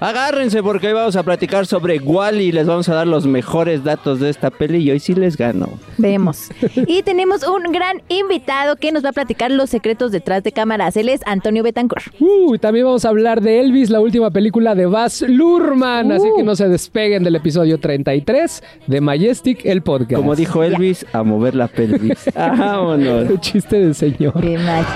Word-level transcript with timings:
Agárrense 0.00 0.62
porque 0.62 0.86
hoy 0.86 0.94
vamos 0.94 1.14
a 1.14 1.22
platicar 1.22 1.66
sobre 1.66 1.98
Wally 1.98 2.44
y 2.44 2.52
les 2.52 2.66
vamos 2.66 2.88
a 2.88 2.94
dar 2.94 3.06
los 3.06 3.26
mejores 3.26 3.84
datos 3.84 4.18
de 4.18 4.30
esta 4.30 4.50
peli 4.50 4.78
y 4.78 4.90
hoy 4.90 4.98
sí 4.98 5.14
les 5.14 5.36
gano. 5.36 5.68
Vemos. 5.98 6.48
Y 6.86 7.02
tenemos 7.02 7.46
un 7.46 7.70
gran 7.70 8.00
invitado 8.08 8.76
que 8.76 8.92
nos 8.92 9.04
va 9.04 9.10
a 9.10 9.12
platicar 9.12 9.50
los 9.50 9.68
secretos 9.68 10.10
detrás 10.10 10.42
de 10.42 10.52
cámaras. 10.52 10.96
Él 10.96 11.10
es 11.10 11.20
Antonio 11.26 11.62
Betancourt. 11.62 12.06
Uh, 12.18 12.56
también 12.56 12.86
vamos 12.86 13.04
a 13.04 13.10
hablar 13.10 13.42
de 13.42 13.60
Elvis, 13.60 13.90
la 13.90 14.00
última 14.00 14.30
película 14.30 14.74
de 14.74 14.86
Baz 14.86 15.20
Luhrmann. 15.20 16.12
Así 16.12 16.28
que 16.34 16.42
no 16.42 16.56
se 16.56 16.68
despeguen 16.68 17.22
del 17.22 17.36
episodio 17.36 17.78
33 17.78 18.62
de 18.86 19.00
Majestic, 19.02 19.66
el 19.66 19.82
podcast. 19.82 20.14
Como 20.14 20.34
dijo 20.34 20.62
Elvis, 20.62 21.04
a 21.12 21.22
mover 21.22 21.54
la 21.54 21.68
pelvis. 21.68 22.30
Vámonos. 22.34 23.28
El 23.28 23.40
chiste 23.40 23.78
del 23.78 23.94
señor. 23.94 24.40
Qué 24.40 24.56
mal. 24.56 24.86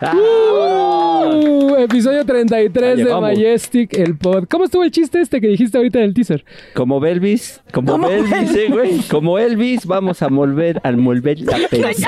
Uh, 0.00 1.57
episodio 1.80 2.24
33 2.24 2.98
de. 2.98 3.04
Majestic, 3.20 3.94
el 3.98 4.16
pod. 4.16 4.44
¿Cómo 4.48 4.64
estuvo 4.64 4.84
el 4.84 4.90
chiste 4.90 5.20
este 5.20 5.40
que 5.40 5.48
dijiste 5.48 5.76
ahorita 5.76 5.98
del 5.98 6.14
teaser? 6.14 6.44
Como 6.74 7.04
Elvis, 7.04 7.60
como 7.72 8.08
Elvis, 8.08 8.54
eh, 8.54 8.66
güey. 8.70 8.98
Como 9.10 9.38
Elvis, 9.38 9.86
vamos 9.86 10.22
a 10.22 10.28
volver 10.28 10.80
al 10.84 10.96
volver 10.96 11.40
la 11.40 11.58
pelvis. 11.70 12.06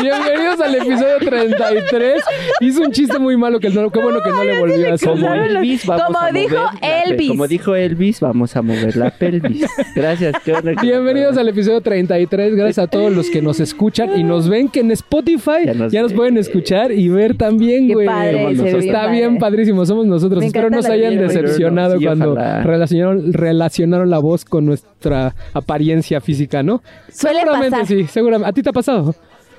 Bienvenidos 0.00 0.60
al 0.60 0.74
episodio 0.74 1.18
33. 1.18 2.22
Hizo 2.60 2.82
un 2.82 2.92
chiste 2.92 3.18
muy 3.18 3.36
malo 3.36 3.60
que 3.60 3.70
no, 3.70 3.90
qué 3.90 4.00
bueno 4.00 4.20
que 4.22 4.30
no 4.30 4.44
le 4.44 4.58
volvió 4.58 4.90
a 4.90 4.94
hacer. 4.94 5.08
Como 5.08 5.32
Elvis, 5.32 5.86
vamos 5.86 6.06
como 6.06 6.18
a 6.20 6.30
dijo 6.32 6.54
mover 6.56 6.74
la 6.74 6.80
pe- 6.80 7.02
Elvis. 7.10 7.28
Como 7.28 7.48
dijo 7.48 7.74
Elvis, 7.74 8.20
vamos 8.20 8.56
a 8.56 8.62
mover 8.62 8.96
la 8.96 9.10
pelvis. 9.10 9.66
Gracias. 9.94 10.34
qué 10.44 10.52
bueno 10.52 10.80
que- 10.80 10.86
Bienvenidos 10.86 11.36
al 11.36 11.48
episodio 11.48 11.80
33. 11.80 12.54
Gracias 12.54 12.78
a 12.78 12.86
todos 12.86 13.12
los 13.12 13.28
que 13.30 13.42
nos 13.42 13.60
escuchan 13.60 14.18
y 14.18 14.24
nos 14.24 14.48
ven 14.48 14.68
que 14.68 14.80
en 14.80 14.90
Spotify 14.92 15.64
ya 15.66 15.72
Ya 15.88 16.02
nos, 16.02 16.12
pueden 16.12 16.36
escuchar 16.38 16.92
y 16.92 17.08
ver 17.08 17.36
también, 17.36 17.88
güey. 17.92 18.06
Padre, 18.22 18.78
Está 18.78 18.92
padre. 19.02 19.12
bien 19.12 19.38
padrísimo, 19.38 19.86
somos 19.86 20.06
nosotros. 20.06 20.40
Me 20.40 20.46
Espero 20.46 20.68
encanta 20.68 20.76
no 20.76 20.82
se 20.82 20.88
la 20.88 20.94
hayan 20.94 21.18
decepcionado 21.18 21.98
Sí, 21.98 22.04
cuando 22.04 22.34
relacionaron, 22.34 23.32
relacionaron 23.32 24.10
la 24.10 24.18
voz 24.18 24.44
con 24.44 24.64
nuestra 24.66 25.34
apariencia 25.52 26.20
física, 26.20 26.62
¿no? 26.62 26.82
Suele 27.10 27.40
seguramente 27.40 27.70
pasar. 27.70 27.86
sí, 27.86 28.04
seguramente. 28.04 28.48
¿A 28.48 28.52
ti 28.52 28.62
te 28.62 28.70
ha 28.70 28.72
pasado? 28.72 29.14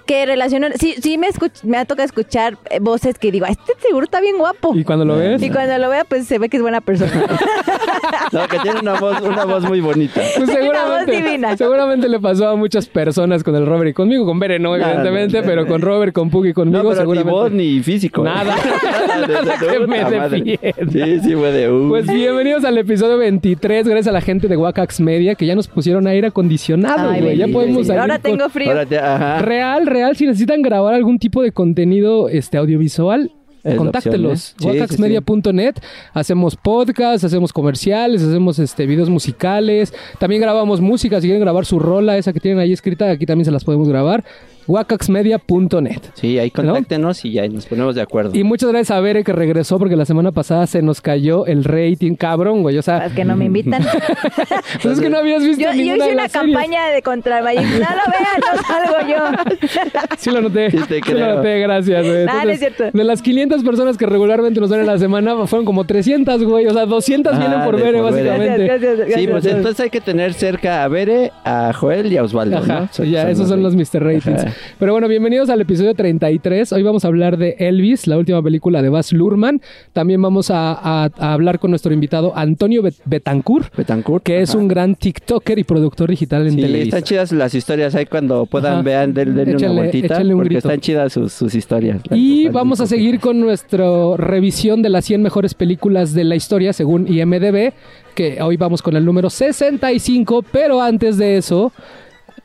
Que 0.06 0.26
relacionan. 0.26 0.74
Sí, 0.78 0.96
sí 1.02 1.18
me, 1.18 1.28
escuch- 1.30 1.64
me 1.64 1.78
ha 1.78 1.86
tocado 1.86 2.06
escuchar 2.06 2.58
eh, 2.70 2.80
voces 2.82 3.18
que 3.18 3.32
digo, 3.32 3.46
este 3.46 3.72
seguro 3.82 4.04
está 4.04 4.20
bien 4.20 4.38
guapo. 4.38 4.76
¿Y 4.76 4.84
cuando 4.84 5.06
lo 5.06 5.16
ves? 5.18 5.42
Y 5.42 5.50
cuando 5.50 5.78
lo 5.78 5.90
vea, 5.90 6.04
pues 6.04 6.26
se 6.28 6.40
ve 6.40 6.50
que 6.50 6.58
es 6.58 6.62
buena 6.64 6.82
persona. 6.82 7.12
No, 8.32 8.48
que 8.48 8.58
tiene 8.60 8.80
una 8.80 9.00
voz, 9.00 9.22
una 9.22 9.46
voz 9.46 9.64
muy 9.64 9.80
bonita. 9.80 10.16
Pues 10.36 10.38
Una 10.38 10.46
voz 10.48 10.56
seguramente, 10.56 11.12
divina. 11.12 11.58
seguramente 11.58 12.10
le 12.10 12.20
pasó 12.20 12.48
a 12.50 12.56
muchas 12.56 12.88
personas 12.88 13.44
con 13.44 13.56
el 13.56 13.66
Robert 13.66 13.92
y 13.92 13.94
conmigo, 13.94 14.26
con 14.26 14.40
Bere 14.40 14.58
no, 14.60 14.76
evidentemente, 14.76 15.36
no, 15.38 15.42
no, 15.42 15.48
pero 15.48 15.68
con 15.68 15.82
Robert, 15.82 16.14
con 16.14 16.30
Pug 16.30 16.48
y 16.48 16.54
conmigo 16.54 16.82
No, 16.84 16.90
pero 16.90 16.94
ni 16.94 17.00
seguramente. 17.02 17.32
voz 17.32 17.52
ni 17.52 17.80
físico. 17.82 18.24
Nada. 18.26 18.56
Que 19.60 19.80
me 19.80 20.00
puta 20.04 20.18
madre. 20.18 20.30
defiende. 20.44 20.76
Sí, 20.92 21.20
sí, 21.30 21.36
fue 21.36 21.52
de 21.52 21.72
uh. 21.72 21.90
Pues 21.90 22.08
bienvenidos 22.08 22.64
al 22.66 22.78
episodio 22.78 23.18
23, 23.18 23.88
gracias 23.88 24.08
a 24.08 24.12
la 24.12 24.22
gente 24.22 24.48
de 24.48 24.58
Wakax 24.58 25.00
Media 25.00 25.36
que 25.36 25.46
ya 25.46 25.56
nos 25.56 25.68
pusieron 25.68 26.08
aire 26.08 26.28
acondicionado, 26.28 27.10
Ay, 27.12 27.22
güey. 27.22 27.38
Ya 27.38 27.48
podemos 27.48 27.86
salir 27.88 28.02
Ahora 28.02 28.16
con- 28.20 28.32
tengo 28.32 28.50
frío. 28.50 28.70
Ahora 28.70 28.86
te- 28.86 28.98
ajá. 29.00 29.40
Real, 29.40 29.86
real, 29.94 30.16
si 30.16 30.26
necesitan 30.26 30.62
grabar 30.62 30.94
algún 30.94 31.20
tipo 31.20 31.42
de 31.42 31.52
contenido 31.52 32.28
este 32.30 32.58
audiovisual, 32.58 33.32
Es 33.64 33.76
contáctelos. 33.76 34.56
¿eh? 35.60 35.78
Sí. 35.78 35.82
Hacemos 36.14 36.56
podcasts, 36.56 37.24
hacemos 37.24 37.54
comerciales, 37.54 38.22
hacemos 38.22 38.60
este 38.60 38.86
videos 38.86 39.10
musicales. 39.10 39.94
También 40.20 40.42
grabamos 40.42 40.82
música. 40.82 41.22
Si 41.22 41.28
quieren 41.28 41.42
grabar 41.42 41.66
su 41.66 41.80
rola, 41.80 42.18
esa 42.18 42.34
que 42.34 42.42
tienen 42.42 42.60
ahí 42.60 42.74
escrita, 42.74 43.10
aquí 43.10 43.26
también 43.26 43.46
se 43.46 43.52
las 43.52 43.64
podemos 43.64 43.88
grabar. 43.88 44.26
Wakaxmedia.net. 44.68 46.00
Sí, 46.14 46.40
ahí 46.40 46.52
contáctenos 46.52 47.24
y 47.26 47.32
ya 47.34 47.48
nos 47.48 47.66
ponemos 47.66 47.96
de 47.96 48.02
acuerdo. 48.02 48.32
Y 48.38 48.44
muchas 48.44 48.70
gracias 48.70 48.92
a 48.92 49.00
Bere 49.00 49.24
que 49.24 49.34
regresó 49.34 49.80
porque 49.80 49.96
la 49.96 50.06
semana 50.06 50.32
pasada 50.32 50.68
se 50.68 50.82
nos 50.82 51.02
cayó 51.02 51.46
el 51.46 51.64
rating, 51.64 52.16
cabrón, 52.16 52.62
güey. 52.62 52.78
O 52.78 52.82
sea, 52.82 53.06
Es 53.06 53.14
que 53.14 53.26
no 53.26 53.36
me 53.36 53.46
invitan. 53.46 53.84
pues 54.82 54.96
es 54.96 55.00
que 55.02 55.10
no 55.10 55.18
habías 55.18 55.44
visto 55.44 55.62
Yo, 55.64 55.72
yo 55.74 55.82
hice 55.82 55.92
de 56.06 56.14
una 56.14 56.24
las 56.24 56.32
series. 56.32 56.56
campaña 56.56 56.88
de 56.88 57.02
contra 57.02 57.38
el 57.40 57.44
Magic. 57.44 57.64
No 57.64 57.78
lo 57.80 58.12
vean, 58.12 58.40
no 58.40 58.62
salgo 58.68 59.10
yo. 59.10 59.24
Sí 60.18 60.30
lo 60.32 60.42
noté. 60.42 60.72
Sí 60.72 60.78
te 60.88 61.02
Sí 61.04 61.12
lo 61.14 61.36
noté, 61.36 61.60
gracias, 61.60 62.06
güey. 62.06 62.26
Ah, 62.28 62.44
no 62.46 62.52
es 62.52 62.60
cierto. 62.60 62.86
De 62.92 63.04
las 63.04 63.22
500 63.22 63.64
personas 63.64 63.98
que 63.98 64.06
regularmente 64.06 64.60
nos 64.60 64.70
ven 64.70 64.82
en 64.82 64.88
la 64.88 64.98
semana, 64.98 65.36
fueron 65.48 65.66
como 65.66 65.84
300, 65.86 66.44
güey. 66.44 66.66
O 66.68 66.74
sea, 66.74 66.86
200 66.86 67.34
Ah, 67.34 67.38
vienen 67.40 67.64
por 67.64 67.76
Bere, 67.82 68.02
básicamente. 68.02 68.64
Gracias, 68.66 68.98
gracias, 68.98 69.08
Sí, 69.20 69.26
gracias. 69.26 69.32
pues 69.32 69.46
entonces 69.46 69.80
hay 69.82 69.90
que 69.90 70.02
tener 70.02 70.34
cerca 70.34 70.84
a 70.84 70.88
Bere, 70.88 71.32
a 71.44 71.74
Joel 71.74 72.12
y 72.12 72.18
a 72.18 72.24
Osvaldo, 72.24 72.58
Ajá, 72.58 72.82
¿no? 72.82 72.90
Son- 72.92 73.06
ya, 73.10 73.30
esos 73.30 73.48
son 73.50 73.62
los 73.64 73.76
Mr. 73.76 74.04
Ratings. 74.04 74.44
Ajá. 74.44 74.53
Pero 74.80 74.92
bueno, 74.92 75.08
bienvenidos 75.08 75.50
al 75.50 75.62
episodio 75.62 75.94
33. 75.94 76.72
Hoy 76.74 76.84
vamos 76.84 77.06
a 77.06 77.08
hablar 77.08 77.38
de 77.38 77.56
Elvis, 77.60 78.08
la 78.08 78.18
última 78.18 78.42
película 78.42 78.82
de 78.82 78.90
Baz 78.90 79.14
Luhrmann. 79.14 79.62
También 79.94 80.22
vamos 80.22 80.50
a, 80.52 80.74
a- 80.74 81.10
a 81.18 81.34
hablar 81.34 81.60
con 81.60 81.72
nuestro 81.72 81.94
invitado 81.94 82.34
Antonio 82.36 82.82
Bet- 82.82 83.02
Betancourt, 83.06 83.76
Betancourt. 83.76 84.24
que 84.24 84.42
es 84.42 84.56
un 84.56 84.68
gran 84.68 84.96
TikToker 84.96 85.60
y 85.60 85.64
productor 85.64 86.10
digital 86.10 86.44
en 86.48 86.52
Sí, 86.54 86.62
Televisa. 86.62 86.84
están 86.98 87.04
chidas 87.04 87.32
las 87.32 87.54
historias 87.56 87.96
ahí 87.96 88.06
cuando 88.06 88.46
puedan 88.46 88.74
Ajá. 88.74 88.82
vean, 88.82 89.14
den- 89.14 89.36
denle 89.36 89.54
Échale- 89.56 89.72
una 89.72 89.82
vueltita. 89.82 90.22
un 90.22 90.30
porque 90.34 90.44
grito. 90.50 90.58
están 90.68 90.80
chidas 90.82 91.14
sus, 91.14 91.34
sus 91.34 91.56
historias. 91.56 92.02
Y 92.12 92.48
vamos 92.50 92.82
a 92.82 92.88
seguir 92.88 93.20
con 93.20 93.40
nuestra 93.40 93.84
revisión 94.18 94.82
de 94.82 94.90
las 94.90 95.06
100 95.06 95.22
mejores 95.22 95.54
películas 95.54 96.14
de 96.14 96.24
la 96.24 96.36
historia 96.36 96.74
según 96.74 97.08
IMDB, 97.08 97.74
que 98.16 98.42
hoy 98.42 98.58
vamos 98.58 98.82
con 98.82 98.96
el 98.96 99.04
número 99.06 99.30
65, 99.30 100.44
pero 100.52 100.82
antes 100.82 101.18
de 101.18 101.38
eso 101.38 101.72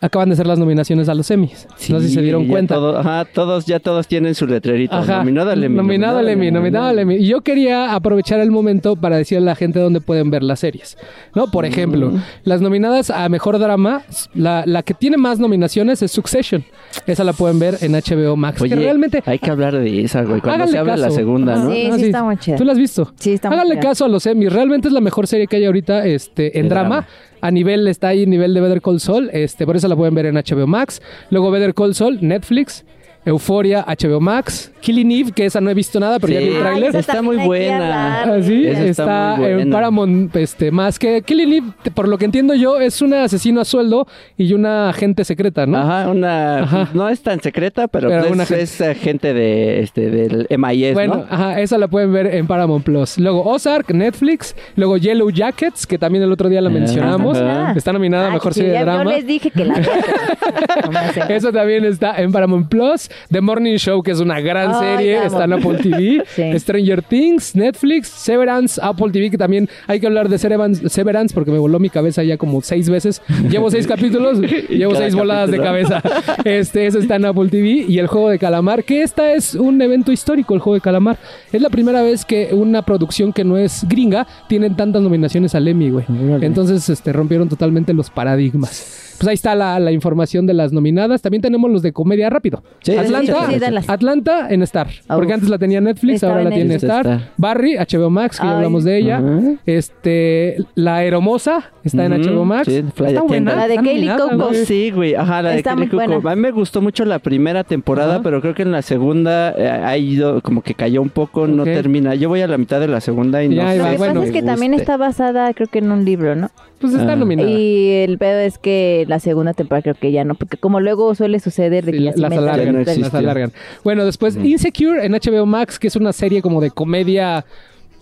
acaban 0.01 0.31
de 0.31 0.37
ser 0.37 0.47
las 0.47 0.59
nominaciones 0.59 1.09
a 1.09 1.15
los 1.15 1.31
Emmys. 1.31 1.67
Sí, 1.77 1.93
no 1.93 2.01
sé 2.01 2.09
si 2.09 2.15
se 2.15 2.23
dieron 2.23 2.47
cuenta. 2.47 2.75
todo- 2.77 2.99
ajá, 2.99 3.25
todos, 3.25 3.67
ya 3.67 3.81
todos 3.81 4.07
tienen 4.07 4.35
su 4.35 4.47
letrerito. 4.47 4.95
Ajá. 4.97 5.19
Nominado 5.19 5.51
al 5.51 5.65
Emmy. 5.65 5.77
Nominado 5.77 6.19
al 6.19 6.29
Emmy, 6.29 6.51
nominado 6.51 6.87
al 6.87 6.99
Emmy. 6.99 7.17
Y 7.17 7.27
yo 7.27 7.41
quería 7.41 7.95
aprovechar 7.95 8.41
el 8.41 8.51
momento 8.51 8.97
para 8.97 9.17
decirle 9.17 9.43
a 9.49 9.53
la 9.53 9.57
gente 9.57 9.81
dónde 9.81 10.01
pueden 10.01 10.31
ver 10.31 10.43
las 10.43 10.61
series. 10.61 10.97
¿No? 11.35 11.51
Por 11.51 11.65
ejemplo, 11.65 12.11
Mm. 12.13 12.23
las 12.45 12.61
nominadas 12.61 13.11
a 13.11 13.29
Mejor 13.29 13.59
Drama, 13.59 14.03
la, 14.35 14.63
la 14.67 14.83
que 14.83 14.95
tiene 14.95 15.17
más 15.17 15.39
nominaciones 15.39 16.03
es 16.03 16.11
Succession. 16.13 16.65
Esa 17.07 17.25
la 17.25 17.33
pueden 17.33 17.59
ver 17.59 17.79
en 17.81 17.93
HBO 17.95 18.37
Max. 18.37 18.61
Oye, 18.63 18.75
que 18.75 18.81
realmente... 18.81 19.23
hay 19.27 19.39
que 19.39 19.51
hablar 19.51 19.77
de 19.77 20.03
esa, 20.05 20.23
güey. 20.23 20.41
Cuando 20.41 20.67
se 20.69 20.79
habla 20.79 20.97
la 20.97 21.07
caso. 21.07 21.17
segunda, 21.17 21.57
¿no? 21.57 21.71
Sí, 21.71 21.89
Ah, 21.93 21.97
sí 21.99 22.05
está 22.07 22.23
muy 22.25 22.37
chida. 22.37 22.57
¿Tú 22.57 22.65
la 22.65 22.73
has 22.73 22.79
visto? 22.79 23.13
Sí, 23.17 23.33
está 23.33 23.49
muy 23.49 23.57
Háganle 23.59 23.79
caso 23.81 24.05
a 24.05 24.09
los 24.09 24.25
Emmys. 24.27 24.53
Realmente 24.53 24.89
es 24.89 24.95
la 24.95 25.01
mejor 25.01 25.27
serie 25.27 25.47
que 25.47 25.57
hay 25.57 25.65
ahorita 25.65 26.07
este, 26.07 26.59
en 26.59 26.69
drama. 26.69 27.07
A 27.41 27.51
nivel, 27.51 27.87
está 27.89 28.09
ahí, 28.09 28.27
nivel 28.27 28.55
de 28.55 28.61
Better 28.61 28.81
Call 28.81 29.01
Saul. 29.01 29.31
Este, 29.33 29.67
por 29.67 29.77
eso 29.77 29.89
la 29.89 29.97
pueden 29.97 30.15
ver 30.15 30.27
en 30.27 30.35
HBO 30.35 30.67
Max. 30.67 31.01
Luego 31.31 31.51
Better 31.51 31.75
Call 31.75 31.95
Saul, 31.95 32.19
Netflix. 32.21 32.85
Euphoria, 33.25 33.85
HBO 33.87 34.21
Max. 34.21 34.73
Killing 34.81 35.11
Eve, 35.11 35.33
que 35.33 35.45
esa 35.45 35.61
no 35.61 35.69
he 35.71 35.75
visto 35.75 35.99
nada, 36.01 36.19
pero 36.19 36.33
ya 36.33 36.39
vi 36.41 36.47
el 36.49 36.61
tráiler. 36.61 36.97
Está 36.97 37.21
muy 37.21 37.37
buena. 37.37 38.23
Ah, 38.23 38.39
sí, 38.43 38.65
está, 38.67 38.85
está 38.87 39.35
muy 39.37 39.47
en 39.47 39.55
buena. 39.57 39.77
Paramount 39.77 40.37
este, 40.37 40.71
más 40.71 40.99
que 40.99 41.21
Killing 41.23 41.53
Eve, 41.53 41.67
por 41.95 42.09
lo 42.09 42.17
que 42.17 42.25
entiendo 42.25 42.55
yo, 42.55 42.79
es 42.81 43.03
una 43.03 43.25
asesino 43.25 43.61
a 43.61 43.65
sueldo 43.65 44.07
y 44.37 44.53
una 44.55 44.89
agente 44.89 45.25
secreta, 45.25 45.67
¿no? 45.67 45.79
Ajá, 45.79 46.09
una. 46.11 46.59
Ajá. 46.61 46.89
No 46.95 47.09
es 47.09 47.21
tan 47.23 47.41
secreta, 47.43 47.89
pero, 47.89 48.09
Pero 48.09 48.21
pues 48.23 48.33
una 48.33 48.45
es, 48.45 48.79
gente- 49.01 49.35
de, 49.35 49.81
este, 49.81 50.11
del 50.11 50.47
MIS, 50.57 50.95
Bueno, 50.95 51.17
¿no? 51.17 51.27
ajá, 51.29 51.61
esa 51.61 51.77
la 51.77 51.89
pueden 51.89 52.13
ver 52.13 52.27
en 52.35 52.47
Paramount 52.47 52.85
Plus. 52.85 53.19
Luego 53.19 53.43
Ozark, 53.45 53.91
Netflix. 53.93 54.55
Luego 54.77 54.97
Yellow 54.97 55.29
Jackets, 55.31 55.87
que 55.87 55.99
también 55.99 56.23
el 56.25 56.33
otro 56.33 56.49
día 56.49 56.61
la 56.61 56.71
Ah, 56.71 56.73
mencionamos. 56.73 57.37
está 57.37 57.45
nominada. 57.49 57.73
Está 57.77 57.93
nominada 57.93 58.25
a 58.27 58.31
Ah, 58.31 58.33
Mejor 58.35 58.55
Serie 58.55 58.71
de 58.71 58.75
ya- 58.77 58.83
Drama. 58.85 59.05
Yo 59.05 59.11
les 59.11 59.27
dije 59.27 59.51
que 59.51 59.65
la. 59.65 59.75
No. 59.79 61.25
Eso 61.29 61.53
también 61.53 61.85
está 61.85 62.17
en 62.21 62.33
Paramount 62.33 62.69
Plus. 62.69 63.08
The 63.31 63.41
Morning 63.41 63.77
Show, 63.77 64.03
que 64.03 64.11
es 64.11 64.21
una 64.21 64.41
gran 64.41 64.79
serie, 64.79 65.25
está 65.25 65.45
en 65.45 65.55
Apple 65.55 65.79
TV. 65.83 66.25
Sí. 66.39 66.59
Stranger 66.59 67.03
Things, 67.03 67.55
Netflix, 67.57 68.09
Severance, 68.09 68.81
Apple 68.83 69.11
TV, 69.11 69.31
que 69.31 69.39
también 69.39 69.69
hay 69.87 69.99
que 69.99 70.07
hablar 70.07 70.29
de 70.29 70.39
Severance, 70.39 70.89
Severance 70.89 71.35
porque 71.35 71.51
me 71.51 71.59
voló 71.59 71.79
mi 71.79 71.91
cabeza 71.91 72.23
ya 72.23 72.37
como 72.37 72.61
seis 72.63 72.89
veces. 72.89 73.23
Llevo 73.49 73.71
seis 73.71 73.87
capítulos, 73.89 74.39
llevo 74.69 74.95
seis 74.95 75.15
voladas 75.15 75.51
de 75.51 75.59
cabeza. 75.59 76.03
Este, 76.45 76.87
eso 76.87 76.99
está 76.99 77.17
en 77.17 77.25
Apple 77.25 77.49
TV. 77.49 77.87
Y 77.89 77.99
el 77.99 78.07
juego 78.07 78.31
de 78.31 78.39
calamar, 78.39 78.85
que 78.85 79.03
esta 79.03 79.33
es 79.33 79.55
un 79.55 79.81
evento 79.83 80.13
histórico, 80.13 80.55
el 80.55 80.61
juego 80.61 80.75
de 80.75 80.81
calamar. 80.81 81.19
Es 81.53 81.61
la 81.61 81.71
primera 81.71 82.03
vez 82.03 82.25
que 82.25 82.51
una 82.53 82.83
producción 82.83 83.33
que 83.33 83.45
no 83.45 83.57
es 83.57 83.87
gringa 83.89 84.27
tiene 84.49 84.71
tantas 84.71 85.03
nominaciones 85.03 85.55
al 85.55 85.69
Emmy, 85.69 85.91
güey. 85.91 86.05
Entonces, 86.41 86.89
este, 86.89 87.13
rompieron 87.13 87.49
totalmente 87.49 87.93
los 87.93 88.11
paradigmas. 88.11 89.08
Pues 89.19 89.29
ahí 89.29 89.35
está 89.35 89.55
la, 89.55 89.79
la 89.81 89.91
información 89.93 90.47
de 90.47 90.55
las 90.55 90.73
nominadas. 90.73 91.23
También 91.23 91.43
tenemos 91.43 91.71
los 91.71 91.83
de 91.83 91.93
comedia 91.93 92.31
rápido. 92.31 92.63
Sí, 92.83 92.97
Atlanta, 92.97 93.47
sí, 93.51 93.59
sí. 93.59 93.85
Atlanta 93.89 94.47
en 94.51 94.63
Star. 94.63 94.89
Porque 95.09 95.33
antes 95.33 95.49
la 95.49 95.59
tenía 95.59 95.81
Netflix, 95.81 96.23
ahora 96.25 96.43
la 96.45 96.49
en 96.51 96.55
tiene. 96.55 96.75
Star. 96.77 97.07
Está. 97.07 97.29
Barry, 97.37 97.77
HBO 97.77 98.11
Max, 98.11 98.39
que 98.41 98.47
ya 98.47 98.55
hablamos 98.57 98.85
de 98.85 98.99
ella. 98.99 99.21
Este, 99.67 100.57
La 100.75 101.05
Hermosa 101.05 101.71
está 101.85 102.07
en 102.07 102.13
HBO 102.13 102.45
Max. 102.45 102.69
está 102.69 103.23
buena. 103.23 103.55
La 103.55 103.69
de 103.69 103.77
Cuoco. 104.17 104.49
güey. 104.49 104.65
Sí, 104.65 104.91
güey. 104.91 105.15
Ajá, 105.15 105.43
la 105.43 105.51
de 105.51 105.57
Está 105.59 105.75
Kelly. 105.75 105.89
Cuoco. 105.89 106.29
A 106.29 106.35
mí 106.37 106.41
me 106.43 106.51
gustó 106.51 106.81
mucho 106.83 107.05
la 107.05 107.19
primera 107.19 107.65
temporada, 107.65 108.21
pero 108.23 108.41
creo 108.41 108.55
que 108.55 108.63
en 108.63 108.73
la 108.73 108.83
segunda 108.83 109.55
eh, 109.57 109.69
ha 109.69 109.97
ido 109.97 110.41
como 110.43 110.63
que 110.63 110.75
cayó 110.75 111.01
un 111.03 111.11
poco, 111.11 111.47
no 111.47 111.65
termina. 111.65 112.15
Yo 112.15 112.29
voy 112.29 112.41
a 112.43 112.49
la 112.49 112.59
mitad 112.59 112.81
de 112.81 112.89
la 112.89 113.01
segunda 113.01 113.43
y 113.43 113.49
no 113.49 113.63
sé. 113.69 113.79
Lo 113.79 113.85
que 113.85 113.97
bueno, 113.97 114.15
pasa 114.15 114.27
es 114.27 114.33
que 114.33 114.43
también 114.43 114.75
está 114.75 114.97
basada, 114.97 115.53
creo 115.55 115.69
que 115.69 115.79
en 115.79 115.91
un 115.91 116.05
libro, 116.05 116.35
¿no? 116.35 116.51
Pues 116.81 116.95
está 116.95 117.13
Ah. 117.13 117.17
nominada. 117.17 117.49
Y 117.51 117.91
el 117.91 118.19
pedo 118.19 118.39
es 118.39 118.59
que 118.59 119.05
la 119.09 119.19
segunda 119.19 119.55
temporada 119.55 119.83
creo 119.83 119.95
que 119.95 120.13
ya 120.13 120.25
no, 120.25 120.35
porque 120.35 120.57
como 120.59 120.81
luego 120.81 121.15
suele 121.15 121.41
suceder 121.41 121.85
de 121.85 121.93
que 121.93 121.99
Sí, 121.99 122.05
ya 122.05 122.13
sí 122.13 122.21
las 122.21 122.33
alargan, 122.33 122.85
Ya 122.85 122.95
no 122.95 123.01
las 123.01 123.15
alargan. 123.15 123.53
Bueno, 123.83 124.05
después 124.05 124.37
Insecure 124.37 125.05
en 125.05 125.13
HBO 125.13 125.47
Max, 125.47 125.79
que 125.79 125.89
es 125.89 125.97
una 125.97 126.13
serie 126.13 126.43
como 126.43 126.61
de 126.61 126.71
comedia 126.71 127.45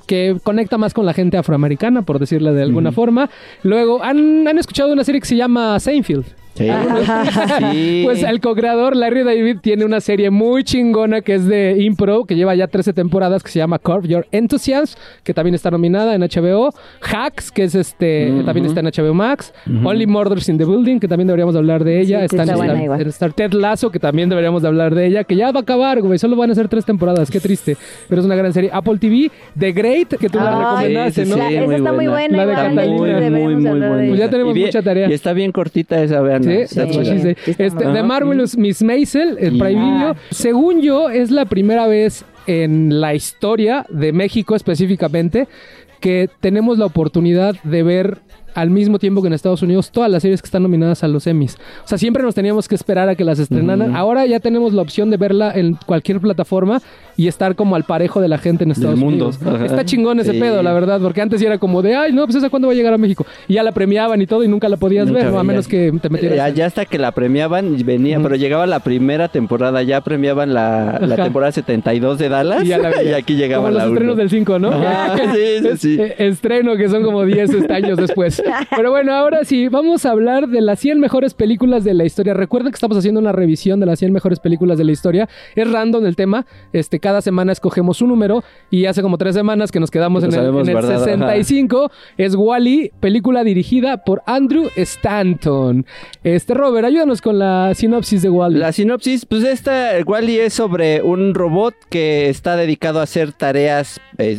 que 0.07 0.37
conecta 0.43 0.79
más 0.79 0.95
con 0.95 1.07
la 1.07 1.15
gente 1.15 1.37
afroamericana, 1.37 2.03
por 2.03 2.19
decirle 2.19 2.53
de 2.53 2.63
alguna 2.63 2.93
forma. 2.93 3.31
Luego, 3.63 4.03
¿han, 4.03 4.47
han 4.47 4.59
escuchado 4.59 4.93
una 4.93 5.05
serie 5.05 5.21
que 5.21 5.27
se 5.27 5.37
llama 5.37 5.79
Seinfeld? 5.81 6.27
Sí. 6.57 6.69
Sí. 7.71 8.03
Pues 8.05 8.23
el 8.23 8.41
co-creador 8.41 8.97
Larry 8.97 9.23
David 9.23 9.59
tiene 9.63 9.85
una 9.85 10.01
serie 10.01 10.31
muy 10.31 10.65
chingona 10.65 11.21
que 11.21 11.35
es 11.35 11.47
de 11.47 11.77
impro, 11.83 12.25
que 12.25 12.35
lleva 12.35 12.55
ya 12.55 12.67
13 12.67 12.93
temporadas, 12.93 13.43
que 13.43 13.51
se 13.51 13.59
llama 13.59 13.79
Curve 13.79 14.09
Your 14.09 14.27
Enthusiasm, 14.33 14.99
que 15.23 15.35
también 15.35 15.55
está 15.55 15.71
nominada 15.71 16.15
en 16.15 16.23
HBO. 16.23 16.71
Hacks, 17.03 17.51
que 17.53 17.65
es 17.65 17.75
este, 17.75 18.31
Ujú. 18.33 18.45
también 18.45 18.67
está 18.67 18.81
en 18.81 18.87
HBO 18.87 19.15
Max. 19.15 19.53
Only 19.85 20.07
Murders 20.07 20.49
in 20.49 20.59
the 20.59 20.65
Building, 20.65 20.99
que 20.99 21.09
también 21.09 21.27
deberíamos 21.27 21.55
hablar 21.57 21.85
de 21.85 22.01
ella. 22.01 22.21
Sí, 22.21 22.25
está, 22.27 22.43
está 22.43 22.53
en, 22.53 22.59
buena 22.59 22.73
Star, 22.85 23.01
en 23.03 23.09
Star 23.09 23.33
Ted 23.33 23.53
Lasso, 23.53 23.91
que 23.91 23.99
también 23.99 24.29
deberíamos 24.29 24.63
de 24.63 24.69
hablar 24.69 24.95
de 24.95 25.07
ella, 25.07 25.25
que 25.25 25.37
ya 25.37 25.53
va 25.53 25.61
a 25.61 25.63
acabar, 25.63 26.01
güey. 26.01 26.19
Solo 26.19 26.37
van 26.37 26.51
a 26.51 26.55
ser 26.55 26.69
tres 26.69 26.85
temporadas, 26.85 27.31
qué 27.31 27.41
triste. 27.41 27.77
Pero 28.09 28.21
es 28.21 28.27
una 28.27 28.35
gran 28.37 28.53
serie. 28.53 28.71
Apple 28.73 28.99
TV, 28.99 29.31
The 29.59 29.73
Great, 29.73 30.15
que 30.17 30.29
tú 30.29 30.39
la 30.39 30.79
Ay, 30.79 30.89
recomendaste, 30.95 31.25
sí, 31.25 31.31
¿no? 31.31 31.37
sí, 31.37 31.41
La- 31.43 31.51
esa 31.51 31.65
muy 31.67 31.75
está 31.75 31.93
muy 31.93 32.07
buena. 32.07 32.29
buena. 32.29 32.37
La 32.37 32.47
de 32.47 32.55
Catalina. 32.55 32.97
Muy, 32.97 33.11
hablar 33.11 34.01
de 34.01 34.09
Pues 34.09 34.19
ya 34.21 34.31
tenemos 34.31 34.55
bien- 34.55 34.67
mucha 34.67 34.83
tarea. 34.83 35.09
Y 35.09 35.13
está 35.13 35.33
bien 35.33 35.53
cortita 35.53 36.03
esa, 36.03 36.21
vean. 36.21 36.46
Sí, 36.67 36.75
sí, 36.75 37.55
Este, 37.59 37.85
muy 37.85 37.95
The. 37.95 38.03
Marvelous 38.03 38.57
Miss 38.57 38.83
Maisel, 38.83 39.37
el 39.39 39.57
Y- 39.57 39.59
Prime 39.61 39.81
Ah. 39.81 39.97
Video. 39.97 40.17
Según 40.31 40.81
yo, 40.83 41.11
es 41.11 41.31
la 41.31 41.45
primera 41.47 41.87
vez 41.87 42.25
en 42.47 43.01
la 43.01 43.15
historia 43.15 43.87
de 43.89 44.13
México 44.13 44.55
específicamente 44.55 45.49
que 46.01 46.29
tenemos 46.41 46.79
la 46.79 46.87
oportunidad 46.87 47.57
de 47.65 47.83
ver 47.83 48.19
al 48.55 48.71
mismo 48.71 48.99
tiempo 48.99 49.21
que 49.21 49.27
en 49.29 49.35
Estados 49.35 49.63
Unidos 49.63 49.91
todas 49.91 50.11
las 50.11 50.23
series 50.23 50.41
que 50.41 50.47
están 50.47 50.63
nominadas 50.63 51.03
a 51.05 51.09
los 51.09 51.27
Emmys. 51.27 51.57
O 51.85 51.89
sea, 51.89 51.99
siempre 51.99 52.23
nos 52.23 52.35
teníamos 52.35 52.69
que 52.69 52.75
esperar 52.75 53.07
a 53.09 53.15
que 53.15 53.25
las 53.25 53.39
estrenaran. 53.39 53.95
Ahora 53.95 54.25
ya 54.25 54.41
tenemos 54.41 54.73
la 54.73 54.81
opción 54.83 55.11
de 55.11 55.17
verla 55.19 55.53
en 55.55 55.77
cualquier 55.87 56.21
plataforma 56.21 56.81
y 57.17 57.29
estar 57.29 57.55
como 57.57 57.77
al 57.77 57.85
parejo 57.85 58.21
de 58.21 58.29
la 58.29 58.39
gente 58.39 58.65
en 58.65 58.71
Estados 58.73 58.99
mundo. 58.99 59.27
Unidos. 59.29 59.41
Ajá. 59.55 59.65
Está 59.67 59.85
chingón 59.85 60.21
ese 60.21 60.33
Sí. 60.33 60.41
pedo, 60.41 60.63
la 60.63 60.73
verdad, 60.73 61.01
porque 61.01 61.21
antes 61.23 61.41
era 61.43 61.59
como 61.59 61.81
de, 61.83 61.95
ay, 61.97 62.13
no, 62.13 62.25
pues 62.25 62.37
esa 62.37 62.51
cuándo 62.51 62.69
va 62.69 62.73
a 62.73 62.77
llegar 62.77 62.93
a 62.93 62.99
México. 62.99 63.25
Y 63.49 63.55
ya 63.55 63.63
la 63.63 63.73
premiaban 63.73 64.21
y 64.21 64.27
todo 64.27 64.45
y 64.45 64.49
nunca 64.49 64.69
la 64.69 64.77
podías 64.77 65.07
Nunca 65.07 65.25
ver, 65.25 65.33
¿no? 65.33 65.39
a 65.39 65.45
menos 65.45 65.67
que 65.69 65.93
te 66.01 66.09
metieras. 66.11 66.37
Ya, 66.37 66.49
en- 66.49 66.55
ya 66.55 66.67
hasta 66.67 66.85
que 66.85 66.99
la 66.99 67.13
premiaban 67.13 67.77
venía, 67.85 68.21
pero 68.21 68.37
llegaba 68.37 68.67
la 68.67 68.81
primera 68.81 69.29
temporada, 69.29 69.83
ya 69.83 70.01
premiaban 70.03 70.53
la, 70.55 70.99
la 71.01 71.17
temporada 71.17 71.53
72 71.53 72.19
de 72.19 72.29
Dallas 72.29 72.65
Y 72.65 72.69
ya 72.69 72.79
la 72.79 72.91
y, 73.03 73.13
aquí 73.15 73.35
llegaba 73.37 73.65
Como 73.65 73.75
los 73.75 73.83
la 73.83 73.89
estrenos 73.89 74.13
uno. 74.15 74.21
del 74.21 74.31
5, 74.31 74.59
¿no? 74.59 74.69
Ajá, 74.71 75.17
sí, 75.35 75.41
sí, 75.63 75.69
sí. 75.79 75.97
eh, 76.01 76.15
Estreno 76.19 76.77
que 76.77 76.89
son 76.89 77.03
como 77.03 77.25
10 77.25 77.51
este, 77.51 77.73
años 77.73 77.97
después. 77.99 78.43
Pero 78.77 78.91
bueno, 78.91 79.13
ahora 79.15 79.45
sí, 79.45 79.69
vamos 79.69 80.05
a 80.05 80.11
hablar 80.11 80.49
de 80.49 80.61
las 80.61 80.79
100 80.81 81.01
mejores 81.01 81.35
películas 81.35 81.85
de 81.85 81.95
la 81.95 82.05
historia. 82.05 82.35
Recuerden 82.35 82.73
que 82.73 82.77
estamos 82.77 82.97
haciendo 82.99 83.21
una 83.21 83.33
revisión 83.33 83.81
de 83.81 83.87
las 83.87 83.99
100 83.99 84.13
mejores 84.13 84.39
películas 84.41 84.79
de 84.79 84.85
la 84.85 84.93
historia. 84.93 85.29
Es 85.55 85.71
random 85.71 86.05
el 86.07 86.17
tema. 86.17 86.45
Este, 86.73 87.01
cada 87.07 87.23
semana 87.23 87.53
escogemos 87.53 88.03
un 88.03 88.09
número 88.09 88.43
y 88.69 88.87
hace 88.87 89.01
como 89.01 89.17
tres 89.17 89.37
semanas 89.37 89.71
que 89.71 89.79
nos 89.79 89.93
quedamos 89.93 90.25
en 90.25 90.31
el, 90.31 90.35
sabemos 90.35 90.63
en 90.63 90.71
el 90.71 90.73
guardado, 90.73 91.05
ajá. 91.05 91.05
65. 91.05 91.93
Es 92.19 92.35
Wally, 92.35 92.91
película 92.99 93.45
dirigida 93.45 93.99
por 93.99 94.25
Andrew 94.27 94.69
Stanton. 94.75 95.87
Este, 96.25 96.53
Robert, 96.53 96.85
ayúdanos 96.85 97.23
con 97.23 97.39
la 97.39 97.75
sinopsis 97.77 98.23
de 98.23 98.31
Wally. 98.31 98.59
La 98.59 98.73
sinopsis, 98.73 99.25
pues 99.25 99.45
esta, 99.45 99.93
Wally 100.05 100.41
es 100.41 100.55
sobre 100.55 101.01
un 101.01 101.33
robot 101.33 101.77
que 101.91 102.29
está 102.29 102.57
dedicado 102.57 102.99
a 102.99 103.05
hacer 103.05 103.31
tareas, 103.31 104.01
eh, 104.19 104.37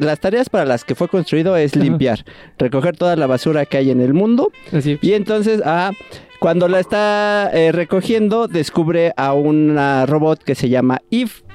las 0.00 0.18
tareas 0.18 0.48
para 0.48 0.64
las 0.64 0.84
que 0.84 0.94
fue 0.94 1.08
construido 1.08 1.54
es 1.54 1.76
limpiar, 1.76 2.24
recoger 2.56 2.96
toda 2.96 3.14
la 3.16 3.26
basura 3.26 3.66
que 3.66 3.76
hay 3.76 3.90
en 3.90 4.00
el 4.00 4.14
mundo 4.14 4.52
Así. 4.72 4.98
y 5.02 5.12
entonces 5.12 5.60
ah, 5.66 5.90
cuando 6.40 6.66
la 6.66 6.80
está 6.80 7.50
eh, 7.52 7.72
recogiendo 7.72 8.48
descubre 8.48 9.12
a 9.18 9.34
una 9.34 10.06
robot 10.06 10.42
que 10.42 10.54
se 10.54 10.70
llama 10.70 11.02
Eve 11.10 11.45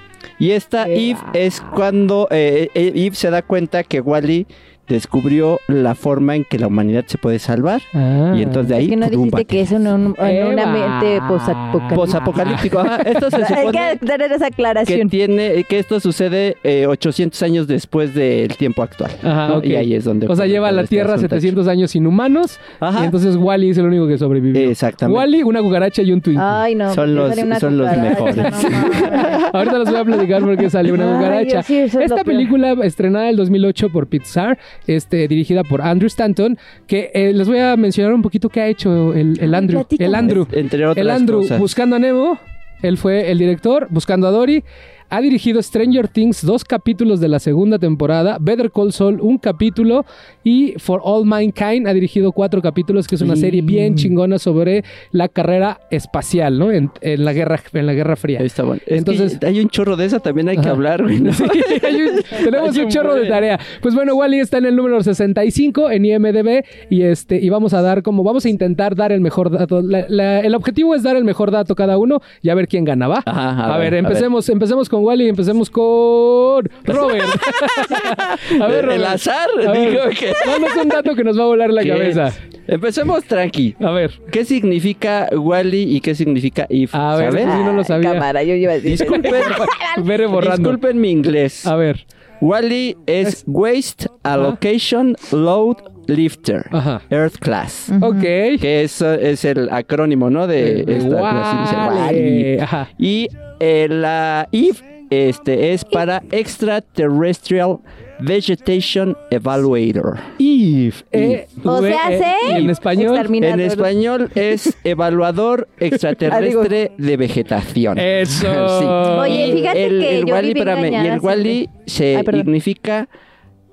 y 0.41 0.51
esta. 0.53 0.87
Eve 0.87 1.19
es 1.33 1.61
cuando 1.61 2.27
eh, 2.31 2.69
eh, 2.73 2.91
Eve 2.95 3.15
se 3.15 3.29
da 3.29 3.43
cuenta 3.43 3.83
que 3.83 4.01
Wally 4.01 4.47
descubrió 4.93 5.59
la 5.67 5.95
forma 5.95 6.35
en 6.35 6.43
que 6.45 6.59
la 6.59 6.67
humanidad 6.67 7.03
se 7.07 7.17
puede 7.17 7.39
salvar 7.39 7.81
Ah. 7.93 8.33
y 8.35 8.41
entonces 8.43 8.69
de 8.69 8.75
ahí 8.75 8.83
Es 8.85 8.89
que 8.89 8.95
no 8.97 9.09
dijiste 9.09 9.45
que 9.45 9.61
es 9.61 9.71
en, 9.71 9.87
un- 9.87 10.15
en 10.19 10.47
una 10.47 10.65
mente 10.67 11.19
posapocalíptica. 11.27 11.95
posapocalíptico. 11.95 12.79
Ajá, 12.79 12.97
esto 13.03 13.29
se 13.29 13.35
Hay 13.43 13.43
supone 13.67 13.71
que 13.99 14.05
tener 14.05 14.31
esa 14.31 14.47
que 14.47 14.53
aclaración. 14.53 15.09
tiene 15.09 15.63
que 15.67 15.79
esto 15.79 15.99
sucede 15.99 16.57
eh, 16.63 16.85
800 16.87 17.41
años 17.43 17.67
después 17.67 18.13
del 18.13 18.55
tiempo 18.57 18.83
actual. 18.83 19.11
Ajá, 19.23 19.47
¿no? 19.49 19.57
ok. 19.57 19.65
Y 19.65 19.75
ahí 19.75 19.93
es 19.93 20.03
donde 20.03 20.27
O 20.27 20.35
sea, 20.35 20.45
lleva 20.45 20.69
a 20.69 20.71
la 20.71 20.81
este 20.81 20.95
Tierra 20.95 21.13
asuntacho. 21.15 21.35
700 21.41 21.67
años 21.67 21.95
inhumanos. 21.95 22.59
Ajá. 22.79 23.01
Y 23.01 23.05
entonces 23.05 23.35
Wally 23.35 23.69
es 23.71 23.77
el 23.77 23.85
único 23.85 24.07
que 24.07 24.17
sobrevivió. 24.17 24.69
Exactamente. 24.69 25.17
Wally, 25.17 25.43
una 25.43 25.61
cucaracha 25.61 26.01
y 26.01 26.11
un 26.11 26.21
Twinkie. 26.21 26.41
Ay, 26.43 26.75
no. 26.75 26.93
Son 26.93 27.15
los- 27.15 27.35
son 27.59 27.77
los 27.77 27.97
mejores. 27.97 28.35
no. 28.37 28.43
Ahorita 29.53 29.79
les 29.79 29.89
voy 29.89 29.99
a 29.99 30.05
platicar 30.05 30.41
porque 30.43 30.69
salió 30.69 30.93
una 30.93 31.09
Ay, 31.09 31.15
cucaracha. 31.17 31.51
Dios, 31.57 31.65
sí, 31.65 31.77
eso 31.77 31.99
es 31.99 32.11
Esta 32.11 32.23
película 32.23 32.73
estrenada 32.83 33.25
en 33.25 33.31
el 33.31 33.35
2008 33.37 33.89
por 33.89 34.07
Pixar, 34.07 34.57
este, 34.87 35.27
dirigida 35.27 35.63
por 35.63 35.81
Andrew 35.81 36.07
Stanton, 36.07 36.57
que 36.87 37.11
eh, 37.13 37.33
les 37.33 37.47
voy 37.47 37.59
a 37.59 37.75
mencionar 37.77 38.13
un 38.13 38.21
poquito 38.21 38.49
qué 38.49 38.61
ha 38.61 38.67
hecho 38.67 39.13
el, 39.13 39.53
Andrew. 39.53 39.85
El 39.97 40.15
Andrew. 40.15 40.47
Entre 40.51 40.85
otras 40.85 40.97
El 40.97 41.09
Andrew, 41.09 41.41
cosas. 41.41 41.59
buscando 41.59 41.95
a 41.95 41.99
Nemo, 41.99 42.39
él 42.81 42.97
fue 42.97 43.31
el 43.31 43.37
director, 43.37 43.87
buscando 43.89 44.27
a 44.27 44.31
Dory. 44.31 44.63
Ha 45.11 45.19
dirigido 45.21 45.61
Stranger 45.61 46.07
Things, 46.07 46.45
dos 46.45 46.63
capítulos 46.63 47.19
de 47.19 47.27
la 47.27 47.39
segunda 47.39 47.77
temporada, 47.77 48.37
Better 48.39 48.71
Call 48.71 48.93
Saul, 48.93 49.19
un 49.21 49.37
capítulo, 49.37 50.05
y 50.43 50.73
For 50.77 51.01
All 51.03 51.25
Mankind 51.25 51.85
ha 51.87 51.93
dirigido 51.93 52.31
cuatro 52.31 52.61
capítulos, 52.61 53.07
que 53.07 53.15
es 53.15 53.21
una 53.21 53.35
Sí. 53.35 53.41
serie 53.41 53.61
bien 53.61 53.95
chingona 53.95 54.39
sobre 54.39 54.83
la 55.11 55.27
carrera 55.27 55.81
espacial, 55.91 56.57
¿no? 56.57 56.71
En, 56.71 56.89
en 57.01 57.25
la 57.25 57.33
guerra, 57.33 57.59
en 57.73 57.85
la 57.85 57.93
Guerra 57.93 58.15
Fría. 58.15 58.39
Ahí 58.39 58.45
está 58.45 58.63
bueno. 58.63 58.81
Es 58.85 58.97
Entonces- 58.99 59.37
que 59.37 59.45
hay 59.45 59.59
un 59.59 59.69
chorro 59.69 59.97
de 59.97 60.05
esa 60.05 60.19
también 60.19 60.47
hay 60.49 60.57
que 60.57 60.69
hablar, 60.69 61.03
güey. 61.03 61.19
¿no? 61.19 61.31
Sí, 61.33 61.43
un- 61.43 62.43
tenemos 62.45 62.77
un 62.77 62.83
un 62.85 62.89
chorro 62.89 63.13
de 63.15 63.27
tarea. 63.27 63.59
Pues 63.81 63.93
bueno, 63.93 64.15
Wally 64.15 64.39
está 64.39 64.57
en 64.59 64.65
el 64.65 64.75
número 64.75 65.03
65 65.03 65.91
en 65.91 66.05
IMDB 66.05 66.63
y 66.89 67.01
este 67.03 67.37
y 67.39 67.49
vamos 67.49 67.73
a 67.73 67.81
dar 67.81 68.01
como 68.01 68.23
vamos 68.23 68.45
a 68.45 68.49
intentar 68.49 68.95
dar 68.95 69.11
el 69.11 69.19
mejor 69.21 69.49
dato. 69.51 69.81
La- 69.81 70.05
la- 70.07 70.39
el 70.39 70.55
objetivo 70.55 70.95
es 70.95 71.03
dar 71.03 71.15
el 71.17 71.23
mejor 71.25 71.51
dato 71.51 71.75
cada 71.75 71.97
uno 71.97 72.21
y 72.41 72.49
a 72.49 72.55
ver 72.55 72.67
quién 72.67 72.85
gana, 72.85 73.07
¿va? 73.07 73.21
Ajá, 73.25 73.49
a, 73.51 73.75
a 73.75 73.77
ver, 73.77 73.91
ver, 73.91 73.95
a 73.95 74.07
empecemos, 74.07 74.47
empecemos 74.49 74.87
con 74.89 75.00
Wally 75.01 75.25
y 75.25 75.29
empecemos 75.29 75.69
con 75.69 76.69
Robert. 76.85 77.25
a 78.61 78.67
ver, 78.67 78.79
El 78.79 78.85
Robert. 78.85 79.05
azar, 79.05 79.47
A 79.67 79.71
ver, 79.71 79.89
digo 79.91 80.03
que- 80.17 80.33
danos 80.45 80.75
un 80.81 80.89
dato 80.89 81.15
que 81.15 81.23
nos 81.23 81.37
va 81.37 81.43
a 81.43 81.47
volar 81.47 81.69
la 81.71 81.83
¿Qué? 81.83 81.89
cabeza. 81.89 82.33
Empecemos 82.67 83.23
tranqui. 83.25 83.75
A 83.81 83.91
ver. 83.91 84.11
¿Qué 84.31 84.45
significa 84.45 85.27
Wally 85.35 85.95
y 85.95 85.99
qué 86.01 86.15
significa 86.15 86.67
If? 86.69 86.93
A 86.95 87.15
ver, 87.17 87.31
¿Sabes? 87.31 87.45
sí, 87.45 87.63
no 87.65 87.73
lo 87.73 87.83
sabía. 87.83 88.13
Cámara, 88.13 88.43
yo 88.43 88.53
iba 88.53 88.71
a 88.71 88.75
decir. 88.75 88.91
Disculpen, 88.91 89.33
Vere 90.03 90.27
borrando. 90.27 90.57
disculpen 90.69 91.01
mi 91.01 91.11
inglés. 91.11 91.65
A 91.67 91.75
ver. 91.75 92.05
Wally 92.39 92.95
es 93.05 93.43
Waste 93.45 94.07
Allocation 94.23 95.15
Load 95.31 95.77
Lifter. 96.07 96.65
Ajá. 96.71 97.01
Earth 97.09 97.37
Class. 97.39 97.91
Ok. 98.01 98.21
Que 98.21 98.83
es, 98.83 99.01
es 99.01 99.45
el 99.45 99.69
acrónimo, 99.71 100.29
¿no? 100.29 100.47
De 100.47 100.81
esta 100.87 101.19
clase, 101.19 101.75
Wally. 101.75 101.97
Wally. 101.99 102.59
Ajá. 102.59 102.89
Y 102.97 103.27
eh, 103.61 103.87
la 103.89 104.47
IF 104.51 104.81
este, 105.11 105.73
es 105.73 105.85
para 105.85 106.23
Extraterrestrial 106.31 107.77
Vegetation 108.19 109.15
Evaluator. 109.29 110.19
If. 110.37 111.03
eh, 111.11 111.47
O 111.63 111.81
sea, 111.81 112.11
eh, 112.11 112.19
¿sí? 112.19 112.51
En 112.55 112.69
español. 112.69 113.15
Exterminador. 113.15 113.59
En 113.59 113.65
español 113.65 114.29
es 114.35 114.77
evaluador 114.83 115.67
extraterrestre 115.79 116.91
de 116.97 117.17
vegetación. 117.17 117.97
Eso. 117.99 118.79
Sí. 118.79 118.85
Oye, 118.85 119.53
fíjate 119.53 119.85
el, 119.85 119.99
que 119.99 120.19
el 120.19 120.25
yo 120.25 120.33
Wally, 120.33 120.47
viví 120.47 120.59
espérame, 120.59 121.03
y 121.03 121.07
el 121.07 121.19
Wally 121.19 121.69
se 121.85 122.17
Ay, 122.17 122.25
significa 122.25 123.09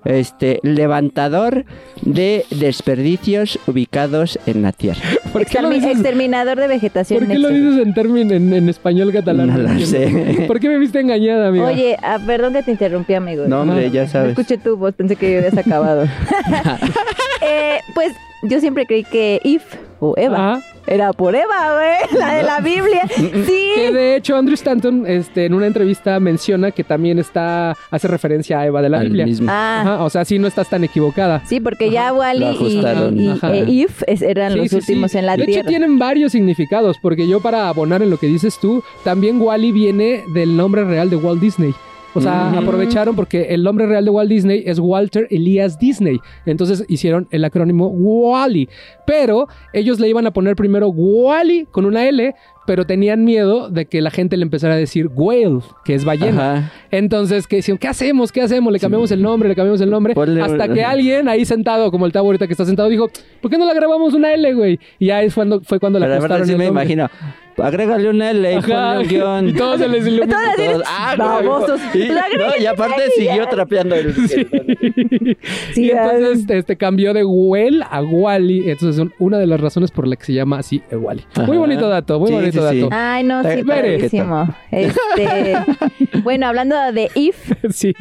este 0.09 0.59
levantador 0.63 1.65
de 2.03 2.45
desperdicios 2.51 3.59
ubicados 3.67 4.39
en 4.47 4.63
la 4.63 4.73
Tierra. 4.73 5.01
¿Por 5.33 5.47
qué 5.47 5.61
lo 5.63 5.71
dices? 5.71 5.93
exterminador 5.93 6.59
de 6.59 6.67
vegetación. 6.69 7.21
¿Por 7.21 7.29
qué 7.29 7.39
lo 7.39 7.49
dices 7.51 7.87
en 7.87 7.95
término 7.95 8.35
en, 8.35 8.53
en 8.53 8.69
español 8.69 9.13
catalán? 9.13 9.49
No 9.49 9.59
lo 9.75 9.81
sé. 9.87 10.45
¿Por 10.47 10.59
qué 10.61 10.69
me 10.69 10.79
viste 10.79 11.01
engañada, 11.01 11.49
amiga? 11.49 11.67
Oye, 11.67 11.97
ah, 12.03 12.19
perdón 12.27 12.55
que 12.55 12.63
te 12.63 12.71
interrumpí, 12.71 13.15
amigo. 13.15 13.45
No, 13.47 13.61
hombre, 13.63 13.87
Ah. 13.87 13.91
ya 13.93 14.03
No 14.05 14.09
sabes. 14.11 14.31
escuché 14.31 14.59
tu 14.59 14.77
voz, 14.77 14.95
pensé 14.95 15.17
que 15.17 15.31
ya 15.33 15.39
habías 15.39 15.57
acabado. 15.59 16.07
Eh, 17.41 17.79
pues 17.95 18.13
yo 18.43 18.59
siempre 18.61 18.85
creí 18.85 19.05
que 19.05 19.41
If 19.45 19.63
o 20.01 20.15
Eva 20.17 20.53
Ajá. 20.55 20.63
era 20.87 21.13
por 21.13 21.35
Eva, 21.35 21.75
güey, 21.75 22.19
la 22.21 22.35
de 22.35 22.43
la 22.43 22.61
Biblia. 22.61 23.03
Que 23.09 23.89
Sí. 23.89 23.93
de 23.93 24.17
hecho 24.17 24.37
Andrew 24.37 24.55
Stanton 24.55 25.05
este, 25.07 25.45
en 25.47 25.55
una 25.55 25.67
entrevista 25.67 26.19
menciona 26.21 26.71
que 26.71 26.85
también 26.85 27.19
está 27.19 27.77
hace 27.91 28.09
referencia 28.09 28.61
a 28.61 28.67
Eva 28.67 28.83
de 28.83 28.89
la 28.89 28.99
Al 28.99 29.05
Biblia. 29.07 29.27
mismo. 29.27 29.49
Ah, 29.51 29.81
Ajá, 29.83 30.05
o 30.05 30.11
sea, 30.11 30.25
sí 30.25 30.39
no 30.39 30.47
estás 30.49 30.69
tan 30.69 30.85
equivocada. 30.85 31.43
sí, 31.47 31.61
porque 31.61 31.91
ya 31.91 32.11
Lo 32.11 32.19
Wally 32.19 32.47
y, 32.61 32.81
y- 33.17 33.29
Ajá. 33.29 33.55
e 33.55 33.65
If 33.71 34.03
eran 34.09 34.53
Sí, 34.53 34.59
los 34.59 34.69
sí, 34.71 34.77
últimos 34.77 35.13
sí. 35.13 35.19
en 35.19 35.27
la 35.27 35.37
de 35.37 35.45
Tierra. 35.47 35.61
hecho, 35.61 35.69
tienen 35.69 35.99
varios 35.99 36.33
significados, 36.33 36.97
porque 37.01 37.27
yo 37.29 37.41
para 37.41 37.69
abonar 37.69 38.03
en 38.03 38.11
lo 38.11 38.17
que 38.17 38.27
dices 38.27 38.59
tú, 38.61 38.83
también 39.05 39.41
Wally 39.41 39.73
viene 39.73 40.25
del 40.33 40.57
nombre 40.57 40.85
real 40.85 41.11
de 41.11 41.17
Walt 41.17 41.41
Disney. 41.41 41.75
O 42.19 42.21
sea, 42.21 42.51
aprovecharon 42.51 43.17
porque 43.17 43.47
el 43.51 43.63
nombre 43.63 43.87
real 43.87 44.05
de 44.05 44.11
Walt 44.11 44.31
Disney 44.31 44.63
es 44.67 44.79
Walter 44.79 45.27
Elias 45.31 45.79
Disney. 45.79 46.19
Entonces 46.47 46.85
hicieron 46.89 47.27
el 47.31 47.45
acrónimo 47.45 47.89
Wally. 47.89 48.69
Pero 49.07 49.49
ellos 49.73 50.01
le 50.01 50.09
iban 50.09 50.27
a 50.27 50.33
poner 50.33 50.55
primero 50.57 50.89
Wally 50.89 51.67
con 51.71 51.87
una 51.87 52.07
L, 52.07 52.35
pero 52.67 52.85
tenían 52.85 53.25
miedo 53.25 53.71
de 53.71 53.87
que 53.87 54.03
la 54.03 54.11
gente 54.11 54.37
le 54.37 54.43
empezara 54.43 54.75
a 54.75 54.77
decir 54.77 55.09
whale, 55.15 55.61
que 55.87 55.95
es 55.95 56.05
ballena. 56.05 56.53
Ajá. 56.53 56.73
Entonces, 56.91 57.47
que 57.47 57.57
decían, 57.57 57.79
¿qué 57.79 57.89
hacemos? 57.89 58.31
¿Qué 58.31 58.43
hacemos? 58.43 58.71
Le 58.71 58.79
cambiamos 58.79 59.11
el 59.11 59.23
nombre, 59.23 59.49
le 59.49 59.55
cambiamos 59.55 59.81
el 59.81 59.89
nombre. 59.89 60.13
Ponle 60.15 60.43
hasta 60.43 60.69
que 60.69 60.85
alguien 60.85 61.29
ahí 61.29 61.47
sentado, 61.47 61.91
como 61.91 62.05
el 62.05 62.13
Tavo 62.13 62.27
ahorita 62.27 62.47
que 62.47 62.53
está 62.53 62.67
sentado, 62.67 62.91
dijo, 62.91 63.09
¿por 63.41 63.51
qué 63.51 63.57
no 63.57 63.65
le 63.67 63.73
grabamos 63.75 64.13
una 64.13 64.35
L, 64.35 64.53
güey? 64.53 64.79
Y 64.99 65.07
ya 65.07 65.23
es 65.23 65.35
cuando, 65.35 65.63
fue 65.63 65.81
cuando 65.81 65.99
Pero 65.99 66.13
la 66.13 66.21
verdad 66.21 66.45
sí 66.45 66.53
el 66.53 66.59
me 66.59 66.67
nombre. 66.67 66.83
imagino. 66.85 67.09
Agrégale 67.63 68.09
un 68.11 68.23
L 68.23 68.53
y 68.53 68.61
ponle 68.61 68.99
un 68.99 69.07
guion. 69.09 69.49
Y 69.49 69.53
todos 69.53 69.81
se 69.81 69.89
les 69.89 70.07
ilumina. 70.07 70.37
Todos 70.57 70.83
ah, 70.87 71.15
babosos. 71.17 71.81
y, 71.95 71.99
Pues 72.07 72.11
agrégale 72.11 72.57
no, 72.59 72.63
y 72.63 72.67
aparte 72.67 73.03
siguió 73.17 73.47
trapeando 73.49 73.95
el. 73.95 74.15
Sí, 74.15 74.47
y 75.77 75.91
entonces 75.91 76.47
este, 76.49 76.77
cambió 76.77 77.13
de 77.15 77.25
Well 77.25 77.83
a 77.91 78.03
Wally. 78.03 78.71
Entonces 78.71 78.97
son 78.97 79.13
una 79.19 79.39
de 79.39 79.47
las 79.47 79.61
razones 79.61 79.91
por 79.91 80.07
la 80.07 80.17
que 80.17 80.25
se 80.25 80.33
llama 80.35 80.59
así 80.59 80.83
el 80.91 80.99
Wally. 80.99 81.25
Muy 81.47 81.57
bonito 81.59 81.89
dato, 81.89 82.19
muy 82.19 82.29
Sí, 82.29 82.35
bonito 82.35 82.69
sí, 82.69 82.75
sí. 82.75 82.81
dato. 82.83 82.95
Ay, 82.95 83.25
no, 83.25 83.43
sí, 83.43 83.63
padrísimo. 83.65 84.55
Este, 84.71 85.57
bueno, 86.23 86.47
hablando 86.47 86.77
de 86.93 87.11
If, 87.15 87.53
Sí. 87.71 87.95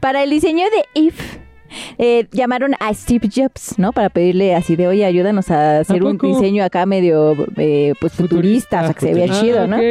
para 0.00 0.22
el 0.22 0.30
diseño 0.30 0.64
de 0.66 1.00
If, 1.00 1.38
eh, 1.98 2.26
llamaron 2.32 2.72
a 2.80 2.92
Steve 2.94 3.28
Jobs, 3.34 3.78
¿no? 3.78 3.92
Para 3.92 4.08
pedirle 4.10 4.54
así 4.54 4.76
de, 4.76 4.86
oye, 4.88 5.04
ayúdanos 5.04 5.50
a 5.50 5.80
hacer 5.80 6.02
un 6.04 6.18
diseño 6.18 6.64
acá 6.64 6.86
medio, 6.86 7.34
eh, 7.56 7.94
pues, 8.00 8.12
futurista, 8.12 8.82
o 8.82 8.84
sea, 8.86 8.94
que 8.94 9.00
se 9.06 9.14
vea 9.14 9.26
Ah, 9.30 9.40
chido, 9.40 9.66
¿no? 9.66 9.76
ok. 9.76 9.82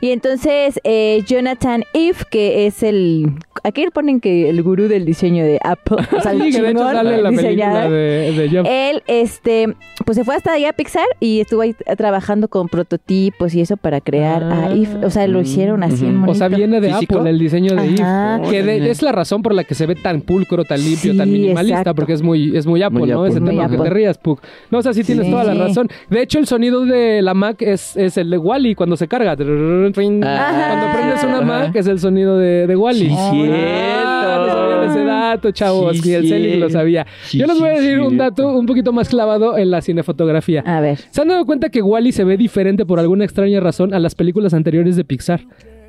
Y 0.00 0.10
entonces, 0.10 0.80
eh, 0.84 1.22
Jonathan 1.26 1.84
If, 1.92 2.24
que 2.30 2.66
es 2.66 2.82
el... 2.82 3.32
Aquí 3.64 3.84
ponen 3.92 4.20
que 4.20 4.48
el 4.48 4.62
gurú 4.62 4.86
del 4.86 5.04
diseño 5.04 5.44
de 5.44 5.58
Apple, 5.62 5.96
o 6.16 6.20
sea, 6.20 6.32
el 6.32 6.42
Sí, 6.42 6.50
que 6.52 6.62
de 6.62 6.70
hecho 6.70 6.84
sale 6.84 7.20
la 7.22 7.30
película 7.30 7.88
de, 7.90 8.32
de 8.32 8.48
Jobs. 8.50 8.68
Él, 8.70 9.02
este, 9.06 9.74
pues 10.04 10.16
se 10.16 10.24
fue 10.24 10.36
hasta 10.36 10.52
allá 10.52 10.70
a 10.70 10.72
Pixar 10.72 11.06
y 11.20 11.40
estuvo 11.40 11.62
ahí 11.62 11.74
trabajando 11.96 12.48
con 12.48 12.68
prototipos 12.68 13.54
y 13.54 13.60
eso 13.60 13.76
para 13.76 14.00
crear 14.00 14.42
Ah. 14.44 14.66
a 14.70 14.74
If. 14.74 14.94
O 15.02 15.10
sea, 15.10 15.26
lo 15.26 15.40
hicieron 15.40 15.82
así 15.82 16.04
en 16.06 16.22
Ujú. 16.22 16.30
O 16.30 16.34
sea, 16.34 16.48
viene 16.48 16.80
de 16.80 16.92
¿Físico? 16.92 17.18
Apple 17.18 17.30
el 17.30 17.38
diseño 17.38 17.74
de 17.74 18.02
Ajá. 18.02 18.40
If. 18.44 18.50
Que 18.50 18.62
de- 18.62 18.90
es 18.90 19.02
la 19.02 19.12
razón 19.12 19.42
por 19.42 19.54
la 19.54 19.64
que 19.64 19.74
se 19.74 19.86
ve 19.86 19.94
tan 19.94 20.20
pulcro, 20.20 20.64
tan 20.64 20.80
limpio, 20.80 21.12
Sí, 21.12 21.18
tan 21.18 21.25
minimalista, 21.32 21.78
exacto. 21.80 21.94
porque 21.94 22.12
es 22.14 22.22
muy, 22.22 22.56
es 22.56 22.66
muy 22.66 22.82
Apple, 22.82 23.00
Muy 23.00 23.08
¿no? 23.10 23.18
Apple. 23.20 23.30
Ese 23.30 23.40
Muy 23.40 23.50
tema 23.50 23.68
que 23.68 23.74
Apple. 23.76 23.88
te 23.88 23.94
rías, 23.94 24.18
Puck. 24.18 24.40
No, 24.70 24.78
o 24.78 24.82
sea, 24.82 24.92
sí 24.92 25.02
tienes 25.04 25.26
Sí. 25.26 25.30
toda 25.30 25.44
la 25.44 25.54
razón. 25.54 25.88
De 26.10 26.22
hecho, 26.22 26.38
el 26.38 26.46
sonido 26.46 26.84
de 26.84 27.22
la 27.22 27.34
Mac 27.34 27.62
es, 27.62 27.96
es 27.96 28.16
el 28.16 28.30
de 28.30 28.38
Wally 28.38 28.74
cuando 28.74 28.96
se 28.96 29.08
carga. 29.08 29.36
Cuando 29.36 30.26
Ajá. 30.26 30.92
prendes 30.94 31.24
una 31.24 31.36
Ajá. 31.38 31.44
Mac 31.44 31.76
es 31.76 31.86
el 31.86 31.98
sonido 31.98 32.38
de, 32.38 32.66
de 32.66 32.76
Wally. 32.76 33.06
Sí, 33.08 33.14
Ah, 33.16 33.30
cierto. 33.32 34.46
no 34.46 34.52
sabían 34.70 34.90
ese 34.90 35.04
dato, 35.04 35.50
chavos. 35.50 35.98
Sí, 35.98 36.10
y 36.10 36.12
el 36.14 36.28
Celic 36.28 36.60
lo 36.60 36.66
sí. 36.68 36.72
sabía. 36.72 37.06
Sí, 37.24 37.38
Yo 37.38 37.46
les 37.46 37.58
voy 37.58 37.68
a 37.70 37.76
sí, 37.76 37.82
decir 37.82 38.00
un 38.00 38.16
dato 38.16 38.56
un 38.56 38.66
poquito 38.66 38.92
más 38.92 39.08
clavado 39.08 39.56
en 39.58 39.70
la 39.70 39.80
cinefotografía. 39.82 40.62
A 40.66 40.80
ver. 40.80 40.98
¿Se 41.10 41.20
han 41.22 41.28
dado 41.28 41.44
cuenta 41.46 41.68
que 41.70 41.82
Wally 41.82 42.12
se 42.12 42.24
ve 42.24 42.36
diferente 42.36 42.86
por 42.86 43.00
alguna 43.00 43.24
extraña 43.24 43.60
razón 43.60 43.94
a 43.94 43.98
las 43.98 44.14
películas 44.14 44.54
anteriores 44.54 44.96
de 44.96 45.04
Pixar? 45.04 45.40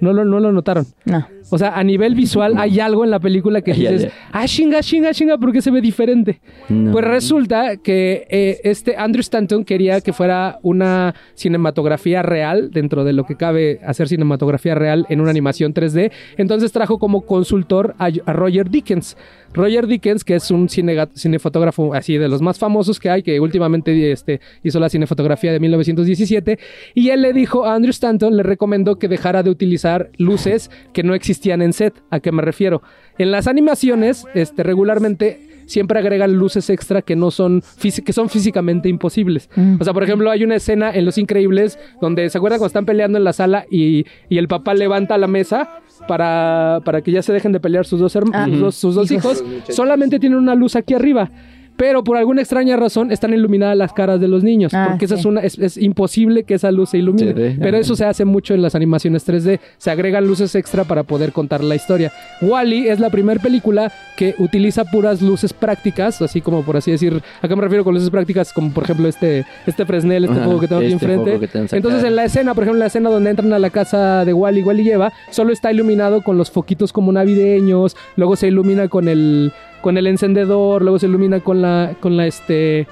No 0.02 0.14
lo, 0.14 0.26
no 0.26 0.40
lo 0.40 0.52
notaron. 0.52 0.86
No. 1.06 1.28
O 1.50 1.58
sea, 1.58 1.78
a 1.78 1.84
nivel 1.84 2.14
visual 2.14 2.56
hay 2.58 2.80
algo 2.82 3.06
en 3.06 3.10
la 3.12 3.20
película 3.20 3.62
que 3.62 3.74
Ya, 3.74 3.92
dices, 3.92 4.12
ya. 4.12 4.30
ah, 4.34 4.46
chinga, 4.46 4.82
chinga, 4.82 5.14
chinga, 5.14 5.38
¿por 5.38 5.54
qué 5.54 5.62
se 5.62 5.72
ve 5.72 5.80
diferente? 5.80 6.42
No. 6.68 6.92
Pues 6.92 7.06
resulta 7.06 7.78
que 7.78 8.28
eh, 8.30 8.60
este 8.64 8.98
Andrew 8.98 9.22
Stanton 9.22 9.64
quería 9.64 10.02
que 10.02 10.12
fuera 10.12 10.60
una 10.62 11.16
cinematografía 11.36 12.22
real, 12.22 12.70
dentro 12.72 13.06
de 13.06 13.14
lo 13.14 13.24
que 13.26 13.36
cabe 13.36 13.80
hacer 13.86 14.10
cinematografía 14.10 14.76
real 14.76 15.06
en 15.10 15.22
una 15.22 15.30
animación 15.30 15.74
3D. 15.74 16.12
Entonces 16.38 16.72
trajo 16.74 17.00
como 17.00 17.22
consultor 17.22 17.96
a, 17.98 18.10
a 18.26 18.34
Roger 18.34 18.70
Dickens. 18.70 19.16
Roger 19.54 19.88
Dickens, 19.88 20.24
que 20.24 20.36
es 20.36 20.52
un 20.52 20.70
cinefotógrafo 20.70 21.94
así 21.94 22.18
de 22.18 22.28
los 22.28 22.42
más 22.42 22.60
famosos 22.60 23.00
que 23.00 23.10
hay, 23.10 23.24
que 23.24 23.40
últimamente 23.40 24.12
este, 24.12 24.42
hizo 24.64 24.80
la 24.80 24.90
cinefotografía 24.90 25.52
de 25.52 25.60
1917, 25.60 26.60
y 26.94 27.10
él 27.10 27.22
le 27.22 27.34
dijo 27.34 27.66
a 27.66 27.76
Andrew 27.76 27.92
Stanton, 27.92 28.38
le 28.38 28.44
recomendó 28.44 28.98
que 28.98 29.08
dejara 29.08 29.44
de 29.44 29.50
utilizar 29.50 30.12
luces 30.18 30.70
que 30.94 31.04
no 31.04 31.16
existían 31.16 31.62
en 31.62 31.74
set. 31.74 32.02
¿A 32.10 32.20
qué 32.20 32.32
me 32.32 32.42
refiero? 32.42 32.82
En 33.18 33.32
las 33.32 33.48
animaciones, 33.48 34.26
este, 34.34 34.64
regularmente 34.64 35.47
siempre 35.68 36.00
agregan 36.00 36.34
luces 36.34 36.70
extra 36.72 37.04
que 37.04 37.16
no 37.16 37.30
son 37.30 37.62
que 38.04 38.14
son 38.14 38.30
físicamente 38.30 38.90
imposibles. 38.90 39.50
Mm. 39.56 39.76
O 39.80 39.84
sea, 39.84 39.94
por 39.94 40.04
ejemplo, 40.04 40.32
hay 40.32 40.44
una 40.44 40.56
escena 40.56 40.92
en 40.92 41.06
Los 41.06 41.20
Increíbles 41.20 41.78
donde 42.02 42.28
se 42.32 42.38
acuerdan 42.40 42.58
cuando 42.58 42.68
están 42.70 42.86
peleando 42.86 43.20
en 43.20 43.24
la 43.24 43.34
sala 43.34 43.66
y, 43.70 44.06
y 44.30 44.40
el 44.40 44.48
papá 44.48 44.74
levanta 44.74 45.16
la 45.20 45.28
mesa 45.28 45.70
para, 46.08 46.82
para 46.84 47.02
que 47.02 47.12
ya 47.12 47.22
se 47.22 47.34
dejen 47.34 47.52
de 47.52 47.60
pelear 47.60 47.86
sus 47.86 48.00
dos, 48.00 48.16
Ah. 48.34 48.46
sus 48.50 48.60
dos, 48.60 48.76
sus 48.76 48.96
dos 48.96 49.12
hijos. 49.12 49.44
Solamente 49.70 50.20
tienen 50.20 50.40
una 50.40 50.56
luz 50.56 50.76
aquí 50.76 50.94
arriba. 50.96 51.30
Pero 51.78 52.04
por 52.04 52.18
alguna 52.18 52.42
extraña 52.42 52.76
razón 52.76 53.12
están 53.12 53.34
iluminadas 53.34 53.78
las 53.78 53.94
caras 53.94 54.20
de 54.20 54.28
los 54.28 54.44
niños. 54.44 54.74
Ah, 54.74 54.88
porque 54.90 55.06
esa 55.06 55.16
es 55.16 55.26
una, 55.26 55.42
es, 55.42 55.58
es 55.60 55.78
imposible 55.78 56.44
que 56.44 56.56
esa 56.56 56.72
luz 56.72 56.90
se 56.90 56.98
ilumine. 56.98 57.56
Pero 57.60 57.78
eso 57.78 57.96
se 57.96 58.06
hace 58.06 58.26
mucho 58.26 58.54
en 58.54 58.62
las 58.62 58.76
animaciones 58.76 59.28
3D. 59.28 59.60
Se 59.78 59.92
agregan 59.92 60.26
luces 60.28 60.56
extra 60.56 60.84
para 60.84 61.04
poder 61.04 61.32
contar 61.32 61.64
la 61.64 61.76
historia. 61.76 62.12
Wally 62.42 62.88
es 62.88 63.00
la 63.00 63.10
primera 63.10 63.42
película 63.42 63.92
que 64.18 64.34
utiliza 64.40 64.86
puras 64.86 65.22
luces 65.22 65.54
prácticas, 65.54 66.22
así 66.22 66.42
como 66.42 66.64
por 66.64 66.78
así 66.78 66.92
decir. 66.92 67.22
¿A 67.42 67.48
qué 67.48 67.56
me 67.56 67.62
refiero 67.62 67.84
con 67.84 67.94
luces 67.94 68.10
prácticas? 68.10 68.52
Como 68.54 68.72
por 68.72 68.84
ejemplo 68.84 69.08
este, 69.08 69.46
este 69.66 69.86
Fresnel, 69.86 70.26
este 70.26 70.40
juego 70.40 70.60
que 70.60 70.68
tengo 70.68 70.82
aquí 70.82 70.94
este 70.94 71.06
enfrente. 71.06 71.46
acá. 71.46 71.76
Entonces 71.76 72.04
en 72.04 72.16
la 72.16 72.26
escena, 72.26 72.54
por 72.56 72.64
ejemplo, 72.64 72.78
en 72.78 72.80
la 72.80 72.88
escena 72.88 73.10
donde 73.10 73.30
entran 73.30 73.54
a 73.54 73.60
la 73.60 73.70
casa 73.70 74.26
de 74.26 74.34
Wally, 74.34 74.64
Wally 74.64 74.84
lleva, 74.84 75.14
solo 75.30 75.54
está 75.54 75.72
iluminado 75.72 76.22
con 76.22 76.38
los 76.38 76.50
foquitos 76.50 76.92
como 76.92 77.12
navideños, 77.12 77.96
luego 78.16 78.36
se 78.36 78.48
ilumina 78.48 78.88
con 78.88 79.08
el 79.08 79.52
con 79.88 79.98
el 79.98 80.06
encendedor, 80.08 80.82
luego 80.82 81.00
se 81.00 81.06
ilumina 81.06 81.40
con 81.40 81.62
la 81.62 81.96
con 82.02 82.18
la 82.18 82.28
este 82.28 82.88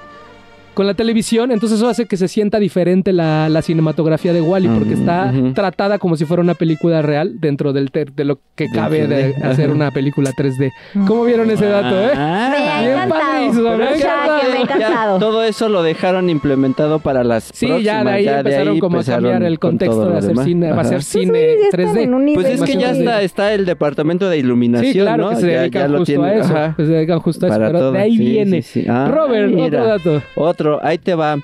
con 0.76 0.86
la 0.86 0.92
televisión, 0.94 1.50
entonces 1.52 1.78
eso 1.78 1.88
hace 1.88 2.04
que 2.06 2.16
se 2.18 2.28
sienta 2.28 2.58
diferente 2.58 3.12
la, 3.12 3.48
la 3.48 3.62
cinematografía 3.62 4.32
de 4.34 4.42
Wally 4.42 4.68
porque 4.68 4.94
Mm, 4.94 4.98
está 5.00 5.32
tratada 5.54 5.98
como 5.98 6.16
si 6.16 6.26
fuera 6.26 6.42
una 6.42 6.52
película 6.54 7.00
real 7.02 7.40
dentro 7.40 7.72
del 7.72 7.90
ter- 7.90 8.12
de 8.12 8.24
lo 8.24 8.38
que 8.54 8.66
cabe 8.68 9.06
de 9.06 9.34
3D, 9.34 9.42
hacer 9.44 9.70
una 9.70 9.90
película 9.90 10.30
3D. 10.36 10.70
¿Cómo 11.06 11.24
vieron 11.24 11.50
ese 11.50 11.64
dato, 11.66 11.98
eh? 12.00 12.10
Ah, 12.14 12.48
Me 12.56 12.68
ha 12.70 12.80
bien 12.82 12.92
encantado. 12.92 13.20
padrísimo, 13.20 13.76
me 13.76 14.78
Ya 14.78 15.16
todo 15.18 15.42
eso 15.42 15.68
lo 15.70 15.82
dejaron 15.82 16.28
implementado 16.30 16.98
para 16.98 17.24
las 17.24 17.44
Sí, 17.54 17.66
próximas. 17.66 17.82
ya 17.84 18.04
de 18.04 18.10
ahí 18.10 18.28
empezaron 18.28 18.74
ahí 18.74 18.78
como 18.80 18.96
a 18.96 19.00
empezaron 19.00 19.30
cambiar 19.30 19.42
el 19.50 19.58
con 19.58 19.70
contexto 19.70 20.08
de 20.10 20.18
hacer 20.18 20.28
demás. 20.30 20.44
cine, 20.44 20.70
va 20.70 20.76
a 20.76 20.80
Ajá. 20.80 20.88
ser 20.90 20.98
Esos 20.98 21.10
cine 21.12 21.26
güeyes 21.30 21.56
ya 21.60 21.64
están 21.68 21.94
3D. 21.96 22.02
en 22.02 22.14
un 22.14 22.24
nivel 22.26 22.42
Pues 22.44 22.54
es 22.54 22.62
que 22.70 22.76
ya 22.76 22.92
Sí. 22.92 22.98
está, 23.00 23.22
está 23.22 23.52
el 23.54 23.64
departamento 23.66 24.28
de 24.28 24.38
iluminación, 24.38 24.92
Sí, 24.92 24.98
claro, 25.00 25.24
¿no? 25.24 25.30
que 25.30 25.36
se 25.36 25.50
Ya- 25.52 25.60
dedican 25.62 25.82
ya 25.82 25.88
lo 25.88 25.98
justo 25.98 26.12
tienen, 26.12 26.30
a 26.30 26.34
eso. 26.34 26.54
ajá. 26.56 26.74
que 26.76 26.86
se 26.86 26.92
dedican 26.92 27.18
justo 27.20 27.46
a 27.46 27.48
eso. 27.48 27.54
Para 27.56 27.66
Pero 27.68 27.78
todo, 27.78 27.92
de 27.92 27.98
ahí 28.00 28.16
sí, 28.16 28.24
viene. 28.24 28.62
sí, 28.62 28.80
sí. 28.82 28.86
Ah, 28.88 29.10
Robert, 29.12 29.52
mira. 29.52 29.82
otro 29.82 29.86
dato. 29.86 30.22
Otro, 30.36 30.65
ahí 30.82 30.98
te 30.98 31.14
va. 31.14 31.38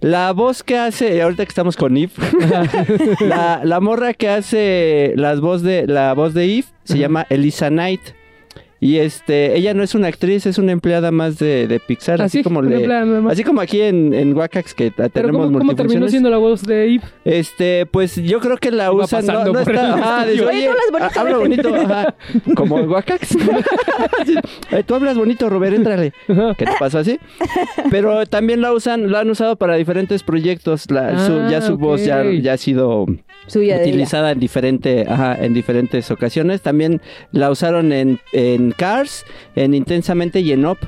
La 0.00 0.32
voz 0.32 0.62
que 0.62 0.76
hace, 0.76 1.22
ahorita 1.22 1.44
que 1.44 1.48
estamos 1.48 1.76
con 1.76 1.96
If, 1.96 2.18
la, 3.20 3.62
la 3.64 3.80
morra 3.80 4.12
que 4.12 4.28
hace 4.28 5.14
las 5.16 5.40
voz 5.40 5.62
de, 5.62 5.86
la 5.86 6.12
voz 6.12 6.34
de 6.34 6.46
If 6.46 6.66
se 6.84 6.98
llama 6.98 7.26
Elisa 7.30 7.68
Knight. 7.68 8.00
Y 8.84 8.98
este, 8.98 9.56
ella 9.56 9.72
no 9.72 9.82
es 9.82 9.94
una 9.94 10.08
actriz, 10.08 10.44
es 10.44 10.58
una 10.58 10.72
empleada 10.72 11.10
más 11.10 11.38
de, 11.38 11.66
de 11.66 11.80
Pixar, 11.80 12.20
Así, 12.20 12.40
así, 12.40 12.44
como 12.44 12.60
le- 12.60 12.86
así 13.30 13.42
como 13.42 13.62
aquí 13.62 13.80
en, 13.80 14.12
en 14.12 14.36
Wakax 14.36 14.74
que 14.74 14.90
ta- 14.90 15.08
Pero 15.08 15.28
tenemos 15.28 15.46
¿cómo, 15.46 15.58
cómo 15.60 15.74
terminó 15.74 16.06
siendo 16.08 16.28
la 16.28 16.36
voz 16.36 16.62
de 16.64 16.96
Eve? 16.96 17.04
Este, 17.24 17.86
pues 17.86 18.16
yo 18.16 18.40
creo 18.40 18.58
que 18.58 18.70
la 18.70 18.92
Iba 18.92 19.04
usan. 19.04 19.24
No, 19.24 19.58
está. 19.58 19.94
Ajá, 19.94 20.26
dice. 20.26 20.44
Oye, 20.44 20.68
oye, 20.68 20.68
tú 20.68 20.70
hablas 20.70 20.90
bonito, 20.92 21.18
ha- 21.18 21.20
habla 21.20 21.38
vete". 21.38 21.62
bonito. 21.62 21.74
Ajá. 21.94 22.14
Como. 22.54 23.00
Sí. 23.22 23.38
Eh, 24.70 24.82
Tú 24.84 24.94
hablas 24.94 25.16
bonito, 25.16 25.48
Robert, 25.48 25.74
entrale. 25.76 26.12
¿Qué 26.26 26.64
te 26.66 26.72
pasó 26.78 26.98
así? 26.98 27.18
Pero 27.90 28.26
también 28.26 28.60
la 28.60 28.72
usan, 28.72 29.10
la 29.10 29.20
han 29.20 29.30
usado 29.30 29.56
para 29.56 29.76
diferentes 29.76 30.22
proyectos. 30.22 30.90
La- 30.90 31.18
su- 31.26 31.32
Ah, 31.40 31.48
ya 31.50 31.60
su 31.62 31.78
voz 31.78 32.04
ya, 32.04 32.22
ha 32.52 32.56
sido 32.56 33.06
Suya 33.46 33.78
utilizada 33.78 34.32
en 34.32 34.40
diferente, 34.40 35.06
ajá, 35.08 35.36
en 35.42 35.54
diferentes 35.54 36.10
ocasiones. 36.10 36.60
También 36.62 37.00
la 37.32 37.50
usaron 37.50 37.92
en, 37.92 38.18
en 38.32 38.73
Cars, 38.76 39.24
en 39.56 39.74
Intensamente 39.74 40.40
y 40.40 40.52
en. 40.52 40.78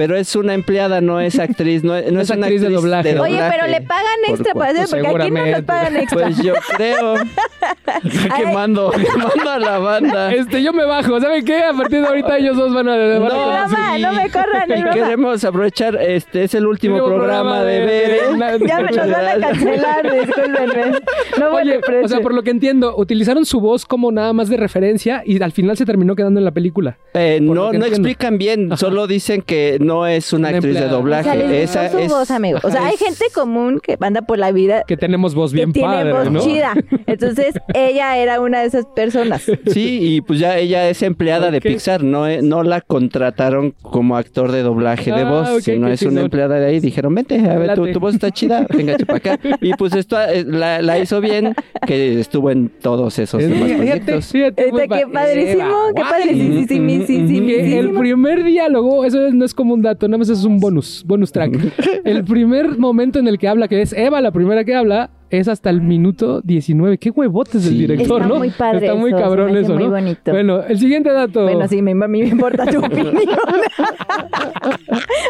Pero 0.00 0.16
es 0.16 0.34
una 0.34 0.54
empleada, 0.54 1.02
no 1.02 1.20
es 1.20 1.38
actriz, 1.38 1.84
no, 1.84 1.92
no 1.92 2.10
No 2.10 2.20
es, 2.22 2.30
es 2.30 2.34
una 2.38 2.46
actriz 2.46 2.62
de 2.62 2.70
doblaje. 2.70 3.20
Oye, 3.20 3.38
pero 3.50 3.66
le 3.66 3.82
pagan 3.82 4.06
Por 4.26 4.30
extra 4.34 4.54
cua- 4.54 4.58
para 4.58 4.70
hacer, 4.70 4.88
Pues 4.88 5.10
porque 5.12 5.22
aquí 5.24 5.30
no 5.30 5.46
nos 5.46 5.62
pagan 5.62 5.96
extra. 5.96 6.18
Pues 6.22 6.38
yo 6.42 6.54
creo. 6.74 7.14
Está 8.04 8.36
quemando, 8.38 8.90
quemando 9.12 9.50
a 9.50 9.58
la 9.58 9.78
banda. 9.78 10.34
Este, 10.34 10.62
yo 10.62 10.72
me 10.72 10.84
bajo. 10.86 11.20
¿Saben 11.20 11.44
qué? 11.44 11.62
A 11.64 11.74
partir 11.74 12.00
de 12.00 12.06
ahorita 12.06 12.38
ellos 12.38 12.56
dos 12.56 12.72
van 12.72 12.88
a... 12.88 12.96
van 12.96 13.10
a 13.10 13.18
No, 13.18 13.26
broma, 13.26 13.98
no 13.98 14.12
me 14.14 14.30
corran, 14.30 14.70
es 14.72 14.84
queremos 14.94 15.44
aprovechar, 15.44 15.96
este 16.00 16.44
es 16.44 16.54
el 16.54 16.66
último 16.66 17.04
programa, 17.04 17.62
de 17.62 17.80
Bere. 17.80 18.20
Ya 18.66 18.80
me 18.80 18.90
nos 18.90 19.10
van 19.10 19.42
a 19.42 19.46
cancelar, 19.48 20.12
discúlpenme. 20.12 20.98
No 21.38 21.50
Oye, 21.50 21.80
o 22.02 22.08
sea, 22.08 22.20
por 22.20 22.32
lo 22.32 22.42
que 22.42 22.50
entiendo, 22.50 22.96
utilizaron 22.96 23.44
su 23.44 23.60
voz 23.60 23.84
como 23.84 24.10
nada 24.12 24.32
más 24.32 24.48
de 24.48 24.56
referencia 24.56 25.22
y 25.26 25.42
al 25.42 25.52
final 25.52 25.76
se 25.76 25.84
terminó 25.84 26.16
quedando 26.16 26.40
en 26.40 26.44
la 26.44 26.52
película. 26.52 26.96
Eh, 27.14 27.42
Por 27.46 27.54
no, 27.56 27.62
no 27.62 27.64
entiendo. 27.66 27.86
explican 27.88 28.38
bien, 28.38 28.66
Ajá. 28.72 28.76
solo 28.78 29.06
dicen 29.06 29.42
que 29.42 29.78
no 29.90 30.06
es 30.06 30.32
una 30.32 30.48
Una 30.50 30.58
actriz 30.58 30.74
de 30.74 30.80
empleada. 30.84 30.98
O 30.98 31.02
sea, 31.02 31.32
doblaje. 31.34 31.48
les 31.48 31.70
Esa 31.70 31.88
su 31.90 31.98
es. 31.98 32.08
voz, 32.10 32.30
amigo. 32.30 32.58
O 32.62 32.70
sea, 32.70 32.86
hay 32.86 32.94
es- 32.94 33.00
gente 33.00 33.24
común 33.34 33.80
que 33.82 33.96
anda 34.00 34.22
por 34.22 34.38
la 34.38 34.52
vida 34.52 34.84
Que 34.86 34.96
tenemos 34.96 35.34
voz 35.34 35.50
que 35.50 35.56
bien 35.56 35.72
tiene 35.72 35.88
padre, 35.88 36.12
voz 36.12 36.30
¿no? 36.30 36.40
chida. 36.40 36.74
Entonces, 37.06 37.54
ella 37.74 38.16
era 38.18 38.40
una 38.40 38.60
de 38.60 38.66
esas 38.66 38.86
personas. 38.94 39.42
Sí, 39.66 39.98
y 40.02 40.20
pues 40.20 40.38
ya 40.38 40.56
ella 40.58 40.88
es 40.88 41.02
empleada 41.02 41.50
de 41.50 41.60
Pixar, 41.60 42.02
no, 42.02 42.26
eh, 42.28 42.40
no 42.42 42.62
la 42.62 42.80
contrataron 42.80 43.74
como 43.82 44.16
actor 44.16 44.52
de 44.52 44.62
doblaje 44.62 45.12
de 45.12 45.22
Ah, 45.22 45.30
voz, 45.30 45.48
ok, 45.50 45.60
sino 45.60 45.88
es 45.88 46.02
una 46.02 46.20
empleada 46.22 46.58
de 46.60 46.66
ahí. 46.66 46.80
Dijeron, 46.80 47.14
vente, 47.14 47.38
a 47.38 47.58
ver, 47.58 47.74
tu, 47.74 48.00
voz 48.00 48.14
está 48.14 48.30
chida, 48.30 48.66
venga 48.70 48.96
para 49.06 49.18
acá. 49.18 49.38
Y 49.60 49.72
pues 49.74 49.94
esto 49.94 50.16
eh, 50.20 50.44
la, 50.46 50.80
la 50.82 50.98
hizo 50.98 51.20
bien, 51.20 51.54
que 51.86 52.20
estuvo 52.20 52.50
en 52.50 52.68
todos 52.68 53.18
esos 53.18 53.40
demás 53.42 53.70
proyectos. 53.72 54.26
fíjate, 54.26 54.62
Este, 54.62 54.72
muy 54.72 54.82
qué 54.82 55.06
pa- 55.06 55.12
padrísimo, 55.12 55.74
qué 55.96 56.02
padrísimo. 56.02 56.54
sí, 56.54 56.66
sí, 56.68 57.04
sí, 57.06 57.28
sí, 57.28 57.46
Que 57.46 57.64
sí, 57.64 57.74
el 57.74 57.88
sí. 57.90 57.98
primer 57.98 58.44
diálogo, 58.44 59.04
eso 59.04 59.18
no 59.32 59.44
es 59.44 59.54
como 59.54 59.74
un 59.80 59.84
dato, 59.84 60.06
nada 60.08 60.18
más 60.18 60.28
es 60.28 60.44
un 60.44 60.60
bonus, 60.60 61.02
bonus 61.06 61.32
track. 61.32 61.52
El 62.04 62.24
primer 62.24 62.78
momento 62.78 63.18
en 63.18 63.26
el 63.28 63.38
que 63.38 63.48
habla, 63.48 63.66
que 63.68 63.80
es 63.82 63.92
Eva 63.92 64.20
la 64.20 64.30
primera 64.30 64.64
que 64.64 64.74
habla, 64.74 65.10
es 65.30 65.46
hasta 65.48 65.70
el 65.70 65.80
minuto 65.80 66.40
19. 66.42 66.98
Qué 66.98 67.10
huevotes 67.10 67.64
del 67.64 67.72
Sí. 67.74 67.78
director, 67.78 68.20
Está 68.22 68.28
¿no? 68.32 68.38
muy 68.40 68.50
padre 68.50 68.86
Está 68.86 68.94
muy 68.96 69.10
eso, 69.10 69.18
cabrón 69.20 69.56
eso, 69.56 69.74
muy 69.74 69.84
¿no? 69.84 69.90
bonito. 69.90 70.32
Bueno, 70.32 70.62
el 70.62 70.78
siguiente 70.78 71.12
dato. 71.12 71.44
Bueno, 71.44 71.68
sí, 71.68 71.80
me, 71.82 71.92
a 71.92 72.08
mí 72.08 72.22
me 72.22 72.28
importa 72.28 72.66
tu 72.66 72.78
opinión. 72.84 73.14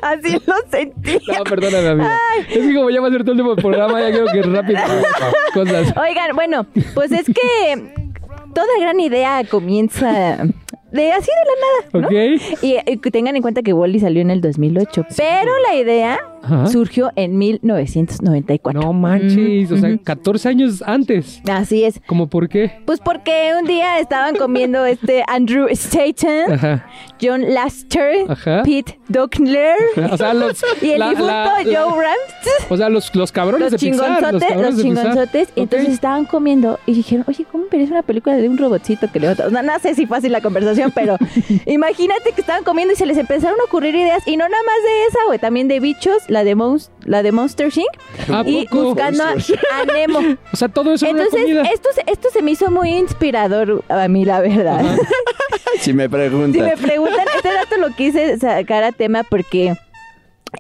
Así 0.03 0.33
lo 0.47 0.55
sentí. 0.71 1.19
No, 1.37 1.45
perdóname, 1.45 1.89
amiga. 1.89 2.17
Es 2.49 2.59
que 2.67 2.75
como 2.75 2.91
ya 2.91 3.01
va 3.01 3.09
a 3.09 3.11
ser 3.11 3.23
todo 3.25 3.33
el 3.33 3.41
último 3.41 3.57
programa, 3.57 4.01
ya 4.01 4.11
creo 4.11 4.27
que 4.27 4.43
rápido 4.43 4.81
cosas. 5.55 5.95
Oigan, 5.97 6.35
bueno, 6.35 6.67
pues 6.95 7.13
es 7.13 7.27
que 7.27 7.93
toda 8.55 8.67
gran 8.81 9.01
idea 9.01 9.43
comienza 9.51 10.39
de 10.93 11.13
así 11.13 11.31
de 11.31 12.01
la 12.01 12.01
nada, 12.01 12.01
¿no? 12.01 12.07
¿Ok? 12.07 12.63
Y, 12.63 12.77
y 12.91 12.97
tengan 13.11 13.37
en 13.37 13.43
cuenta 13.43 13.63
que 13.63 13.73
Wally 13.73 14.01
salió 14.01 14.23
en 14.23 14.31
el 14.31 14.41
2008, 14.41 15.07
pero 15.17 15.53
la 15.69 15.77
idea 15.77 16.21
Ajá. 16.43 16.67
surgió 16.69 17.11
en 17.17 17.37
1994. 17.39 18.81
No 18.81 18.93
manches, 18.93 19.71
o 19.71 19.77
sea, 19.79 19.91
Ujú. 19.91 20.03
14 20.05 20.49
años 20.49 20.83
antes. 20.87 21.41
Así 21.51 21.85
es. 21.85 22.01
¿Cómo 22.07 22.29
por 22.29 22.49
qué? 22.49 22.81
Pues 22.87 23.01
porque 23.01 23.53
un 23.61 23.67
día 23.67 23.99
estaban 23.99 24.35
comiendo 24.37 24.85
este 24.87 25.23
Andrew 25.29 25.67
Staten, 25.71 26.53
Ajá. 26.53 26.87
John 27.21 27.53
Laster, 27.55 28.31
Ajá. 28.31 28.63
Pete 28.65 28.99
Dockler 29.09 29.77
O 30.11 30.17
sea, 30.17 30.33
los. 30.35 30.63
y 30.83 30.91
el 30.91 30.99
la- 31.01 31.11
difunto 31.11 31.27
la- 31.33 31.57
Joe 31.65 31.73
la- 31.73 31.85
Ramsey. 31.87 32.53
O 32.71 32.77
sea, 32.77 32.89
los, 32.89 33.15
los 33.15 33.33
cabrones 33.33 33.73
Los 33.73 33.81
de 33.81 33.91
Pixar. 33.91 34.07
chingonzotes, 34.07 34.33
los, 34.33 34.43
cabrones 34.45 34.75
Pixar. 34.83 35.05
chingonzotes. 35.07 35.49
Y 35.49 35.51
Ok. 35.53 35.57
entonces 35.59 35.89
estaban 35.91 36.25
comiendo 36.25 36.79
y 36.87 36.95
dijeron, 36.95 37.25
oye, 37.29 37.45
¿cómo 37.51 37.65
parece 37.67 37.93
una 37.93 38.03
película 38.03 38.37
de 38.37 38.49
un 38.49 38.57
robotcito 38.59 39.11
que 39.13 39.21
levanta? 39.21 39.47
O 39.47 39.51
sea, 39.51 39.63
no 39.63 39.79
sé 39.81 39.95
si 39.95 40.07
fácil 40.07 40.33
la 40.33 40.41
conversación, 40.41 40.93
pero 40.95 41.17
imagínate 41.67 42.33
que 42.33 42.41
estaban 42.41 42.65
comiendo 42.65 42.95
y 42.95 42.97
se 42.97 43.07
les 43.07 43.19
empezaron 43.19 43.59
a 43.61 43.65
ocurrir 43.65 43.95
ideas. 43.95 44.23
Y 44.27 44.37
no 44.37 44.49
nada 44.49 44.63
más 44.65 44.77
de 44.85 45.07
esa, 45.09 45.19
güey, 45.27 45.39
también 45.39 45.69
de 45.69 45.81
bichos, 45.81 46.23
la 46.31 46.45
de, 46.45 46.57
Monst- 46.57 46.91
la 47.05 47.23
de 47.23 47.33
Monster 47.33 47.71
Inc. 47.77 48.31
¿A 48.33 48.43
Y 48.47 48.67
poco? 48.67 48.83
buscando 48.85 49.25
a, 49.25 49.31
a 49.33 49.85
Nemo. 49.85 50.21
O 50.53 50.57
sea, 50.57 50.69
todo 50.69 50.95
eso 50.95 51.07
Entonces, 51.07 51.45
esto, 51.73 51.89
se- 51.95 52.05
esto 52.07 52.29
se 52.33 52.41
me 52.43 52.53
hizo 52.53 52.71
muy 52.71 52.91
inspirador 52.91 53.85
a 53.89 54.09
mí, 54.09 54.25
la 54.25 54.41
verdad. 54.41 54.85
Si 55.81 55.93
me 55.95 56.05
Si 56.05 56.09
preguntan. 56.11 56.63
me 56.65 56.77
preguntan, 56.77 57.27
este 57.37 57.53
dato 57.53 57.77
lo 57.79 57.89
quise 57.95 58.39
sacar 58.39 58.83
a 58.83 58.93
tema 58.93 59.23
porque 59.23 59.75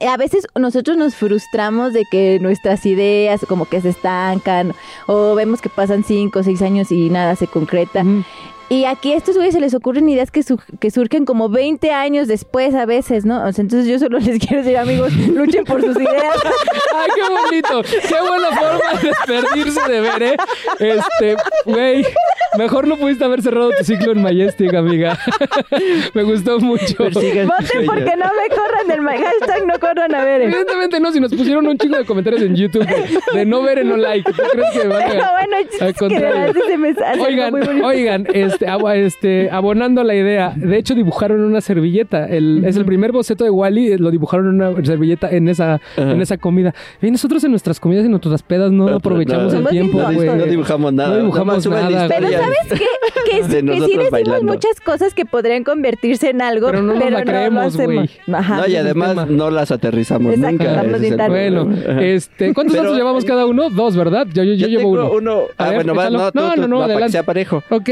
a 0.06 0.16
veces 0.16 0.46
nosotros 0.54 0.96
nos 0.96 1.14
frustramos 1.14 1.92
de 1.92 2.04
que 2.10 2.38
nuestras 2.40 2.86
ideas 2.86 3.40
como 3.46 3.66
que 3.66 3.80
se 3.80 3.90
estancan 3.90 4.72
o 5.06 5.34
vemos 5.34 5.60
que 5.60 5.68
pasan 5.68 6.04
cinco 6.04 6.38
o 6.38 6.42
seis 6.42 6.62
años 6.62 6.90
y 6.92 7.10
nada 7.10 7.36
se 7.36 7.48
concreta. 7.48 8.02
Y 8.70 8.84
aquí 8.84 9.12
a 9.12 9.16
estos 9.16 9.34
güeyes 9.34 9.52
se 9.52 9.60
les 9.60 9.74
ocurren 9.74 10.08
ideas 10.08 10.30
que, 10.30 10.44
su- 10.44 10.60
que 10.78 10.92
surgen 10.92 11.24
como 11.24 11.48
20 11.48 11.90
años 11.90 12.28
después 12.28 12.72
a 12.76 12.86
veces, 12.86 13.24
¿no? 13.24 13.44
O 13.44 13.52
sea, 13.52 13.62
entonces 13.62 13.88
yo 13.88 13.98
solo 13.98 14.18
les 14.20 14.38
quiero 14.38 14.62
decir, 14.62 14.78
amigos, 14.78 15.12
luchen 15.12 15.64
por 15.64 15.82
sus 15.82 15.96
ideas. 15.96 16.36
Ay, 16.94 17.10
qué 17.14 17.22
bonito. 17.34 17.82
Qué 17.82 18.20
buena 18.20 18.48
forma 18.56 19.00
de 19.02 19.08
despedirse 19.08 19.90
de 19.90 20.00
ver, 20.00 20.22
¿eh? 20.22 20.36
Este, 20.78 21.36
güey, 21.66 22.06
mejor 22.58 22.86
no 22.88 22.96
pudiste 22.96 23.24
haber 23.24 23.42
cerrado 23.42 23.70
tu 23.78 23.84
ciclo 23.84 24.12
en 24.12 24.22
Majestic, 24.22 24.72
amiga. 24.74 25.18
Me 26.14 26.22
gustó 26.22 26.58
mucho. 26.60 26.94
Voten 26.98 27.46
porque 27.86 28.16
no 28.16 28.26
me 28.26 28.54
corran 28.56 28.86
del 28.88 29.00
ma- 29.00 29.12
hashtag, 29.12 29.66
no 29.66 29.78
corran 29.78 30.14
a 30.14 30.24
ver. 30.24 30.42
Evidentemente 30.42 31.00
no, 31.00 31.12
si 31.12 31.20
nos 31.20 31.32
pusieron 31.34 31.66
un 31.66 31.78
chingo 31.78 31.96
de 31.96 32.04
comentarios 32.04 32.42
en 32.42 32.54
YouTube 32.56 32.86
de, 32.86 33.38
de 33.38 33.46
no 33.46 33.62
ver 33.62 33.78
y 33.78 33.84
no 33.84 33.96
like. 33.96 34.30
¿Tú 34.32 34.42
crees 34.52 34.70
que 34.72 34.88
van 34.88 35.02
Pero 35.08 35.24
a... 35.24 35.30
bueno, 35.32 35.56
el 35.58 35.68
chiste 35.68 35.84
Al 35.84 35.92
que 35.94 35.98
contrario. 35.98 36.54
se 36.66 36.76
me 36.78 36.94
Oigan, 37.24 37.50
muy 37.52 37.60
bonito. 37.62 37.86
oigan, 37.86 38.26
este, 38.32 38.66
abo- 38.68 38.90
este, 38.94 39.50
abonando 39.50 40.02
la 40.04 40.14
idea, 40.14 40.52
de 40.56 40.76
hecho 40.78 40.94
dibujaron 40.94 41.40
una 41.44 41.60
servilleta. 41.60 42.26
El, 42.26 42.64
Es 42.64 42.76
el 42.76 42.84
primer 42.84 43.12
boceto 43.12 43.44
de 43.44 43.50
Wally, 43.50 43.96
lo 43.98 44.10
dibujaron 44.10 44.48
en 44.48 44.54
una 44.62 44.84
servilleta 44.84 45.30
en 45.30 45.48
esa, 45.48 45.80
en 45.96 46.20
esa 46.20 46.36
comida. 46.38 46.74
Y 47.00 47.10
nosotros 47.10 47.42
en 47.44 47.50
nuestras 47.52 47.78
comidas 47.80 48.02
y 48.02 48.06
en 48.06 48.12
nuestras 48.12 48.42
pedas 48.42 48.70
no 48.72 48.88
aprovechamos 48.88 49.52
no, 49.52 49.58
el 49.58 49.64
no, 49.64 49.70
tiempo, 49.70 49.98
no, 50.00 50.12
güey. 50.12 50.28
No 50.28 50.44
dibujamos 50.46 50.92
nada. 50.92 51.10
No 51.10 51.16
dibujamos 51.18 51.66
Nada 51.66 52.08
Pero. 52.08 52.28
¿Sabes 52.40 52.80
qué? 52.80 53.30
Que, 53.30 53.42
De 53.48 53.60
sí- 53.60 53.66
que 53.66 53.72
sí 53.74 53.80
decimos 53.80 54.10
bailando. 54.10 54.52
muchas 54.52 54.80
cosas 54.80 55.14
que 55.14 55.24
podrían 55.24 55.64
convertirse 55.64 56.30
en 56.30 56.42
algo, 56.42 56.66
Pero 56.68 56.82
no 56.82 56.94
nos 56.94 57.10
la 57.10 57.18
lo 57.20 57.24
creemos, 57.24 57.76
güey. 57.76 57.98
hacemos. 57.98 58.18
Ajá. 58.40 58.56
No, 58.58 58.66
y 58.68 58.76
además 58.76 59.08
tema. 59.10 59.26
no 59.26 59.50
las 59.50 59.70
aterrizamos 59.70 60.34
Exacto, 60.34 60.64
nunca. 60.64 60.82
es. 60.96 61.28
Bueno, 61.28 61.68
este, 62.00 62.54
¿cuántos 62.54 62.72
Pero- 62.74 62.84
datos 62.84 62.98
llevamos 62.98 63.24
cada 63.24 63.46
uno? 63.46 63.70
Dos, 63.70 63.96
¿verdad? 63.96 64.26
Yo, 64.32 64.42
yo, 64.44 64.54
yo 64.54 64.66
Yo 64.66 64.78
llevo 64.78 64.94
tengo 65.02 65.16
uno. 65.16 65.40
A 65.56 65.64
Ah, 65.64 65.66
ver, 65.70 65.74
bueno, 65.76 65.94
va, 65.94 66.10
no, 66.10 66.30
tú, 66.32 66.38
no, 66.40 66.52
tú, 66.54 66.60
no, 66.62 66.68
no, 66.68 66.76
va, 66.76 66.82
para 66.82 66.86
que 66.88 66.92
adelante. 66.94 67.12
sea 67.12 67.22
parejo. 67.24 67.62
Ok, 67.70 67.90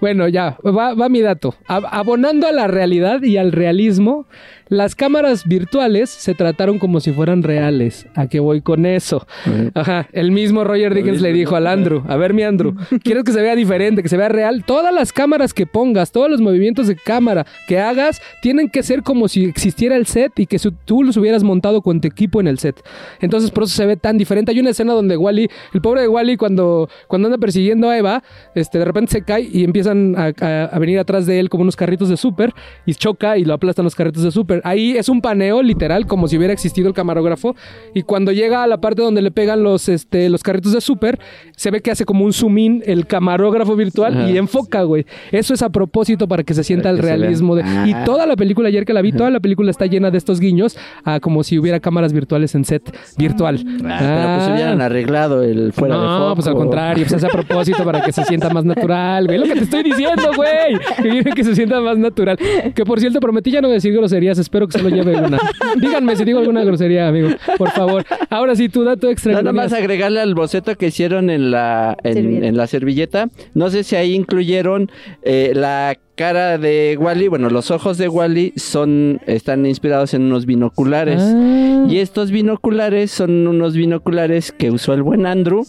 bueno, 0.00 0.28
ya, 0.28 0.56
va, 0.64 0.94
va 0.94 1.08
mi 1.08 1.20
dato. 1.20 1.54
Ab- 1.68 1.88
abonando 1.90 2.46
a 2.46 2.52
la 2.52 2.66
realidad 2.66 3.22
y 3.22 3.36
al 3.36 3.52
realismo, 3.52 4.26
las 4.68 4.94
cámaras 4.94 5.44
virtuales 5.46 6.10
se 6.10 6.34
trataron 6.34 6.78
como 6.78 7.00
si 7.00 7.12
fueran 7.12 7.42
reales. 7.42 8.06
¿A 8.14 8.26
qué 8.28 8.40
voy 8.40 8.62
con 8.62 8.84
eso? 8.86 9.26
Ajá, 9.74 10.08
el 10.12 10.32
mismo 10.32 10.64
Roger 10.64 10.94
Dickens 10.94 11.20
le 11.20 11.32
dijo 11.32 11.54
al 11.56 11.66
Andrew, 11.66 12.02
a 12.08 12.16
ver 12.16 12.34
mi 12.34 12.42
Andrew, 12.42 12.74
¿quieres 13.04 13.22
que 13.24 13.32
se 13.32 13.40
vea 13.42 13.54
diferente, 13.54 14.02
que 14.02 14.08
se 14.08 14.16
vea 14.16 14.28
real? 14.28 14.64
Todas 14.66 14.92
las 14.92 15.12
cámaras 15.12 15.54
que 15.54 15.66
pongas, 15.66 16.10
todos 16.12 16.30
los 16.30 16.40
movimientos 16.40 16.86
de 16.88 16.96
cámara 16.96 17.46
que 17.68 17.78
hagas, 17.78 18.20
tienen 18.42 18.68
que 18.68 18.82
ser 18.82 19.02
como 19.02 19.28
si 19.28 19.44
existiera 19.44 19.96
el 19.96 20.06
set 20.06 20.32
y 20.38 20.46
que 20.46 20.58
tú 20.84 21.02
los 21.04 21.16
hubieras 21.16 21.42
montado 21.44 21.80
con 21.82 22.00
tu 22.00 22.08
equipo 22.08 22.40
en 22.40 22.48
el 22.48 22.58
set. 22.58 22.82
Entonces 23.20 23.50
por 23.50 23.64
eso 23.64 23.74
se 23.74 23.86
ve 23.86 23.96
tan 23.96 24.18
diferente. 24.18 24.50
Hay 24.52 24.60
una 24.60 24.70
escena 24.70 24.92
donde 24.94 25.16
Wally, 25.16 25.48
el 25.74 25.80
pobre 25.80 26.00
de 26.02 26.08
Wally 26.08 26.36
cuando, 26.36 26.88
cuando 27.08 27.26
anda 27.28 27.38
persiguiendo 27.38 27.88
a 27.88 27.96
Eva, 27.98 28.22
este, 28.54 28.78
de 28.78 28.84
repente 28.84 29.12
se 29.12 29.22
cae 29.22 29.48
y 29.52 29.64
empiezan 29.64 30.14
a, 30.16 30.32
a- 30.40 30.64
a 30.64 30.78
venir 30.78 30.98
atrás 30.98 31.26
de 31.26 31.38
él 31.38 31.48
como 31.50 31.62
unos 31.62 31.76
carritos 31.76 32.08
de 32.08 32.16
súper 32.16 32.52
y 32.84 32.94
choca 32.94 33.38
y 33.38 33.44
lo 33.44 33.54
aplastan 33.54 33.84
los 33.84 33.94
carritos 33.94 34.22
de 34.24 34.30
súper. 34.32 34.55
Ahí 34.64 34.96
es 34.96 35.08
un 35.08 35.20
paneo 35.20 35.62
literal 35.62 36.06
como 36.06 36.28
si 36.28 36.36
hubiera 36.36 36.52
existido 36.52 36.88
el 36.88 36.94
camarógrafo 36.94 37.54
y 37.94 38.02
cuando 38.02 38.32
llega 38.32 38.62
a 38.62 38.66
la 38.66 38.78
parte 38.80 39.02
donde 39.02 39.22
le 39.22 39.30
pegan 39.30 39.62
los, 39.62 39.88
este, 39.88 40.28
los 40.28 40.42
carritos 40.42 40.72
de 40.72 40.80
súper, 40.80 41.18
se 41.56 41.70
ve 41.70 41.80
que 41.80 41.90
hace 41.90 42.04
como 42.04 42.24
un 42.24 42.32
zoom 42.32 42.58
in 42.58 42.82
el 42.86 43.06
camarógrafo 43.06 43.76
virtual 43.76 44.16
Ajá. 44.16 44.30
y 44.30 44.36
enfoca, 44.38 44.82
güey. 44.82 45.06
Eso 45.32 45.54
es 45.54 45.62
a 45.62 45.68
propósito 45.70 46.28
para 46.28 46.42
que 46.42 46.54
se 46.54 46.64
sienta 46.64 46.84
Para 46.90 46.96
el 46.96 47.02
realismo. 47.02 47.54
De, 47.56 47.62
Y 47.86 47.92
Ah. 47.92 48.04
toda 48.04 48.26
la 48.26 48.36
película, 48.36 48.68
ayer 48.68 48.84
que 48.84 48.92
la 48.92 49.02
vi, 49.02 49.12
toda 49.12 49.30
la 49.30 49.40
película 49.40 49.70
está 49.70 49.86
llena 49.86 50.10
de 50.10 50.18
estos 50.18 50.40
guiños 50.40 50.76
a 51.04 51.20
como 51.20 51.42
si 51.42 51.58
hubiera 51.58 51.80
cámaras 51.80 52.12
virtuales 52.12 52.54
en 52.54 52.64
set 52.64 52.82
virtual. 53.16 53.56
Ah, 53.84 53.96
pero 53.98 54.36
pues 54.38 54.48
hubieran 54.54 54.80
arreglado 54.80 55.42
el 55.42 55.72
fuera 55.72 55.96
de 55.96 56.00
no, 56.06 56.18
foco. 56.18 56.34
pues 56.36 56.46
al 56.48 56.54
contrario, 56.54 57.04
pues 57.04 57.14
hace 57.14 57.26
a 57.26 57.30
propósito 57.30 57.84
para 57.84 58.02
que 58.02 58.12
se 58.12 58.24
sienta 58.24 58.50
más 58.50 58.64
natural, 58.64 59.26
güey. 59.26 59.38
Lo 59.38 59.44
que 59.44 59.54
te 59.54 59.64
estoy 59.64 59.82
diciendo, 59.82 60.30
güey. 60.36 60.76
Que 61.24 61.30
que 61.30 61.44
se 61.44 61.54
sienta 61.54 61.80
más 61.80 61.98
natural. 61.98 62.38
Que 62.74 62.84
por 62.84 63.00
cierto, 63.00 63.20
prometí 63.20 63.50
ya 63.50 63.60
no 63.60 63.68
decir 63.68 63.92
groserías. 63.92 64.38
Espero 64.46 64.68
que 64.68 64.78
se 64.78 64.82
lo 64.84 64.88
lleve 64.90 65.16
una. 65.16 65.38
Díganme 65.80 66.14
si 66.14 66.24
digo 66.24 66.38
alguna 66.38 66.62
grosería, 66.62 67.08
amigo. 67.08 67.30
Por 67.58 67.70
favor. 67.72 68.04
Ahora 68.30 68.54
sí, 68.54 68.68
tu 68.68 68.84
dato 68.84 69.10
extra. 69.10 69.32
Nada 69.32 69.52
más 69.52 69.72
agregarle 69.72 70.20
al 70.20 70.36
boceto 70.36 70.76
que 70.76 70.86
hicieron 70.86 71.30
en 71.30 71.50
la, 71.50 71.96
en, 72.04 72.14
Servilleta. 72.14 72.46
en 72.46 72.56
la 72.56 72.66
servilleta. 72.68 73.28
No 73.54 73.70
sé 73.70 73.82
si 73.82 73.96
ahí 73.96 74.14
incluyeron 74.14 74.88
eh, 75.22 75.50
la 75.52 75.96
cara 76.16 76.58
de 76.58 76.96
Wally. 76.98 77.28
Bueno, 77.28 77.50
los 77.50 77.70
ojos 77.70 77.98
de 77.98 78.08
Wally 78.08 78.52
son, 78.56 79.20
están 79.26 79.64
inspirados 79.66 80.14
en 80.14 80.22
unos 80.22 80.46
binoculares. 80.46 81.20
Ah. 81.22 81.84
Y 81.88 81.98
estos 81.98 82.30
binoculares 82.32 83.12
son 83.12 83.46
unos 83.46 83.74
binoculares 83.74 84.50
que 84.50 84.70
usó 84.70 84.92
el 84.94 85.02
buen 85.02 85.26
Andrew 85.26 85.64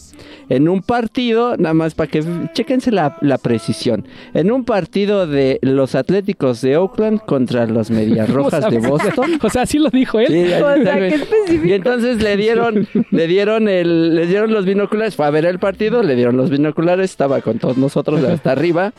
en 0.48 0.68
un 0.68 0.82
partido, 0.82 1.56
nada 1.58 1.74
más 1.74 1.94
para 1.94 2.10
que 2.10 2.24
chéquense 2.54 2.90
la, 2.90 3.16
la 3.20 3.38
precisión. 3.38 4.06
En 4.34 4.50
un 4.50 4.64
partido 4.64 5.26
de 5.26 5.58
los 5.62 5.94
Atléticos 5.94 6.60
de 6.62 6.76
Oakland 6.76 7.20
contra 7.20 7.66
los 7.66 7.90
Medias 7.90 8.28
Rojas 8.32 8.68
de. 8.70 8.78
Boston. 8.78 9.38
O 9.42 9.50
sea, 9.50 9.62
así 9.62 9.78
lo 9.78 9.90
dijo 9.90 10.18
él. 10.18 10.28
Sí, 10.28 10.52
ahí 10.52 10.62
O 10.62 10.70
está, 10.70 10.82
sea, 10.82 10.96
güey. 10.96 11.10
qué 11.10 11.16
específico. 11.16 11.66
Y 11.66 11.72
entonces 11.74 12.22
le 12.22 12.36
dieron, 12.36 12.88
le 13.10 13.26
dieron 13.26 13.68
el, 13.68 14.14
le 14.14 14.26
dieron 14.26 14.52
los 14.52 14.64
binoculares, 14.64 15.14
fue 15.14 15.26
a 15.26 15.30
ver 15.30 15.44
el 15.44 15.58
partido, 15.58 16.02
le 16.02 16.16
dieron 16.16 16.36
los 16.36 16.48
binoculares, 16.50 17.10
estaba 17.10 17.42
con 17.42 17.58
todos 17.58 17.76
nosotros 17.76 18.24
hasta 18.24 18.52
arriba. 18.52 18.92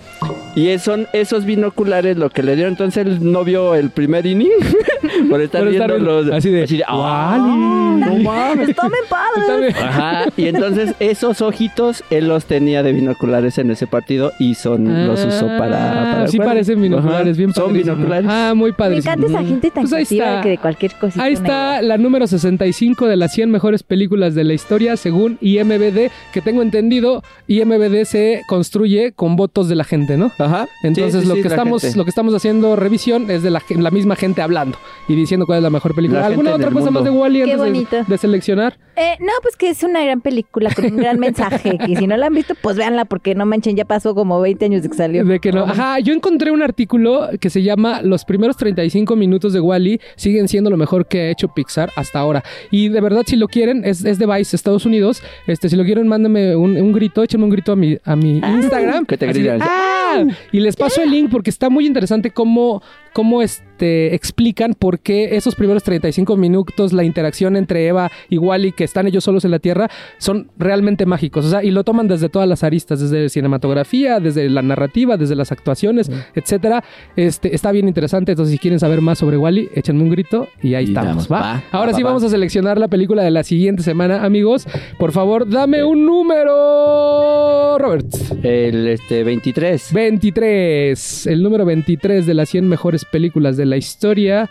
Y 0.56 0.78
son 0.78 1.08
esos 1.14 1.39
esos 1.40 1.46
binoculares 1.46 2.18
lo 2.18 2.30
que 2.30 2.44
le 2.44 2.56
dieron 2.56 2.74
entonces 2.74 3.06
él 3.06 3.32
no 3.32 3.44
vio 3.44 3.76
el 3.76 3.90
primer 3.90 4.26
inning 4.26 4.50
por 5.30 5.42
estar 5.42 5.62
Por 5.64 5.72
estar 5.74 5.90
viendo 5.92 6.22
los 6.24 6.32
así 6.34 6.50
de, 6.50 6.84
ah, 6.88 7.38
"Wally". 7.38 8.00
no 8.00 8.16
mames. 8.24 8.76
Tomen 8.76 9.00
padres. 9.10 9.48
También- 9.48 9.76
Ajá, 9.76 10.26
y 10.38 10.48
entonces 10.48 10.94
esos 11.00 11.42
ojitos 11.42 12.04
él 12.10 12.28
los 12.28 12.46
tenía 12.46 12.84
de 12.84 12.92
binoculares 12.94 13.58
en 13.58 13.72
ese 13.72 13.88
partido 13.88 14.32
y 14.40 14.56
son 14.56 15.08
los 15.08 15.24
usó 15.26 15.48
para, 15.48 15.60
para 15.60 16.24
Ah, 16.24 16.28
Sí 16.28 16.38
parecen 16.38 16.82
binoculares, 16.82 17.30
Ajá, 17.30 17.38
bien 17.38 17.54
Son 17.54 17.74
binoculares. 17.74 18.26
Ah, 18.30 18.54
muy 18.56 18.72
Me 18.72 18.78
padrísimo. 18.78 19.14
encanta 19.14 19.28
esa 19.40 19.48
gente 19.48 19.72
tan 19.72 19.84
Pues 19.84 19.94
ahí 19.94 20.06
creativa 20.06 20.30
está. 20.30 20.42
que 20.44 20.50
de 20.50 20.58
cualquier 20.58 20.92
cosita. 20.96 21.24
Ahí 21.24 21.34
está 21.34 21.82
la 21.82 21.98
número 21.98 22.28
65 22.28 23.08
de 23.08 23.16
las 23.18 23.34
100 23.34 23.50
mejores 23.52 23.84
películas 23.84 24.36
de 24.36 24.44
la 24.44 24.54
historia 24.54 24.98
según 24.98 25.38
IMBD, 25.42 26.10
que 26.34 26.42
tengo 26.44 26.62
entendido, 26.62 27.24
IMBD 27.48 28.06
se 28.06 28.42
construye 28.48 29.12
con 29.14 29.36
votos 29.36 29.70
de 29.70 29.76
la 29.76 29.84
gente, 29.84 30.18
¿no? 30.18 30.32
Ajá. 30.40 30.68
Entonces 30.84 31.22
Sí, 31.24 31.28
sí, 31.29 31.29
lo 31.30 31.36
sí, 31.36 31.42
que 31.42 31.48
estamos 31.48 31.82
gente. 31.82 31.98
lo 31.98 32.04
que 32.04 32.10
estamos 32.10 32.34
haciendo 32.34 32.76
revisión 32.76 33.32
es 33.32 33.42
de 33.44 33.50
la, 33.52 33.62
misma 33.92 34.16
gente 34.16 34.42
hablando 34.42 34.78
y 35.08 35.16
diciendo 35.16 35.46
cuál 35.46 35.60
es 35.60 35.64
la 35.64 35.70
mejor 35.70 35.96
película. 35.96 36.20
La 36.22 36.26
¿Alguna 36.28 36.56
otra 36.56 36.70
cosa 36.72 36.92
más 36.92 37.04
de. 37.04 37.10
Wally 37.10 37.38
Qué 37.40 37.44
antes 37.54 37.58
de- 37.60 37.66
bonito. 37.66 37.98
de 38.08 38.18
seleccionar? 38.18 38.78
Eh, 38.96 39.16
no, 39.22 39.32
pues 39.42 39.56
que 39.56 39.70
es 39.70 39.82
una 39.84 40.04
gran 40.04 40.20
película 40.22 40.74
con 40.76 40.86
un 40.86 40.98
gran 40.98 41.20
mensaje. 41.20 41.78
Que 41.78 41.96
si 41.96 42.06
no 42.08 42.18
la 42.18 42.26
han 42.28 42.34
visto, 42.34 42.54
pues 42.62 42.76
véanla, 42.78 43.06
porque 43.06 43.34
no 43.36 43.46
manchen, 43.46 43.76
ya 43.76 43.86
pasó 43.86 44.14
como 44.14 44.42
20 44.42 44.66
años 44.66 44.84
de 44.84 44.90
que 44.90 44.96
salió. 44.98 45.24
De 45.24 45.40
que 45.40 45.52
no. 45.52 45.64
Ajá, 45.64 46.00
yo 46.00 46.14
encontré 46.14 46.52
un 46.52 46.62
artículo 46.62 47.30
que 47.40 47.50
se 47.50 47.64
llama 47.64 48.02
Los 48.02 48.26
primeros 48.26 48.58
35 48.58 49.16
minutos 49.16 49.54
de 49.54 49.60
Wally 49.62 50.00
siguen 50.16 50.48
siendo 50.48 50.70
lo 50.70 50.78
mejor 50.78 51.08
que 51.08 51.22
ha 51.22 51.30
hecho 51.32 51.48
Pixar 51.50 51.92
hasta 51.96 52.20
ahora. 52.20 52.44
Y 52.72 52.90
de 52.90 53.00
verdad, 53.02 53.24
si 53.26 53.36
lo 53.36 53.48
quieren, 53.48 53.84
es, 53.86 54.04
es 54.04 54.20
de 54.20 54.26
Vice, 54.26 54.56
Estados 54.56 54.86
Unidos. 54.86 55.22
Este, 55.48 55.70
si 55.70 55.76
lo 55.76 55.84
quieren, 55.84 56.08
mándenme 56.08 56.56
un, 56.56 56.76
un 56.78 56.92
grito, 56.94 57.24
échenme 57.24 57.44
un 57.46 57.50
grito 57.52 57.72
a 57.74 57.76
mi, 57.76 57.98
a 58.04 58.16
mi 58.16 58.38
Instagram. 58.40 59.06
que 59.06 59.18
te 59.18 59.28
gritan. 59.28 59.60
¡Ah! 59.62 60.24
Y 60.52 60.60
les 60.60 60.76
paso 60.76 61.02
el 61.02 61.12
link 61.12 61.19
porque 61.28 61.50
está 61.50 61.70
muy 61.70 61.86
interesante 61.86 62.32
cómo, 62.32 62.82
cómo 63.14 63.42
este, 63.80 64.14
explican 64.14 64.74
por 64.74 65.00
qué 65.00 65.38
esos 65.38 65.56
primeros 65.56 65.84
35 65.84 66.36
minutos, 66.36 66.92
la 66.92 67.06
interacción 67.06 67.56
entre 67.56 67.88
Eva 67.88 68.12
y 68.28 68.38
Wally, 68.38 68.74
que 68.74 68.84
están 68.84 69.08
ellos 69.08 69.24
solos 69.24 69.46
en 69.46 69.52
la 69.52 69.60
Tierra, 69.60 69.90
son 70.18 70.52
realmente 70.58 71.06
mágicos. 71.06 71.46
O 71.46 71.50
sea, 71.50 71.64
y 71.64 71.72
lo 71.72 71.86
toman 71.86 72.10
desde 72.10 72.28
todas 72.28 72.48
las 72.50 72.66
aristas, 72.66 73.00
desde 73.00 73.30
cinematografía, 73.30 74.20
desde 74.20 74.50
la 74.50 74.62
narrativa, 74.62 75.16
desde 75.16 75.36
las 75.36 75.54
actuaciones, 75.54 76.12
etcétera. 76.36 76.84
Este, 77.16 77.56
está 77.56 77.72
bien 77.72 77.88
interesante. 77.88 78.34
Entonces, 78.34 78.52
si 78.52 78.60
quieren 78.60 78.82
saber 78.82 79.00
más 79.00 79.18
sobre 79.18 79.38
Wally, 79.38 79.70
échenme 79.74 80.04
un 80.04 80.10
grito 80.10 80.50
y 80.62 80.74
ahí 80.74 80.84
Y 80.86 80.88
estamos. 80.90 81.32
¿va? 81.32 81.40
va, 81.40 81.64
Ahora 81.72 81.92
va, 81.92 81.98
sí 81.98 82.04
va, 82.04 82.10
vamos 82.10 82.24
va. 82.24 82.28
a 82.28 82.32
seleccionar 82.32 82.78
la 82.80 82.90
película 82.90 83.24
de 83.24 83.32
la 83.32 83.44
siguiente 83.44 83.82
semana, 83.82 84.26
amigos. 84.26 84.68
Por 84.98 85.14
favor, 85.14 85.50
dame 85.50 85.86
un 85.86 86.06
número, 86.06 87.78
Robert. 87.78 88.08
El 88.44 88.90
este 88.90 89.24
23. 89.24 89.94
23. 89.94 91.28
El 91.28 91.44
número 91.44 91.64
23 91.64 92.26
de 92.26 92.34
las 92.34 92.50
100 92.50 92.68
mejores 92.68 93.06
películas 93.06 93.56
de 93.56 93.69
la 93.70 93.78
historia 93.78 94.50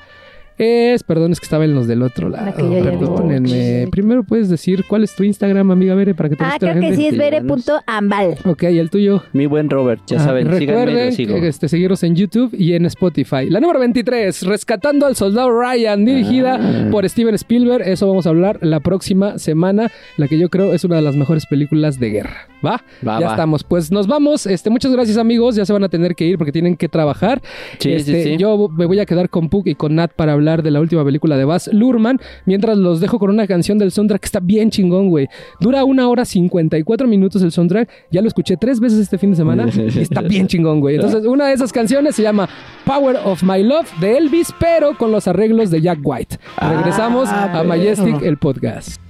es. 0.59 1.03
Perdón, 1.03 1.33
es 1.33 1.41
que 1.41 1.45
estaba 1.45 1.65
en 1.65 1.75
los 1.75 1.87
del 1.87 2.03
otro 2.03 2.29
lado. 2.29 2.53
Perdónenme. 2.55 3.89
Primero 3.91 4.23
puedes 4.25 4.49
decir 4.49 4.85
cuál 4.89 5.05
es 5.05 5.15
tu 5.15 5.23
Instagram, 5.25 5.71
amiga 5.71 5.95
Bere, 5.95 6.15
para 6.15 6.29
que 6.29 6.37
te 6.37 6.45
Ah, 6.45 6.57
la 6.61 6.73
creo 6.73 6.81
que 6.81 6.97
sí, 6.97 7.07
es 7.09 7.17
bere.ambal. 7.17 8.37
Ok, 8.45 8.65
y 8.65 8.79
el 8.79 8.91
tuyo. 8.91 9.23
Mi 9.33 9.47
buen 9.47 9.71
Robert, 9.71 10.01
ya 10.07 10.17
Ah, 10.19 10.25
saben, 10.25 10.45
síganme 10.47 10.63
y 10.65 10.67
recuerden 10.67 11.13
sigo. 11.13 11.41
que, 11.41 11.49
este, 11.49 11.69
seguirnos 11.69 12.03
en 12.03 12.15
YouTube 12.17 12.55
y 12.57 12.73
en 12.75 12.87
Spotify. 12.87 13.49
La 13.49 13.61
número 13.61 13.79
23, 13.81 14.43
Rescatando 14.43 15.07
al 15.07 15.17
Soldado 15.17 15.51
Ryan, 15.59 16.05
dirigida 16.05 16.59
Ah. 16.61 16.89
por 16.91 17.09
Steven 17.09 17.35
Spielberg. 17.35 17.87
Eso 17.87 18.07
vamos 18.09 18.27
a 18.27 18.31
hablar 18.31 18.59
la 18.63 18.81
próxima 18.81 19.39
semana, 19.39 19.91
la 20.17 20.29
que 20.29 20.39
yo 20.39 20.49
creo 20.49 20.73
es 20.73 20.85
una 20.85 20.97
de 20.97 21.03
las 21.03 21.17
mejores 21.17 21.47
películas 21.47 21.99
de 22.01 22.11
guerra. 22.11 22.49
¿Va? 22.65 22.83
Va, 23.07 23.21
ya 23.21 23.27
va. 23.27 23.33
estamos. 23.33 23.65
Pues 23.65 23.93
nos 23.93 24.07
vamos. 24.07 24.47
Este, 24.47 24.71
muchas 24.71 24.93
gracias, 24.93 25.17
amigos. 25.17 25.55
Ya 25.57 25.65
se 25.65 25.73
van 25.73 25.85
a 25.85 25.89
tener 25.89 26.15
que 26.15 26.25
ir 26.27 26.39
porque 26.39 26.53
tienen 26.53 26.77
que 26.77 26.89
trabajar. 26.89 27.41
Sí, 27.79 27.93
Este, 27.93 28.23
sí, 28.25 28.31
sí. 28.31 28.37
Yo 28.37 28.69
me 28.69 28.87
voy 28.87 28.99
a 29.01 29.07
quedar 29.07 29.29
con 29.31 29.49
Puck 29.49 29.67
y 29.69 29.75
con 29.75 29.95
Nat 29.95 30.13
para 30.13 30.33
hablar 30.33 30.48
de 30.57 30.71
la 30.71 30.81
última 30.81 31.05
película 31.05 31.37
de 31.37 31.45
Baz 31.45 31.69
Luhrmann. 31.73 32.19
Mientras 32.47 32.77
los 32.79 33.01
dejo 33.01 33.19
con 33.19 33.31
una 33.31 33.47
canción 33.47 33.79
del 33.79 33.93
soundtrack 33.93 34.21
que 34.23 34.27
está 34.27 34.41
bien 34.41 34.71
chingón, 34.71 35.09
güey. 35.11 35.29
Dura 35.61 35.85
una 35.85 36.09
hora 36.09 36.25
54 36.25 37.07
minutos 37.07 37.43
el 37.43 37.53
soundtrack. 37.53 37.89
Ya 38.11 38.23
lo 38.23 38.29
escuché 38.29 38.57
tres 38.57 38.81
veces 38.81 38.99
este 39.01 39.19
fin 39.19 39.31
de 39.31 39.37
semana. 39.37 39.69
y 39.75 39.99
está 40.01 40.23
bien 40.23 40.47
chingón, 40.49 40.81
güey. 40.81 40.97
Entonces, 40.97 41.25
una 41.27 41.47
de 41.49 41.53
esas 41.53 41.73
canciones 41.73 42.15
se 42.17 42.23
llama 42.23 42.49
Power 42.85 43.17
of 43.25 43.43
My 43.43 43.63
Love 43.63 43.89
de 44.01 44.17
Elvis, 44.17 44.53
pero 44.59 44.97
con 44.97 45.13
los 45.13 45.29
arreglos 45.29 45.71
de 45.71 45.81
Jack 45.83 45.99
White. 46.03 46.39
Regresamos 46.61 47.29
Ah, 47.29 47.45
a 47.45 47.53
pero- 47.53 47.65
Majestic, 47.69 48.23
el 48.23 48.39
podcast. 48.39 49.01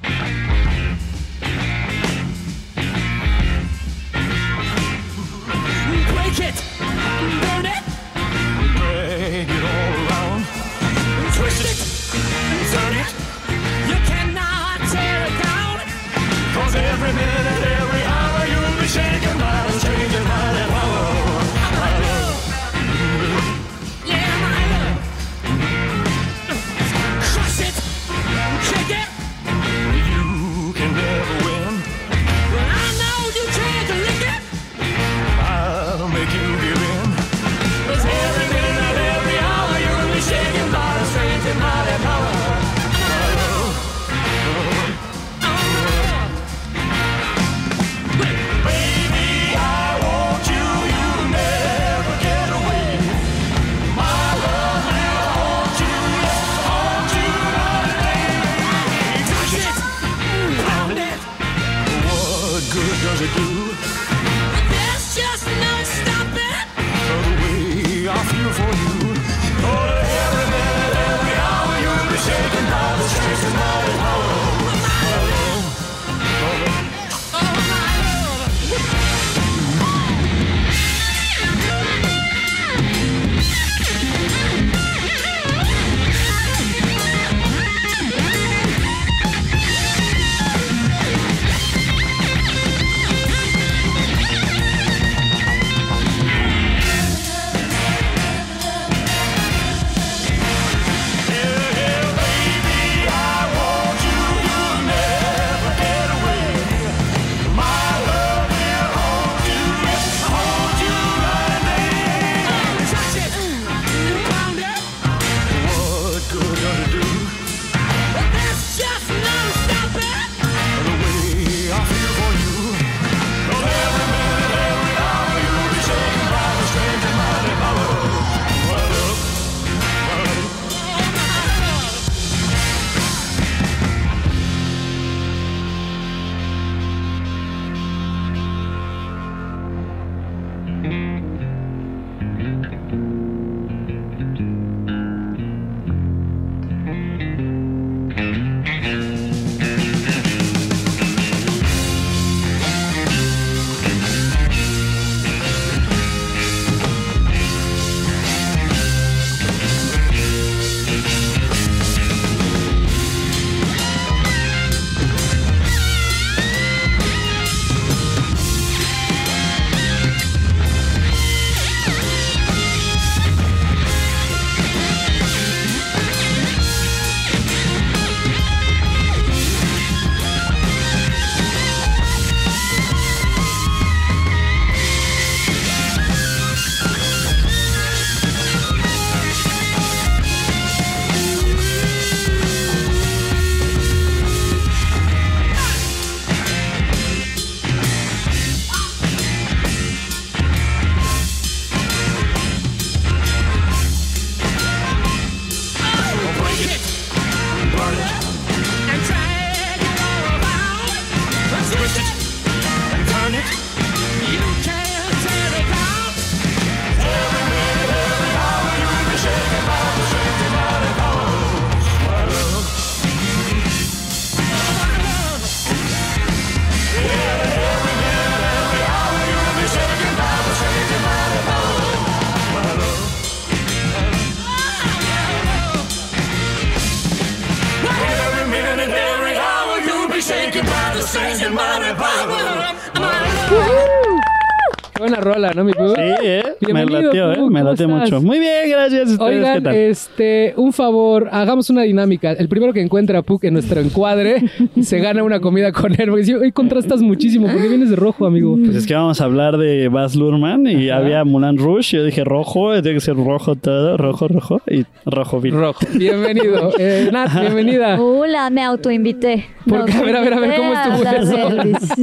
Rola, 245.48 245.54
¿no, 245.54 245.64
mi 245.64 245.72
Pug? 245.72 245.94
Sí, 245.96 246.02
¿eh? 246.02 246.42
Me 246.60 246.66
Bienvenido, 246.72 247.02
latió, 247.02 247.32
¿eh? 247.32 247.36
Me 247.36 247.42
¿cómo 247.60 247.70
latió 247.70 247.86
estás? 247.86 248.00
mucho. 248.12 248.22
Muy 248.26 248.38
bien, 248.38 248.70
gracias. 248.70 249.10
¿Ustedes 249.10 249.18
qué 249.18 249.24
Oigan, 249.36 249.62
tal? 249.62 249.74
este, 249.74 250.54
un 250.56 250.72
favor, 250.72 251.28
hagamos 251.32 251.70
una 251.70 251.82
dinámica. 251.82 252.32
El 252.32 252.48
primero 252.48 252.72
que 252.72 252.80
encuentre 252.80 253.16
a 253.16 253.22
Puck 253.22 253.44
en 253.44 253.54
nuestro 253.54 253.80
encuadre 253.80 254.42
se 254.82 254.98
gana 255.00 255.22
una 255.22 255.40
comida 255.40 255.72
con 255.72 255.92
él. 256.00 256.08
Porque 256.10 256.36
hoy 256.36 256.52
contrastas 256.52 257.00
muchísimo. 257.02 257.46
¿Por 257.48 257.60
qué 257.60 257.68
vienes 257.68 257.90
de 257.90 257.96
rojo, 257.96 258.26
amigo? 258.26 258.56
Pues 258.62 258.76
es 258.76 258.86
que 258.86 258.94
vamos 258.94 259.20
a 259.20 259.24
hablar 259.24 259.56
de 259.58 259.88
Baz 259.88 260.14
Luhrmann 260.14 260.66
y 260.66 260.90
había 260.90 261.24
Mulan 261.24 261.56
Rush. 261.58 261.92
Yo 261.94 262.04
dije 262.04 262.24
rojo, 262.24 262.72
tiene 262.82 262.94
que 262.96 263.00
ser 263.00 263.16
rojo 263.16 263.54
todo, 263.56 263.96
rojo, 263.96 264.28
rojo 264.28 264.60
y 264.68 264.84
rojo 265.06 265.40
vino. 265.40 265.58
Rojo. 265.60 265.80
Bienvenido. 265.94 266.72
Eh, 266.78 267.08
Nat, 267.12 267.32
bienvenida. 267.40 268.00
Hola, 268.00 268.50
me 268.50 268.62
autoinvité. 268.62 269.46
Me 269.64 269.72
¿Por 269.78 269.84
qué? 269.86 269.92
A 269.96 270.02
ver, 270.02 270.16
a 270.16 270.20
ver, 270.20 270.34
a 270.34 270.40
ver, 270.40 270.54
¿cómo 270.56 270.72
estuvo 270.72 271.10
eso? 271.10 272.00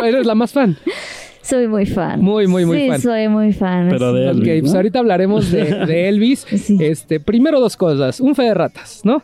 Eres 0.04 0.26
la 0.26 0.34
más 0.34 0.52
fan. 0.52 0.76
Soy 1.42 1.66
muy 1.68 1.86
fan. 1.86 2.20
Muy, 2.20 2.46
muy, 2.46 2.64
muy 2.64 2.78
sí, 2.82 2.88
fan. 2.88 3.00
soy 3.00 3.28
muy 3.28 3.52
fan. 3.52 3.88
Pero 3.90 4.12
de 4.12 4.28
Ok, 4.30 4.36
Elvis, 4.36 4.60
pues 4.62 4.72
¿no? 4.72 4.78
ahorita 4.78 4.98
hablaremos 5.00 5.50
de, 5.50 5.64
de 5.86 6.08
Elvis. 6.08 6.46
Sí. 6.56 6.76
Este, 6.80 7.18
primero 7.20 7.58
dos 7.60 7.76
cosas. 7.76 8.20
Un 8.20 8.34
fe 8.34 8.44
de 8.44 8.54
ratas, 8.54 9.00
¿no? 9.04 9.22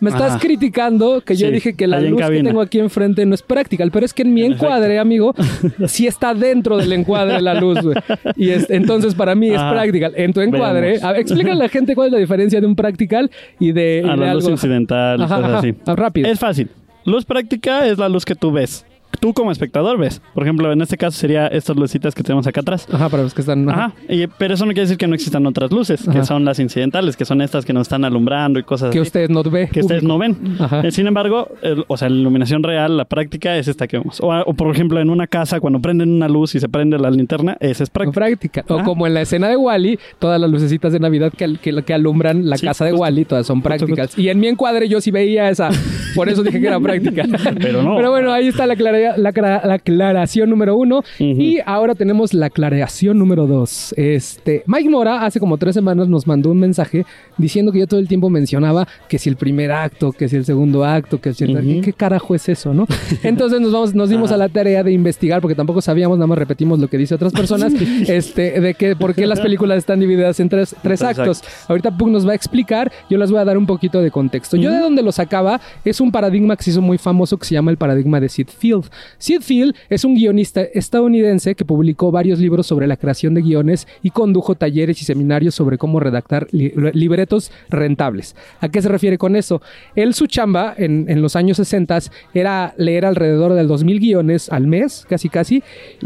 Me 0.00 0.10
estás 0.10 0.30
Ajá. 0.30 0.38
criticando 0.38 1.22
que 1.22 1.34
yo 1.34 1.50
dije 1.50 1.74
que 1.74 1.88
la 1.88 2.00
luz 2.00 2.22
que 2.22 2.42
tengo 2.42 2.60
aquí 2.60 2.78
enfrente 2.78 3.26
no 3.26 3.34
es 3.34 3.42
práctica, 3.42 3.84
pero 3.92 4.06
es 4.06 4.14
que 4.14 4.22
en 4.22 4.32
mi 4.32 4.44
En 4.44 4.52
encuadre, 4.52 4.96
amigo, 5.00 5.34
sí 5.88 6.06
está 6.06 6.34
dentro 6.34 6.76
del 6.76 6.92
encuadre 6.92 7.42
la 7.42 7.54
luz, 7.54 7.80
güey. 7.82 7.96
Y 8.36 8.50
es- 8.50 8.70
entonces 8.70 9.16
para 9.16 9.34
mí 9.34 9.48
es 9.50 9.56
Ajá. 9.58 9.72
practical. 9.72 10.12
En 10.16 10.32
tu 10.32 10.40
encuadre, 10.40 11.00
a 11.02 11.10
ver, 11.10 11.20
explícale 11.22 11.50
a 11.50 11.56
la 11.64 11.68
gente 11.68 11.96
cuál 11.96 12.06
es 12.06 12.12
la 12.12 12.18
diferencia 12.20 12.60
de 12.60 12.66
un 12.68 12.76
practical 12.76 13.28
y 13.58 13.72
de, 13.72 14.02
y 14.04 14.08
A 14.08 14.12
de 14.12 14.16
la 14.18 14.34
luz 14.34 14.44
algo. 14.44 14.50
incidental, 14.54 15.20
Ajá, 15.20 15.36
cosas 15.36 15.52
así. 15.54 15.74
Ah, 15.84 15.96
rápido. 15.96 16.28
Es 16.30 16.38
fácil. 16.38 16.70
Luz 17.04 17.24
práctica 17.24 17.84
es 17.88 17.98
la 17.98 18.08
luz 18.08 18.24
que 18.24 18.36
tú 18.36 18.52
ves. 18.52 18.86
Tú 19.20 19.32
como 19.34 19.50
espectador 19.52 19.98
ves. 19.98 20.20
Por 20.34 20.42
ejemplo, 20.44 20.72
en 20.72 20.80
este 20.80 20.96
caso 20.96 21.18
sería 21.18 21.46
estas 21.48 21.76
lucitas 21.76 22.14
que 22.14 22.22
tenemos 22.22 22.46
acá 22.46 22.60
atrás. 22.60 22.86
Ajá, 22.92 23.08
para 23.08 23.22
los 23.22 23.34
que 23.34 23.40
están. 23.40 23.68
Ajá. 23.68 23.92
Y- 24.08 24.26
pero 24.26 24.54
eso 24.54 24.64
no 24.64 24.70
quiere 24.72 24.82
decir 24.82 24.96
que 24.96 25.06
no 25.06 25.14
existan 25.14 25.46
otras 25.46 25.70
luces, 25.72 26.06
Ajá. 26.08 26.18
que 26.20 26.24
son 26.26 26.44
las 26.44 26.58
incidentales, 26.58 27.16
que 27.16 27.24
son 27.24 27.40
estas 27.42 27.64
que 27.64 27.72
nos 27.72 27.82
están 27.82 28.04
alumbrando 28.04 28.58
y 28.58 28.62
cosas 28.62 28.90
Que 28.90 28.98
así. 28.98 29.06
ustedes 29.08 29.30
no 29.30 29.42
ven. 29.42 29.68
que 29.68 29.80
ustedes 29.80 30.02
no 30.02 30.18
ven. 30.18 30.36
Ajá. 30.60 30.80
Eh, 30.82 30.92
Sin 30.92 31.06
embargo, 31.06 31.48
el- 31.62 31.84
o 31.88 31.96
sea, 31.96 32.08
la 32.08 32.16
iluminación 32.16 32.62
real, 32.62 32.96
la 32.96 33.04
práctica 33.04 33.56
es 33.56 33.68
esta 33.68 33.86
que 33.88 33.98
vemos. 33.98 34.20
O, 34.20 34.28
o, 34.28 34.54
por 34.54 34.70
ejemplo, 34.74 35.00
en 35.00 35.10
una 35.10 35.26
casa, 35.26 35.60
cuando 35.60 35.80
prenden 35.80 36.10
una 36.12 36.28
luz 36.28 36.54
y 36.54 36.60
se 36.60 36.68
prende 36.68 36.98
la 36.98 37.10
linterna, 37.10 37.56
esa 37.60 37.82
es 37.84 37.90
práctica. 37.90 38.14
práctica. 38.14 38.64
O 38.68 38.82
como 38.84 39.06
en 39.06 39.14
la 39.14 39.22
escena 39.22 39.48
de 39.48 39.56
Wally, 39.56 39.98
todas 40.18 40.40
las 40.40 40.50
lucecitas 40.50 40.92
de 40.92 41.00
Navidad 41.00 41.32
que, 41.36 41.56
que, 41.60 41.82
que 41.82 41.94
alumbran 41.94 42.48
la 42.48 42.56
Sí, 42.56 42.66
casa 42.66 42.84
de 42.84 42.92
justo. 42.92 43.02
Wally, 43.02 43.24
todas 43.24 43.46
son 43.46 43.62
prácticas. 43.62 44.16
Y 44.18 44.28
en 44.28 44.38
mi 44.40 44.48
encuadre 44.48 44.88
yo 44.88 45.00
sí 45.00 45.10
veía 45.10 45.48
esa. 45.50 45.70
Por 46.14 46.28
eso 46.28 46.42
dije 46.42 46.60
que 46.60 46.66
era 46.66 46.80
práctica. 46.80 47.24
Pero 47.60 47.82
no. 47.82 47.96
Pero 47.96 48.10
bueno, 48.10 48.32
ahí 48.32 48.48
está 48.48 48.66
la, 48.66 48.76
clara- 48.76 49.07
la, 49.16 49.32
clara- 49.32 49.62
la 49.66 49.74
aclaración 49.74 50.50
número 50.50 50.76
uno. 50.76 51.02
Y 51.18 51.58
ahora 51.64 51.94
tenemos 51.94 52.34
la 52.34 52.46
aclaración 52.46 53.18
número 53.18 53.46
dos. 53.46 53.94
Este, 53.96 54.62
Mike 54.66 54.88
Mora 54.90 55.24
hace 55.24 55.40
como 55.40 55.56
tres 55.58 55.74
semanas 55.74 56.08
nos 56.08 56.26
mandó 56.26 56.50
un 56.50 56.58
mensaje 56.58 57.04
diciendo 57.36 57.72
que 57.72 57.80
yo 57.80 57.86
todo 57.86 58.00
el 58.00 58.08
tiempo 58.08 58.30
mencionaba 58.30 58.86
que 59.08 59.18
si 59.18 59.28
el 59.28 59.36
primer 59.36 59.70
acto, 59.72 60.12
que 60.12 60.28
si 60.28 60.36
el 60.36 60.44
segundo 60.44 60.84
acto, 60.84 61.20
que 61.20 61.32
si 61.34 61.44
el... 61.44 61.56
Ujú. 61.56 61.80
¿Qué 61.82 61.92
carajo 61.92 62.34
es 62.34 62.48
eso, 62.48 62.74
no? 62.74 62.86
Entonces 63.22 63.60
nos, 63.60 63.72
vamos, 63.72 63.94
nos 63.94 64.08
dimos 64.10 64.32
a 64.32 64.36
la 64.36 64.48
tarea 64.48 64.82
de 64.82 64.92
investigar, 64.92 65.40
porque 65.40 65.54
tampoco 65.54 65.80
sabíamos, 65.80 66.18
nada 66.18 66.26
más 66.26 66.38
repetimos 66.38 66.78
lo 66.78 66.88
que 66.88 66.98
dice 66.98 67.14
otras 67.14 67.32
personas, 67.32 67.72
este, 68.08 68.60
de 68.60 68.74
que 68.74 68.96
por 68.96 69.14
qué 69.14 69.26
las 69.26 69.40
películas 69.40 69.78
están 69.78 70.00
divididas 70.00 70.38
en 70.40 70.48
tres, 70.48 70.74
tres 70.82 71.02
actos. 71.02 71.42
Ahorita 71.68 71.96
Pug 71.96 72.10
nos 72.10 72.26
va 72.26 72.32
a 72.32 72.34
explicar, 72.34 72.90
yo 73.10 73.18
les 73.18 73.30
voy 73.30 73.40
a 73.40 73.44
dar 73.44 73.58
un 73.58 73.66
poquito 73.66 74.00
de 74.00 74.10
contexto. 74.10 74.56
Yo 74.56 74.70
de 74.70 74.78
donde 74.78 75.02
lo 75.02 75.12
sacaba 75.12 75.60
es 75.84 76.00
un 76.00 76.10
paradigma 76.12 76.56
que 76.56 76.64
se 76.64 76.70
hizo 76.70 76.82
muy 76.82 76.98
famoso 76.98 77.36
que 77.38 77.46
se 77.46 77.54
llama 77.54 77.70
el 77.70 77.76
paradigma 77.76 78.20
de 78.20 78.28
Sid 78.28 78.48
Field. 78.48 78.84
Sid 79.18 79.40
Field 79.42 79.74
es 79.88 80.04
un 80.04 80.14
guionista 80.14 80.62
estadounidense 80.62 81.54
que 81.54 81.64
publicó 81.64 82.10
varios 82.10 82.38
libros 82.38 82.66
sobre 82.66 82.86
la 82.86 82.96
creación 82.96 83.34
de 83.34 83.42
guiones 83.42 83.86
y 84.02 84.10
condujo 84.10 84.54
talleres 84.54 85.00
y 85.02 85.04
seminarios 85.04 85.54
sobre 85.54 85.78
cómo 85.78 86.00
redactar 86.00 86.46
li- 86.52 86.72
libretos 86.92 87.50
rentables. 87.68 88.34
¿A 88.60 88.68
qué 88.68 88.82
se 88.82 88.88
refiere 88.88 89.18
con 89.18 89.36
eso? 89.36 89.62
Él, 89.94 90.14
su 90.14 90.26
chamba 90.26 90.74
en, 90.76 91.06
en 91.08 91.22
los 91.22 91.36
años 91.36 91.56
60 91.58 91.98
era 92.34 92.74
leer 92.76 93.04
alrededor 93.06 93.54
de 93.54 93.64
2.000 93.66 93.98
guiones 94.00 94.50
al 94.50 94.66
mes, 94.66 95.06
casi 95.08 95.28
casi, 95.28 95.62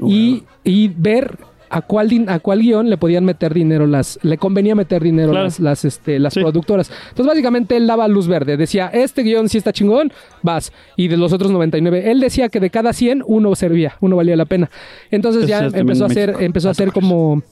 y, 0.06 0.44
y 0.64 0.88
ver 0.88 1.36
a 1.74 1.80
cuál, 1.80 2.10
din- 2.10 2.28
a 2.28 2.38
cuál 2.38 2.60
guion 2.60 2.90
le 2.90 2.98
podían 2.98 3.24
meter 3.24 3.54
dinero 3.54 3.86
las, 3.86 4.18
le 4.22 4.36
convenía 4.36 4.74
meter 4.74 5.02
dinero 5.02 5.30
Claro. 5.30 5.44
las, 5.46 5.58
las, 5.58 5.84
este, 5.86 6.18
las 6.18 6.34
Sí. 6.34 6.40
productoras. 6.40 6.90
Entonces, 7.08 7.26
básicamente 7.26 7.76
él 7.76 7.86
daba 7.86 8.06
luz 8.08 8.28
verde. 8.28 8.56
Decía, 8.58 8.88
este 8.92 9.22
guion 9.22 9.48
sí 9.48 9.56
está 9.58 9.72
chingón, 9.72 10.12
vas. 10.42 10.70
Y 10.96 11.08
de 11.08 11.16
los 11.16 11.32
otros 11.32 11.50
99, 11.50 12.10
él 12.10 12.20
decía 12.20 12.48
que 12.50 12.60
de 12.60 12.68
cada 12.70 12.92
100, 12.92 13.22
uno 13.26 13.54
servía, 13.54 13.96
uno 14.00 14.16
valía 14.16 14.36
la 14.36 14.44
pena. 14.44 14.70
Entonces 15.10 15.44
Eso 15.44 15.48
ya 15.48 15.66
empezó 15.78 16.04
a 16.04 16.08
hacer, 16.08 16.36
empezó 16.40 16.68
a 16.68 16.72
Ah, 16.72 16.74
¿te 16.74 16.82
hacer 16.82 16.92
como, 16.92 17.42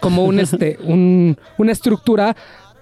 como 0.00 0.24
un, 0.24 0.38
este, 0.38 0.78
un, 0.84 1.36
una 1.58 1.72
estructura 1.72 2.36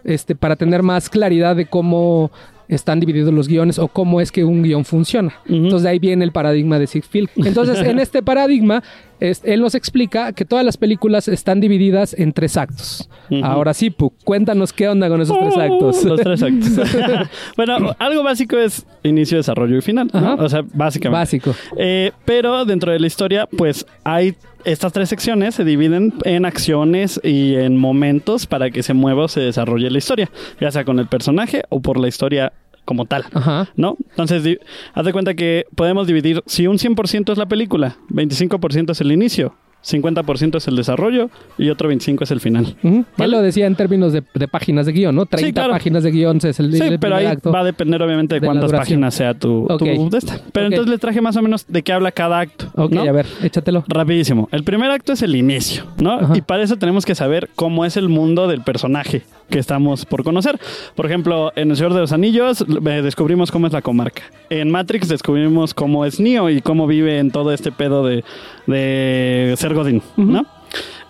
este, 0.04 0.36
para 0.36 0.56
tener 0.56 0.82
más 0.82 1.08
claridad 1.08 1.56
de 1.56 1.66
cómo 1.66 2.30
están 2.68 2.98
divididos 2.98 3.32
los 3.32 3.46
guiones 3.46 3.78
o 3.78 3.86
cómo 3.86 4.20
es 4.20 4.32
que 4.32 4.44
un 4.44 4.62
guion 4.64 4.84
funciona. 4.84 5.32
Entonces 5.46 5.84
de 5.84 5.88
ahí 5.88 5.98
viene 6.00 6.24
el 6.24 6.32
paradigma 6.32 6.78
de 6.80 6.88
Sigfield. 6.88 7.28
Entonces 7.36 7.78
en 7.78 7.98
este 8.00 8.22
paradigma 8.24 8.82
es- 9.20 9.42
él 9.44 9.60
nos 9.60 9.74
explica 9.74 10.32
que 10.32 10.44
todas 10.44 10.64
las 10.64 10.76
películas 10.76 11.28
están 11.28 11.60
divididas 11.60 12.14
en 12.18 12.32
tres 12.32 12.56
actos. 12.56 13.08
Ahora 13.42 13.74
sí, 13.74 13.90
Puck, 13.90 14.14
cuéntanos 14.24 14.72
qué 14.72 14.88
onda 14.88 15.08
con 15.08 15.20
esos 15.20 15.38
tres 15.38 15.56
actos. 15.56 16.04
Los 16.04 16.20
tres 16.20 16.42
actos. 16.42 16.70
bueno, 17.56 17.94
algo 17.98 18.22
básico 18.22 18.56
es 18.58 18.86
inicio, 19.02 19.38
desarrollo 19.38 19.78
y 19.78 19.82
final. 19.82 20.10
O 20.38 20.48
sea, 20.48 20.62
básicamente. 20.74 21.18
Básico. 21.20 21.54
Eh, 21.76 22.12
pero 22.24 22.64
dentro 22.64 22.92
de 22.92 23.00
la 23.00 23.06
historia, 23.06 23.46
pues 23.46 23.86
hay 24.04 24.34
estas 24.64 24.92
tres 24.92 25.08
secciones 25.08 25.54
se 25.54 25.64
dividen 25.64 26.12
en 26.24 26.44
acciones 26.44 27.20
y 27.22 27.54
en 27.54 27.76
momentos 27.76 28.46
para 28.48 28.70
que 28.70 28.82
se 28.82 28.94
mueva 28.94 29.24
o 29.24 29.28
se 29.28 29.40
desarrolle 29.40 29.88
la 29.90 29.98
historia, 29.98 30.28
ya 30.60 30.72
sea 30.72 30.84
con 30.84 30.98
el 30.98 31.06
personaje 31.06 31.62
o 31.68 31.80
por 31.80 32.00
la 32.00 32.08
historia 32.08 32.52
como 32.86 33.04
tal. 33.04 33.24
Ajá. 33.34 33.68
¿No? 33.76 33.98
Entonces, 34.10 34.58
haz 34.94 35.04
de 35.04 35.12
cuenta 35.12 35.34
que 35.34 35.66
podemos 35.74 36.06
dividir, 36.06 36.42
si 36.46 36.66
un 36.66 36.78
100% 36.78 37.32
es 37.32 37.36
la 37.36 37.46
película, 37.46 37.96
25% 38.08 38.92
es 38.92 39.00
el 39.02 39.12
inicio, 39.12 39.54
50% 39.84 40.56
es 40.56 40.66
el 40.66 40.74
desarrollo 40.76 41.30
y 41.58 41.70
otro 41.70 41.90
25% 41.90 42.22
es 42.22 42.30
el 42.32 42.40
final. 42.40 42.76
¿Vale? 43.16 43.30
lo 43.30 43.40
decía 43.40 43.66
en 43.66 43.76
términos 43.76 44.12
de, 44.12 44.22
de 44.34 44.48
páginas 44.48 44.86
de 44.86 44.92
guion, 44.92 45.14
¿no? 45.14 45.26
30 45.26 45.52
claro. 45.52 45.72
páginas 45.74 46.02
de 46.02 46.10
guion 46.10 46.38
es 46.38 46.58
el, 46.58 46.72
Sí, 46.72 46.82
el 46.82 46.98
pero 46.98 47.16
ahí 47.16 47.26
acto. 47.26 47.52
va 47.52 47.60
a 47.60 47.64
depender 47.64 48.02
obviamente 48.02 48.34
de, 48.40 48.40
cuántas 48.40 48.72
páginas 48.72 49.14
sea 49.14 49.34
tu, 49.34 49.66
tu 49.68 49.74
Ok. 49.74 50.10
de 50.10 50.18
esta. 50.18 50.40
Pero 50.52 50.66
entonces 50.66 50.90
les 50.90 50.98
traje 51.00 51.20
más 51.20 51.36
o 51.36 51.42
menos 51.42 51.66
de 51.68 51.82
qué 51.82 51.92
habla 51.92 52.10
cada 52.10 52.40
acto. 52.40 52.66
Ok, 52.74 52.92
¿no? 52.92 53.02
a 53.02 53.12
ver, 53.12 53.26
échatelo. 53.42 53.84
Rapidísimo. 53.86 54.48
El 54.50 54.64
primer 54.64 54.90
acto 54.90 55.12
es 55.12 55.22
el 55.22 55.36
inicio, 55.36 55.84
¿no? 56.00 56.12
Ajá. 56.12 56.36
Y 56.36 56.40
para 56.40 56.62
eso 56.62 56.76
tenemos 56.76 57.04
que 57.04 57.14
saber 57.14 57.48
cómo 57.54 57.84
es 57.84 57.96
el 57.96 58.08
mundo 58.08 58.48
del 58.48 58.62
personaje 58.62 59.22
que 59.48 59.58
estamos 59.58 60.04
por 60.04 60.24
conocer. 60.24 60.58
Por 60.94 61.06
ejemplo, 61.06 61.52
en 61.56 61.70
El 61.70 61.76
Señor 61.76 61.94
de 61.94 62.00
los 62.00 62.12
Anillos 62.12 62.62
eh, 62.62 63.02
descubrimos 63.02 63.50
cómo 63.50 63.66
es 63.66 63.72
la 63.72 63.82
comarca. 63.82 64.22
En 64.50 64.70
Matrix 64.70 65.08
descubrimos 65.08 65.74
cómo 65.74 66.04
es 66.04 66.20
Neo 66.20 66.50
y 66.50 66.60
cómo 66.60 66.86
vive 66.86 67.18
en 67.18 67.30
todo 67.30 67.52
este 67.52 67.72
pedo 67.72 68.04
de, 68.04 68.24
de 68.66 69.54
ser 69.56 69.74
Godín, 69.74 70.02
¿no? 70.16 70.46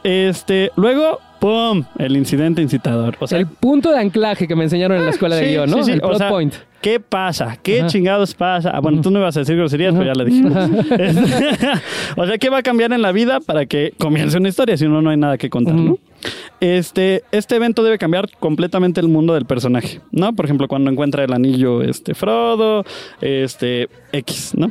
Este, 0.02 0.70
luego, 0.76 1.18
¡pum! 1.40 1.84
El 1.98 2.16
incidente 2.16 2.62
incitador. 2.62 3.16
O 3.20 3.26
sea, 3.26 3.38
el 3.38 3.46
punto 3.46 3.90
de 3.90 3.98
anclaje 3.98 4.46
que 4.48 4.56
me 4.56 4.64
enseñaron 4.64 4.98
en 4.98 5.04
la 5.04 5.10
escuela 5.10 5.36
de 5.36 5.44
sí, 5.44 5.50
guion, 5.52 5.70
¿no? 5.70 5.76
sí, 5.78 5.84
sí. 5.84 5.92
El 5.92 5.98
O 6.04 6.08
plot 6.08 6.18
sea, 6.18 6.28
point. 6.28 6.54
¿Qué 6.80 7.00
pasa? 7.00 7.58
¿Qué 7.62 7.80
Ajá. 7.80 7.88
chingados 7.88 8.34
pasa? 8.34 8.70
Ah, 8.70 8.80
bueno, 8.80 9.00
tú 9.00 9.10
no 9.10 9.18
ibas 9.18 9.36
a 9.36 9.40
decir 9.40 9.56
groserías, 9.56 9.92
pero 9.92 10.04
ya 10.06 10.14
la 10.14 10.24
dijimos. 10.24 10.52
o 12.16 12.26
sea, 12.26 12.38
¿qué 12.38 12.48
va 12.48 12.58
a 12.58 12.62
cambiar 12.62 12.92
en 12.92 13.02
la 13.02 13.12
vida 13.12 13.40
para 13.40 13.66
que 13.66 13.92
comience 13.98 14.36
una 14.36 14.48
historia? 14.48 14.76
Si 14.76 14.86
no, 14.86 15.02
no 15.02 15.10
hay 15.10 15.16
nada 15.16 15.36
que 15.38 15.50
contar, 15.50 15.74
¿no? 15.74 15.98
Este, 16.60 17.22
este 17.32 17.56
evento 17.56 17.82
debe 17.82 17.98
cambiar 17.98 18.28
completamente 18.38 19.00
el 19.00 19.08
mundo 19.08 19.34
del 19.34 19.46
personaje, 19.46 20.00
¿no? 20.12 20.32
Por 20.34 20.44
ejemplo, 20.44 20.68
cuando 20.68 20.90
encuentra 20.90 21.24
el 21.24 21.32
anillo 21.32 21.82
este 21.82 22.14
Frodo, 22.14 22.84
este 23.20 23.88
X, 24.12 24.52
¿no? 24.56 24.70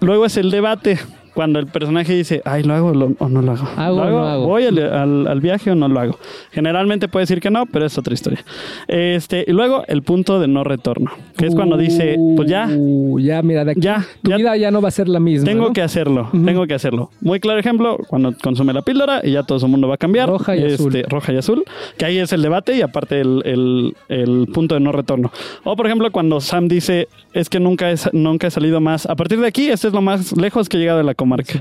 Luego 0.00 0.26
es 0.26 0.36
el 0.36 0.50
debate. 0.50 0.98
Cuando 1.38 1.60
el 1.60 1.68
personaje 1.68 2.14
dice, 2.16 2.42
ay, 2.44 2.64
¿lo 2.64 2.74
hago 2.74 2.92
lo- 2.92 3.12
o 3.16 3.28
no 3.28 3.42
lo 3.42 3.52
hago? 3.52 3.68
¿Hago 3.76 3.96
¿Lo 3.96 4.02
o 4.02 4.10
no 4.10 4.26
hago? 4.28 4.46
¿Voy 4.48 4.64
al, 4.64 4.76
al- 4.92 5.28
al 5.28 5.40
viaje 5.40 5.70
o 5.70 5.76
no 5.76 5.86
lo 5.86 6.00
hago? 6.00 6.18
Generalmente 6.50 7.06
puede 7.06 7.22
decir 7.22 7.40
que 7.40 7.48
no, 7.48 7.64
pero 7.66 7.86
es 7.86 7.96
otra 7.96 8.12
historia. 8.12 8.44
Este, 8.88 9.44
y 9.46 9.52
luego 9.52 9.84
el 9.86 10.02
punto 10.02 10.40
de 10.40 10.48
no 10.48 10.64
retorno, 10.64 11.12
que 11.36 11.46
es 11.46 11.54
cuando 11.54 11.76
dice, 11.76 12.16
pues 12.36 12.48
ya, 12.50 12.66
Uh, 12.76 13.20
ya, 13.20 13.40
mira, 13.42 13.64
de 13.64 13.70
aquí. 13.70 13.80
ya, 13.80 14.04
Tu 14.22 14.30
ya 14.30 14.36
vida 14.36 14.56
ya 14.56 14.72
no 14.72 14.82
va 14.82 14.88
a 14.88 14.90
ser 14.90 15.08
la 15.08 15.20
misma. 15.20 15.44
tengo 15.46 15.68
¿no? 15.68 15.72
que 15.72 15.80
hacerlo, 15.82 16.22
Ujú. 16.32 16.44
tengo 16.44 16.66
que 16.66 16.74
hacerlo. 16.74 17.10
Muy 17.20 17.38
claro 17.38 17.60
ejemplo, 17.60 17.98
cuando 18.08 18.34
consume 18.42 18.72
la 18.72 18.82
píldora 18.82 19.20
y 19.22 19.30
ya 19.30 19.44
todo 19.44 19.60
su 19.60 19.68
mundo 19.68 19.86
va 19.86 19.94
a 19.94 19.98
cambiar. 19.98 20.28
Roja 20.28 20.56
y 20.56 20.64
Este, 20.64 20.74
azul. 20.74 21.02
Roja 21.08 21.32
y 21.32 21.36
azul, 21.36 21.64
que 21.96 22.04
ahí 22.04 22.18
es 22.18 22.32
el 22.32 22.42
debate 22.42 22.76
y 22.76 22.82
aparte 22.82 23.20
el, 23.20 23.42
el- 23.44 23.94
el 24.08 24.48
punto 24.52 24.74
de 24.74 24.80
no 24.80 24.90
retorno. 24.90 25.30
O 25.62 25.76
por 25.76 25.86
ejemplo, 25.86 26.10
cuando 26.10 26.40
Sam 26.40 26.66
dice, 26.66 27.06
es 27.32 27.48
que 27.48 27.60
nunca, 27.60 27.90
es, 27.92 28.08
nunca 28.12 28.48
he 28.48 28.50
salido 28.50 28.80
más. 28.80 29.06
A 29.06 29.14
partir 29.14 29.38
de 29.40 29.46
aquí, 29.46 29.68
este 29.70 29.86
es 29.86 29.92
lo 29.94 30.00
más 30.02 30.36
lejos 30.36 30.68
que 30.68 30.76
he 30.76 30.80
llegado 30.80 30.98
de 30.98 31.04
la 31.04 31.14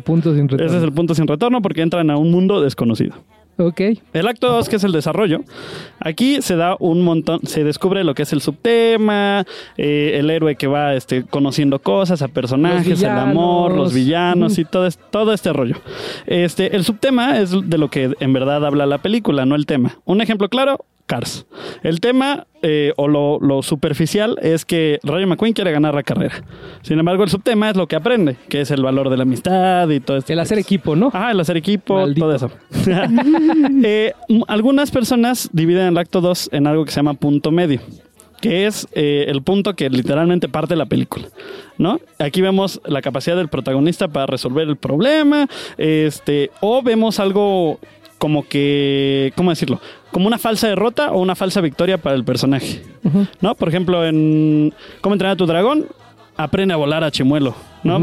Punto 0.03 0.34
sin 0.34 0.47
retorno. 0.47 0.65
Ese 0.65 0.77
es 0.77 0.84
el 0.84 0.91
punto 0.91 1.15
sin 1.15 1.27
retorno 1.27 1.62
porque 1.62 1.82
entran 1.82 2.10
a 2.10 2.17
un 2.17 2.32
mundo 2.32 2.62
desconocido. 2.62 3.15
Ok. 3.60 3.82
El 4.13 4.27
acto 4.27 4.49
2, 4.49 4.69
que 4.69 4.75
es 4.75 4.84
el 4.84 4.91
desarrollo, 4.91 5.41
aquí 5.99 6.41
se 6.43 6.56
da 6.56 6.75
un 6.80 7.01
montón, 7.01 7.39
se 7.43 7.63
descubre 7.63 8.03
lo 8.03 8.13
que 8.13 8.21
es 8.21 8.32
el 8.32 8.41
subtema, 8.41 9.45
eh, 9.77 10.12
el 10.15 10.30
héroe 10.30 10.56
que 10.56 10.67
va 10.67 10.93
este, 10.93 11.23
conociendo 11.23 11.80
cosas, 11.80 12.21
a 12.21 12.27
personajes, 12.27 13.01
el 13.01 13.10
amor, 13.10 13.75
los 13.75 13.95
villanos 13.95 14.60
y 14.60 14.65
todo, 14.65 14.88
todo 15.10 15.34
este 15.34 15.53
rollo. 15.53 15.75
Este, 16.27 16.75
el 16.75 16.84
subtema 16.84 17.39
es 17.39 17.51
de 17.51 17.77
lo 17.80 17.89
que 17.89 18.13
en 18.19 18.34
verdad 18.34 18.63
habla 18.63 18.86
la 18.86 18.99
película, 18.99 19.45
no 19.47 19.56
el 19.56 19.65
tema. 19.65 19.97
Un 20.06 20.21
ejemplo 20.21 20.49
claro, 20.49 20.86
Cars. 21.08 21.48
El 21.84 22.00
tema 22.02 22.46
eh, 22.62 22.93
o 22.98 23.08
lo, 23.08 23.39
lo 23.39 23.63
superficial 23.63 24.38
es 24.41 24.65
que 24.65 25.00
Rayo 25.04 25.26
McQueen 25.26 25.54
quiere 25.54 25.72
ganar 25.72 25.96
la 25.96 26.04
carrera. 26.04 26.43
Sin 26.82 27.00
embargo, 27.00 27.24
el 27.24 27.30
subtema 27.30 27.70
es 27.70 27.78
lo 27.78 27.88
que 27.88 27.96
aprende, 27.96 28.36
que 28.50 28.62
es 28.62 28.72
el 28.72 28.84
valor 28.84 29.10
de 29.10 29.17
la 29.17 29.24
amistad 29.24 29.89
y 29.89 30.02
todo 30.02 30.17
esto. 30.17 30.34
El 30.34 30.39
hacer 30.39 30.60
equipo, 30.60 30.96
¿no? 30.96 31.10
Ah, 31.13 31.32
el 31.32 31.39
hacer 31.39 31.56
equipo, 31.58 31.96
Maldito. 31.96 32.26
todo 32.28 32.36
eso. 32.36 32.52
Eh, 33.84 34.13
algunas 34.48 34.91
personas 34.91 35.50
dividen 35.54 35.88
el 35.88 35.98
acto 35.98 36.20
2 36.20 36.50
en 36.52 36.67
algo 36.67 36.84
que 36.84 36.91
se 36.91 36.98
llama 36.98 37.13
punto 37.13 37.52
medio, 37.52 37.80
que 38.41 38.65
es 38.65 38.88
eh, 38.93 39.26
el 39.28 39.41
punto 39.43 39.76
que 39.76 39.89
literalmente 39.89 40.50
parte 40.50 40.76
la 40.76 40.88
película, 40.88 41.28
¿no? 41.78 42.00
Aquí 42.20 42.41
vemos 42.41 42.82
la 42.86 43.02
capacidad 43.02 43.38
del 43.38 43.48
protagonista 43.48 44.08
para 44.08 44.26
resolver 44.26 44.67
el 44.67 44.76
problema, 44.76 45.48
este, 45.78 46.52
o 46.60 46.82
vemos 46.82 47.20
algo 47.20 47.80
como 48.17 48.48
que, 48.48 49.32
¿cómo 49.36 49.52
decirlo? 49.52 49.80
Como 50.12 50.28
una 50.28 50.38
falsa 50.38 50.67
derrota 50.67 51.12
o 51.12 51.20
una 51.20 51.36
falsa 51.36 51.62
victoria 51.62 51.98
para 51.98 52.15
el 52.15 52.24
personaje, 52.24 52.84
¿no? 53.41 53.56
Por 53.56 53.70
ejemplo, 53.70 54.06
en 54.06 54.74
¿Cómo 55.02 55.13
entrenar 55.13 55.34
a 55.34 55.38
tu 55.38 55.46
dragón? 55.46 55.86
Aprende 56.36 56.74
a 56.74 56.78
volar 56.78 57.04
a 57.04 57.12
Chimuelo, 57.12 57.56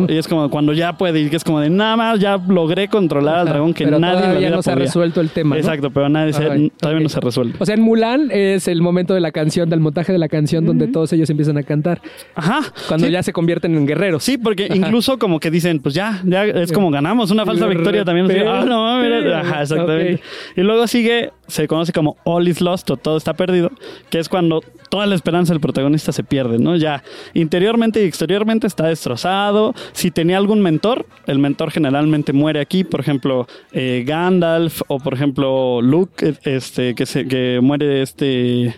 Y 0.08 0.16
es 0.16 0.28
como 0.28 0.48
cuando 0.50 0.72
ya 0.72 0.96
puede 0.96 1.20
ir, 1.20 1.30
que 1.30 1.36
es 1.36 1.44
como 1.44 1.60
de 1.60 1.70
nada 1.70 1.96
más, 1.96 2.20
ya 2.20 2.36
logré 2.36 2.88
controlar 2.88 3.36
al 3.40 3.46
dragón 3.48 3.74
que 3.74 3.84
pero 3.84 3.98
nadie 3.98 4.20
todavía 4.22 4.50
no 4.50 4.62
se 4.62 4.72
ha 4.72 4.74
resuelto 4.74 5.20
el 5.20 5.30
tema, 5.30 5.54
¿no? 5.54 5.60
Exacto, 5.60 5.90
pero 5.90 6.08
nadie 6.08 6.32
se- 6.32 6.70
todavía 6.78 7.02
no 7.02 7.08
se 7.08 7.20
resuelve. 7.20 7.54
O 7.58 7.66
sea, 7.66 7.74
en 7.74 7.82
Mulan 7.82 8.30
es 8.30 8.68
el 8.68 8.82
momento 8.82 9.14
de 9.14 9.20
la 9.20 9.32
canción, 9.32 9.68
del 9.70 9.80
montaje 9.80 10.12
de 10.12 10.18
la 10.18 10.28
canción, 10.28 10.64
donde 10.64 10.88
todos 10.88 11.12
ellos 11.12 11.28
empiezan 11.30 11.56
a 11.58 11.62
cantar. 11.62 12.00
Ajá. 12.34 12.60
Cuando 12.88 13.06
sí, 13.06 13.12
ya 13.12 13.22
se 13.22 13.32
convierten 13.32 13.74
en 13.76 13.86
guerreros. 13.86 14.24
Sí, 14.24 14.38
porque 14.38 14.68
incluso 14.74 15.18
como 15.18 15.40
que 15.40 15.50
dicen, 15.50 15.80
pues 15.80 15.94
ya, 15.94 16.20
ya 16.24 16.44
es 16.44 16.72
como 16.72 16.90
ganamos 16.90 17.30
una 17.30 17.44
falsa 17.44 17.66
victoria 17.66 18.04
también. 18.04 18.26
Ah, 18.46 18.64
no, 18.66 18.88
ajá, 19.34 19.62
exactamente. 19.62 20.20
Y 20.56 20.60
luego 20.62 20.86
sigue, 20.86 21.32
se 21.46 21.66
conoce 21.68 21.92
como 21.92 22.16
All 22.24 22.46
is 22.48 22.60
Lost 22.60 22.90
o 22.90 22.96
todo 22.96 23.16
está 23.16 23.34
perdido, 23.34 23.70
que 24.10 24.18
es 24.18 24.28
cuando 24.28 24.60
toda 24.90 25.06
la 25.06 25.14
esperanza 25.14 25.52
del 25.52 25.60
protagonista 25.60 26.12
se 26.12 26.22
pierde, 26.22 26.58
¿no? 26.58 26.76
Ya 26.76 27.02
interiormente 27.32 28.02
y 28.02 28.06
exteriormente 28.06 28.66
está 28.66 28.86
destrozado. 28.86 29.73
Si 29.92 30.10
tenía 30.10 30.36
algún 30.36 30.60
mentor, 30.60 31.06
el 31.26 31.38
mentor 31.38 31.70
generalmente 31.70 32.32
muere 32.32 32.60
aquí, 32.60 32.84
por 32.84 33.00
ejemplo, 33.00 33.46
eh, 33.72 34.04
Gandalf 34.06 34.82
o 34.88 34.98
por 34.98 35.14
ejemplo 35.14 35.80
Luke, 35.82 36.34
este, 36.44 36.94
que, 36.94 37.06
se, 37.06 37.26
que 37.26 37.60
muere 37.62 38.02
este... 38.02 38.74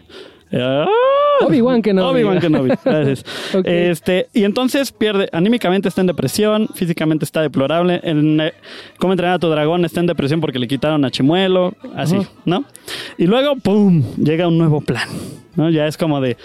ah, 0.52 0.87
Obi-Wan 1.40 1.82
Kenobi. 1.82 2.20
Obi-Wan 2.20 2.40
Kenobi, 2.40 2.70
gracias. 2.85 3.24
Ok. 3.54 3.66
Este, 3.66 4.28
y 4.32 4.44
entonces 4.44 4.92
pierde, 4.92 5.28
anímicamente 5.32 5.88
está 5.88 6.00
en 6.00 6.06
depresión, 6.06 6.68
físicamente 6.74 7.24
está 7.24 7.42
deplorable. 7.42 8.00
En 8.02 8.40
eh, 8.40 8.52
Cómo 8.98 9.12
entrenar 9.12 9.37
a 9.37 9.38
tu 9.38 9.48
dragón 9.48 9.85
está 9.85 10.00
en 10.00 10.06
depresión 10.06 10.40
porque 10.40 10.59
le 10.59 10.66
quitaron 10.68 11.04
a 11.04 11.11
Chimuelo, 11.11 11.74
así. 11.94 12.18
¿no? 12.44 12.64
Y 13.18 13.26
luego, 13.26 13.56
¡pum! 13.56 14.02
Llega 14.16 14.48
un 14.48 14.59
nuevo 14.59 14.80
plan, 14.80 15.09
¿no? 15.54 15.70
Ya 15.70 15.87
es 15.87 15.96
como 15.96 16.20
de 16.20 16.37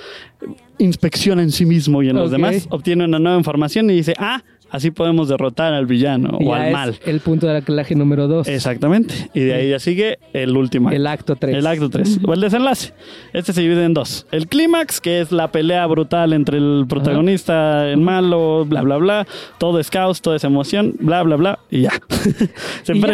inspección 0.77 1.39
en 1.39 1.51
sí 1.51 1.65
mismo 1.65 2.01
y 2.03 2.09
en 2.09 2.15
los 2.15 2.31
demás, 2.31 2.67
obtiene 2.69 3.05
una 3.05 3.19
nueva 3.19 3.37
información 3.37 3.89
y 3.89 3.95
dice, 3.95 4.13
ah, 4.17 4.43
así 4.71 4.89
podemos 4.89 5.27
derrotar 5.27 5.73
al 5.73 5.85
villano 5.85 6.37
o 6.41 6.53
al 6.53 6.67
es 6.67 6.73
mal. 6.73 6.99
El 7.05 7.19
punto 7.19 7.45
del 7.45 7.57
anclaje 7.57 7.93
número 7.93 8.27
dos. 8.27 8.47
Exactamente. 8.47 9.13
Y 9.33 9.41
de 9.41 9.53
ahí 9.53 9.69
ya 9.69 9.79
sigue 9.79 10.17
el 10.33 10.55
último 10.57 10.89
acto. 10.89 10.95
El 10.95 11.07
acto 11.07 11.35
3. 11.35 11.55
El 11.55 11.67
acto 11.67 11.89
3. 11.89 12.19
O 12.25 12.33
el 12.33 12.41
desenlace. 12.41 12.93
Este 13.33 13.53
se 13.53 13.61
divide 13.61 13.83
en 13.85 13.93
dos. 13.93 14.25
El 14.31 14.47
clímax, 14.47 15.01
que 15.01 15.21
es 15.21 15.31
la 15.31 15.51
pelea 15.51 15.85
brutal 15.87 16.33
entre 16.33 16.57
el 16.57 16.85
protagonista, 16.87 17.87
el 17.89 17.99
malo, 17.99 18.65
bla, 18.65 18.81
bla, 18.81 18.97
bla. 18.97 19.27
Todo 19.59 19.79
es 19.79 19.89
caos, 19.89 20.21
todo 20.21 20.35
es 20.35 20.43
emoción, 20.43 20.95
bla, 20.99 21.21
bla, 21.23 21.35
bla. 21.35 21.59
Y 21.69 21.81
ya. 21.81 21.91
se 22.83 22.95
Y 22.95 23.01
ya. 23.01 23.07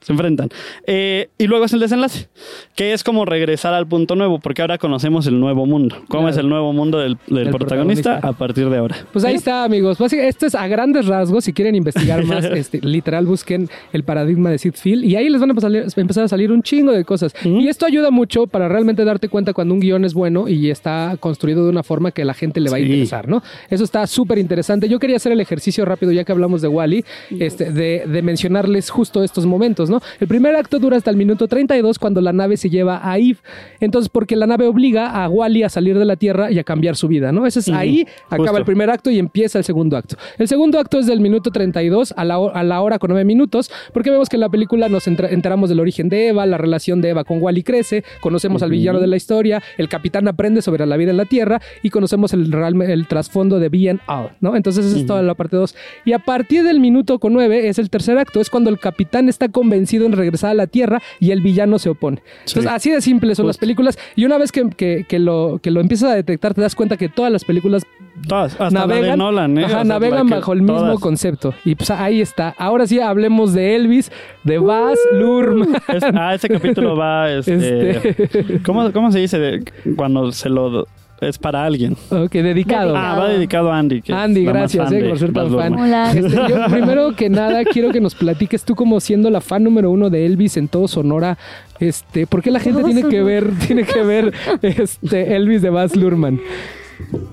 Se 0.00 0.12
enfrentan. 0.12 0.48
Eh, 0.86 1.28
y 1.38 1.46
luego 1.46 1.64
es 1.66 1.72
el 1.72 1.80
desenlace, 1.80 2.28
que 2.74 2.92
es 2.92 3.04
como 3.04 3.24
regresar 3.24 3.74
al 3.74 3.86
punto 3.86 4.16
nuevo, 4.16 4.38
porque 4.38 4.62
ahora 4.62 4.78
conocemos 4.78 5.26
el 5.26 5.38
nuevo 5.38 5.66
mundo. 5.66 5.96
¿Cómo 6.08 6.22
Claro. 6.22 6.28
es 6.28 6.36
el 6.38 6.48
nuevo 6.48 6.72
mundo 6.72 6.98
del, 6.98 7.16
protagonista, 7.16 7.58
protagonista. 7.58 8.18
a 8.22 8.32
partir 8.32 8.70
de 8.70 8.78
ahora? 8.78 8.96
Pues 9.12 9.24
ahí 9.24 9.34
está, 9.34 9.64
amigos. 9.64 9.98
Básicamente, 9.98 10.30
esto 10.30 10.46
es 10.46 10.54
a 10.54 10.66
grandes 10.68 11.06
rasgos. 11.06 11.44
Si 11.44 11.52
quieren 11.52 11.74
investigar 11.74 12.24
más, 12.24 12.44
este, 12.54 12.80
literal, 12.80 13.26
busquen 13.26 13.68
el 13.92 14.02
paradigma 14.04 14.50
de 14.50 14.58
Sid 14.58 14.74
Field 14.74 15.04
y 15.04 15.16
ahí 15.16 15.28
les 15.28 15.40
van 15.40 15.50
a 15.50 15.54
pasar- 15.54 15.84
empezar 15.96 16.24
a 16.24 16.28
salir 16.28 16.50
un 16.50 16.62
chingo 16.62 16.92
de 16.92 17.04
cosas. 17.04 17.34
Y 17.44 17.68
esto 17.68 17.84
ayuda 17.86 18.10
mucho 18.10 18.46
para 18.46 18.68
realmente 18.68 19.04
darte 19.04 19.28
cuenta 19.28 19.52
cuando 19.52 19.74
un 19.74 19.80
guion 19.80 20.04
es 20.04 20.14
bueno 20.14 20.48
y 20.48 20.70
está 20.70 21.16
construido 21.20 21.64
de 21.64 21.70
una 21.70 21.82
forma 21.82 22.10
que 22.10 22.22
a 22.22 22.24
la 22.24 22.34
gente 22.34 22.60
le 22.60 22.70
va 22.70 22.76
a 22.76 22.80
interesar, 22.80 23.28
¿no? 23.28 23.42
Eso 23.68 23.84
está 23.84 24.06
súper 24.06 24.38
interesante. 24.38 24.88
Yo 24.88 24.98
quería 24.98 25.16
hacer 25.16 25.32
el 25.32 25.40
ejercicio 25.40 25.84
rápido, 25.84 26.12
ya 26.12 26.24
que 26.24 26.32
hablamos 26.32 26.62
de 26.62 26.68
Wally, 26.68 27.04
este, 27.38 27.70
de, 27.70 28.04
de 28.06 28.22
mencionarles 28.22 28.88
justo 28.90 29.22
estos 29.22 29.44
momentos, 29.46 29.89
¿no? 29.90 30.00
El 30.20 30.28
primer 30.28 30.56
acto 30.56 30.78
dura 30.78 30.96
hasta 30.96 31.10
el 31.10 31.16
minuto 31.16 31.48
32 31.48 31.98
cuando 31.98 32.20
la 32.20 32.32
nave 32.32 32.56
se 32.56 32.70
lleva 32.70 33.00
a 33.02 33.18
Eve. 33.18 33.38
Entonces, 33.80 34.08
porque 34.08 34.36
la 34.36 34.46
nave 34.46 34.66
obliga 34.66 35.22
a 35.24 35.28
Wally 35.28 35.62
a 35.64 35.68
salir 35.68 35.98
de 35.98 36.04
la 36.04 36.16
Tierra 36.16 36.50
y 36.50 36.58
a 36.58 36.64
cambiar 36.64 36.96
su 36.96 37.08
vida, 37.08 37.32
¿no? 37.32 37.46
Ese 37.46 37.60
es 37.60 37.68
ahí, 37.68 38.06
acaba 38.30 38.58
el 38.58 38.64
primer 38.64 38.90
acto 38.90 39.10
y 39.10 39.18
empieza 39.18 39.58
el 39.58 39.64
segundo 39.64 39.96
acto. 39.96 40.16
El 40.38 40.48
segundo 40.48 40.78
acto 40.78 40.98
es 40.98 41.06
del 41.06 41.20
minuto 41.20 41.50
32 41.50 42.14
a 42.16 42.24
la, 42.24 42.38
ho- 42.38 42.54
a 42.54 42.62
la 42.62 42.80
hora 42.80 42.98
con 42.98 43.10
9 43.10 43.24
minutos, 43.24 43.70
porque 43.92 44.10
vemos 44.10 44.28
que 44.28 44.36
en 44.36 44.40
la 44.40 44.48
película 44.48 44.88
nos 44.88 45.06
enteramos 45.06 45.68
del 45.68 45.80
origen 45.80 46.08
de 46.08 46.28
Eva, 46.28 46.46
la 46.46 46.58
relación 46.58 47.00
de 47.00 47.10
Eva 47.10 47.24
con 47.24 47.42
Wally 47.42 47.62
crece, 47.62 48.04
conocemos 48.20 48.62
al 48.62 48.70
villano 48.70 49.00
de 49.00 49.06
la 49.06 49.16
historia, 49.16 49.62
el 49.78 49.88
capitán 49.88 50.28
aprende 50.28 50.62
sobre 50.62 50.86
la 50.86 50.96
vida 50.96 51.10
en 51.10 51.16
la 51.16 51.24
Tierra 51.24 51.60
y 51.82 51.90
conocemos 51.90 52.32
el, 52.32 52.50
real- 52.52 52.80
el 52.82 53.06
trasfondo 53.08 53.58
de 53.58 53.70
and 53.90 54.00
All, 54.06 54.30
¿no? 54.40 54.56
Entonces 54.56 54.84
esa 54.84 54.98
es 54.98 55.06
toda 55.06 55.22
la 55.22 55.34
parte 55.34 55.56
2. 55.56 55.74
Y 56.04 56.12
a 56.12 56.18
partir 56.18 56.62
del 56.64 56.80
minuto 56.80 57.18
con 57.18 57.32
9 57.32 57.68
es 57.68 57.78
el 57.78 57.88
tercer 57.90 58.18
acto, 58.18 58.40
es 58.40 58.50
cuando 58.50 58.68
el 58.70 58.78
capitán 58.78 59.28
está 59.28 59.48
convencido 59.48 59.79
en 60.06 60.12
regresar 60.12 60.50
a 60.50 60.54
la 60.54 60.66
Tierra 60.66 61.00
y 61.20 61.30
el 61.30 61.40
villano 61.40 61.78
se 61.78 61.88
opone. 61.90 62.22
Entonces 62.46 62.62
Sí. 62.64 62.68
así 62.70 62.90
de 62.90 63.00
simples 63.00 63.36
son 63.36 63.46
las 63.46 63.58
películas 63.58 63.98
y 64.16 64.24
una 64.24 64.38
vez 64.38 64.52
que, 64.52 64.68
que- 64.70 65.04
que 65.08 65.18
lo, 65.18 65.58
que 65.62 65.70
lo 65.70 65.80
empiezas 65.80 66.10
a 66.10 66.14
detectar 66.14 66.54
te 66.54 66.60
das 66.60 66.74
cuenta 66.74 66.96
que 66.96 67.08
todas 67.08 67.30
las 67.32 67.44
películas 67.44 67.84
Todas, 68.28 68.52
hasta 68.60 68.70
la 68.70 68.86
de 68.86 68.86
navegan, 69.00 69.18
Nolan, 69.18 69.56
¿eh? 69.58 69.64
ajá, 69.64 69.66
O 69.66 69.74
sea, 69.76 69.84
navegan 69.84 70.28
bajo 70.28 70.52
el 70.52 70.60
mismo 70.62 70.98
concepto. 71.00 71.54
Y 71.64 71.74
pues 71.74 71.90
ahí 71.90 72.20
está. 72.20 72.54
Ahora 72.58 72.86
sí 72.86 73.00
hablemos 73.00 73.54
de 73.54 73.76
Elvis, 73.76 74.12
de 74.44 74.58
Baz 74.58 74.98
Luhrmann. 75.14 75.74
Es- 75.88 76.02
ah, 76.04 76.34
ese 76.34 76.48
capítulo 76.48 76.96
va, 76.96 77.30
este, 77.32 77.90
Este- 77.90 78.60
¿cómo, 78.62 78.92
cómo 78.92 79.10
se 79.10 79.20
dice 79.20 79.62
cuando 79.96 80.32
se 80.32 80.50
lo 80.50 80.86
es 81.20 81.38
para 81.38 81.64
alguien? 81.64 81.96
ok, 82.10 82.30
dedicado. 82.32 82.96
Ah, 82.96 83.18
va 83.18 83.28
dedicado 83.28 83.72
a 83.72 83.78
Andy. 83.78 84.02
que 84.02 84.12
Andy, 84.12 84.44
gracias 84.44 84.90
eh, 84.92 85.04
por 85.08 85.18
ser 85.18 85.32
tan 85.32 85.50
fan. 85.54 85.74
Hola. 85.78 86.12
Este, 86.12 86.36
yo, 86.48 86.66
primero 86.70 87.14
que 87.14 87.28
nada, 87.28 87.64
quiero 87.64 87.90
que 87.90 88.00
nos 88.00 88.14
platiques 88.14 88.64
tú 88.64 88.74
como 88.74 89.00
siendo 89.00 89.30
la 89.30 89.40
fan 89.40 89.64
número 89.64 89.90
uno 89.90 90.10
de 90.10 90.26
Elvis 90.26 90.56
en 90.56 90.68
todo 90.68 90.88
Sonora. 90.88 91.38
Este, 91.78 92.26
¿por 92.26 92.42
qué 92.42 92.50
la 92.50 92.60
gente 92.60 92.84
tiene 92.84 93.08
que 93.08 93.22
ver, 93.22 93.50
tiene 93.66 93.84
que 93.84 94.02
ver 94.02 94.32
este 94.62 95.36
Elvis 95.36 95.62
de 95.62 95.70
Baz 95.70 95.96
Luhrmann? 95.96 96.40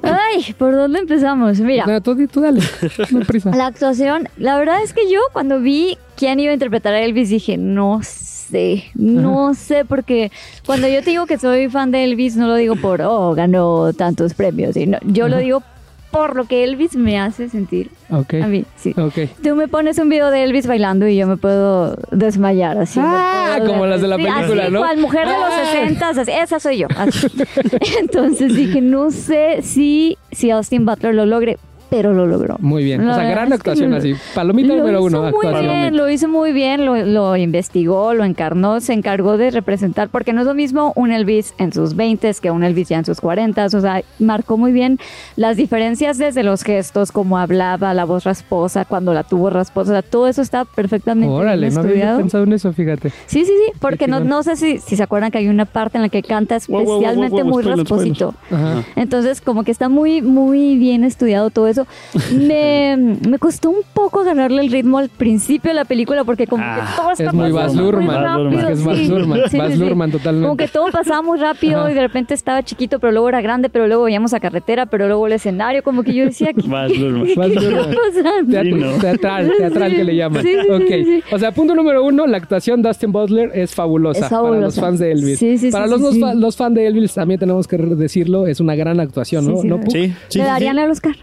Ay, 0.01 0.53
¿por 0.57 0.74
dónde 0.74 0.99
empezamos? 0.99 1.59
Mira, 1.59 1.86
Nada, 1.86 2.01
tú, 2.01 2.15
tú 2.28 2.41
dale, 2.41 2.61
no 3.11 3.20
prisa. 3.22 3.51
la 3.55 3.68
actuación, 3.68 4.30
la 4.38 4.57
verdad 4.57 4.82
es 4.84 4.93
que 4.93 5.11
yo 5.11 5.20
cuando 5.34 5.59
vi 5.59 5.97
quién 6.15 6.39
iba 6.39 6.51
a 6.51 6.53
interpretar 6.53 6.93
a 6.93 7.01
Elvis 7.01 7.30
dije, 7.30 7.57
no 7.57 7.99
sé, 8.03 8.86
no 8.95 9.53
sé, 9.53 9.86
porque 9.86 10.32
cuando 10.65 10.88
yo 10.88 11.03
te 11.03 11.09
digo 11.11 11.26
que 11.26 11.38
soy 11.38 11.70
fan 11.70 11.91
de 11.91 12.03
Elvis, 12.03 12.36
no 12.36 12.47
lo 12.47 12.55
digo 12.55 12.76
por, 12.76 13.01
oh, 13.01 13.34
ganó 13.34 13.91
tantos 13.93 14.34
premios, 14.34 14.74
sino 14.76 14.97
yo 15.05 15.28
lo 15.28 15.38
digo 15.38 15.63
por 16.18 16.36
lo 16.36 16.45
que 16.45 16.63
Elvis 16.63 16.95
me 16.95 17.20
hace 17.20 17.49
sentir 17.49 17.89
Ok, 18.09 18.36
a 18.41 18.47
mí, 18.47 18.65
sí. 18.76 18.93
ok. 18.97 19.30
Tú 19.43 19.55
me 19.55 19.68
pones 19.68 19.97
un 19.99 20.09
video 20.09 20.32
de 20.32 20.43
Elvis 20.43 20.65
bailando 20.68 21.07
y 21.07 21.15
yo 21.18 21.28
me 21.28 21.38
puedo 21.38 21.95
desmayar 22.11 22.78
así. 22.78 22.99
Ah, 23.03 23.55
puedo 23.57 23.72
como 23.72 23.86
las 23.86 24.01
de 24.01 24.07
la 24.07 24.15
sí, 24.18 24.24
película, 24.24 24.63
así, 24.63 24.72
¿no? 24.74 24.80
cual 24.80 24.97
mujer 24.97 25.28
de 25.28 25.34
los 25.34 25.43
Ah. 25.51 25.65
60, 25.72 26.09
así, 26.09 26.32
esa 26.32 26.59
soy 26.59 26.78
yo. 26.80 26.88
así. 26.97 27.28
Entonces 27.99 28.55
dije, 28.55 28.82
no 28.82 29.11
sé 29.11 29.61
si, 29.61 30.18
si 30.32 30.51
Austin 30.51 30.86
Butler 30.86 31.13
lo 31.13 31.26
logre, 31.26 31.57
pero 31.90 32.14
lo 32.14 32.26
logró. 32.26 32.58
Muy 32.60 32.84
bien. 32.84 33.06
La 33.06 33.14
o 33.14 33.16
sea, 33.16 33.30
gran 33.30 33.54
actuación 33.54 33.94
así. 33.94 34.16
Palomita 34.34 34.70
lo 34.70 34.78
número 34.80 35.04
uno. 35.04 35.20
muy 35.20 35.30
actuación. 35.30 35.64
bien, 35.64 35.98
lo 35.98 36.10
hizo 36.10 36.28
muy 36.28 36.52
bien, 36.52 36.86
lo, 36.86 36.98
lo 37.06 37.36
investigó, 37.38 38.14
lo 38.14 38.24
encarnó, 38.24 38.80
se 38.80 38.94
encargó 38.94 39.38
de 39.38 39.52
representar, 39.52 40.10
porque 40.10 40.34
no 40.34 40.42
es 40.42 40.48
lo 40.48 40.54
mismo 40.54 40.94
un 40.96 41.12
Elvis 41.12 41.54
en 41.58 41.72
sus 41.72 41.96
20 41.96 42.18
que 42.42 42.50
un 42.52 42.64
Elvis 42.64 42.90
ya 42.90 42.98
en 42.98 43.06
sus 43.06 43.22
40, 43.22 43.68
o 43.68 43.70
sea, 43.70 44.02
marcó 44.18 44.58
muy 44.58 44.72
bien 44.72 44.98
las 45.36 45.56
diferencias 45.56 46.18
desde 46.18 46.42
los 46.42 46.64
gestos, 46.64 47.12
como 47.12 47.38
hablaba, 47.38 47.94
la 47.94 48.06
voz 48.06 48.24
rasposa, 48.24 48.86
cuando 48.86 49.14
la 49.14 49.24
tuvo 49.24 49.52
rasposa, 49.52 49.92
o 49.92 49.94
sea, 49.94 50.02
todo 50.02 50.28
eso 50.28 50.42
está 50.42 50.66
perfectamente 50.66 51.32
Órale, 51.32 51.70
no 51.70 51.80
había 51.82 51.92
estudiado. 51.92 52.18
pensado 52.18 52.44
en 52.44 52.54
eso, 52.54 52.74
fíjate. 52.74 53.10
Sí, 53.28 53.46
sí, 53.46 53.52
sí, 53.52 53.72
porque 53.80 54.08
no, 54.08 54.20
no 54.20 54.42
sé 54.42 54.56
si, 54.56 54.80
si 54.80 54.96
se 54.96 55.04
acuerdan 55.04 55.30
que 55.30 55.38
hay 55.38 55.48
una 55.48 55.66
parte 55.66 55.98
en 55.98 56.02
la 56.02 56.10
que 56.10 56.24
canta 56.24 56.58
Wow, 56.68 56.80
wow, 56.80 56.86
wow, 56.86 56.96
especialmente 56.96 57.44
wow, 57.44 57.52
muy 57.52 57.64
spoiler, 57.64 57.80
rasposito. 57.80 58.34
Entonces, 58.96 59.42
como 59.42 59.64
que 59.64 59.72
está 59.72 59.90
muy, 59.90 60.22
muy 60.22 60.78
bien 60.78 61.04
estudiado 61.04 61.50
todo 61.50 61.68
eso. 61.68 61.77
Eso. 61.82 62.36
Me, 62.36 62.98
me 63.28 63.38
costó 63.40 63.70
un 63.70 63.82
poco 63.94 64.24
ganarle 64.24 64.62
el 64.62 64.72
ritmo 64.72 64.98
al 64.98 65.10
principio 65.10 65.70
de 65.72 65.76
la 65.76 65.86
película 65.86 66.24
porque 66.24 66.48
como 66.48 66.64
Ah, 66.66 66.80
que 66.90 67.02
todo 67.02 67.12
está 67.12 67.24
Es 67.26 67.34
muy 67.34 67.52
Baz 67.52 67.76
Luhrmann. 67.76 68.54
Es 68.54 68.80
que 68.80 68.84
Baz 68.86 68.98
sí. 68.98 69.08
Luhrmann. 69.08 69.42
Sí, 69.50 69.58
Baz 69.58 69.74
sí, 69.74 69.80
totalmente. 69.80 70.20
Como 70.48 70.58
que 70.58 70.68
todo 70.68 70.92
pasaba 70.92 71.22
muy 71.22 71.38
rápido 71.40 71.82
Ajá. 71.82 71.92
y 71.92 71.94
de 71.94 72.02
repente 72.02 72.34
estaba 72.34 72.64
chiquito, 72.64 73.00
pero 73.00 73.12
luego 73.12 73.30
era 73.30 73.42
grande, 73.42 73.70
pero 73.70 73.88
luego 73.88 74.04
veíamos 74.04 74.34
a 74.34 74.40
carretera, 74.40 74.86
pero 74.86 75.08
luego 75.08 75.28
el 75.28 75.34
escenario, 75.34 75.84
como 75.84 76.04
que 76.04 76.14
yo 76.14 76.26
decía, 76.26 76.52
¿qué, 76.54 76.68
Baz 76.68 76.92
Luhrmann. 76.98 77.28
Baz 77.36 77.48
¿qué 77.48 77.54
está 77.56 77.70
Luhrmann. 77.70 77.96
pasando? 77.96 78.52
Teatro- 78.52 78.78
Sí, 78.78 78.84
¿no? 78.84 78.92
Teatral, 79.00 79.52
teatral 79.58 79.96
que 79.96 80.04
le 80.04 80.16
llaman. 80.16 80.42
Sí, 80.44 80.50
sí, 80.54 80.60
sí, 80.62 80.72
ok. 80.72 80.88
sí. 80.88 81.24
O 81.32 81.40
sea, 81.40 81.52
punto 81.52 81.76
número 81.76 82.04
uno, 82.04 82.28
la 82.28 82.38
actuación 82.38 82.82
de 82.82 82.90
Dustin 82.90 83.12
Butler 83.12 83.52
es 83.54 83.74
fabulosa, 83.74 84.26
Es 84.26 84.30
para 84.30 84.42
los 84.42 84.50
fabulosa. 84.52 84.82
fans 84.82 85.00
de 85.00 85.12
Elvis. 85.12 85.40
Sí, 85.40 85.58
sí, 85.58 85.72
para 85.72 85.86
sí, 85.88 85.92
los, 85.92 86.36
los 86.36 86.56
fans 86.58 86.76
de 86.76 86.88
Elvis 86.88 87.14
también 87.14 87.40
tenemos 87.40 87.68
que 87.68 87.78
decirlo, 87.78 88.48
es 88.48 88.60
una 88.60 88.76
gran 88.76 89.00
actuación, 89.00 89.46
¿no? 89.48 89.56
Sí, 89.58 89.62
sí, 89.62 89.68
¿No, 89.68 89.76
sí. 89.78 89.82
Puck? 89.84 89.92
Sí, 89.92 90.08
sí, 90.08 90.14
sí, 90.30 90.40
¿Le 90.40 90.46
darían 90.46 90.80
el 90.80 90.92
Oscar? 90.92 91.16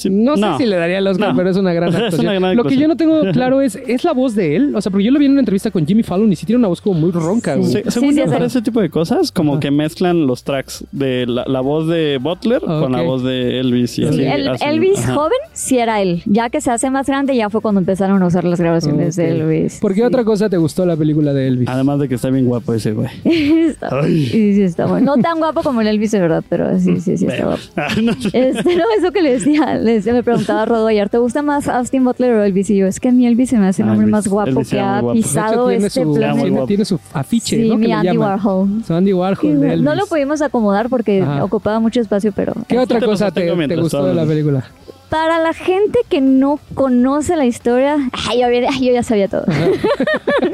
Sí, 0.00 0.10
No 0.10 0.36
sé 0.36 0.44
si 0.58 0.66
le 0.66 0.76
daría 0.76 0.98
el 0.98 1.06
Oscar, 1.06 1.30
No. 1.30 1.36
pero 1.36 1.50
es 1.50 1.56
una 1.56 1.72
gran 1.72 1.88
Es 1.90 1.94
una 1.96 2.04
actuación. 2.06 2.40
gran 2.40 2.56
Lo 2.56 2.64
que 2.64 2.76
yo 2.76 2.88
no 2.88 2.96
tengo 2.96 3.20
claro 3.32 3.60
es, 3.60 3.76
¿es 3.86 4.04
la 4.04 4.12
voz 4.12 4.34
de 4.34 4.56
él? 4.56 4.74
O 4.74 4.80
sea, 4.80 4.90
porque 4.90 5.04
yo 5.04 5.10
lo 5.10 5.18
vi 5.18 5.26
en 5.26 5.32
una 5.32 5.40
entrevista 5.40 5.70
con 5.70 5.86
Jimmy 5.86 6.02
Fallon 6.02 6.32
y 6.32 6.36
sí 6.36 6.46
tiene 6.46 6.58
una 6.58 6.68
voz 6.68 6.80
como 6.80 6.98
muy 7.00 7.10
ronca, 7.10 7.54
güey. 7.56 7.70
Sí, 7.70 7.82
según 7.88 8.12
sí, 8.14 8.18
yo, 8.20 8.26
para 8.26 8.46
ese 8.46 8.62
tipo 8.62 8.80
de 8.80 8.90
cosas, 8.90 9.30
como 9.32 9.60
que 9.60 9.70
mezclan 9.70 10.26
los 10.26 10.44
tracks 10.44 10.84
de 10.92 11.26
la, 11.26 11.44
la 11.46 11.60
voz 11.60 11.86
de 11.88 12.18
Butler 12.20 12.60
con 12.60 12.92
la 12.92 13.02
voz 13.02 13.22
de 13.22 13.60
Elvis 13.60 13.98
y 13.98 14.02
Sí, 14.02 14.08
así. 14.08 14.22
El- 14.24 14.48
hacen- 14.48 14.68
Elvis 14.68 14.98
ajá. 15.00 15.14
joven, 15.14 15.38
sí 15.52 15.78
era 15.78 16.00
él. 16.00 16.22
Ya 16.26 16.48
que 16.50 16.60
se 16.60 16.70
hace 16.70 16.90
más 16.90 17.06
grande, 17.06 17.36
ya 17.36 17.50
fue 17.50 17.60
cuando 17.60 17.80
empezaron 17.80 18.22
a 18.22 18.26
usar 18.26 18.44
las 18.44 18.60
grabaciones 18.60 19.16
de. 19.16 19.28
Elvis. 19.30 19.78
¿Por 19.80 19.92
qué 19.92 20.00
Sí. 20.00 20.06
otra 20.06 20.24
cosa 20.24 20.48
te 20.48 20.56
gustó 20.56 20.86
la 20.86 20.96
película 20.96 21.32
de 21.32 21.46
Elvis? 21.48 21.68
Además 21.68 21.98
de 22.00 22.08
que 22.08 22.14
está 22.14 22.30
bien 22.30 22.46
guapo 22.46 22.72
ese 22.74 22.92
güey. 22.92 23.08
Está- 23.24 24.00
Ay. 24.02 24.26
sí, 24.26 24.54
sí, 24.54 24.62
está 24.62 24.86
bueno. 24.86 25.16
No 25.16 25.22
tan 25.22 25.38
guapo 25.38 25.62
como 25.62 25.80
el 25.80 25.86
Elvis, 25.88 26.10
de 26.12 26.20
verdad, 26.20 26.42
pero 26.48 26.78
sí, 26.78 27.00
sí, 27.00 27.16
sí, 27.16 27.26
está 27.26 27.44
guapo. 27.44 27.60
Ah, 27.76 27.88
no. 28.02 28.12
Este, 28.12 28.76
no, 28.76 28.84
eso 28.98 29.12
que 29.12 29.22
le 29.22 29.32
decía, 29.32 29.78
le 29.90 29.96
decía, 29.96 30.12
me 30.12 30.22
preguntaba 30.22 30.62
a 30.62 30.64
Rodo 30.66 30.86
ayer, 30.86 31.08
¿te 31.08 31.18
gusta 31.18 31.42
más 31.42 31.68
Austin 31.68 32.04
Butler 32.04 32.32
o 32.34 32.44
Elvis? 32.44 32.70
Y 32.70 32.76
yo, 32.76 32.86
es 32.86 33.00
que 33.00 33.08
a 33.08 33.12
mí 33.12 33.26
Elvis 33.26 33.50
se 33.50 33.58
me 33.58 33.66
hace 33.66 33.82
el 33.82 33.88
Ah, 33.88 33.92
hombre 33.92 34.06
más 34.06 34.26
guapo 34.28 34.50
Elvis 34.50 34.70
que 34.70 34.80
ha 34.80 35.02
pisado 35.12 35.68
tiene 35.68 35.86
este 35.86 36.02
su, 36.02 36.08
muy 36.10 36.66
tiene, 36.66 36.84
su 36.84 36.98
afiche, 37.12 37.56
Sí, 37.56 37.68
¿no? 37.68 37.76
Mi 37.76 37.92
Andy. 37.92 38.16
Warhol. 38.16 38.82
Su 38.86 38.94
Andy 38.94 39.12
Warhol 39.12 39.60
de 39.60 39.72
Elvis. 39.72 39.84
No 39.84 39.94
lo 39.94 40.06
pudimos 40.06 40.40
acomodar 40.42 40.88
porque 40.88 41.22
Ajá. 41.22 41.44
ocupaba 41.44 41.80
mucho 41.80 42.00
espacio, 42.00 42.32
pero... 42.32 42.54
¿Qué 42.68 42.78
otra 42.78 43.00
cosa 43.00 43.30
te, 43.30 43.50
gustó 43.76 44.04
de 44.06 44.14
la 44.14 44.24
película? 44.24 44.64
Para 45.08 45.40
la 45.40 45.52
gente 45.52 45.98
que 46.08 46.20
no 46.20 46.60
conoce 46.74 47.34
la 47.34 47.44
historia, 47.44 47.96
ay, 48.28 48.40
yo, 48.40 48.46
había- 48.46 48.68
ay, 48.70 48.86
yo 48.86 48.92
ya 48.92 49.02
sabía 49.02 49.26
todo. 49.28 49.44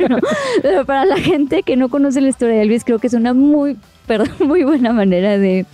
No, 0.09 0.19
pero 0.63 0.85
para 0.85 1.05
la 1.05 1.17
gente 1.17 1.63
que 1.63 1.77
no 1.77 1.89
conoce 1.89 2.21
la 2.21 2.29
historia 2.29 2.57
de 2.57 2.63
Elvis, 2.63 2.85
creo 2.85 2.99
que 2.99 3.07
es 3.07 3.15
una 3.15 3.35
muy, 3.35 3.77
perdón, 4.07 4.31
muy 4.47 4.65
buena 4.65 4.93
manera 4.93 5.39
de, 5.39 5.67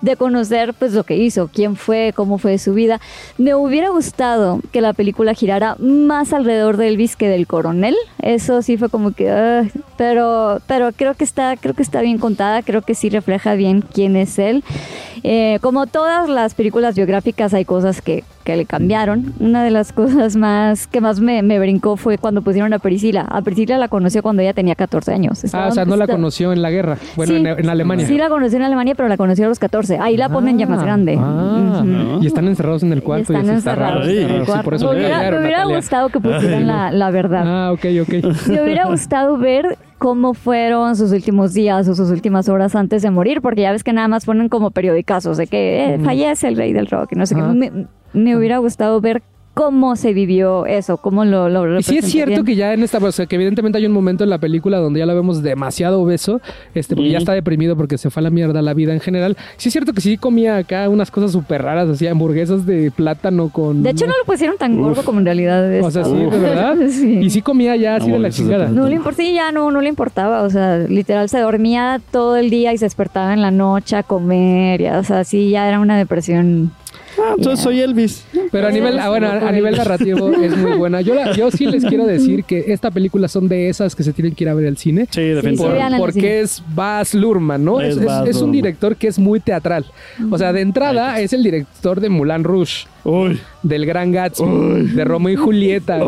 de 0.00 0.16
conocer 0.16 0.74
pues 0.74 0.92
lo 0.92 1.04
que 1.04 1.16
hizo, 1.16 1.48
quién 1.52 1.76
fue, 1.76 2.12
cómo 2.14 2.38
fue 2.38 2.58
su 2.58 2.74
vida. 2.74 3.00
Me 3.38 3.54
hubiera 3.54 3.90
gustado 3.90 4.60
que 4.72 4.80
la 4.80 4.92
película 4.92 5.34
girara 5.34 5.76
más 5.78 6.32
alrededor 6.32 6.76
de 6.76 6.88
Elvis 6.88 7.16
que 7.16 7.28
del 7.28 7.46
coronel. 7.46 7.96
Eso 8.22 8.62
sí 8.62 8.76
fue 8.76 8.88
como 8.88 9.12
que, 9.12 9.30
ah, 9.30 9.64
pero, 9.96 10.60
pero 10.66 10.92
creo 10.92 11.14
que 11.14 11.24
está, 11.24 11.56
creo 11.56 11.74
que 11.74 11.82
está 11.82 12.00
bien 12.00 12.18
contada, 12.18 12.62
creo 12.62 12.82
que 12.82 12.94
sí 12.94 13.10
refleja 13.10 13.54
bien 13.54 13.82
quién 13.82 14.16
es 14.16 14.38
él. 14.38 14.64
Eh, 15.22 15.58
como 15.60 15.86
todas 15.86 16.28
las 16.28 16.54
películas 16.54 16.94
biográficas 16.94 17.52
hay 17.52 17.64
cosas 17.64 18.00
que, 18.00 18.24
que 18.44 18.56
le 18.56 18.64
cambiaron. 18.64 19.34
Una 19.38 19.62
de 19.62 19.70
las 19.70 19.92
cosas 19.94 20.36
más 20.36 20.86
que 20.86 21.00
más 21.00 21.20
me, 21.20 21.42
me 21.42 21.58
brincó 21.58 21.96
fue 21.96 22.18
cuando 22.18 22.42
pusieron 22.42 22.72
a 22.72 22.78
Priscila. 22.78 23.22
A 23.22 23.42
Priscila 23.42 23.78
la 23.78 23.88
conoció 23.88 24.22
cuando 24.22 24.42
ella 24.42 24.54
tenía 24.54 24.74
14 24.74 25.12
años. 25.12 25.38
Ah, 25.42 25.46
Estaba- 25.46 25.68
o 25.68 25.72
sea, 25.72 25.84
no 25.84 25.96
la 25.96 26.06
conoció 26.06 26.52
en 26.52 26.62
la 26.62 26.70
guerra. 26.70 26.96
Bueno, 27.16 27.32
Sí. 27.34 27.38
en, 27.40 27.46
en 27.46 27.68
Alemania. 27.68 28.06
Sí 28.06 28.16
la 28.18 28.28
conoció 28.28 28.56
en 28.58 28.64
Alemania, 28.64 28.94
pero 28.94 29.08
la 29.08 29.16
conoció 29.16 29.44
a 29.46 29.48
los 29.48 29.58
14. 29.58 29.98
Ahí 29.98 30.16
la 30.16 30.28
ponen 30.28 30.58
ya 30.58 30.66
más 30.66 30.80
Ah, 30.80 30.84
grande. 30.84 31.16
ah, 31.20 31.82
Ujú. 31.84 32.22
Y 32.22 32.26
están 32.26 32.46
encerrados 32.48 32.82
en 32.82 32.92
el 32.92 32.98
Y 32.98 33.02
cuarto. 33.02 33.32
están 33.32 33.46
y 33.46 33.48
así 33.50 33.58
está 33.58 33.70
encerrados 33.72 34.06
raro, 34.06 34.10
en 34.10 34.18
el 34.18 34.28
raro. 34.28 34.40
Sí, 34.40 34.46
cuarto. 34.46 34.64
por 34.64 34.74
eso 34.74 34.86
me 34.92 34.96
hubiera, 34.98 35.30
me 35.30 35.38
hubiera 35.40 35.64
gustado 35.64 36.08
que 36.08 36.20
pusieran 36.20 36.66
la, 36.66 36.90
la 36.90 37.10
verdad. 37.10 37.42
Ah, 37.46 37.72
ok, 37.72 37.84
ok. 38.02 38.48
Me 38.48 38.62
hubiera 38.62 38.86
gustado 38.86 39.36
ver 39.36 39.76
cómo 40.00 40.32
fueron 40.32 40.96
sus 40.96 41.12
últimos 41.12 41.52
días 41.52 41.86
o 41.86 41.94
sus 41.94 42.08
últimas 42.10 42.48
horas 42.48 42.74
antes 42.74 43.02
de 43.02 43.10
morir, 43.10 43.42
porque 43.42 43.60
ya 43.60 43.70
ves 43.70 43.84
que 43.84 43.92
nada 43.92 44.08
más 44.08 44.24
ponen 44.24 44.48
como 44.48 44.70
periodicazos 44.70 45.36
de 45.36 45.46
que 45.46 45.94
eh, 45.94 45.98
fallece 45.98 46.48
el 46.48 46.56
rey 46.56 46.72
del 46.72 46.86
rock 46.86 47.12
y 47.12 47.16
no 47.16 47.26
sé 47.26 47.34
qué. 47.34 47.86
Me 48.14 48.34
hubiera 48.34 48.56
gustado 48.56 48.98
ver 49.02 49.22
cómo 49.60 49.94
se 49.94 50.14
vivió 50.14 50.64
eso, 50.64 50.96
cómo 50.96 51.26
lo, 51.26 51.50
lo 51.50 51.78
Y 51.78 51.82
sí 51.82 51.98
es 51.98 52.06
cierto 52.06 52.44
que 52.44 52.56
ya 52.56 52.72
en 52.72 52.82
esta, 52.82 52.96
o 52.96 53.12
sea, 53.12 53.26
que 53.26 53.34
evidentemente 53.34 53.76
hay 53.76 53.84
un 53.84 53.92
momento 53.92 54.24
en 54.24 54.30
la 54.30 54.38
película 54.38 54.78
donde 54.78 55.00
ya 55.00 55.04
la 55.04 55.12
vemos 55.12 55.42
demasiado 55.42 56.00
obeso, 56.00 56.40
este, 56.74 56.96
porque 56.96 57.10
ya 57.10 57.18
está 57.18 57.34
deprimido 57.34 57.76
porque 57.76 57.98
se 57.98 58.08
fue 58.08 58.22
a 58.22 58.24
la 58.24 58.30
mierda 58.30 58.62
la 58.62 58.72
vida 58.72 58.94
en 58.94 59.00
general. 59.00 59.36
Sí 59.58 59.68
es 59.68 59.74
cierto 59.74 59.92
que 59.92 60.00
sí 60.00 60.16
comía 60.16 60.56
acá 60.56 60.88
unas 60.88 61.10
cosas 61.10 61.32
súper 61.32 61.60
raras, 61.60 61.90
así 61.90 62.06
hamburguesas 62.06 62.64
de 62.64 62.90
plátano 62.90 63.50
con... 63.50 63.82
De 63.82 63.90
hecho, 63.90 64.06
no 64.06 64.14
lo 64.18 64.24
pusieron 64.24 64.56
tan 64.56 64.80
gordo 64.80 65.02
como 65.04 65.18
en 65.18 65.26
realidad 65.26 65.70
es. 65.70 65.84
O 65.84 65.90
sea, 65.90 66.04
sí, 66.04 66.16
de 66.16 66.38
verdad. 66.38 66.76
Sí. 66.90 67.18
Y 67.18 67.28
sí 67.28 67.42
comía 67.42 67.76
ya 67.76 67.96
así 67.96 68.10
de 68.10 68.18
la 68.18 68.30
chingada. 68.30 68.68
No 68.68 68.88
le 68.88 68.94
importaba, 68.94 69.26
sí, 69.26 69.34
ya 69.34 69.52
no, 69.52 69.70
no 69.70 69.82
le 69.82 69.90
importaba, 69.90 70.42
o 70.42 70.48
sea, 70.48 70.78
literal 70.78 71.28
se 71.28 71.38
dormía 71.38 72.00
todo 72.10 72.36
el 72.36 72.48
día 72.48 72.72
y 72.72 72.78
se 72.78 72.86
despertaba 72.86 73.34
en 73.34 73.42
la 73.42 73.50
noche 73.50 73.96
a 73.96 74.02
comer, 74.02 74.80
ya, 74.80 74.98
o 74.98 75.04
sea, 75.04 75.24
sí, 75.24 75.50
ya 75.50 75.68
era 75.68 75.80
una 75.80 75.98
depresión. 75.98 76.72
Ah, 77.22 77.34
entonces 77.36 77.62
soy 77.62 77.80
Elvis. 77.80 78.24
Pero 78.50 78.68
a 78.68 78.70
nivel, 78.70 78.98
ah, 78.98 79.08
bueno, 79.08 79.28
a, 79.30 79.52
nivel 79.52 79.76
narrativo 79.76 80.32
es 80.32 80.56
muy 80.56 80.72
buena. 80.72 81.00
Yo, 81.00 81.14
la- 81.14 81.32
yo 81.32 81.50
sí 81.50 81.66
les 81.66 81.84
quiero 81.84 82.06
decir 82.06 82.44
que 82.44 82.64
esta 82.72 82.90
película 82.90 83.28
son 83.28 83.48
de 83.48 83.68
esas 83.68 83.94
que 83.94 84.02
se 84.02 84.12
tienen 84.12 84.34
que 84.34 84.44
ir 84.44 84.48
a 84.50 84.54
ver 84.54 84.66
al 84.66 84.76
cine. 84.76 85.06
Sí, 85.10 85.20
definitivamente. 85.22 85.98
porque 85.98 86.40
es 86.40 86.62
Baz 86.74 87.14
Luhrmann, 87.14 87.64
¿no? 87.64 87.80
Es, 87.80 87.94
Es 87.94 87.96
es- 87.98 88.04
Baz 88.06 88.28
es 88.28 88.36
un 88.40 88.52
director 88.52 88.96
que 88.96 89.08
es 89.08 89.18
muy 89.18 89.40
teatral. 89.40 89.84
O 90.30 90.38
sea, 90.38 90.52
de 90.52 90.60
entrada 90.60 91.20
es 91.20 91.32
el 91.32 91.42
director 91.42 92.00
de 92.00 92.08
Moulin 92.08 92.44
Rouge. 92.44 92.86
Uy. 93.04 93.38
del 93.62 93.86
Gran 93.86 94.12
Gatsby, 94.12 94.86
de 94.94 95.04
Romeo 95.04 95.32
y 95.32 95.36
Julieta. 95.36 95.98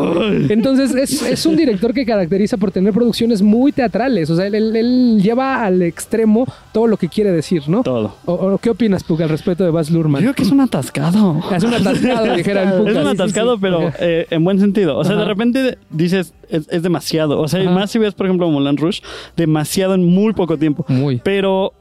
Entonces 0.49 0.93
es, 0.95 1.21
es 1.21 1.45
un 1.45 1.55
director 1.55 1.93
que 1.93 2.05
caracteriza 2.05 2.57
por 2.57 2.71
tener 2.71 2.93
producciones 2.93 3.41
muy 3.41 3.71
teatrales. 3.71 4.29
O 4.29 4.35
sea, 4.35 4.47
él, 4.47 4.55
él- 4.55 4.75
él 4.75 5.19
lleva 5.21 5.63
al 5.63 5.81
extremo 5.81 6.45
todo 6.71 6.87
lo 6.87 6.97
que 6.97 7.07
quiere 7.09 7.31
decir, 7.31 7.63
¿no? 7.67 7.83
Todo. 7.83 8.15
O, 8.25 8.33
o 8.33 8.57
¿Qué 8.57 8.69
opinas, 8.69 9.03
Puga, 9.03 9.25
al 9.25 9.31
respecto 9.31 9.63
de 9.63 9.69
Baz 9.71 9.89
Yo 9.89 9.95
Luhrmann? 9.95 10.21
creo 10.21 10.33
que 10.33 10.43
es 10.43 10.51
un 10.51 10.61
atascado. 10.61 11.41
Es 11.55 11.63
un 11.63 11.73
atascado, 11.73 12.33
dijera 12.35 12.63
el 12.63 12.69
Es 12.69 12.75
Puga. 12.75 12.91
Es 12.91 12.97
un 12.97 13.03
Sí, 13.03 13.09
sí, 13.09 13.13
atascado, 13.21 13.53
sí. 13.55 13.59
pero 13.61 13.91
eh, 13.99 14.27
en 14.29 14.43
buen 14.43 14.59
sentido. 14.59 14.97
O 14.97 15.03
sea, 15.03 15.15
de 15.15 15.25
repente 15.25 15.77
dices, 15.89 16.33
es, 16.49 16.67
es 16.69 16.81
demasiado. 16.83 17.39
O 17.39 17.47
sea, 17.47 17.61
Ajá. 17.61 17.71
más 17.71 17.91
si 17.91 17.99
ves, 17.99 18.13
por 18.13 18.25
ejemplo, 18.27 18.49
Moulin 18.49 18.77
Rouge, 18.77 19.01
demasiado 19.35 19.95
en 19.95 20.05
muy 20.05 20.33
poco 20.33 20.57
tiempo. 20.57 20.85
Muy. 20.87 21.21
Pero 21.23 21.73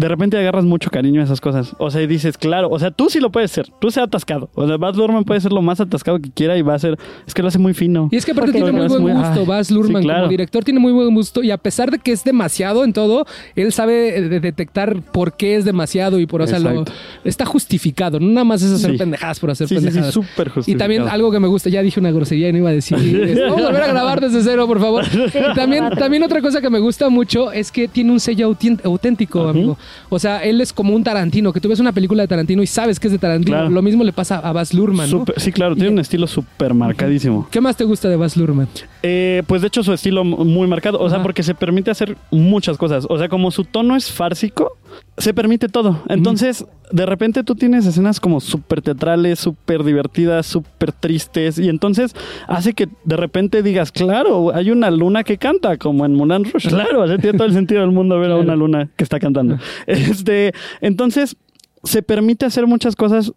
de 0.00 0.08
repente 0.08 0.38
agarras 0.38 0.64
mucho 0.64 0.88
cariño 0.90 1.20
a 1.20 1.24
esas 1.24 1.42
cosas. 1.42 1.74
O 1.78 1.90
sea, 1.90 2.00
y 2.00 2.06
dices, 2.06 2.38
claro, 2.38 2.70
o 2.70 2.78
sea, 2.78 2.90
tú 2.90 3.10
sí 3.10 3.20
lo 3.20 3.30
puedes 3.30 3.50
ser. 3.50 3.66
Tú 3.80 3.90
sea 3.90 4.04
atascado. 4.04 4.48
O 4.54 4.66
sea, 4.66 4.78
Baz 4.78 4.96
Luhrmann 4.96 5.24
puede 5.24 5.40
ser 5.42 5.52
lo 5.52 5.60
más 5.60 5.78
atascado 5.78 6.18
que 6.20 6.30
quiera 6.30 6.56
y 6.56 6.62
va 6.62 6.74
a 6.74 6.78
ser... 6.78 6.98
Es 7.26 7.34
que 7.34 7.42
lo 7.42 7.48
hace 7.48 7.58
muy 7.58 7.74
fino. 7.74 8.08
Y 8.10 8.16
es 8.16 8.24
que 8.24 8.32
aparte 8.32 8.52
tiene 8.52 8.72
muy 8.72 8.86
buen 8.88 9.02
muy- 9.02 9.12
gusto, 9.12 9.44
Baz 9.44 9.70
Luhrmann 9.70 10.00
sí, 10.02 10.06
claro. 10.06 10.20
como 10.22 10.30
director 10.30 10.64
tiene 10.64 10.80
muy 10.80 10.92
buen 10.92 11.14
gusto 11.14 11.42
y 11.42 11.50
a 11.50 11.58
pesar 11.58 11.90
de 11.90 11.98
que 11.98 12.12
es 12.12 12.24
demasiado 12.24 12.82
en 12.84 12.94
todo, 12.94 13.26
él 13.56 13.72
sabe 13.72 14.16
eh, 14.16 14.22
de- 14.28 14.40
detectar 14.40 15.02
por 15.02 15.34
qué 15.36 15.56
es 15.56 15.66
demasiado 15.66 16.18
y 16.18 16.24
por, 16.26 16.40
o 16.40 16.46
sea, 16.46 16.58
lo, 16.58 16.84
está 17.24 17.44
justificado, 17.44 18.18
no 18.20 18.28
nada 18.28 18.44
más 18.44 18.62
es 18.62 18.72
hacer 18.72 18.92
Sí. 18.92 18.96
pendejadas 18.96 19.38
por 19.38 19.50
hacer 19.50 19.68
Sí, 19.68 19.74
sí, 19.74 19.80
sí, 19.80 19.86
pendejadas. 19.86 20.14
súper 20.14 20.46
y 20.46 20.50
justificado. 20.50 20.78
también 20.78 21.08
algo 21.08 21.30
que 21.30 21.40
me 21.40 21.48
gusta, 21.48 21.68
ya 21.68 21.82
dije 21.82 22.00
una 22.00 22.10
grosería 22.10 22.48
y 22.48 22.52
no 22.52 22.58
iba 22.58 22.70
a 22.70 22.72
decir, 22.72 22.96
es, 23.28 23.38
vamos 23.38 23.60
a 23.62 23.66
volver 23.66 23.82
a 23.82 23.86
grabar 23.88 24.20
desde 24.22 24.42
cero, 24.42 24.66
por 24.66 24.80
favor. 24.80 25.04
Y 25.50 25.54
también, 25.54 25.90
también 25.90 26.22
otra 26.22 26.40
cosa 26.40 26.62
que 26.62 26.70
me 26.70 26.78
gusta 26.78 27.10
mucho 27.10 27.52
es 27.52 27.70
que 27.70 27.86
tiene 27.88 28.12
un 28.12 28.20
sello 28.20 28.56
auténtico, 28.84 29.40
Ujú. 29.40 29.48
amigo. 29.48 29.78
O 30.08 30.18
sea, 30.18 30.42
él 30.44 30.60
es 30.60 30.72
como 30.72 30.94
un 30.94 31.04
Tarantino, 31.04 31.52
que 31.52 31.60
tú 31.60 31.68
ves 31.68 31.80
una 31.80 31.92
película 31.92 32.22
de 32.22 32.28
Tarantino 32.28 32.62
y 32.62 32.66
sabes 32.66 32.98
que 33.00 33.08
es 33.08 33.12
de 33.12 33.18
Tarantino. 33.18 33.56
Claro. 33.56 33.70
Lo 33.70 33.82
mismo 33.82 34.04
le 34.04 34.12
pasa 34.12 34.38
a 34.38 34.52
Baz 34.52 34.74
Luhrmann, 34.74 35.10
¿no? 35.10 35.24
Sí, 35.36 35.52
claro, 35.52 35.74
tiene 35.74 35.90
un 35.90 35.98
estilo 35.98 36.26
súper 36.26 36.74
marcadísimo. 36.74 37.48
¿Qué 37.50 37.60
más 37.60 37.76
te 37.76 37.84
gusta 37.84 38.08
de 38.08 38.16
Baz 38.16 38.36
Luhrmann? 38.36 38.68
Eh, 39.02 39.42
pues 39.46 39.62
de 39.62 39.68
hecho 39.68 39.82
su 39.82 39.92
estilo 39.92 40.24
muy 40.24 40.66
marcado, 40.66 41.00
o 41.00 41.08
sea, 41.08 41.22
porque 41.22 41.42
se 41.42 41.54
permite 41.54 41.90
hacer 41.90 42.16
muchas 42.30 42.76
cosas. 42.76 43.06
O 43.08 43.18
sea, 43.18 43.28
como 43.28 43.50
su 43.50 43.64
tono 43.64 43.96
es 43.96 44.10
fársico, 44.10 44.76
se 45.16 45.34
permite 45.34 45.68
todo. 45.68 46.02
Entonces, 46.08 46.66
de 46.90 47.06
repente 47.06 47.44
tú 47.44 47.54
tienes 47.54 47.86
escenas 47.86 48.20
como 48.20 48.40
súper 48.40 48.82
teatrales, 48.82 49.38
súper 49.38 49.84
divertidas, 49.84 50.46
súper 50.46 50.92
tristes, 50.92 51.58
y 51.58 51.68
entonces 51.68 52.14
hace 52.48 52.72
que 52.72 52.88
de 53.04 53.16
repente 53.16 53.62
digas, 53.62 53.92
claro, 53.92 54.54
hay 54.54 54.70
una 54.70 54.90
luna 54.90 55.24
que 55.24 55.38
canta, 55.38 55.76
como 55.76 56.04
en 56.04 56.14
Moulin 56.14 56.44
Rouge. 56.44 56.68
Claro, 56.68 57.04
tiene 57.18 57.36
todo 57.36 57.46
el 57.46 57.52
sentido 57.52 57.82
del 57.82 57.90
mundo 57.90 58.18
ver 58.18 58.30
a 58.30 58.36
una 58.36 58.56
luna 58.56 58.88
que 58.96 59.04
está 59.04 59.18
cantando. 59.18 59.58
Este, 59.86 60.52
entonces, 60.80 61.36
se 61.84 62.02
permite 62.02 62.46
hacer 62.46 62.66
muchas 62.66 62.96
cosas 62.96 63.32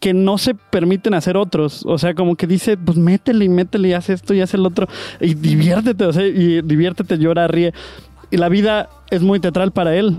que 0.00 0.14
no 0.14 0.38
se 0.38 0.54
permiten 0.54 1.14
hacer 1.14 1.36
otros. 1.36 1.84
O 1.86 1.98
sea, 1.98 2.14
como 2.14 2.36
que 2.36 2.46
dice, 2.46 2.76
pues 2.76 2.98
métele 2.98 3.44
y 3.44 3.48
métele 3.48 3.88
y 3.88 3.92
haz 3.92 4.10
esto 4.10 4.34
y 4.34 4.40
haz 4.40 4.54
el 4.54 4.64
otro. 4.66 4.86
Y 5.20 5.34
diviértete, 5.34 6.04
o 6.04 6.12
sea, 6.12 6.26
y 6.26 6.62
diviértete, 6.62 7.18
llora, 7.18 7.48
ríe. 7.48 7.72
Y 8.30 8.36
la 8.36 8.48
vida 8.48 8.88
es 9.10 9.22
muy 9.22 9.40
teatral 9.40 9.72
para 9.72 9.96
él. 9.96 10.18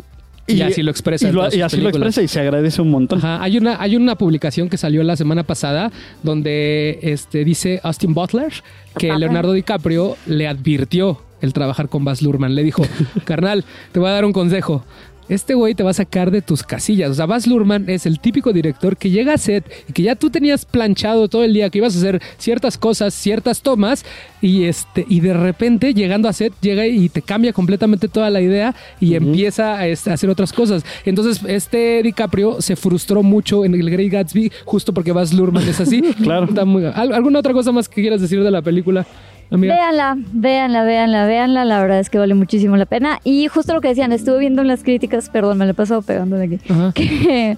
Y 0.53 0.61
así 0.61 0.81
lo 0.83 0.91
expresa 0.91 1.25
Y, 1.25 1.29
en 1.29 1.35
lo- 1.35 1.41
todas 1.41 1.53
y 1.53 1.57
sus 1.57 1.63
así 1.65 1.77
lo 1.77 1.89
expresa 1.89 2.21
y 2.21 2.27
se 2.27 2.39
agradece 2.39 2.81
un 2.81 2.91
montón. 2.91 3.19
Ajá, 3.19 3.41
hay 3.43 3.57
una, 3.57 3.81
hay 3.81 3.95
una 3.95 4.15
publicación 4.15 4.69
que 4.69 4.77
salió 4.77 5.03
la 5.03 5.15
semana 5.15 5.43
pasada 5.43 5.91
donde 6.23 6.99
este, 7.01 7.43
dice 7.43 7.79
Austin 7.83 8.13
Butler 8.13 8.51
que 8.97 9.13
Leonardo 9.15 9.53
DiCaprio 9.53 10.17
le 10.25 10.47
advirtió 10.47 11.21
el 11.41 11.53
trabajar 11.53 11.87
con 11.87 12.03
Baz 12.03 12.21
Luhrmann. 12.21 12.53
Le 12.55 12.63
dijo, 12.63 12.83
carnal, 13.23 13.63
te 13.91 13.99
voy 13.99 14.09
a 14.09 14.13
dar 14.13 14.25
un 14.25 14.33
consejo. 14.33 14.83
Este 15.29 15.53
güey 15.53 15.75
te 15.75 15.83
va 15.83 15.91
a 15.91 15.93
sacar 15.93 16.31
de 16.31 16.41
tus 16.41 16.63
casillas. 16.63 17.11
O 17.11 17.13
sea, 17.13 17.25
Baz 17.25 17.47
Luhrmann 17.47 17.89
es 17.89 18.05
el 18.05 18.19
típico 18.19 18.51
director 18.51 18.97
que 18.97 19.09
llega 19.09 19.33
a 19.33 19.37
set 19.37 19.63
y 19.87 19.93
que 19.93 20.01
ya 20.03 20.15
tú 20.15 20.29
tenías 20.29 20.65
planchado 20.65 21.27
todo 21.29 21.43
el 21.43 21.53
día 21.53 21.69
que 21.69 21.77
ibas 21.77 21.95
a 21.95 21.99
hacer 21.99 22.21
ciertas 22.37 22.77
cosas, 22.77 23.13
ciertas 23.13 23.61
tomas 23.61 24.03
y 24.41 24.63
este 24.65 25.05
y 25.07 25.19
de 25.21 25.33
repente 25.33 25.93
llegando 25.93 26.27
a 26.27 26.33
set 26.33 26.53
llega 26.61 26.85
y 26.87 27.09
te 27.09 27.21
cambia 27.21 27.53
completamente 27.53 28.07
toda 28.07 28.29
la 28.29 28.41
idea 28.41 28.75
y 28.99 29.15
empieza 29.15 29.75
a, 29.75 29.83
a 29.83 29.85
hacer 29.91 30.29
otras 30.29 30.51
cosas. 30.51 30.83
Entonces, 31.05 31.41
este 31.47 32.01
DiCaprio 32.03 32.61
se 32.61 32.75
frustró 32.75 33.23
mucho 33.23 33.65
en 33.65 33.75
el 33.75 33.89
Great 33.89 34.11
Gatsby 34.11 34.51
justo 34.65 34.93
porque 34.93 35.11
Baz 35.11 35.33
Luhrmann 35.33 35.67
es 35.67 35.79
así. 35.79 36.01
Claro. 36.23 36.45
Está 36.47 36.65
muy- 36.65 36.85
¿Al- 36.85 37.13
¿Alguna 37.13 37.39
otra 37.39 37.53
cosa 37.53 37.71
más 37.71 37.87
que 37.87 38.01
quieras 38.01 38.21
decir 38.21 38.43
de 38.43 38.51
la 38.51 38.61
película? 38.61 39.05
Amiga? 39.51 39.73
Véanla, 39.73 40.17
véanla, 40.33 40.83
véanla, 40.83 41.25
véanla. 41.25 41.65
La 41.65 41.81
verdad 41.81 41.99
es 41.99 42.09
que 42.09 42.17
vale 42.17 42.33
muchísimo 42.35 42.77
la 42.77 42.85
pena. 42.85 43.19
Y 43.23 43.47
justo 43.47 43.73
lo 43.73 43.81
que 43.81 43.89
decían, 43.89 44.11
estuve 44.11 44.39
viendo 44.39 44.61
en 44.61 44.67
las 44.67 44.83
críticas, 44.83 45.29
perdón, 45.29 45.57
me 45.57 45.65
lo 45.65 45.71
he 45.71 45.73
pasado 45.73 46.01
pegando 46.01 46.35
de 46.35 46.45
aquí, 46.45 46.59
Ajá. 46.69 46.91
que, 46.93 47.57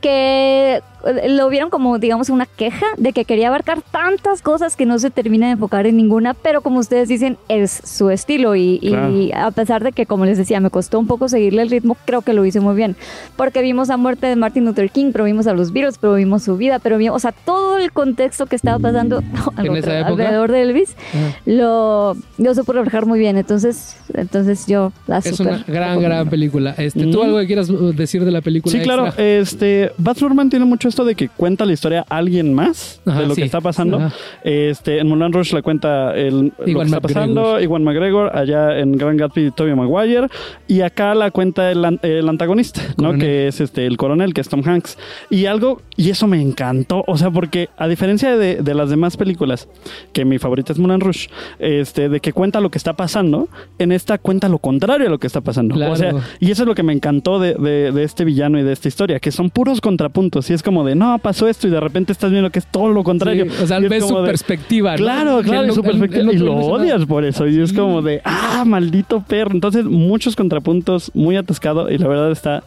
que 0.00 0.80
lo 1.28 1.48
vieron 1.48 1.70
como, 1.70 1.98
digamos, 1.98 2.28
una 2.30 2.46
queja 2.46 2.86
de 2.96 3.12
que 3.12 3.24
quería 3.24 3.48
abarcar 3.48 3.82
tantas 3.82 4.42
cosas 4.42 4.76
que 4.76 4.86
no 4.86 4.98
se 4.98 5.10
termina 5.10 5.46
de 5.46 5.52
enfocar 5.52 5.86
en 5.86 5.96
ninguna, 5.96 6.34
pero 6.34 6.60
como 6.62 6.78
ustedes 6.78 7.08
dicen, 7.08 7.36
es 7.48 7.70
su 7.84 8.10
estilo. 8.10 8.54
Y, 8.56 8.78
y 8.82 9.30
a 9.34 9.50
pesar 9.50 9.82
de 9.84 9.92
que, 9.92 10.06
como 10.06 10.24
les 10.24 10.38
decía, 10.38 10.60
me 10.60 10.70
costó 10.70 10.98
un 10.98 11.06
poco 11.06 11.28
seguirle 11.28 11.62
el 11.62 11.70
ritmo, 11.70 11.96
creo 12.04 12.22
que 12.22 12.32
lo 12.32 12.44
hice 12.44 12.60
muy 12.60 12.74
bien. 12.74 12.96
Porque 13.36 13.62
vimos 13.62 13.88
la 13.88 13.96
muerte 13.96 14.26
de 14.26 14.36
Martin 14.36 14.64
Luther 14.64 14.90
King, 14.90 15.10
pero 15.12 15.24
vimos 15.24 15.46
a 15.46 15.52
los 15.54 15.72
Beatles, 15.72 15.98
pero 15.98 16.14
vimos 16.14 16.42
su 16.42 16.56
vida, 16.56 16.78
pero 16.78 16.98
vimos, 16.98 17.16
o 17.16 17.18
sea, 17.18 17.32
todo 17.32 17.78
el 17.78 17.92
contexto 17.92 18.46
que 18.46 18.56
estaba 18.56 18.78
pasando 18.78 19.22
¿En 19.58 19.76
esa 19.76 19.98
época? 20.00 20.22
alrededor 20.24 20.52
de 20.52 20.62
Elvis 20.62 20.94
Ajá. 21.12 21.38
lo, 21.46 22.16
lo 22.38 22.54
supo 22.54 22.72
reflejar 22.72 23.06
muy 23.06 23.18
bien. 23.18 23.36
Entonces, 23.36 23.96
entonces 24.14 24.66
yo 24.66 24.92
la 25.06 25.18
Es 25.18 25.36
super 25.36 25.54
una 25.54 25.64
gran, 25.66 26.00
gran 26.00 26.28
película. 26.28 26.74
Este, 26.78 27.06
¿Tú 27.06 27.18
Mm. 27.20 27.26
algo 27.26 27.38
que 27.40 27.46
quieras 27.46 27.70
uh, 27.70 27.92
decir 27.92 28.24
de 28.24 28.30
la 28.30 28.40
película? 28.40 28.72
Sí, 28.72 28.80
claro. 28.80 29.06
extra? 29.06 29.24
Este, 29.24 29.92
Baz 29.98 30.20
Luhrmann 30.20 30.50
tiene 30.50 30.64
mucho 30.64 30.88
esto 30.94 31.04
de 31.04 31.14
que 31.16 31.28
cuenta 31.28 31.64
la 31.66 31.72
historia 31.72 32.04
a 32.08 32.16
alguien 32.18 32.54
más 32.54 33.00
Ajá, 33.04 33.20
de 33.20 33.26
lo 33.26 33.34
sí. 33.34 33.40
que 33.40 33.46
está 33.46 33.60
pasando. 33.60 33.98
Ajá. 33.98 34.14
Este, 34.44 34.98
en 35.00 35.08
Moulin 35.08 35.32
Rouge 35.32 35.54
la 35.54 35.62
cuenta 35.62 36.14
el, 36.14 36.52
lo 36.58 36.64
que 36.64 36.70
está 36.70 36.84
McGregor. 36.84 37.02
pasando, 37.02 37.60
Iwan 37.60 37.82
McGregor, 37.84 38.36
allá 38.36 38.78
en 38.78 38.92
Grand 38.96 39.18
Gatsby, 39.18 39.50
Tobey 39.50 39.74
Maguire, 39.74 40.28
y 40.68 40.80
acá 40.82 41.14
la 41.14 41.30
cuenta 41.30 41.70
el, 41.70 41.98
el 42.02 42.28
antagonista, 42.28 42.80
¿no? 42.96 43.14
Que 43.14 43.48
es 43.48 43.60
este 43.60 43.86
el 43.86 43.96
coronel, 43.96 44.32
que 44.34 44.40
es 44.40 44.48
Tom 44.48 44.62
Hanks. 44.64 44.96
Y 45.30 45.46
algo, 45.46 45.82
y 45.96 46.10
eso 46.10 46.26
me 46.26 46.40
encantó, 46.40 47.02
o 47.06 47.16
sea, 47.16 47.30
porque 47.30 47.68
a 47.76 47.88
diferencia 47.88 48.36
de, 48.36 48.56
de 48.62 48.74
las 48.74 48.90
demás 48.90 49.16
películas, 49.16 49.68
que 50.12 50.24
mi 50.24 50.38
favorita 50.38 50.72
es 50.72 50.78
Moulin 50.78 51.00
Rouge, 51.00 51.28
este, 51.58 52.08
de 52.08 52.20
que 52.20 52.32
cuenta 52.32 52.60
lo 52.60 52.70
que 52.70 52.78
está 52.78 52.92
pasando, 52.94 53.48
en 53.78 53.90
esta 53.92 54.18
cuenta 54.18 54.48
lo 54.48 54.58
contrario 54.58 55.08
a 55.08 55.10
lo 55.10 55.18
que 55.18 55.26
está 55.26 55.40
pasando. 55.40 55.74
Claro. 55.74 55.92
O 55.92 55.96
sea, 55.96 56.12
y 56.40 56.50
eso 56.50 56.62
es 56.62 56.66
lo 56.68 56.74
que 56.74 56.82
me 56.82 56.92
encantó 56.92 57.38
de, 57.40 57.54
de- 57.54 57.90
de 57.92 58.02
este 58.04 58.24
villano 58.24 58.58
y 58.58 58.62
de 58.62 58.72
esta 58.72 58.88
historia, 58.88 59.18
que 59.20 59.32
son 59.32 59.50
puros 59.50 59.80
contrapuntos. 59.80 60.50
Y 60.50 60.54
es 60.54 60.62
como 60.62 60.83
de, 60.84 60.94
no, 60.94 61.18
pasó 61.18 61.48
esto 61.48 61.66
y 61.66 61.70
de 61.70 61.80
repente 61.80 62.12
estás 62.12 62.30
viendo 62.30 62.50
que 62.50 62.58
es 62.58 62.66
todo 62.66 62.88
lo 62.88 63.02
contrario. 63.02 63.46
Sí, 63.50 63.62
o 63.62 63.66
sea, 63.66 63.78
ves 63.80 64.06
su 64.06 64.16
de- 64.18 64.26
perspectiva. 64.26 64.92
¿no? 64.92 64.96
Claro, 64.98 65.40
claro, 65.42 65.72
su 65.72 65.82
perspectiva. 65.82 66.32
y 66.32 66.38
lo 66.38 66.54
odias 66.56 67.04
por 67.06 67.24
eso. 67.24 67.46
Y 67.46 67.60
es 67.60 67.72
como 67.72 68.02
de, 68.02 68.20
ah, 68.24 68.64
maldito 68.66 69.22
perro. 69.26 69.52
Entonces, 69.52 69.84
muchos 69.84 70.36
contrapuntos, 70.36 71.10
muy 71.14 71.36
atascado. 71.36 71.90
Y 71.90 71.98
la 71.98 72.08
verdad 72.08 72.30
está 72.30 72.62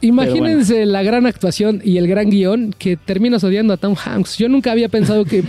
Imagínense 0.00 0.86
la 0.86 1.02
gran 1.02 1.26
actuación 1.26 1.80
y 1.84 1.98
el 1.98 2.08
gran 2.08 2.30
guion 2.30 2.74
que 2.78 2.96
terminas 2.96 3.44
odiando 3.44 3.74
a 3.74 3.76
Tom 3.76 3.94
Hanks. 4.02 4.38
Yo 4.38 4.48
nunca 4.48 4.72
había 4.72 4.88
pensado 4.88 5.24
que 5.24 5.38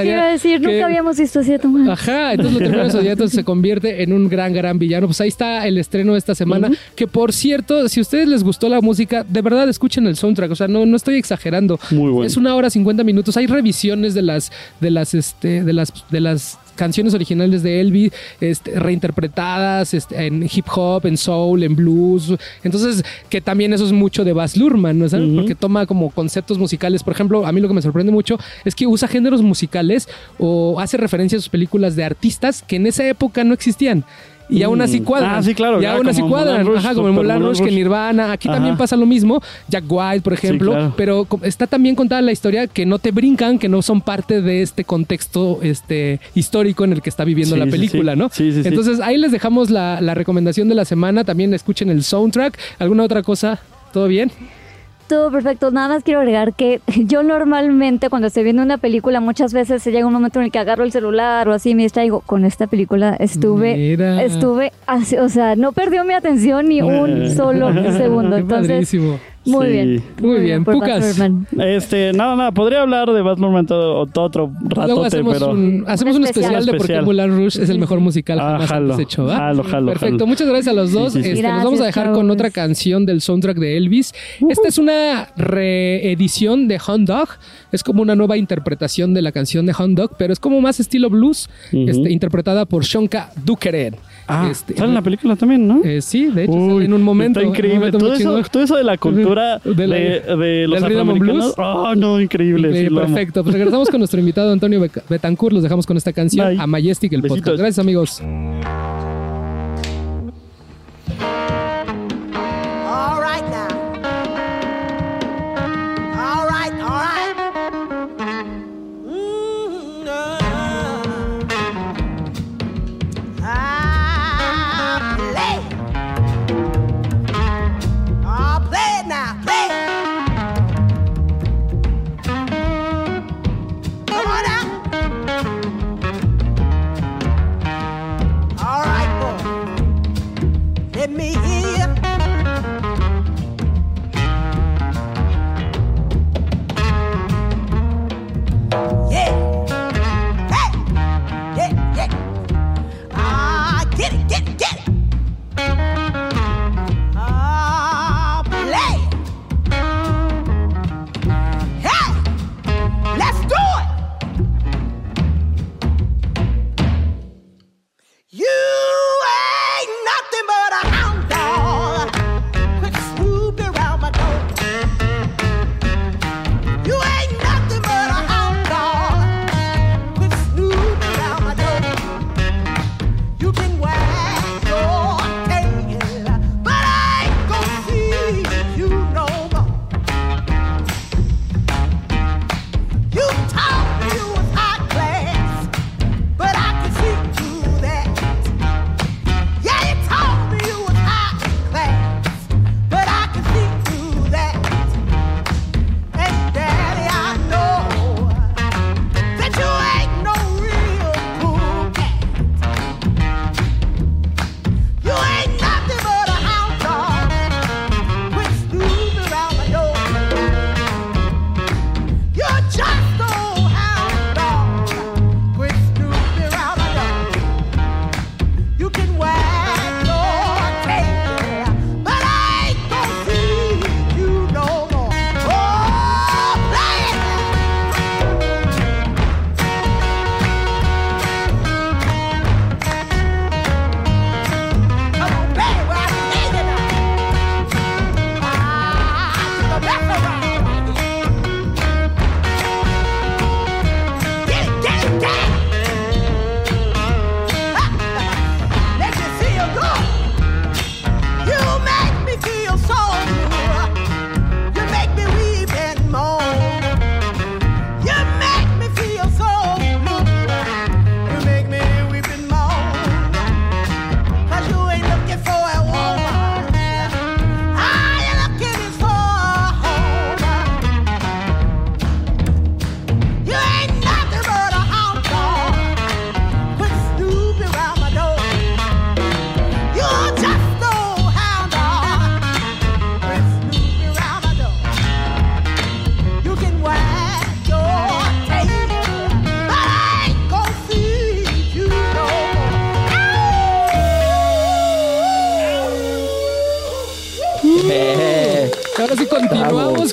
que 0.00 0.06
iba 0.06 0.22
a 0.22 0.30
decir, 0.30 0.60
que- 0.60 0.66
nunca 0.66 0.86
habíamos 0.86 1.18
visto 1.18 1.40
así 1.40 1.52
a 1.52 1.58
Tom 1.58 1.76
Hanks. 1.76 1.90
Ajá, 1.90 2.32
entonces 2.32 2.54
lo 2.54 2.58
terminas 2.60 2.94
odiando, 2.94 3.10
entonces 3.12 3.36
se 3.36 3.44
convierte 3.44 4.02
en 4.02 4.12
un 4.12 4.28
gran, 4.28 4.52
gran 4.52 4.78
villano. 4.78 5.06
Pues 5.06 5.20
ahí 5.20 5.28
está 5.28 5.66
el 5.66 5.78
estreno 5.78 6.12
de 6.12 6.18
esta 6.18 6.34
semana. 6.34 6.70
Que 6.94 7.06
por 7.06 7.32
cierto, 7.32 7.88
si 7.88 8.00
a 8.00 8.02
ustedes 8.02 8.28
les 8.28 8.42
gustó 8.42 8.68
la 8.68 8.80
música, 8.80 9.24
de 9.28 9.42
verdad 9.42 9.68
escuchen 9.68 10.06
el 10.06 10.16
soundtrack. 10.16 10.50
O 10.50 10.56
sea, 10.56 10.68
no, 10.68 10.86
no 10.86 10.96
estoy 10.96 11.16
exagerando. 11.16 11.78
Muy 11.90 12.10
bueno. 12.10 12.26
Es 12.26 12.36
una 12.36 12.54
hora 12.54 12.70
50 12.70 13.04
minutos. 13.04 13.36
Hay 13.36 13.46
revisiones 13.46 14.14
de 14.14 14.22
las, 14.22 14.50
de 14.80 14.90
las, 14.90 15.14
este, 15.14 15.62
de 15.64 15.72
las, 15.72 15.92
de 16.10 16.20
las 16.20 16.58
canciones 16.80 17.12
originales 17.12 17.62
de 17.62 17.78
Elvis, 17.82 18.10
este, 18.40 18.80
reinterpretadas 18.80 19.92
este, 19.92 20.26
en 20.26 20.48
hip 20.50 20.64
hop, 20.74 21.04
en 21.04 21.18
soul, 21.18 21.62
en 21.62 21.76
blues. 21.76 22.32
Entonces, 22.64 23.04
que 23.28 23.42
también 23.42 23.74
eso 23.74 23.84
es 23.84 23.92
mucho 23.92 24.24
de 24.24 24.32
Baz 24.32 24.56
Luhrmann, 24.56 24.98
¿no? 24.98 25.06
Porque 25.36 25.54
toma 25.54 25.84
como 25.84 26.08
conceptos 26.08 26.56
musicales. 26.56 27.02
Por 27.02 27.12
ejemplo, 27.12 27.46
a 27.46 27.52
mí 27.52 27.60
lo 27.60 27.68
que 27.68 27.74
me 27.74 27.82
sorprende 27.82 28.10
mucho 28.10 28.38
es 28.64 28.74
que 28.74 28.86
usa 28.86 29.08
géneros 29.08 29.42
musicales 29.42 30.08
o 30.38 30.80
hace 30.80 30.96
referencia 30.96 31.36
a 31.36 31.42
sus 31.42 31.50
películas 31.50 31.96
de 31.96 32.04
artistas 32.04 32.64
que 32.66 32.76
en 32.76 32.86
esa 32.86 33.06
época 33.06 33.44
no 33.44 33.52
existían. 33.52 34.06
Y 34.50 34.62
aún 34.62 34.80
así 34.80 35.00
Mm. 35.00 35.04
cuadran. 35.04 35.34
Ah, 35.36 35.42
sí, 35.42 35.54
claro, 35.54 35.78
Y 35.78 35.82
ya, 35.82 35.92
aún 35.94 36.08
así 36.08 36.20
cuadran. 36.22 36.66
Ajá, 36.76 36.94
como 36.94 37.08
en 37.08 37.14
Moulin 37.14 37.32
Moulin 37.34 37.46
Rouge, 37.46 37.64
que. 37.64 37.70
Nirvana. 37.70 38.32
Aquí 38.32 38.48
Ajá. 38.48 38.56
también 38.56 38.76
pasa 38.76 38.96
lo 38.96 39.06
mismo. 39.06 39.40
Jack 39.68 39.84
White, 39.88 40.20
por 40.22 40.32
ejemplo. 40.32 40.72
claro. 40.72 40.94
Pero 40.96 41.26
está 41.42 41.66
también 41.66 41.94
contada 41.94 42.20
la 42.22 42.32
historia 42.32 42.66
que 42.66 42.84
no 42.84 42.98
te 42.98 43.12
brincan, 43.12 43.58
que 43.58 43.68
no 43.68 43.80
son 43.82 44.00
parte 44.00 44.42
de 44.42 44.62
este 44.62 44.84
contexto 44.84 45.60
este, 45.62 46.20
histórico 46.34 46.84
en 46.84 46.92
el 46.92 47.02
que 47.02 47.10
está 47.10 47.24
viviendo 47.24 47.54
Sí, 47.54 47.60
la 47.60 47.66
película, 47.66 48.12
sí. 48.14 48.18
¿no? 48.18 48.28
Sí, 48.32 48.52
sí, 48.52 48.62
sí. 48.62 48.68
Entonces 48.68 49.00
ahí 49.00 49.16
les 49.18 49.30
dejamos 49.32 49.70
la, 49.70 50.00
la 50.00 50.14
recomendación 50.14 50.68
de 50.68 50.74
la 50.74 50.84
semana. 50.84 51.22
También 51.24 51.54
escuchen 51.54 51.88
el 51.90 52.02
soundtrack. 52.02 52.58
¿Alguna 52.78 53.04
otra 53.04 53.22
cosa? 53.22 53.60
¿Todo 53.92 54.08
bien? 54.08 54.30
Todo 55.10 55.32
perfecto. 55.32 55.72
Nada 55.72 55.88
más 55.88 56.04
quiero 56.04 56.20
agregar 56.20 56.54
que 56.54 56.80
yo 57.04 57.24
normalmente 57.24 58.08
cuando 58.10 58.28
estoy 58.28 58.44
viendo 58.44 58.62
una 58.62 58.78
película 58.78 59.18
muchas 59.18 59.52
veces 59.52 59.82
se 59.82 59.90
llega 59.90 60.06
un 60.06 60.12
momento 60.12 60.38
en 60.38 60.44
el 60.44 60.52
que 60.52 60.60
agarro 60.60 60.84
el 60.84 60.92
celular 60.92 61.48
o 61.48 61.52
así 61.52 61.70
y 61.70 61.74
me 61.74 61.82
distraigo. 61.82 62.20
Con 62.20 62.44
esta 62.44 62.68
película 62.68 63.16
estuve, 63.18 63.76
Mira. 63.76 64.22
estuve, 64.22 64.72
así, 64.86 65.16
o 65.16 65.28
sea, 65.28 65.56
no 65.56 65.72
perdió 65.72 66.04
mi 66.04 66.14
atención 66.14 66.68
ni 66.68 66.80
un 66.80 67.28
solo 67.34 67.72
segundo. 67.92 68.36
Qué 68.36 68.42
Entonces, 68.42 68.68
padrísimo. 68.68 69.18
Muy 69.46 69.66
Sí. 69.66 69.72
bien. 69.72 70.02
Muy 70.20 70.40
bien. 70.40 70.64
por 70.64 70.74
Pucas. 70.74 71.18
Este, 71.58 72.12
nada, 72.12 72.36
nada, 72.36 72.52
podría 72.52 72.82
hablar 72.82 73.10
de 73.10 73.20
Luhrmann 73.22 73.66
todo, 73.66 74.06
todo 74.06 74.24
otro 74.24 74.52
Luego 74.60 74.74
ratote, 75.02 75.06
hacemos 75.06 75.34
pero... 75.38 75.50
un, 75.52 75.84
hacemos 75.86 76.16
un 76.16 76.22
Un 76.22 76.28
especial, 76.28 76.54
especial. 76.54 76.66
de 76.66 76.70
por 76.72 76.86
qué 76.86 76.92
Especial. 76.94 77.04
Moulin 77.04 77.30
Rouge 77.36 77.62
es 77.62 77.68
el 77.70 77.78
mejor 77.78 78.00
musical 78.00 78.38
Ah, 78.38 78.42
jamás 78.52 78.68
jalo. 78.68 78.92
antes 78.94 79.06
hecho. 79.06 79.24
¿va? 79.24 79.36
Jalo, 79.36 79.64
jalo, 79.64 79.86
Perfecto, 79.86 80.14
jalo. 80.18 80.26
muchas 80.26 80.46
gracias 80.48 80.68
a 80.68 80.72
los 80.74 80.92
dos. 80.92 81.12
Sí, 81.14 81.18
sí, 81.22 81.24
sí. 81.24 81.30
Este, 81.36 81.48
nos 81.48 81.64
vamos 81.64 81.80
a 81.80 81.86
dejar 81.86 82.12
con 82.12 82.30
otra 82.30 82.50
canción 82.50 83.06
del 83.06 83.20
soundtrack 83.22 83.56
de 83.58 83.76
Elvis. 83.76 84.12
Esta 84.48 84.68
es 84.68 84.78
una 84.78 85.28
reedición 85.36 86.68
de 86.68 86.78
Hound 86.86 87.06
Dog. 87.08 87.28
Es 87.72 87.82
como 87.82 88.02
una 88.02 88.14
nueva 88.16 88.36
interpretación 88.36 89.14
de 89.14 89.22
la 89.22 89.32
canción 89.32 89.66
de 89.66 89.72
Hound 89.78 89.96
Dog, 89.96 90.12
pero 90.18 90.32
es 90.32 90.40
como 90.40 90.60
más 90.60 90.80
estilo 90.80 91.08
blues, 91.10 91.48
Ujú. 91.72 91.88
este, 91.88 92.10
interpretada 92.10 92.66
por 92.66 92.84
Shonka 92.84 93.30
Dukeren. 93.44 93.96
Ah, 94.32 94.48
Este, 94.50 94.74
sale 94.76 94.88
en 94.90 94.94
la 94.94 95.02
película 95.02 95.34
también, 95.36 95.66
¿no? 95.66 95.80
eh, 95.84 96.00
sí, 96.00 96.26
de 96.26 96.44
hecho, 96.44 96.52
Uy, 96.52 96.84
en 96.84 96.92
un 96.92 97.02
momento. 97.02 97.40
Está 97.40 97.48
increíble. 97.50 97.78
momento 97.78 97.98
Todo 97.98 98.14
eso, 98.14 98.42
todo 98.50 98.62
eso 98.62 98.76
de 98.76 98.84
la 98.84 98.96
cultura 98.96 99.58
De 99.64 99.74
de, 99.74 99.86
la- 99.86 100.36
de 100.36 100.66
los 100.68 100.80
rhythm 100.82 101.00
and 101.00 101.10
afroamericanos. 101.10 101.54
blues. 101.54 101.54
Oh, 101.58 101.94
no, 101.96 102.20
increíble. 102.20 102.88
Sí, 102.88 102.94
perfecto. 102.94 103.42
Pues 103.42 103.54
regresamos 103.54 103.88
con 103.88 103.98
nuestro 104.00 104.20
invitado 104.20 104.52
Antonio 104.52 104.80
Betancourt. 105.08 105.52
Los 105.54 105.62
dejamos 105.62 105.86
con 105.86 105.96
esta 105.96 106.12
canción 106.12 106.48
Bye. 106.48 106.60
a 106.60 106.66
Majestic, 106.66 107.12
el 107.12 107.22
Besitos. 107.22 107.40
podcast. 107.42 107.58
Gracias, 107.58 107.78
amigos. 107.80 108.22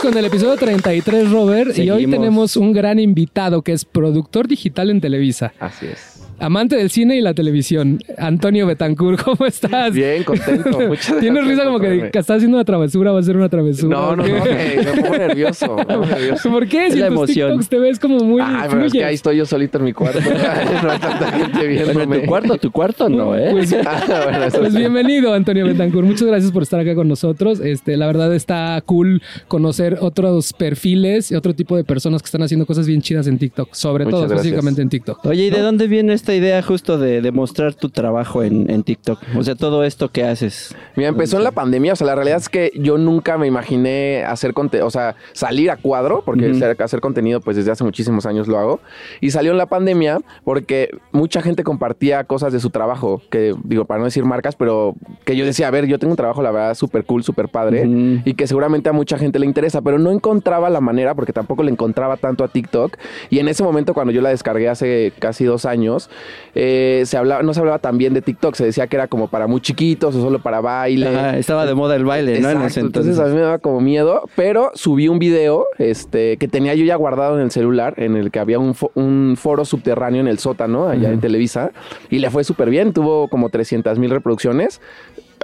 Con 0.08 0.18
el 0.18 0.24
episodio 0.24 0.56
33, 0.56 1.32
Robert, 1.32 1.78
y 1.78 1.90
hoy 1.90 2.08
tenemos 2.08 2.56
un 2.56 2.72
gran 2.72 2.98
invitado 2.98 3.62
que 3.62 3.74
es 3.74 3.84
productor 3.84 4.48
digital 4.48 4.90
en 4.90 5.02
Televisa, 5.02 5.52
Así 5.60 5.88
es. 5.88 6.27
Amante 6.40 6.76
del 6.76 6.90
cine 6.90 7.18
y 7.18 7.22
la 7.22 7.34
televisión, 7.34 8.00
Antonio 8.18 8.66
Betancourt, 8.68 9.22
¿cómo 9.24 9.46
estás? 9.46 9.94
Bien, 9.94 10.24
contento. 10.24 10.80
Muchas 10.88 11.20
Tienes 11.20 11.46
gracias 11.46 11.48
risa 11.48 11.64
como 11.66 11.80
que, 11.80 12.10
que 12.12 12.20
estás 12.20 12.38
haciendo 12.38 12.58
una 12.58 12.66
travesura, 12.66 13.12
va 13.12 13.20
a 13.20 13.24
ser 13.24 13.38
una 13.38 13.50
travesura. 13.50 13.96
No, 13.98 14.16
no, 14.16 14.24
¿o 14.24 14.28
no, 14.28 14.44
qué? 14.44 14.82
me, 14.84 14.84
me 14.96 15.02
pongo 15.02 15.18
nervioso. 15.18 15.76
me 15.76 15.86
pongo 15.86 16.06
nervioso. 16.06 16.50
¿Por 16.50 16.68
qué? 16.68 16.88
Es 16.88 16.94
Si 16.94 17.00
la 17.00 17.08
en 17.08 17.14
tus 17.14 17.18
emoción. 17.24 17.50
TikToks 17.52 17.70
te 17.70 17.80
ves 17.80 18.00
como 18.00 18.20
muy 18.20 18.42
Ay, 18.44 18.68
pero 18.70 18.86
es 18.86 18.94
que 18.94 19.04
ahí 19.04 19.16
estoy 19.16 19.38
yo 19.38 19.46
solito 19.46 19.78
en 19.80 19.84
mi 19.86 19.94
cuarto. 19.94 20.20
no 20.84 20.92
hay 20.92 21.00
tanta 21.00 21.32
gente 21.32 21.58
bueno, 21.58 21.84
viéndome. 21.86 22.20
tu 22.20 22.26
cuarto, 22.28 22.58
tu 22.58 22.72
cuarto 22.72 23.10
no, 23.10 23.36
¿eh? 23.38 23.50
Pues, 23.52 23.76
Ah, 23.86 24.22
bueno, 24.26 24.46
Pues 24.60 24.76
bienvenido, 24.76 25.34
Antonio 25.34 25.66
Betancourt. 25.66 26.08
Muchas 26.08 26.28
gracias 26.28 26.52
por 26.52 26.64
estar 26.64 26.80
acá 26.80 26.96
con 26.96 27.08
nosotros. 27.08 27.60
Este, 27.60 27.98
la 27.98 28.08
verdad 28.08 28.34
está 28.34 28.82
cool 28.86 29.22
conocer 29.48 29.98
otros 30.02 30.54
perfiles 30.54 31.32
y 31.32 31.36
otro 31.36 31.54
tipo 31.54 31.76
de 31.76 31.84
personas 31.84 32.22
que 32.22 32.28
están 32.28 32.42
haciendo 32.44 32.66
cosas 32.66 32.88
bien 32.88 33.02
chidas 33.02 33.28
en 33.28 33.38
TikTok, 33.38 33.74
sobre 33.74 34.06
Muchas 34.06 34.12
todo 34.20 34.22
gracias. 34.30 34.40
específicamente 34.46 34.82
en 34.82 34.90
TikTok. 34.90 35.26
Oye, 35.26 35.46
¿y 35.46 35.50
de 35.50 35.60
dónde 35.62 35.88
viene 35.88 36.14
esta 36.28 36.36
idea 36.36 36.62
justo 36.62 36.98
de, 36.98 37.22
de 37.22 37.32
mostrar 37.32 37.74
tu 37.74 37.88
trabajo 37.90 38.44
en, 38.44 38.70
en 38.70 38.84
TikTok? 38.84 39.18
O 39.38 39.44
sea, 39.44 39.56
todo 39.56 39.86
esto 39.86 40.10
que 40.12 40.26
haces. 40.26 40.76
Mira, 40.98 41.08
empezó 41.08 41.38
en 41.38 41.46
la 41.46 41.52
pandemia, 41.52 41.94
o 41.94 41.96
sea, 41.96 42.06
la 42.06 42.16
realidad 42.16 42.38
es 42.40 42.50
que 42.50 42.72
yo 42.76 42.98
nunca 42.98 43.38
me 43.38 43.48
imaginé 43.48 44.26
hacer 44.26 44.54
contenido, 44.54 44.88
o 44.88 44.92
sea, 44.92 45.16
salir 45.32 45.72
a 45.72 45.78
cuadro, 45.78 46.24
porque 46.26 46.48
hacer- 46.52 46.76
hacer 46.84 47.00
contenido, 47.00 47.40
pues 47.40 47.56
desde 47.56 47.72
hace 47.72 47.86
muchísimos 47.86 48.26
años 48.26 48.50
lo 48.50 48.60
hago. 48.60 48.82
Y 49.22 49.32
salió 49.32 49.52
en 49.54 49.58
la 49.58 49.68
pandemia 49.68 50.20
porque 50.44 50.90
mucha 51.14 51.42
gente 51.42 51.64
compartía 51.64 52.26
cosas 52.26 52.52
de 52.52 52.60
su 52.60 52.72
trabajo, 52.72 53.22
que 53.30 53.56
digo, 53.64 53.86
para 53.86 54.00
no 54.00 54.06
decir 54.06 54.26
marcas, 54.26 54.58
pero 54.58 54.96
que 55.24 55.38
yo 55.38 55.46
decía, 55.46 55.70
a 55.70 55.72
ver, 55.72 55.86
yo 55.86 55.98
tengo 55.98 56.12
un 56.12 56.18
trabajo, 56.18 56.42
la 56.42 56.52
verdad, 56.52 56.76
súper 56.76 57.06
cool, 57.06 57.24
súper 57.24 57.48
padre, 57.48 57.86
y 58.26 58.34
que 58.34 58.48
seguramente 58.48 58.90
a 58.90 58.94
mucha 58.94 59.18
gente 59.18 59.40
le 59.40 59.46
interesa, 59.46 59.82
pero 59.82 59.98
no 59.98 60.12
encontraba 60.12 60.70
la 60.70 60.82
manera, 60.82 61.16
porque 61.16 61.32
tampoco 61.32 61.64
le 61.64 61.72
encontraba 61.72 62.18
tanto 62.18 62.44
a 62.44 62.50
TikTok. 62.50 62.98
Y 63.30 63.40
en 63.40 63.48
ese 63.48 63.64
momento, 63.64 63.94
cuando 63.94 64.12
yo 64.12 64.20
la 64.22 64.30
descargué 64.30 64.68
hace 64.68 65.14
casi 65.20 65.46
dos 65.46 65.66
años, 65.66 66.10
eh, 66.56 67.04
se 67.06 67.18
hablaba, 67.18 67.44
no 67.44 67.54
se 67.54 67.60
hablaba 67.60 67.80
tan 67.80 67.98
bien 67.98 68.14
de 68.14 68.22
TikTok, 68.22 68.56
se 68.56 68.66
decía 68.66 68.88
que 68.88 68.96
era 68.96 69.08
como 69.08 69.28
para 69.28 69.48
muy 69.48 69.62
chiquitos 69.62 70.16
o 70.16 70.22
solo 70.22 70.40
para 70.40 70.60
baile. 70.62 71.08
Ajá, 71.08 71.38
estaba 71.38 71.66
de 71.66 71.74
moda 71.76 71.96
el 71.96 72.06
baile, 72.06 72.40
¿no? 72.40 72.50
En 72.50 72.58
ese 72.58 72.80
Exacto, 72.80 72.80
entonces 72.88 73.20
a 73.20 73.26
mí 73.26 73.36
me 73.36 73.42
daba 73.42 73.60
como 73.60 73.80
miedo, 73.82 74.24
pero 74.36 74.72
subí 74.74 75.08
un 75.08 75.20
video 75.20 75.66
este, 75.78 76.38
que 76.38 76.48
tenía 76.48 76.74
yo 76.76 76.86
ya 76.86 76.96
guardado 76.96 77.36
en 77.38 77.44
el 77.44 77.52
celular, 77.52 77.94
en 77.98 78.16
el 78.16 78.32
que 78.32 78.40
había 78.40 78.60
un, 78.60 78.74
fo- 78.74 78.92
un 78.96 79.36
foro 79.38 79.66
subterráneo 79.66 80.22
en 80.22 80.28
el 80.28 80.40
sótano, 80.40 80.88
allá 80.88 81.10
en 81.12 81.20
Televisa, 81.20 81.72
y 82.10 82.20
le 82.20 82.30
fue 82.30 82.44
súper 82.44 82.70
bien, 82.70 82.94
tuvo 82.94 83.28
como 83.28 83.50
300 83.50 84.00
mil 84.00 84.10
reproducciones. 84.10 84.82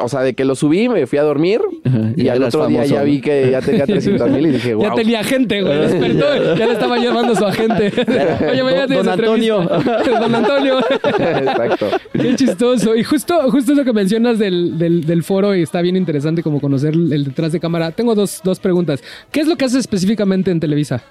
O 0.01 0.09
sea, 0.09 0.21
de 0.21 0.33
que 0.33 0.43
lo 0.43 0.55
subí, 0.55 0.89
me 0.89 1.05
fui 1.05 1.19
a 1.19 1.23
dormir 1.23 1.61
Ajá, 1.85 1.99
y, 2.15 2.21
y 2.21 2.23
ya 2.25 2.33
al 2.33 2.43
otro 2.43 2.65
día 2.67 2.83
ya 2.85 3.03
vi 3.03 3.21
que 3.21 3.51
ya 3.51 3.61
tenía 3.61 3.85
300 3.85 4.29
mil 4.31 4.47
y 4.47 4.49
dije, 4.51 4.73
wow. 4.73 4.83
Ya 4.85 4.93
tenía 4.95 5.23
gente, 5.23 5.61
güey. 5.61 5.77
Despertó, 5.79 6.55
ya 6.55 6.65
le 6.65 6.73
estaba 6.73 6.97
llamando 6.97 7.33
a 7.33 7.35
su 7.35 7.45
agente. 7.45 7.91
Oye, 8.51 8.63
mañana 8.63 8.87
Don- 8.87 9.05
don 9.05 9.09
Antonio. 9.09 9.61
Don 9.63 10.35
Antonio. 10.35 10.79
Exacto. 10.79 11.87
Qué 12.11 12.35
chistoso. 12.35 12.95
Y 12.95 13.03
justo, 13.03 13.51
justo 13.51 13.73
eso 13.73 13.83
que 13.83 13.93
mencionas 13.93 14.39
del, 14.39 14.77
del, 14.79 15.05
del 15.05 15.23
foro 15.23 15.55
y 15.55 15.61
está 15.61 15.81
bien 15.81 15.95
interesante 15.95 16.41
como 16.41 16.59
conocer 16.59 16.93
el 16.93 17.23
detrás 17.25 17.51
de 17.51 17.59
cámara. 17.59 17.91
Tengo 17.91 18.15
dos, 18.15 18.41
dos 18.43 18.59
preguntas. 18.59 19.03
¿Qué 19.31 19.41
es 19.41 19.47
lo 19.47 19.55
que 19.57 19.65
haces 19.65 19.79
específicamente 19.79 20.49
en 20.51 20.59
Televisa? 20.59 21.03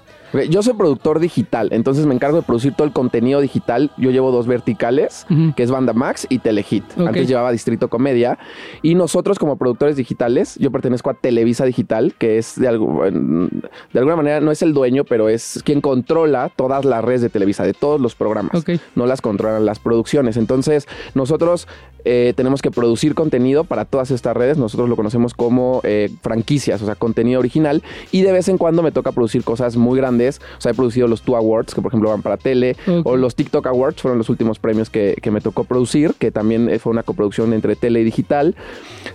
Yo 0.49 0.63
soy 0.63 0.73
productor 0.73 1.19
digital, 1.19 1.69
entonces 1.71 2.05
me 2.05 2.15
encargo 2.15 2.37
de 2.37 2.43
producir 2.43 2.73
todo 2.73 2.87
el 2.87 2.93
contenido 2.93 3.39
digital. 3.39 3.91
Yo 3.97 4.11
llevo 4.11 4.31
dos 4.31 4.47
verticales, 4.47 5.25
que 5.55 5.63
es 5.63 5.71
Banda 5.71 5.93
Max 5.93 6.25
y 6.29 6.39
Telehit. 6.39 6.83
Antes 6.97 7.27
llevaba 7.27 7.51
Distrito 7.51 7.87
Comedia. 7.87 8.39
Y 8.81 8.95
nosotros 8.95 9.37
como 9.37 9.57
productores 9.57 9.95
digitales, 9.95 10.55
yo 10.59 10.71
pertenezco 10.71 11.09
a 11.09 11.13
Televisa 11.13 11.65
Digital, 11.65 12.15
que 12.17 12.37
es 12.37 12.59
de, 12.59 12.67
algo, 12.67 13.03
de 13.03 13.99
alguna 13.99 14.15
manera, 14.15 14.39
no 14.41 14.51
es 14.51 14.61
el 14.61 14.73
dueño, 14.73 15.03
pero 15.03 15.29
es 15.29 15.61
quien 15.63 15.81
controla 15.81 16.49
todas 16.55 16.85
las 16.85 17.03
redes 17.03 17.21
de 17.21 17.29
Televisa, 17.29 17.63
de 17.63 17.73
todos 17.73 18.01
los 18.01 18.15
programas. 18.15 18.63
No 18.95 19.05
las 19.05 19.21
controlan 19.21 19.65
las 19.65 19.79
producciones. 19.79 20.37
Entonces, 20.37 20.87
nosotros 21.13 21.67
eh, 22.05 22.33
tenemos 22.35 22.61
que 22.61 22.71
producir 22.71 23.15
contenido 23.15 23.63
para 23.63 23.85
todas 23.85 24.11
estas 24.11 24.35
redes. 24.35 24.57
Nosotros 24.57 24.89
lo 24.89 24.95
conocemos 24.95 25.33
como 25.33 25.81
eh, 25.83 26.09
franquicias, 26.21 26.81
o 26.81 26.85
sea, 26.85 26.95
contenido 26.95 27.39
original. 27.39 27.83
Y 28.11 28.21
de 28.21 28.31
vez 28.31 28.47
en 28.49 28.57
cuando 28.57 28.83
me 28.83 28.91
toca 28.91 29.11
producir 29.11 29.43
cosas 29.43 29.77
muy 29.77 29.97
grandes. 29.97 30.22
O 30.29 30.61
sea, 30.61 30.71
he 30.71 30.75
producido 30.75 31.07
los 31.07 31.21
Two 31.21 31.35
Awards, 31.35 31.73
que 31.73 31.81
por 31.81 31.89
ejemplo 31.91 32.09
van 32.09 32.21
para 32.21 32.37
tele, 32.37 32.75
o 33.03 33.15
los 33.15 33.35
TikTok 33.35 33.65
Awards, 33.67 34.01
fueron 34.01 34.17
los 34.17 34.29
últimos 34.29 34.59
premios 34.59 34.89
que, 34.89 35.15
que 35.21 35.31
me 35.31 35.41
tocó 35.41 35.63
producir, 35.63 36.13
que 36.19 36.31
también 36.31 36.69
eh, 36.69 36.79
fue 36.79 36.91
una 36.91 37.03
coproducción 37.03 37.53
entre 37.53 37.75
tele 37.75 38.01
y 38.01 38.03
digital. 38.03 38.55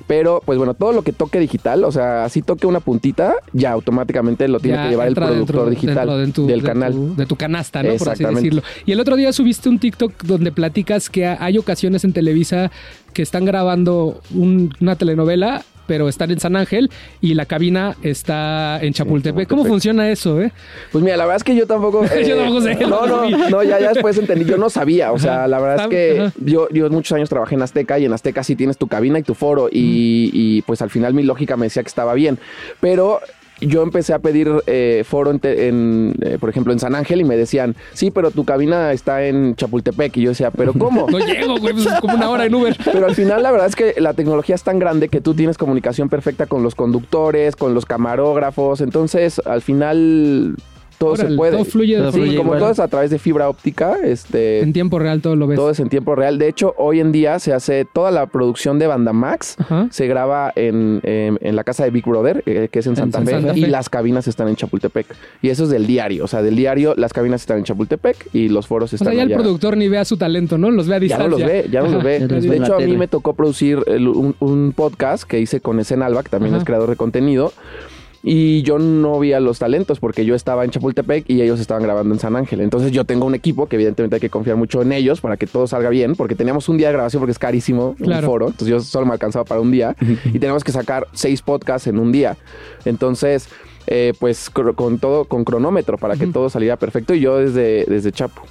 Pero, 0.06 0.42
pues 0.44 0.58
bueno, 0.58 0.74
todo 0.74 0.92
lo 0.92 1.02
que 1.02 1.12
toque 1.12 1.38
digital, 1.40 1.84
o 1.84 1.92
sea, 1.92 2.24
así 2.24 2.42
toque 2.42 2.66
una 2.66 2.80
puntita, 2.80 3.34
ya 3.52 3.72
automáticamente 3.72 4.48
lo 4.48 4.60
tiene 4.60 4.78
Ya 4.78 4.84
que 4.84 4.90
llevar 4.90 5.08
el 5.08 5.14
productor 5.14 5.46
dentro- 5.56 5.70
digital 5.70 6.08
dentro 6.08 6.16
de 6.18 6.32
tu- 6.32 6.46
del 6.46 6.60
de 6.62 6.66
canal. 6.66 6.92
tu- 6.92 7.14
de 7.16 7.26
tu 7.26 7.36
canasta, 7.36 7.82
¿no? 7.82 7.94
Por 7.96 8.08
así 8.10 8.24
decirlo. 8.24 8.62
Y 8.86 8.92
el 8.92 9.00
otro 9.00 9.16
día 9.16 9.32
subiste 9.32 9.68
un 9.68 9.78
TikTok 9.78 10.24
donde 10.24 10.52
platicas 10.52 11.10
que 11.10 11.26
hay 11.26 11.58
ocasiones 11.58 12.04
en 12.04 12.12
Televisa 12.12 12.70
que 13.12 13.22
están 13.22 13.44
grabando 13.44 14.20
un- 14.34 14.74
una 14.80 14.96
telenovela, 14.96 15.64
pero 15.88 16.08
están 16.08 16.30
en 16.30 16.38
San 16.38 16.54
Ángel 16.54 16.90
y 17.20 17.34
la 17.34 17.46
cabina 17.46 17.96
está 18.02 18.78
en 18.80 18.92
Chapultepec. 18.92 19.48
¿Cómo 19.48 19.64
funciona 19.64 20.08
eso, 20.10 20.40
eh? 20.40 20.52
Pues 20.92 21.02
mira, 21.02 21.16
la 21.16 21.24
verdad 21.24 21.38
es 21.38 21.44
que 21.44 21.56
yo 21.56 21.66
tampoco. 21.66 22.04
eh, 22.14 22.24
Yo 22.28 22.36
tampoco 22.36 22.60
sé, 22.60 22.76
No, 22.86 23.06
no 23.06 23.48
no, 23.48 23.62
ya, 23.64 23.80
ya 23.80 23.88
después 23.88 24.16
entendí. 24.18 24.44
Yo 24.44 24.58
no 24.58 24.70
sabía. 24.70 25.10
O 25.10 25.18
sea, 25.18 25.38
Ajá. 25.38 25.48
la 25.48 25.58
verdad 25.58 25.80
es 25.84 25.88
que 25.88 26.20
ajá. 26.20 26.32
yo, 26.44 26.68
yo 26.68 26.88
muchos 26.90 27.12
años 27.16 27.28
trabajé 27.28 27.54
en 27.54 27.62
Azteca 27.62 27.98
y 27.98 28.04
en 28.04 28.12
Azteca 28.12 28.44
sí 28.44 28.54
tienes 28.54 28.76
tu 28.76 28.86
cabina 28.86 29.18
y 29.18 29.22
tu 29.22 29.34
foro. 29.34 29.68
Y, 29.72 30.30
y, 30.32 30.62
pues 30.62 30.82
al 30.82 30.90
final 30.90 31.14
mi 31.14 31.22
lógica 31.22 31.56
me 31.56 31.66
decía 31.66 31.82
que 31.82 31.88
estaba 31.88 32.14
bien. 32.14 32.38
Pero. 32.80 33.20
Yo 33.60 33.82
empecé 33.82 34.14
a 34.14 34.18
pedir 34.18 34.50
eh, 34.66 35.04
foro, 35.06 35.30
en, 35.30 36.14
eh, 36.20 36.38
por 36.38 36.48
ejemplo, 36.48 36.72
en 36.72 36.78
San 36.78 36.94
Ángel 36.94 37.20
y 37.20 37.24
me 37.24 37.36
decían, 37.36 37.74
sí, 37.92 38.10
pero 38.10 38.30
tu 38.30 38.44
cabina 38.44 38.92
está 38.92 39.24
en 39.24 39.56
Chapultepec. 39.56 40.16
Y 40.16 40.22
yo 40.22 40.30
decía, 40.30 40.50
¿pero 40.50 40.72
cómo? 40.72 41.06
No 41.18 41.18
llego, 41.18 41.58
güey, 41.58 41.74
pues 41.74 41.86
es 41.86 42.00
como 42.00 42.14
una 42.14 42.30
hora 42.30 42.44
en 42.44 42.54
Uber. 42.54 42.76
Pero 42.84 43.06
al 43.06 43.14
final 43.14 43.42
la 43.42 43.50
verdad 43.50 43.66
es 43.66 43.76
que 43.76 43.94
la 43.98 44.12
tecnología 44.12 44.54
es 44.54 44.62
tan 44.62 44.78
grande 44.78 45.08
que 45.08 45.20
tú 45.20 45.34
tienes 45.34 45.56
comunicación 45.56 46.08
perfecta 46.08 46.46
con 46.46 46.62
los 46.62 46.74
conductores, 46.74 47.56
con 47.56 47.74
los 47.74 47.86
camarógrafos. 47.86 48.80
Entonces, 48.80 49.40
al 49.44 49.62
final 49.62 50.56
todo 50.98 51.12
Órale, 51.12 51.30
se 51.30 51.36
puede. 51.36 51.52
todo 51.52 51.64
fluye 51.64 51.94
de 51.96 52.00
Todo 52.02 52.12
Sí, 52.12 52.18
fluye 52.18 52.36
como 52.36 52.48
igual. 52.50 52.58
todo 52.60 52.70
es 52.72 52.78
a 52.80 52.88
través 52.88 53.10
de 53.10 53.18
fibra 53.18 53.48
óptica, 53.48 53.96
este, 54.04 54.60
En 54.60 54.72
tiempo 54.72 54.98
real 54.98 55.20
todo 55.22 55.36
lo 55.36 55.46
ves. 55.46 55.56
todo 55.56 55.70
es 55.70 55.80
en 55.80 55.88
tiempo 55.88 56.14
real. 56.14 56.38
De 56.38 56.48
hecho, 56.48 56.74
hoy 56.76 57.00
en 57.00 57.12
día 57.12 57.38
se 57.38 57.52
hace 57.52 57.84
toda 57.84 58.10
la 58.10 58.26
producción 58.26 58.78
de 58.78 58.86
Banda 58.88 59.12
Max. 59.12 59.54
Ajá. 59.58 59.86
Se 59.90 60.06
graba 60.06 60.52
en, 60.56 61.00
en- 61.04 61.38
en 61.40 61.56
la 61.56 61.64
casa 61.64 61.84
de 61.84 61.90
Big 61.90 62.04
Brother, 62.04 62.42
eh, 62.46 62.68
que 62.70 62.78
es 62.80 62.86
en 62.86 62.96
Santa, 62.96 63.18
En 63.18 63.26
Fe, 63.26 63.30
Santa 63.32 63.56
y 63.56 63.62
Fe. 63.62 63.68
las 63.68 63.88
cabinas 63.88 64.26
están 64.28 64.48
en 64.48 64.56
Chapultepec. 64.56 65.06
Y 65.42 65.50
eso 65.50 65.64
es 65.64 65.70
del 65.70 65.86
diario, 65.86 66.24
o 66.24 66.28
sea, 66.28 66.42
del 66.42 66.56
diario 66.56 66.94
las 66.96 67.12
cabinas 67.12 67.40
están 67.42 67.58
en 67.58 67.64
Chapultepec 67.64 68.28
y 68.34 68.48
los 68.48 68.66
foros 68.66 68.92
O 68.92 68.96
están 68.96 69.08
sea, 69.14 69.16
ya 69.16 69.22
el 69.22 69.32
productor 69.34 69.76
ni 69.76 69.88
vea 69.88 70.04
su 70.04 70.16
talento, 70.16 70.58
¿no? 70.58 70.70
Los 70.70 70.88
ve 70.88 70.94
a 70.94 70.98
Ya 70.98 71.00
distancia. 71.00 71.28
no 71.28 71.38
los 71.38 71.46
ve, 71.46 71.66
ya 71.70 71.80
no 71.80 71.86
Ajá. 71.86 71.94
los 71.94 72.04
ve. 72.04 72.18
Ya 72.20 72.26
los 72.26 72.44
ve 72.44 72.50
De 72.50 72.56
hecho, 72.56 72.74
a 72.76 72.80
mí 72.80 72.96
me 72.96 73.08
tocó 73.08 73.34
producir 73.34 73.82
el- 73.86 74.08
un, 74.08 74.34
un 74.40 74.72
podcast 74.74 75.24
que 75.24 75.38
hice 75.40 75.60
con 75.60 75.78
Esen 75.80 76.02
Alba, 76.02 76.22
que 76.22 76.28
también 76.30 76.54
Ajá. 76.54 76.62
es 76.62 76.66
creador 76.66 76.90
de 76.90 76.96
contenido. 76.96 77.52
Y 78.22 78.62
yo 78.62 78.78
no 78.80 79.20
vi 79.20 79.32
a 79.32 79.40
los 79.40 79.60
talentos 79.60 80.00
porque 80.00 80.24
yo 80.24 80.34
estaba 80.34 80.64
en 80.64 80.70
Chapultepec 80.72 81.24
y 81.30 81.40
ellos 81.40 81.60
estaban 81.60 81.82
grabando 81.84 82.12
en 82.14 82.20
San 82.20 82.34
Ángel. 82.34 82.60
Entonces 82.60 82.90
yo 82.90 83.04
tengo 83.04 83.24
un 83.26 83.34
equipo 83.34 83.66
que 83.66 83.76
evidentemente 83.76 84.16
hay 84.16 84.20
que 84.20 84.28
confiar 84.30 84.56
mucho 84.56 84.82
en 84.82 84.92
ellos 84.92 85.20
para 85.20 85.36
que 85.36 85.46
todo 85.46 85.66
salga 85.68 85.88
bien, 85.88 86.16
porque 86.16 86.34
teníamos 86.34 86.68
un 86.68 86.78
día 86.78 86.88
de 86.88 86.94
grabación 86.94 87.20
porque 87.20 87.32
es 87.32 87.38
carísimo 87.38 87.94
Claro. 87.96 88.26
un 88.26 88.32
foro. 88.32 88.46
Entonces 88.46 88.68
yo 88.68 88.80
solo 88.80 89.06
me 89.06 89.12
alcanzaba 89.12 89.44
para 89.44 89.60
un 89.60 89.70
día 89.70 89.94
y 90.32 90.38
tenemos 90.40 90.64
que 90.64 90.72
sacar 90.72 91.06
seis 91.12 91.42
podcasts 91.42 91.86
en 91.86 91.98
un 91.98 92.10
día. 92.10 92.36
Entonces, 92.84 93.48
eh, 93.86 94.12
pues 94.18 94.50
con 94.50 94.98
todo, 94.98 95.24
con 95.26 95.44
cronómetro 95.44 95.96
para 95.96 96.16
que 96.16 96.26
todo 96.26 96.50
saliera 96.50 96.76
perfecto 96.76 97.14
y 97.14 97.20
yo 97.20 97.38
desde, 97.38 97.84
desde 97.86 98.12
Chapo. 98.12 98.42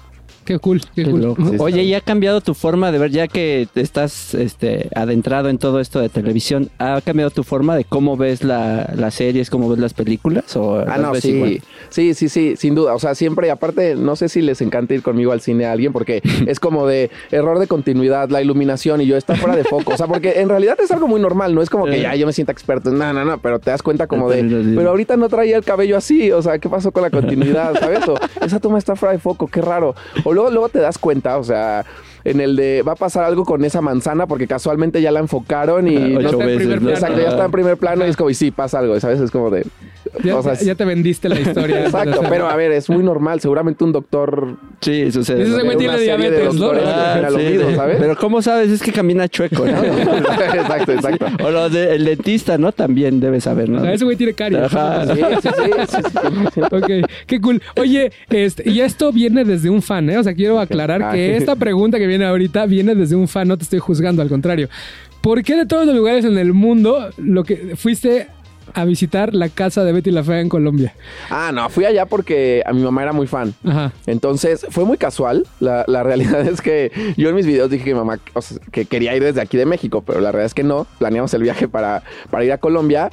Qué 0.48 0.60
cool, 0.60 0.82
qué, 0.96 1.04
cool. 1.04 1.36
Oye. 1.60 1.84
¿y 1.84 1.94
ha 1.94 2.00
cambiado 2.00 2.40
tu 2.40 2.54
forma 2.54 2.90
de 2.94 3.00
ver 3.00 3.12
ya 3.12 3.28
que 3.28 3.68
estás 3.76 4.34
este, 4.34 4.88
adentrado 4.96 5.50
en 5.50 5.58
todo 5.58 5.82
esto 5.82 6.00
de 6.00 6.08
televisión? 6.08 6.70
¿Ha 6.80 7.02
cambiado 7.02 7.32
tu 7.32 7.44
forma 7.44 7.76
de 7.76 7.84
cómo 7.84 8.16
ves 8.16 8.46
la- 8.46 8.90
las 8.96 9.14
series, 9.16 9.50
cómo 9.50 9.68
ves 9.70 9.80
las 9.80 9.94
películas? 9.94 10.56
¿O 10.56 10.80
Ah, 10.88 10.98
no, 10.98 11.14
sí. 11.16 11.32
igual? 11.32 11.62
Sí, 11.90 12.14
sí, 12.14 12.30
sí, 12.30 12.56
sin 12.56 12.76
duda. 12.76 12.96
O 12.96 13.00
sea, 13.00 13.14
siempre, 13.14 13.52
aparte, 13.52 13.96
no 13.98 14.16
sé 14.16 14.30
si 14.30 14.42
les 14.42 14.62
encanta 14.62 14.94
ir 14.94 15.04
conmigo 15.04 15.34
al 15.34 15.42
cine 15.42 15.66
a 15.66 15.74
alguien 15.74 15.92
porque 15.92 16.22
es 16.48 16.62
como 16.62 16.88
de 16.88 17.12
error 17.32 17.60
de 17.60 17.68
continuidad, 17.68 18.30
la 18.30 18.42
iluminación 18.42 19.02
y 19.02 19.06
yo 19.06 19.18
está 19.18 19.36
fuera 19.36 19.54
de 19.58 19.66
foco. 19.66 19.96
O 19.96 19.98
sea, 19.98 20.08
porque 20.08 20.40
en 20.40 20.48
realidad 20.48 20.78
es 20.82 20.92
algo 20.92 21.10
muy 21.10 21.20
normal, 21.20 21.54
no 21.56 21.62
es 21.62 21.70
como 21.70 21.84
que 21.88 22.00
ya 22.00 22.16
yo 22.16 22.26
me 22.26 22.32
sienta 22.32 22.54
experto. 22.54 22.90
No, 22.90 23.12
no, 23.12 23.26
no, 23.26 23.38
pero 23.40 23.60
te 23.60 23.70
das 23.72 23.84
cuenta 23.84 24.08
como 24.08 24.30
de, 24.30 24.44
pero 24.78 24.92
ahorita 24.92 25.18
no 25.18 25.28
traía 25.28 25.58
el 25.58 25.66
cabello 25.66 25.98
así. 25.98 26.32
O 26.32 26.42
sea, 26.42 26.58
¿qué 26.58 26.70
pasó 26.70 26.92
con 26.94 27.04
la 27.04 27.10
continuidad? 27.10 27.78
¿Sabes? 27.78 28.08
O 28.08 28.16
esa 28.46 28.62
toma 28.62 28.78
está 28.78 28.96
fuera 28.96 29.12
de 29.12 29.20
foco, 29.20 29.48
qué 29.48 29.62
raro. 29.62 29.94
O 30.24 30.37
luego, 30.38 30.52
luego 30.52 30.70
te 30.70 30.80
das 30.80 30.98
cuenta, 30.98 31.38
o 31.38 31.44
sea, 31.44 31.84
en 32.24 32.40
el 32.40 32.56
de 32.56 32.84
va 32.84 32.92
a 32.92 32.96
pasar 32.96 33.24
algo 33.24 33.44
con 33.44 33.66
esa 33.66 33.82
manzana 33.82 34.28
porque 34.28 34.48
casualmente 34.48 35.02
ya 35.02 35.12
la 35.12 35.20
enfocaron 35.20 35.88
y 35.88 35.96
Ocho 36.16 36.22
no 36.22 36.30
está 36.30 36.32
en 36.32 36.40
veces, 36.40 36.58
primer 36.58 36.82
¿no? 36.82 36.82
plano. 36.82 36.96
Exacto, 36.96 37.22
ya 37.22 37.30
está 37.30 37.46
en 37.46 37.52
primer 37.52 37.78
plano 37.78 38.06
y 38.06 38.10
es 38.10 38.18
como, 38.18 38.30
y 38.30 38.36
sí, 38.36 38.52
pasa 38.52 38.80
algo, 38.80 39.00
¿sabes? 39.00 39.20
Es 39.20 39.32
como 39.32 39.50
de... 39.50 39.66
Ya, 40.24 40.36
O 40.38 40.44
sea, 40.44 40.54
ya 40.56 40.76
te 40.76 40.86
vendiste 40.86 41.30
la 41.30 41.40
historia. 41.40 41.86
Exacto, 41.86 42.22
pero 42.30 42.48
a 42.50 42.56
ver, 42.56 42.72
es 42.72 42.90
muy 42.90 43.04
normal. 43.04 43.40
Seguramente 43.40 43.84
un 43.84 43.92
doctor 43.92 44.58
Sí, 44.82 45.12
sucede. 45.12 45.44
Ese 45.44 45.64
güey 45.64 45.78
tiene 45.78 46.00
diabetes, 46.00 46.54
¿no? 46.56 46.72
Ah. 46.86 47.30
Pero 48.00 48.16
¿cómo 48.18 48.42
sabes? 48.42 48.70
Es 48.72 48.82
que 48.82 48.92
camina 48.92 49.28
chueco, 49.28 49.66
¿no? 49.66 49.84
exacto, 49.84 50.92
exacto. 50.92 51.26
o 51.44 51.50
lo 51.52 51.70
de- 51.70 51.96
el 51.96 52.06
dentista, 52.06 52.58
¿no? 52.58 52.72
También 52.72 53.20
debe 53.20 53.42
saber, 53.42 53.70
¿no? 53.70 53.80
O 53.80 53.82
sea, 53.82 53.94
ese 53.94 54.06
güey 54.06 54.18
tiene 54.18 54.34
caries. 54.34 54.62
Ajá. 54.64 55.06
Sí, 55.16 55.22
sí, 55.42 55.50
sí, 55.88 55.98
sí, 55.98 56.42
sí. 56.54 56.62
Ok, 56.62 57.10
qué 57.26 57.42
cool. 57.42 57.62
Oye, 57.80 58.12
este, 58.30 58.70
y 58.70 58.82
esto 58.82 59.12
viene 59.12 59.44
desde 59.46 59.70
un 59.70 59.82
fan, 59.82 60.10
¿eh? 60.10 60.18
O 60.18 60.24
sea, 60.24 60.34
quiero 60.34 60.60
aclarar 60.60 61.02
Ah, 61.04 61.12
que 61.12 61.30
sí. 61.32 61.36
esta 61.38 61.56
pregunta 61.56 61.98
que 61.98 62.08
viene 62.08 62.26
ahorita 62.26 62.66
viene 62.66 62.96
desde 62.96 63.16
un 63.16 63.28
fan, 63.28 63.48
no 63.48 63.58
te 63.58 63.64
estoy 63.64 63.80
juzgando, 63.80 64.22
al 64.22 64.30
contrario. 64.30 64.70
¿Por 65.22 65.44
qué 65.44 65.56
de 65.56 65.66
todos 65.66 65.86
los 65.86 65.96
lugares 65.96 66.24
en 66.26 66.38
el 66.38 66.54
mundo 66.54 67.10
lo 67.18 67.44
que 67.44 67.74
fuiste 67.76 68.28
a 68.74 68.86
visitar 68.86 69.34
la 69.34 69.50
casa 69.50 69.84
de 69.84 69.92
Betty 69.92 70.12
la 70.12 70.24
Fea 70.24 70.40
en 70.40 70.50
Colombia? 70.50 70.94
Ah, 71.30 71.52
no, 71.54 71.70
fui 71.70 71.86
allá 71.86 72.06
porque 72.06 72.64
a 72.66 72.74
mi 72.74 72.82
mamá 72.82 73.04
era 73.04 73.14
muy 73.14 73.28
fan. 73.28 73.54
Ajá. 73.66 73.92
Entonces 74.06 74.66
fue 74.70 74.86
muy 74.86 74.98
casual. 74.98 75.46
La, 75.60 75.84
la 75.88 76.04
realidad 76.04 76.42
es 76.48 76.62
que 76.62 76.92
yo 77.18 77.30
en 77.30 77.36
mis 77.36 77.46
videos 77.46 77.70
dije 77.70 77.84
que 77.84 77.94
mi 77.94 78.00
mamá 78.00 78.20
o 78.34 78.42
sea, 78.42 78.58
que 78.72 78.86
quería 78.86 79.16
ir 79.16 79.24
desde 79.24 79.42
aquí 79.42 79.58
de 79.58 79.66
México, 79.66 80.04
pero 80.06 80.20
la 80.20 80.32
realidad 80.32 80.48
es 80.48 80.54
que 80.54 80.64
no. 80.64 80.88
Planeamos 81.00 81.34
el 81.34 81.44
viaje 81.44 81.68
para, 81.68 82.04
para 82.30 82.44
ir 82.44 82.52
a 82.52 82.58
Colombia. 82.58 83.12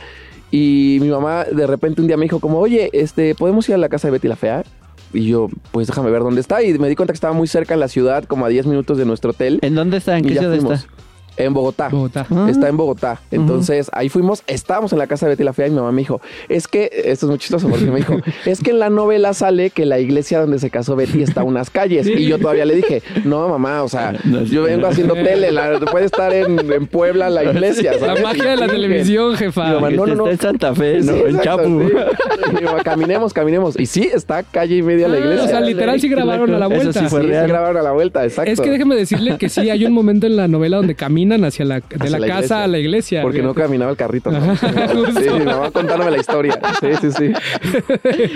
Y 0.50 0.98
mi 1.00 1.08
mamá 1.08 1.44
de 1.44 1.66
repente 1.66 2.00
un 2.00 2.06
día 2.06 2.16
me 2.16 2.24
dijo 2.24 2.38
como, 2.38 2.58
oye, 2.58 2.90
este, 2.92 3.34
¿podemos 3.34 3.68
ir 3.68 3.74
a 3.74 3.78
la 3.78 3.88
casa 3.88 4.08
de 4.08 4.12
Betty 4.12 4.28
la 4.28 4.36
Fea? 4.36 4.64
Y 5.12 5.28
yo, 5.28 5.48
pues 5.70 5.86
déjame 5.86 6.10
ver 6.10 6.22
dónde 6.22 6.40
está. 6.40 6.62
Y 6.62 6.76
me 6.78 6.88
di 6.88 6.96
cuenta 6.96 7.12
que 7.12 7.16
estaba 7.16 7.32
muy 7.32 7.46
cerca 7.46 7.74
en 7.74 7.80
la 7.80 7.88
ciudad, 7.88 8.24
como 8.24 8.46
a 8.46 8.48
10 8.48 8.66
minutos 8.66 8.98
de 8.98 9.04
nuestro 9.04 9.30
hotel. 9.30 9.58
¿En 9.62 9.74
dónde 9.74 9.96
está? 9.96 10.18
¿En 10.18 10.24
qué 10.24 10.36
ciudad 10.36 10.54
fuimos. 10.54 10.80
está? 10.80 10.92
En 11.36 11.52
Bogotá. 11.54 11.88
Bogotá. 11.88 12.26
Ah. 12.30 12.46
Está 12.48 12.68
en 12.68 12.76
Bogotá. 12.76 13.20
Entonces 13.30 13.90
ahí 13.92 14.08
fuimos, 14.08 14.42
estábamos 14.46 14.92
en 14.92 14.98
la 14.98 15.06
casa 15.06 15.26
de 15.26 15.30
Betty 15.30 15.44
la 15.44 15.52
Fea 15.52 15.66
y 15.66 15.70
mi 15.70 15.76
mamá 15.76 15.92
me 15.92 16.00
dijo, 16.02 16.20
es 16.48 16.68
que, 16.68 16.90
esto 17.04 17.26
es 17.26 17.30
muy 17.30 17.38
chistoso 17.38 17.68
porque 17.68 17.86
me 17.86 17.96
dijo, 17.96 18.16
es 18.46 18.60
que 18.60 18.70
en 18.70 18.78
la 18.78 18.90
novela 18.90 19.34
sale 19.34 19.70
que 19.70 19.84
la 19.86 19.98
iglesia 19.98 20.40
donde 20.40 20.58
se 20.58 20.70
casó 20.70 20.96
Betty 20.96 21.22
está 21.22 21.40
a 21.40 21.44
unas 21.44 21.70
calles. 21.70 22.06
Y 22.06 22.26
yo 22.26 22.38
todavía 22.38 22.64
le 22.64 22.74
dije, 22.76 23.02
no 23.24 23.48
mamá, 23.48 23.82
o 23.82 23.88
sea, 23.88 24.12
yo 24.50 24.62
vengo 24.62 24.86
haciendo 24.86 25.14
tele, 25.14 25.50
la- 25.52 25.78
puede 25.90 26.06
estar 26.06 26.32
en, 26.32 26.58
en 26.72 26.86
Puebla 26.86 27.30
la 27.30 27.44
iglesia. 27.50 27.92
La 28.00 28.16
magia 28.22 28.50
de 28.50 28.56
la 28.56 28.66
sí, 28.66 28.72
televisión, 28.72 29.36
jefa. 29.36 29.64
Mi 29.68 29.74
mamá, 29.74 29.90
no, 29.90 30.06
no, 30.06 30.14
no. 30.14 30.28
Está 30.28 30.48
en 30.48 30.52
Santa 30.60 30.74
Fe, 30.74 31.00
¿no? 31.00 31.12
Sí, 31.12 31.18
en 31.20 31.36
exacto, 31.36 31.42
Chapu. 31.62 31.88
sí. 31.88 32.54
Mi 32.54 32.60
mamá, 32.62 32.82
caminemos, 32.82 33.32
caminemos. 33.32 33.78
Y 33.78 33.86
sí, 33.86 34.08
está 34.12 34.42
calle 34.42 34.76
y 34.76 34.82
media 34.82 35.08
la 35.08 35.16
Ah, 35.16 35.20
iglesia. 35.20 35.44
o 35.44 35.48
sea, 35.48 35.60
literal 35.60 36.00
sí 36.00 36.08
grabaron 36.08 36.52
a 36.54 36.58
la 36.58 36.66
Eso 36.66 36.74
vuelta. 36.76 37.00
sí 37.00 37.06
fue 37.08 37.20
Sí, 37.20 37.26
se 37.26 37.32
real. 37.32 37.48
grabaron 37.48 37.76
a 37.78 37.82
la 37.82 37.92
vuelta, 37.92 38.24
exacto. 38.24 38.50
Es 38.50 38.60
que 38.60 38.70
déjeme 38.70 38.94
decirle 38.94 39.36
que 39.38 39.48
sí, 39.48 39.68
hay 39.70 39.84
un 39.84 39.92
momento 39.92 40.26
en 40.26 40.36
la 40.36 40.48
novela 40.48 40.76
donde 40.78 40.94
caminan 41.24 41.44
hacia 41.44 41.64
la, 41.64 41.80
de 41.80 41.84
Hacia 41.98 42.10
la, 42.10 42.18
la 42.18 42.26
casa 42.26 42.38
iglesia. 42.44 42.64
a 42.64 42.66
la 42.68 42.78
iglesia. 42.78 43.22
Porque 43.22 43.42
no 43.42 43.54
caminaba 43.54 43.90
el 43.90 43.96
carrito. 43.96 44.30
¿no? 44.30 44.38
Ajá. 44.38 44.56
Sí, 44.88 45.30
mi 45.38 45.44
mamá 45.44 45.70
contándome 45.70 46.10
la 46.10 46.18
historia. 46.18 46.58
Sí, 46.80 46.88
sí, 47.00 47.10
sí. 47.12 47.32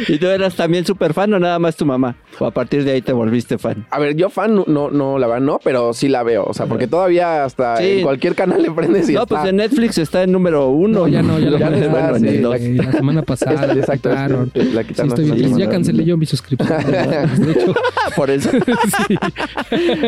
¿Y 0.13 0.19
tú 0.19 0.27
eras 0.27 0.55
también 0.55 0.85
súper 0.85 1.13
fan 1.15 1.33
o 1.35 1.39
nada 1.39 1.59
más 1.59 1.77
tu 1.77 1.85
mamá? 1.85 2.17
¿O 2.39 2.47
a 2.47 2.51
partir 2.51 2.85
de 2.85 2.93
ahí 2.93 3.03
te 3.03 3.13
volviste 3.13 3.59
fan? 3.59 3.87
A 3.91 3.99
ver, 3.99 4.17
yo 4.17 4.31
fan 4.31 4.55
no, 4.55 4.65
no, 4.67 4.91
no, 4.91 5.19
la 5.19 5.27
verdad 5.27 5.43
no, 5.43 5.61
pero 5.63 5.93
sí 5.93 6.09
la 6.09 6.23
veo. 6.23 6.45
O 6.45 6.55
sea, 6.55 6.67
porque 6.67 6.87
todavía 6.87 7.45
hasta 7.45 7.77
Sí. 7.79 7.99
en 7.99 8.03
cualquier 8.03 8.35
canal 8.35 8.63
le 8.63 8.71
prendes 8.71 9.09
y 9.09 9.13
no, 9.15 9.23
está. 9.23 9.37
pues 9.41 9.49
en 9.51 9.57
Netflix 9.57 9.99
está 9.99 10.23
en 10.23 10.33
número 10.33 10.69
uno. 10.69 11.01
No, 11.01 11.09
ya 11.09 11.23
no, 11.23 11.39
ya, 11.39 11.51
Ya 11.59 11.71
no. 11.71 11.71
no 11.71 11.77
está, 11.77 11.89
bueno, 11.91 12.17
en 12.17 12.23
sí. 12.23 12.29
el 12.29 12.43
dos. 12.43 12.57
Eh, 12.61 12.75
La 12.77 12.93
semana 12.93 13.23
pasada 13.23 13.67
la 13.67 13.73
exacto, 13.75 14.09
quitaron. 14.11 14.51
la 14.55 14.83
Sí, 14.83 14.89
quitaron 14.89 15.13
estoy 15.21 15.59
ya 15.59 15.69
cancelé 15.69 16.05
yo 16.05 16.17
mi 16.17 16.27
suscripción. 16.27 16.79
De 16.91 17.53
hecho, 17.53 17.75
Por 18.17 18.31
eso. 18.31 18.51
sí. 19.07 19.17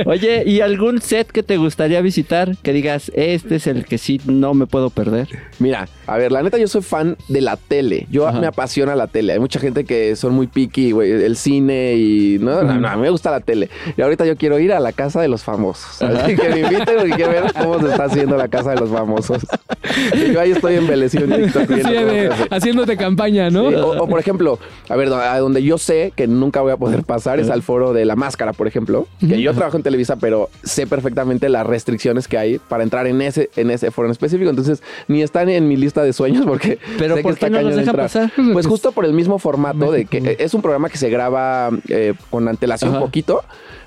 Oye, 0.07 0.43
¿y 0.47 0.61
algún 0.61 1.01
set 1.01 1.31
que 1.31 1.43
te 1.43 1.57
gustaría 1.57 2.01
visitar? 2.01 2.57
Que 2.63 2.70
digas, 2.73 3.11
este 3.15 3.57
es 3.57 3.67
el 3.67 3.85
que 3.85 3.99
sí 3.99 4.21
no 4.27 4.55
me 4.55 4.67
puedo 4.67 4.91
perder. 4.91 5.29
Mira, 5.59 5.89
a 6.07 6.17
ver, 6.17 6.33
la 6.33 6.43
neta 6.43 6.59
yo 6.59 6.67
soy 6.69 6.83
fan 6.83 7.17
de 7.29 7.41
la 7.41 7.57
tele. 7.57 8.07
Yo 8.11 8.27
Ajá. 8.29 8.41
me 8.41 8.47
apasiona 8.47 8.95
la 8.97 9.07
tele. 9.07 9.33
Hay 9.35 9.39
mucha 9.41 9.61
gente 9.61 9.85
que 9.85 10.17
son 10.17 10.33
muy 10.35 10.47
picky, 10.47 10.93
güey, 10.93 11.11
el 11.11 11.37
cine 11.37 11.95
y 11.95 12.39
no, 12.41 12.63
no, 12.63 12.75
no, 12.81 12.89
a 12.89 12.97
mí 12.97 13.03
me 13.03 13.11
gusta 13.11 13.31
la 13.31 13.41
tele. 13.41 13.69
Y 13.97 14.03
ahorita 14.03 14.27
yo 14.27 14.37
quiero 14.37 14.59
ir 14.59 14.73
a 14.73 14.81
la 14.81 14.93
casa 14.93 15.21
de 15.21 15.29
los 15.29 15.43
famosos. 15.43 16.01
Así 16.03 16.37
que 16.37 16.49
me 16.49 16.61
inviten 16.61 16.97
porque 16.97 17.11
quiero 17.15 17.31
ver 17.31 17.53
cómo 17.53 17.81
se 17.81 17.89
está 17.89 18.05
haciendo 18.05 18.37
la 18.37 18.49
casa 18.49 18.71
de 18.71 18.77
los 18.81 18.91
famosos. 18.91 19.47
Y 20.15 20.33
yo 20.33 20.41
ahí 20.41 20.53
estoy 20.53 20.75
embelecido 20.77 21.25
en 21.25 21.45
TikTok 21.45 21.67
Sí, 21.69 21.83
de- 21.93 22.31
haciéndote 22.51 22.97
campaña, 22.97 23.51
¿no? 23.51 23.71
Sí, 23.71 23.77
o, 23.77 24.03
o, 24.05 24.09
por 24.09 24.19
ejemplo, 24.21 24.59
a 24.89 24.97
ver, 24.97 25.09
a 25.13 25.39
donde 25.39 25.63
yo 25.63 25.79
sé 25.79 26.13
que 26.15 26.27
nunca 26.27 26.61
voy 26.61 26.73
a 26.73 26.77
poder 26.77 27.05
pasar 27.05 27.41
es 27.41 27.51
al 27.51 27.63
foro 27.63 27.93
de 27.93 28.05
la 28.05 28.17
máscara, 28.17 28.53
por 28.53 28.67
ejemplo. 28.67 29.07
Que 29.21 29.41
yo 29.41 29.55
trabajo 29.55 29.77
en 29.77 29.83
Televisa, 29.83 30.17
pero 30.17 30.49
sé 30.63 30.87
perfectamente 30.87 31.49
las 31.49 31.67
restricciones 31.67 32.29
que 32.29 32.39
hay 32.39 32.60
para 32.69 32.83
entrar 32.83 33.07
en 33.07 33.21
ese, 33.23 33.51
en 33.57 33.71
ese 33.71 33.91
foro 33.91 34.07
en 34.09 34.13
específico. 34.13 34.51
Entonces, 34.51 34.83
ni 35.09 35.23
están 35.23 35.49
en 35.49 35.67
mi 35.69 35.77
lista 35.77 36.03
de 36.03 36.13
sueños 36.13 36.45
porque. 36.47 36.79
Pero 36.99 37.17
sé 37.17 37.23
¿por 37.23 37.33
que 37.33 37.47
está 37.47 37.59
qué 37.59 37.65
no 37.65 37.71
entrar. 37.71 37.97
pasar? 37.97 38.33
Pues 38.53 38.67
justo 38.67 38.93
por 38.93 39.05
el 39.05 39.13
mismo 39.13 39.39
formato 39.39 39.91
de 39.93 40.05
que 40.07 40.37
es 40.39 40.55
un 40.55 40.63
programa 40.63 40.89
que 40.89 40.99
se 40.99 41.11
graba 41.11 41.71
eh, 41.89 42.15
con 42.31 42.49
antelación 42.49 42.95
un 42.95 43.01
poquito. 43.01 43.43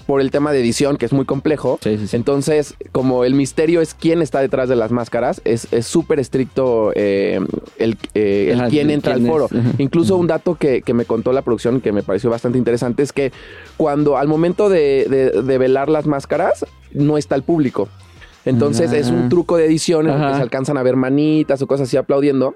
Por 0.06 0.20
el 0.20 0.32
tema 0.32 0.52
de 0.52 0.60
edición, 0.60 0.98
que 0.98 1.06
es 1.06 1.14
muy 1.14 1.24
complejo. 1.24 1.80
Sí, 1.82 1.98
sí, 1.98 2.08
sí. 2.10 2.16
Entonces, 2.18 2.76
como 2.92 3.24
el 3.24 3.36
misterio 3.36 3.80
es 3.80 3.94
quién 3.94 4.22
está 4.22 4.42
detrás 4.42 4.68
de 4.68 4.76
las 4.76 4.92
máscaras, 4.92 5.40
es 5.46 5.72
es 5.72 5.86
súper 5.88 6.20
estricto 6.20 6.92
eh, 6.94 7.40
el, 7.78 7.96
eh, 8.14 8.50
el 8.52 8.60
Ajá, 8.60 8.70
quién 8.70 8.90
entra 8.92 9.14
quién 9.14 9.26
al 9.26 9.32
foro. 9.32 9.46
es. 9.46 9.80
Incluso 9.80 10.18
un 10.18 10.28
dato 10.28 10.56
que, 10.56 10.82
que 10.82 10.94
me 10.94 11.06
contó 11.06 11.32
la 11.32 11.42
producción 11.42 11.80
que 11.80 11.94
me 11.94 12.04
pareció 12.04 12.30
bastante 12.30 12.58
interesante 12.58 13.02
es 13.02 13.14
que 13.14 13.32
cuando 13.78 14.18
al 14.18 14.28
momento 14.28 14.68
de, 14.68 15.08
de- 15.10 15.42
de 15.42 15.58
velar 15.58 15.88
las 15.88 16.06
máscaras 16.06 16.66
no 16.92 17.18
está 17.18 17.36
el 17.36 17.44
público. 17.44 17.88
Entonces 18.46 18.92
Ah. 18.92 18.98
es 18.98 19.10
un 19.10 19.30
truco 19.30 19.58
de 19.58 19.66
edición 19.66 20.08
en 20.10 20.16
el 20.22 20.30
que 20.30 20.36
se 20.36 20.42
alcanzan 20.42 20.78
a 20.78 20.84
ver 20.84 20.96
manitas 20.96 21.62
o 21.62 21.68
cosas 21.68 21.88
así 21.88 21.98
aplaudiendo. 21.98 22.56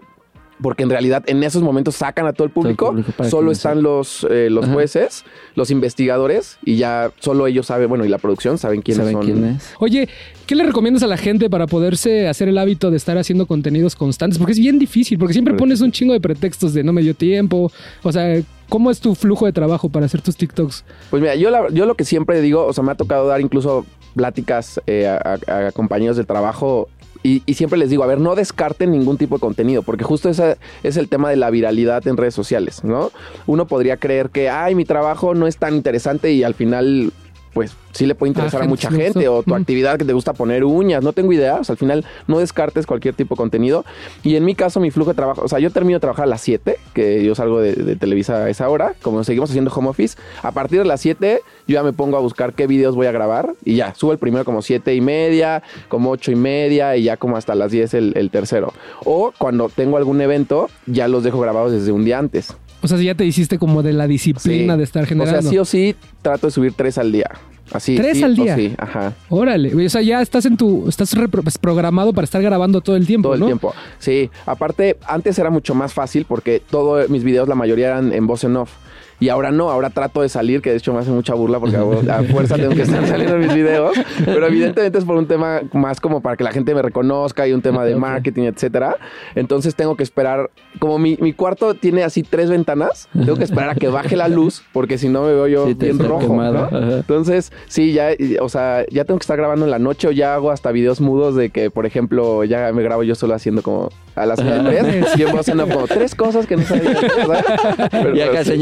Porque 0.59 0.81
en 0.81 0.89
realidad 0.89 1.23
en 1.27 1.43
esos 1.43 1.61
momentos 1.61 1.93
sacan 1.97 2.25
a 2.25 2.33
todo 2.33 2.43
el 2.45 2.49
público, 2.51 2.95
solo 3.29 3.51
están 3.51 3.83
los, 3.83 4.25
eh, 4.27 4.49
los 4.49 4.65
jueces, 4.65 5.23
los 5.53 5.69
investigadores 5.69 6.57
y 6.65 6.77
ya 6.77 7.11
solo 7.19 7.45
ellos 7.45 7.67
saben, 7.67 7.87
bueno, 7.89 8.05
y 8.05 8.09
la 8.09 8.17
producción 8.17 8.57
saben 8.57 8.81
quiénes 8.81 9.01
¿Saben 9.05 9.13
son. 9.13 9.23
quién 9.23 9.45
es? 9.45 9.73
Oye, 9.77 10.09
¿qué 10.47 10.55
le 10.55 10.63
recomiendas 10.63 11.03
a 11.03 11.07
la 11.07 11.17
gente 11.17 11.47
para 11.51 11.67
poderse 11.67 12.27
hacer 12.27 12.47
el 12.49 12.57
hábito 12.57 12.89
de 12.89 12.97
estar 12.97 13.19
haciendo 13.19 13.45
contenidos 13.45 13.95
constantes? 13.95 14.39
Porque 14.39 14.53
es 14.53 14.59
bien 14.59 14.79
difícil, 14.79 15.19
porque 15.19 15.33
siempre 15.33 15.53
pones 15.53 15.79
un 15.81 15.91
chingo 15.91 16.13
de 16.13 16.21
pretextos 16.21 16.73
de 16.73 16.83
no 16.83 16.91
me 16.91 17.03
dio 17.03 17.13
tiempo. 17.13 17.71
O 18.01 18.11
sea, 18.11 18.41
¿cómo 18.67 18.89
es 18.89 18.99
tu 18.99 19.13
flujo 19.13 19.45
de 19.45 19.53
trabajo 19.53 19.89
para 19.89 20.07
hacer 20.07 20.21
tus 20.23 20.35
TikToks? 20.37 20.83
Pues 21.11 21.21
mira, 21.21 21.35
yo, 21.35 21.51
la- 21.51 21.69
yo 21.69 21.85
lo 21.85 21.93
que 21.93 22.03
siempre 22.03 22.41
digo, 22.41 22.65
o 22.65 22.73
sea, 22.73 22.83
me 22.83 22.91
ha 22.93 22.95
tocado 22.95 23.27
dar 23.27 23.41
incluso 23.41 23.85
pláticas 24.17 24.81
eh, 24.87 25.07
a, 25.07 25.71
compañeros 25.71 26.17
de 26.17 26.25
trabajo 26.25 26.89
y, 27.23 27.43
y 27.45 27.53
siempre 27.53 27.79
les 27.79 27.89
digo, 27.89 28.03
a 28.03 28.07
ver, 28.07 28.19
no 28.19 28.35
descarten 28.35 28.91
ningún 28.91 29.17
tipo 29.17 29.35
de 29.35 29.41
contenido, 29.41 29.83
porque 29.83 30.03
justo 30.03 30.29
ese 30.29 30.57
es 30.83 30.97
el 30.97 31.07
tema 31.07 31.29
de 31.29 31.35
la 31.35 31.49
viralidad 31.49 32.05
en 32.07 32.17
redes 32.17 32.33
sociales, 32.33 32.83
¿no? 32.83 33.11
Uno 33.45 33.65
podría 33.67 33.97
creer 33.97 34.29
que, 34.29 34.49
ay, 34.49 34.75
mi 34.75 34.85
trabajo 34.85 35.33
no 35.33 35.47
es 35.47 35.57
tan 35.57 35.75
interesante 35.75 36.31
y 36.31 36.43
al 36.43 36.53
final... 36.53 37.13
Pues 37.57 37.75
sí 37.91 38.05
le 38.05 38.13
puede 38.15 38.29
interesar 38.29 38.61
Ah, 38.61 38.65
a 38.65 38.67
mucha 38.67 38.91
gente, 38.91 39.27
o 39.27 39.41
tu 39.41 39.49
Mm. 39.51 39.53
actividad 39.55 39.97
que 39.97 40.05
te 40.05 40.13
gusta 40.13 40.33
poner 40.33 40.63
uñas, 40.63 41.03
no 41.03 41.11
tengo 41.13 41.33
idea. 41.33 41.55
O 41.55 41.63
sea, 41.63 41.73
al 41.73 41.77
final 41.77 42.05
no 42.27 42.37
descartes 42.39 42.85
cualquier 42.85 43.15
tipo 43.15 43.33
de 43.33 43.37
contenido. 43.37 43.83
Y 44.23 44.35
en 44.35 44.45
mi 44.45 44.53
caso, 44.53 44.79
mi 44.79 44.91
flujo 44.91 45.09
de 45.11 45.15
trabajo, 45.15 45.41
o 45.43 45.47
sea, 45.47 45.57
yo 45.59 45.71
termino 45.71 45.95
de 45.97 46.01
trabajar 46.01 46.25
a 46.25 46.27
las 46.27 46.41
7, 46.41 46.77
que 46.93 47.23
yo 47.23 47.33
salgo 47.33 47.59
de, 47.59 47.73
de 47.73 47.95
Televisa 47.95 48.43
a 48.45 48.49
esa 48.49 48.69
hora, 48.69 48.93
como 49.01 49.23
seguimos 49.23 49.49
haciendo 49.49 49.71
home 49.73 49.89
office. 49.89 50.17
A 50.43 50.51
partir 50.51 50.77
de 50.79 50.85
las 50.85 51.01
7, 51.01 51.41
yo 51.67 51.73
ya 51.73 51.81
me 51.83 51.93
pongo 51.93 52.17
a 52.17 52.19
buscar 52.19 52.53
qué 52.53 52.67
videos 52.67 52.93
voy 52.95 53.07
a 53.07 53.11
grabar 53.11 53.53
y 53.65 53.75
ya, 53.75 53.95
subo 53.95 54.11
el 54.11 54.19
primero 54.19 54.45
como 54.45 54.61
7 54.61 54.93
y 54.93 55.01
media, 55.01 55.63
como 55.89 56.11
8 56.11 56.31
y 56.31 56.35
media 56.35 56.95
y 56.95 57.03
ya 57.03 57.17
como 57.17 57.35
hasta 57.37 57.55
las 57.55 57.71
10 57.71 57.93
el, 57.95 58.13
el 58.15 58.29
tercero. 58.29 58.73
O 59.05 59.33
cuando 59.37 59.69
tengo 59.69 59.97
algún 59.97 60.21
evento, 60.21 60.69
ya 60.85 61.07
los 61.07 61.23
dejo 61.23 61.39
grabados 61.39 61.71
desde 61.71 61.91
un 61.91 62.05
día 62.05 62.19
antes. 62.19 62.55
O 62.81 62.87
sea, 62.87 62.97
si 62.97 63.05
ya 63.05 63.15
te 63.15 63.25
hiciste 63.25 63.57
como 63.57 63.81
de 63.83 63.93
la 63.93 64.07
disciplina 64.07 64.73
Sí. 64.73 64.77
de 64.77 64.83
estar 64.83 65.05
generando. 65.05 65.39
O 65.39 65.41
sea, 65.41 65.49
sí 65.51 65.57
o 65.57 65.65
sí, 65.65 65.95
trato 66.21 66.47
de 66.47 66.51
subir 66.51 66.73
3 66.73 66.97
al 66.97 67.11
día. 67.11 67.29
Así. 67.71 67.95
¿Tres 67.97 68.17
sí 68.17 68.23
al 68.23 68.35
día? 68.35 68.55
Sí, 68.55 68.73
ajá. 68.77 69.13
Órale, 69.29 69.73
o 69.85 69.89
sea, 69.89 70.01
ya 70.01 70.21
estás 70.21 70.45
en 70.45 70.55
tu, 70.55 70.87
estás 70.87 71.13
pues, 71.43 71.57
programado 71.57 72.13
para 72.13 72.23
estar 72.23 72.41
grabando 72.41 72.79
todo 72.79 72.95
el 72.95 73.05
tiempo, 73.05 73.27
Todo 73.27 73.33
el 73.33 73.39
¿no? 73.41 73.45
tiempo. 73.47 73.73
Sí, 73.99 74.29
aparte, 74.45 74.95
antes 75.05 75.37
era 75.37 75.49
mucho 75.49 75.75
más 75.75 75.93
fácil 75.93 76.25
porque 76.25 76.61
todos 76.69 77.09
mis 77.09 77.23
videos, 77.25 77.49
la 77.49 77.55
mayoría 77.55 77.87
eran 77.87 78.13
en 78.13 78.25
voz 78.25 78.45
en 78.45 78.55
off. 78.55 78.71
Y 79.19 79.29
ahora 79.29 79.51
no, 79.51 79.69
ahora 79.71 79.89
trato 79.89 80.21
de 80.21 80.29
salir, 80.29 80.61
que 80.61 80.69
de 80.69 80.77
hecho 80.77 80.93
me 80.93 80.99
hace 80.99 81.09
mucha 81.09 81.33
burla 81.33 81.59
porque 81.59 81.75
a 81.75 82.23
fuerza 82.23 82.55
tengo 82.55 82.75
que 82.75 82.83
estar 82.83 83.05
saliendo 83.07 83.35
en 83.35 83.41
mis 83.41 83.53
videos. 83.55 83.97
Pero 84.23 84.45
evidentemente 84.45 84.97
es 84.99 85.05
por 85.05 85.15
un 85.17 85.25
tema 85.27 85.61
más 85.73 85.99
como 85.99 86.21
para 86.21 86.35
que 86.37 86.43
la 86.43 86.51
gente 86.51 86.75
me 86.75 86.81
reconozca 86.83 87.47
y 87.47 87.53
un 87.53 87.61
tema 87.61 87.83
de 87.83 87.95
marketing, 87.95 88.43
etcétera. 88.43 88.97
Entonces 89.35 89.75
tengo 89.75 89.95
que 89.95 90.03
esperar, 90.03 90.51
como 90.79 90.99
mi, 90.99 91.17
mi 91.19 91.33
cuarto 91.33 91.73
tiene 91.73 92.03
así 92.03 92.21
tres 92.23 92.49
ventanas, 92.49 93.09
tengo 93.13 93.35
que 93.37 93.43
esperar 93.43 93.71
a 93.71 93.75
que 93.75 93.87
baje 93.87 94.15
la 94.15 94.27
luz 94.27 94.61
porque 94.71 94.97
si 94.97 95.09
no 95.09 95.23
me 95.23 95.33
veo 95.33 95.47
yo 95.47 95.67
Sí, 95.67 95.73
bien 95.73 95.97
rojo. 95.99 96.27
¿no? 96.35 96.97
Entonces, 96.97 97.51
sí, 97.67 97.93
ya, 97.93 98.09
o 98.39 98.49
sea, 98.49 98.85
ya 98.91 99.03
tengo 99.05 99.17
que 99.19 99.23
estar 99.23 99.37
grabando 99.37 99.65
en 99.65 99.71
la 99.71 99.79
noche 99.79 100.07
o 100.07 100.11
ya 100.11 100.35
hago 100.35 100.51
hasta 100.51 100.71
videos 100.71 101.01
mudos 101.01 101.35
de 101.35 101.49
que, 101.49 101.71
por 101.71 101.85
ejemplo, 101.87 102.43
ya 102.43 102.71
me 102.71 102.83
grabo 102.83 103.01
yo 103.03 103.15
solo 103.15 103.33
haciendo 103.33 103.61
como 103.63 103.89
a 104.15 104.25
las 104.25 104.39
tres 104.39 105.07
y 105.17 105.21
en 105.23 105.31
voz 105.31 105.47
en 105.47 105.59
off 105.59 105.71
como 105.73 105.87
tres 105.87 106.13
cosas 106.15 106.45
que 106.47 106.55
no 106.57 106.63
sabía. 106.63 106.95
¿sabes? 106.99 107.43
Pero- 107.91 108.15
Y 108.15 108.21
acá 108.21 108.31
pero 108.43 108.43
sí. 108.45 108.57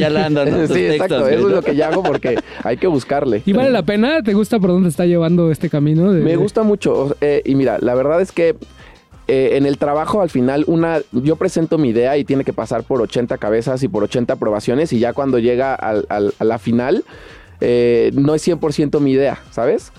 Sí, 0.68 0.86
exacto. 0.86 1.16
textos, 1.18 1.30
Eso 1.32 1.48
es 1.50 1.54
lo 1.56 1.62
que 1.62 1.76
ya 1.76 1.88
hago 1.90 2.04
porque 2.04 2.36
hay 2.64 2.78
que 2.78 2.88
buscarle. 2.88 3.42
¿Y 3.46 3.54
vale 3.54 3.70
la 3.72 3.84
pena? 3.84 4.22
¿Te 4.24 4.34
gusta 4.34 4.60
por 4.60 4.70
dónde 4.72 4.90
está 4.90 5.06
llevando 5.06 5.52
este 5.52 5.70
camino? 5.70 6.12
de- 6.14 6.22
Me 6.22 6.36
gusta 6.36 6.64
mucho. 6.64 7.16
eh, 7.22 7.42
y 7.46 7.56
mira, 7.56 7.78
la 7.80 7.96
verdad 7.96 8.22
es 8.22 8.32
que 8.32 8.56
eh, 9.28 9.52
en 9.58 9.66
el 9.66 9.78
trabajo 9.80 10.22
al 10.22 10.30
final 10.30 10.66
una 10.68 11.00
yo 11.12 11.36
presento 11.36 11.78
mi 11.80 11.90
idea 11.90 12.16
y 12.18 12.24
tiene 12.26 12.44
que 12.44 12.54
pasar 12.54 12.84
por 12.84 13.02
80 13.02 13.38
cabezas 13.40 13.82
y 13.82 13.88
por 13.88 14.04
80 14.04 14.34
aprobaciones 14.34 14.94
y 14.94 15.00
ya 15.00 15.14
cuando 15.14 15.40
llega 15.40 15.74
al- 15.74 16.06
al- 16.10 16.34
a 16.38 16.44
la 16.44 16.60
final 16.60 17.04
eh, 17.62 18.12
no 18.14 18.36
es 18.36 18.42
100% 18.48 19.00
mi 19.00 19.14
idea, 19.14 19.40
¿sabes? 19.50 19.92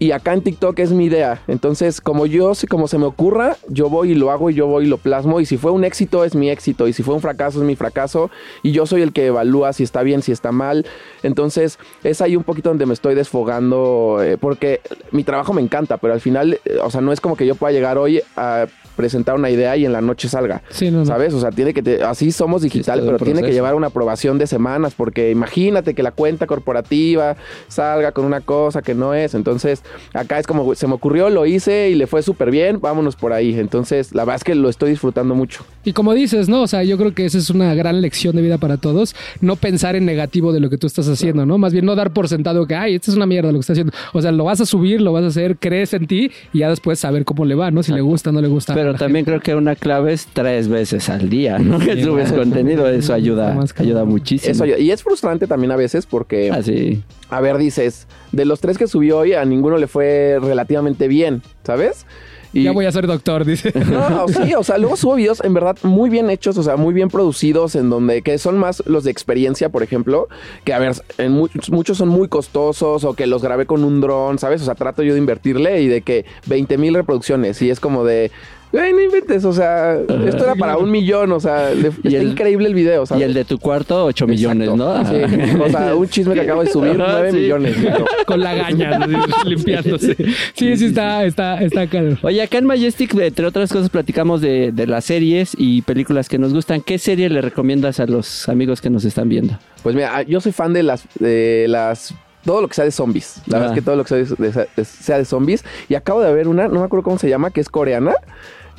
Y 0.00 0.12
acá 0.12 0.32
en 0.32 0.42
TikTok 0.42 0.78
es 0.78 0.92
mi 0.92 1.06
idea. 1.06 1.42
Entonces, 1.48 2.00
como 2.00 2.26
yo, 2.26 2.52
como 2.68 2.86
se 2.86 2.98
me 2.98 3.06
ocurra, 3.06 3.56
yo 3.68 3.90
voy 3.90 4.12
y 4.12 4.14
lo 4.14 4.30
hago 4.30 4.48
y 4.50 4.54
yo 4.54 4.66
voy 4.68 4.84
y 4.84 4.88
lo 4.88 4.98
plasmo. 4.98 5.40
Y 5.40 5.46
si 5.46 5.56
fue 5.56 5.72
un 5.72 5.84
éxito, 5.84 6.24
es 6.24 6.36
mi 6.36 6.50
éxito. 6.50 6.86
Y 6.86 6.92
si 6.92 7.02
fue 7.02 7.14
un 7.14 7.20
fracaso, 7.20 7.58
es 7.58 7.64
mi 7.64 7.74
fracaso. 7.74 8.30
Y 8.62 8.70
yo 8.70 8.86
soy 8.86 9.02
el 9.02 9.12
que 9.12 9.26
evalúa 9.26 9.72
si 9.72 9.82
está 9.82 10.02
bien, 10.02 10.22
si 10.22 10.30
está 10.30 10.52
mal. 10.52 10.86
Entonces, 11.24 11.80
es 12.04 12.20
ahí 12.20 12.36
un 12.36 12.44
poquito 12.44 12.68
donde 12.68 12.86
me 12.86 12.94
estoy 12.94 13.16
desfogando. 13.16 14.22
eh, 14.22 14.36
porque 14.38 14.80
mi 15.10 15.24
trabajo 15.24 15.52
me 15.52 15.62
encanta, 15.62 15.96
pero 15.96 16.14
al 16.14 16.20
final, 16.20 16.60
eh, 16.64 16.78
o 16.82 16.90
sea, 16.90 17.00
no 17.00 17.12
es 17.12 17.20
como 17.20 17.36
que 17.36 17.46
yo 17.46 17.56
pueda 17.56 17.72
llegar 17.72 17.98
hoy 17.98 18.22
a 18.36 18.66
presentar 18.98 19.36
una 19.36 19.48
idea 19.48 19.76
y 19.76 19.84
en 19.86 19.92
la 19.92 20.00
noche 20.00 20.28
salga. 20.28 20.60
Sí, 20.70 20.90
no, 20.90 20.98
no. 20.98 21.06
¿Sabes? 21.06 21.32
O 21.32 21.40
sea, 21.40 21.50
tiene 21.52 21.72
que 21.72 21.82
te- 21.82 22.02
así 22.02 22.32
somos 22.32 22.62
digital, 22.62 23.00
pero 23.06 23.16
tiene 23.18 23.42
que 23.42 23.52
llevar 23.52 23.76
una 23.76 23.86
aprobación 23.86 24.38
de 24.38 24.48
semanas, 24.48 24.92
porque 24.96 25.30
imagínate 25.30 25.94
que 25.94 26.02
la 26.02 26.10
cuenta 26.10 26.46
corporativa 26.48 27.36
salga 27.68 28.10
con 28.12 28.24
una 28.24 28.40
cosa 28.40 28.82
que 28.82 28.94
no 28.94 29.14
es. 29.14 29.34
Entonces, 29.34 29.82
acá 30.12 30.38
es 30.40 30.46
como 30.48 30.74
se 30.74 30.86
me 30.88 30.94
ocurrió, 30.94 31.30
lo 31.30 31.46
hice 31.46 31.90
y 31.90 31.94
le 31.94 32.08
fue 32.08 32.22
súper 32.22 32.50
bien, 32.50 32.80
vámonos 32.80 33.14
por 33.14 33.32
ahí. 33.32 33.58
Entonces, 33.58 34.12
la 34.14 34.24
verdad 34.24 34.36
es 34.36 34.44
que 34.44 34.54
lo 34.56 34.68
estoy 34.68 34.90
disfrutando 34.90 35.34
mucho. 35.36 35.64
Y 35.84 35.92
como 35.92 36.12
dices, 36.14 36.48
¿no? 36.48 36.62
O 36.62 36.66
sea, 36.66 36.82
yo 36.82 36.98
creo 36.98 37.14
que 37.14 37.24
esa 37.24 37.38
es 37.38 37.50
una 37.50 37.72
gran 37.74 38.00
lección 38.00 38.34
de 38.34 38.42
vida 38.42 38.58
para 38.58 38.76
todos. 38.78 39.14
No 39.40 39.54
pensar 39.56 39.94
en 39.94 40.04
negativo 40.04 40.52
de 40.52 40.60
lo 40.60 40.70
que 40.70 40.76
tú 40.78 40.86
estás 40.88 41.08
haciendo, 41.08 41.46
¿no? 41.46 41.56
Más 41.58 41.72
bien 41.72 41.86
no 41.86 41.94
dar 41.94 42.12
por 42.12 42.28
sentado 42.28 42.66
que, 42.66 42.74
ay, 42.74 42.96
esto 42.96 43.10
es 43.12 43.16
una 43.16 43.26
mierda 43.26 43.52
lo 43.52 43.58
que 43.58 43.60
estás 43.60 43.74
haciendo. 43.74 43.92
O 44.12 44.20
sea, 44.20 44.32
lo 44.32 44.44
vas 44.44 44.60
a 44.60 44.66
subir, 44.66 45.00
lo 45.00 45.12
vas 45.12 45.24
a 45.24 45.28
hacer, 45.28 45.56
crees 45.58 45.94
en 45.94 46.06
ti 46.06 46.30
y 46.52 46.58
ya 46.58 46.68
después 46.68 46.98
saber 46.98 47.24
cómo 47.24 47.44
le 47.44 47.54
va, 47.54 47.70
¿no? 47.70 47.82
Si 47.82 47.92
le 47.92 48.00
gusta, 48.00 48.32
no 48.32 48.40
le 48.40 48.48
gusta. 48.48 48.74
Pero 48.74 48.87
la 48.92 48.98
también 48.98 49.24
creo 49.24 49.40
que 49.40 49.54
una 49.54 49.74
clave 49.76 50.12
es 50.12 50.26
tres 50.32 50.68
veces 50.68 51.08
al 51.08 51.28
día, 51.28 51.58
¿no? 51.58 51.78
Que 51.78 52.02
subes 52.02 52.32
contenido, 52.32 52.88
eso 52.88 53.14
ayuda, 53.14 53.58
ayuda 53.76 54.04
muchísimo. 54.04 54.52
Eso, 54.52 54.66
y 54.66 54.90
es 54.90 55.02
frustrante 55.02 55.46
también 55.46 55.72
a 55.72 55.76
veces 55.76 56.06
porque, 56.06 56.50
Ah, 56.50 56.62
sí. 56.62 57.02
a 57.30 57.40
ver, 57.40 57.58
dices, 57.58 58.06
de 58.32 58.44
los 58.44 58.60
tres 58.60 58.78
que 58.78 58.86
subió 58.86 59.18
hoy, 59.18 59.32
a 59.34 59.44
ninguno 59.44 59.78
le 59.78 59.86
fue 59.86 60.38
relativamente 60.40 61.08
bien, 61.08 61.42
¿sabes? 61.64 62.06
Y, 62.50 62.62
Ya 62.62 62.72
voy 62.72 62.86
a 62.86 62.92
ser 62.92 63.06
doctor, 63.06 63.44
dice. 63.44 63.72
No, 63.90 64.26
sí, 64.28 64.54
o 64.54 64.64
sea, 64.64 64.78
luego 64.78 64.96
subo 64.96 65.16
videos 65.16 65.42
en 65.44 65.52
verdad 65.52 65.76
muy 65.82 66.08
bien 66.08 66.30
hechos, 66.30 66.56
o 66.56 66.62
sea, 66.62 66.76
muy 66.76 66.94
bien 66.94 67.10
producidos, 67.10 67.74
en 67.74 67.90
donde 67.90 68.22
que 68.22 68.38
son 68.38 68.56
más 68.56 68.82
los 68.86 69.04
de 69.04 69.10
experiencia, 69.10 69.68
por 69.68 69.82
ejemplo, 69.82 70.28
que 70.64 70.72
a 70.72 70.78
ver, 70.78 70.92
en 71.18 71.32
muchos, 71.32 71.70
muchos 71.70 71.98
son 71.98 72.08
muy 72.08 72.28
costosos 72.28 73.04
o 73.04 73.12
que 73.12 73.26
los 73.26 73.42
grabé 73.42 73.66
con 73.66 73.84
un 73.84 74.00
dron, 74.00 74.38
¿sabes? 74.38 74.62
O 74.62 74.64
sea, 74.64 74.74
trato 74.74 75.02
yo 75.02 75.12
de 75.12 75.18
invertirle 75.18 75.82
y 75.82 75.88
de 75.88 76.00
que 76.00 76.24
20 76.46 76.78
mil 76.78 76.94
reproducciones 76.94 77.60
y 77.60 77.68
es 77.68 77.80
como 77.80 78.04
de, 78.04 78.30
güey, 78.72 78.92
no 78.92 79.00
inventes, 79.02 79.44
o 79.44 79.52
sea, 79.52 79.94
esto 80.26 80.44
era 80.44 80.54
para 80.54 80.76
un 80.76 80.90
millón, 80.90 81.32
o 81.32 81.40
sea, 81.40 81.70
le- 81.74 81.88
Y 82.02 82.08
está 82.08 82.20
el- 82.20 82.28
increíble 82.28 82.68
el 82.68 82.74
video, 82.74 83.06
¿sabes? 83.06 83.22
Y 83.22 83.24
el 83.24 83.34
de 83.34 83.44
tu 83.44 83.58
cuarto, 83.58 84.04
8 84.04 84.26
millones, 84.26 84.74
¿no? 84.74 85.04
Sí, 85.06 85.16
o 85.60 85.68
sea, 85.70 85.94
un 85.94 86.08
chisme 86.08 86.34
que 86.34 86.40
acabo 86.42 86.62
de 86.64 86.70
subir, 86.70 87.00
Ajá, 87.00 87.12
9 87.12 87.30
sí. 87.32 87.36
millones. 87.38 87.76
¿no? 87.82 88.04
Con 88.26 88.40
la 88.40 88.54
gaña, 88.54 88.98
limpiándose. 89.44 90.16
Sí, 90.54 90.76
sí, 90.76 90.86
está, 90.86 91.24
está, 91.24 91.60
está 91.62 91.86
caro. 91.86 92.16
Oye, 92.22 92.42
acá 92.42 92.58
en 92.58 92.66
Majestic, 92.66 93.14
entre 93.14 93.46
otras 93.46 93.72
cosas, 93.72 93.88
platicamos 93.90 94.40
de, 94.40 94.72
de 94.72 94.86
las 94.86 95.04
series 95.04 95.52
y 95.56 95.82
películas 95.82 96.28
que 96.28 96.38
nos 96.38 96.52
gustan. 96.52 96.80
¿Qué 96.80 96.98
serie 96.98 97.28
le 97.30 97.40
recomiendas 97.40 98.00
a 98.00 98.06
los 98.06 98.48
amigos 98.48 98.80
que 98.80 98.90
nos 98.90 99.04
están 99.04 99.28
viendo? 99.28 99.58
Pues 99.82 99.94
mira, 99.94 100.22
yo 100.22 100.40
soy 100.40 100.52
fan 100.52 100.72
de 100.72 100.82
las, 100.82 101.04
de 101.18 101.66
las 101.68 102.14
todo 102.44 102.62
lo 102.62 102.68
que 102.68 102.74
sea 102.74 102.84
de 102.84 102.90
zombies. 102.92 103.42
La 103.46 103.58
verdad 103.58 103.70
Ah. 103.72 103.74
es 103.74 103.80
que 103.80 103.84
todo 103.84 103.96
lo 103.96 104.04
que 104.04 104.08
sea 104.08 104.18
de, 104.18 104.66
de- 104.76 104.84
sea 104.84 105.18
de 105.18 105.24
zombies. 105.24 105.64
Y 105.88 105.94
acabo 105.94 106.20
de 106.22 106.32
ver 106.32 106.48
una, 106.48 106.66
no 106.68 106.80
me 106.80 106.86
acuerdo 106.86 107.02
cómo 107.02 107.18
se 107.18 107.28
llama, 107.28 107.50
que 107.50 107.60
es 107.60 107.68
coreana. 107.68 108.14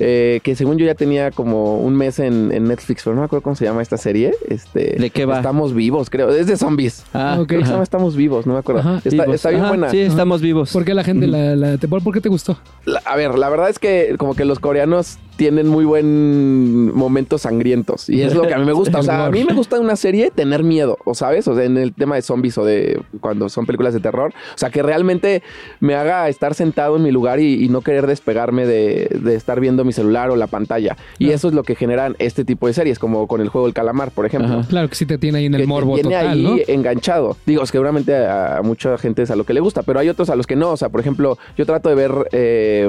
Eh, 0.00 0.40
que 0.42 0.56
según 0.56 0.78
yo 0.78 0.86
ya 0.86 0.94
tenía 0.94 1.30
como 1.30 1.78
un 1.80 1.94
mes 1.94 2.18
en, 2.18 2.50
en 2.52 2.64
Netflix, 2.64 3.02
pero 3.04 3.14
no 3.14 3.20
me 3.22 3.26
acuerdo 3.26 3.42
cómo 3.42 3.54
se 3.56 3.64
llama 3.64 3.82
esta 3.82 3.96
serie. 3.96 4.32
Este, 4.48 4.96
¿De 4.98 5.10
qué 5.10 5.24
va? 5.26 5.36
Estamos 5.36 5.74
vivos, 5.74 6.10
creo. 6.10 6.30
Es 6.30 6.46
de 6.46 6.56
zombies. 6.56 7.04
Ah, 7.12 7.36
ok. 7.40 7.46
Creo 7.48 7.60
que 7.60 7.66
se 7.66 7.72
llama. 7.72 7.82
Estamos 7.84 8.16
vivos, 8.16 8.46
no 8.46 8.54
me 8.54 8.58
acuerdo. 8.58 8.80
Ajá, 8.80 9.02
está, 9.04 9.50
bien 9.50 9.60
Ajá, 9.62 9.68
buena. 9.68 9.90
Sí, 9.90 10.00
estamos 10.00 10.40
vivos. 10.40 10.72
¿Por 10.72 10.84
qué 10.84 10.94
la 10.94 11.04
gente 11.04 11.26
la, 11.26 11.54
la 11.56 11.78
te- 11.78 11.86
¿Por 11.88 12.12
qué 12.14 12.20
te 12.20 12.28
gustó? 12.28 12.58
La- 12.84 13.02
a 13.04 13.16
ver, 13.16 13.38
la 13.38 13.48
verdad 13.48 13.68
es 13.68 13.78
que 13.78 14.14
como 14.18 14.34
que 14.34 14.44
los 14.44 14.58
coreanos 14.58 15.18
tienen 15.40 15.68
muy 15.68 15.86
buen 15.86 16.94
momentos 16.94 17.40
sangrientos 17.40 18.10
y 18.10 18.20
es 18.20 18.34
lo 18.34 18.42
que 18.42 18.52
a 18.52 18.58
mí 18.58 18.66
me 18.66 18.74
gusta. 18.74 18.90
O 19.00 19.02
sea, 19.02 19.24
a 19.24 19.30
mí 19.30 19.42
me 19.42 19.54
gusta 19.54 19.80
una 19.80 19.96
serie 19.96 20.30
tener 20.30 20.62
miedo, 20.62 20.98
o 21.06 21.14
sabes, 21.14 21.48
o 21.48 21.54
sea, 21.54 21.64
en 21.64 21.78
el 21.78 21.94
tema 21.94 22.16
de 22.16 22.20
zombies 22.22 22.58
o 22.58 22.64
de 22.66 23.00
cuando 23.20 23.48
son 23.48 23.64
películas 23.64 23.94
de 23.94 24.00
terror, 24.00 24.34
o 24.54 24.58
sea, 24.58 24.68
que 24.68 24.82
realmente 24.82 25.42
me 25.78 25.94
haga 25.94 26.28
estar 26.28 26.54
sentado 26.54 26.96
en 26.96 27.02
mi 27.02 27.10
lugar 27.10 27.40
y, 27.40 27.64
y 27.64 27.70
no 27.70 27.80
querer 27.80 28.06
despegarme 28.06 28.66
de, 28.66 29.08
de 29.22 29.34
estar 29.34 29.58
viendo 29.60 29.86
mi 29.86 29.94
celular 29.94 30.28
o 30.28 30.36
la 30.36 30.48
pantalla. 30.48 30.98
Y 31.18 31.30
eso 31.30 31.48
es 31.48 31.54
lo 31.54 31.62
que 31.62 31.76
generan 31.76 32.16
este 32.18 32.44
tipo 32.44 32.66
de 32.66 32.74
series, 32.74 32.98
como 32.98 33.26
con 33.26 33.40
el 33.40 33.48
juego 33.48 33.66
del 33.66 33.72
calamar, 33.72 34.10
por 34.10 34.26
ejemplo. 34.26 34.58
Ajá. 34.58 34.68
Claro 34.68 34.88
que 34.90 34.96
sí 34.96 35.06
te 35.06 35.16
tiene 35.16 35.38
ahí 35.38 35.46
en 35.46 35.54
el 35.54 35.60
que 35.60 35.64
te 35.64 35.68
morbo 35.68 35.94
tiene 35.94 36.10
total, 36.10 36.28
ahí 36.28 36.42
¿no? 36.42 36.56
enganchado. 36.66 37.38
Digo, 37.46 37.64
seguramente 37.64 38.14
a, 38.14 38.58
a 38.58 38.62
mucha 38.62 38.98
gente 38.98 39.22
es 39.22 39.30
a 39.30 39.36
lo 39.36 39.44
que 39.44 39.54
le 39.54 39.60
gusta, 39.60 39.82
pero 39.82 40.00
hay 40.00 40.10
otros 40.10 40.28
a 40.28 40.36
los 40.36 40.46
que 40.46 40.56
no. 40.56 40.72
O 40.72 40.76
sea, 40.76 40.90
por 40.90 41.00
ejemplo, 41.00 41.38
yo 41.56 41.64
trato 41.64 41.88
de 41.88 41.94
ver 41.94 42.12
eh, 42.32 42.88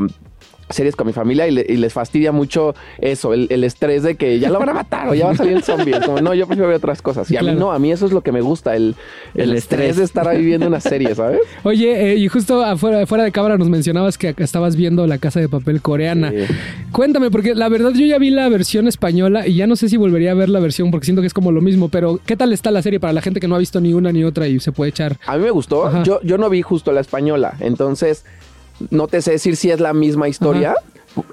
series 0.76 0.96
con 0.96 1.08
mi 1.08 1.14
familia 1.14 1.48
y, 1.48 1.52
le- 1.52 1.66
y 1.68 1.78
les 1.78 1.94
fastidia 1.94 2.32
mucho 2.32 2.76
eso, 3.00 3.34
el, 3.34 3.48
el 3.50 3.64
estrés 3.64 4.04
de 4.04 4.16
que 4.16 4.40
ya 4.40 4.50
lo 4.50 4.60
van 4.60 4.70
a 4.70 4.74
matar 4.74 5.08
o 5.10 5.14
ya 5.14 5.26
va 5.26 5.32
a 5.32 5.36
salir 5.36 5.54
el 5.54 5.64
zombie. 5.64 5.92
Es 5.96 6.06
como, 6.06 6.20
no, 6.22 6.34
yo 6.34 6.48
prefiero 6.48 6.68
ver 6.68 6.78
otras 6.78 7.02
cosas. 7.02 7.30
Y 7.32 7.38
a 7.38 7.40
Claro. 7.40 7.54
mí 7.56 7.60
no, 7.60 7.72
a 7.72 7.80
mí 7.80 7.92
eso 7.92 8.06
es 8.06 8.12
lo 8.12 8.22
que 8.22 8.32
me 8.32 8.42
gusta, 8.42 8.76
el, 8.76 8.96
el, 9.36 9.52
El 9.52 9.54
estrés. 9.56 9.82
estrés. 9.92 9.98
de 9.98 10.04
estar 10.04 10.28
ahí 10.28 10.44
viendo 10.46 10.68
una 10.68 10.80
serie, 10.80 11.14
¿sabes? 11.16 11.40
Oye, 11.64 12.12
eh, 12.14 12.16
y 12.18 12.28
justo 12.28 12.64
afuera, 12.64 13.06
fuera 13.06 13.24
de 13.24 13.32
cámara 13.32 13.58
nos 13.58 13.70
mencionabas 13.70 14.18
que 14.18 14.34
estabas 14.38 14.76
viendo 14.76 15.08
La 15.08 15.18
Casa 15.18 15.40
de 15.40 15.50
Papel 15.50 15.82
coreana. 15.82 16.32
Sí. 16.32 16.38
Cuéntame, 16.92 17.32
porque 17.32 17.56
la 17.56 17.70
verdad 17.70 17.92
yo 17.94 18.06
ya 18.06 18.18
vi 18.18 18.30
la 18.30 18.50
versión 18.50 18.88
española 18.88 19.48
y 19.48 19.56
ya 19.56 19.68
no 19.68 19.76
sé 19.76 19.90
si 19.90 19.98
volvería 19.98 20.32
a 20.32 20.36
ver 20.36 20.50
la 20.50 20.60
versión 20.60 20.92
porque 20.92 21.06
siento 21.06 21.22
que 21.22 21.28
es 21.28 21.34
como 21.34 21.52
lo 21.52 21.62
mismo, 21.62 21.90
pero 21.90 22.20
¿qué 22.26 22.36
tal 22.36 22.54
está 22.54 22.72
la 22.72 22.82
serie 22.82 23.00
para 23.00 23.14
la 23.14 23.22
gente 23.22 23.40
que 23.40 23.48
no 23.48 23.56
ha 23.56 23.60
visto 23.60 23.80
ni 23.80 23.94
una 23.94 24.12
ni 24.12 24.24
otra 24.24 24.48
y 24.48 24.60
se 24.60 24.72
puede 24.72 24.90
echar? 24.90 25.18
A 25.26 25.38
mí 25.38 25.44
me 25.44 25.52
gustó. 25.52 25.86
Ajá. 25.86 26.04
Yo, 26.04 26.20
yo 26.24 26.38
no 26.38 26.50
vi 26.50 26.62
justo 26.62 26.92
la 26.92 27.02
española, 27.02 27.56
entonces 27.60 28.26
no 28.90 29.08
te 29.08 29.22
sé 29.22 29.32
decir 29.32 29.56
si 29.56 29.72
es 29.72 29.80
la 29.80 29.94
misma 29.94 30.28
historia. 30.28 30.76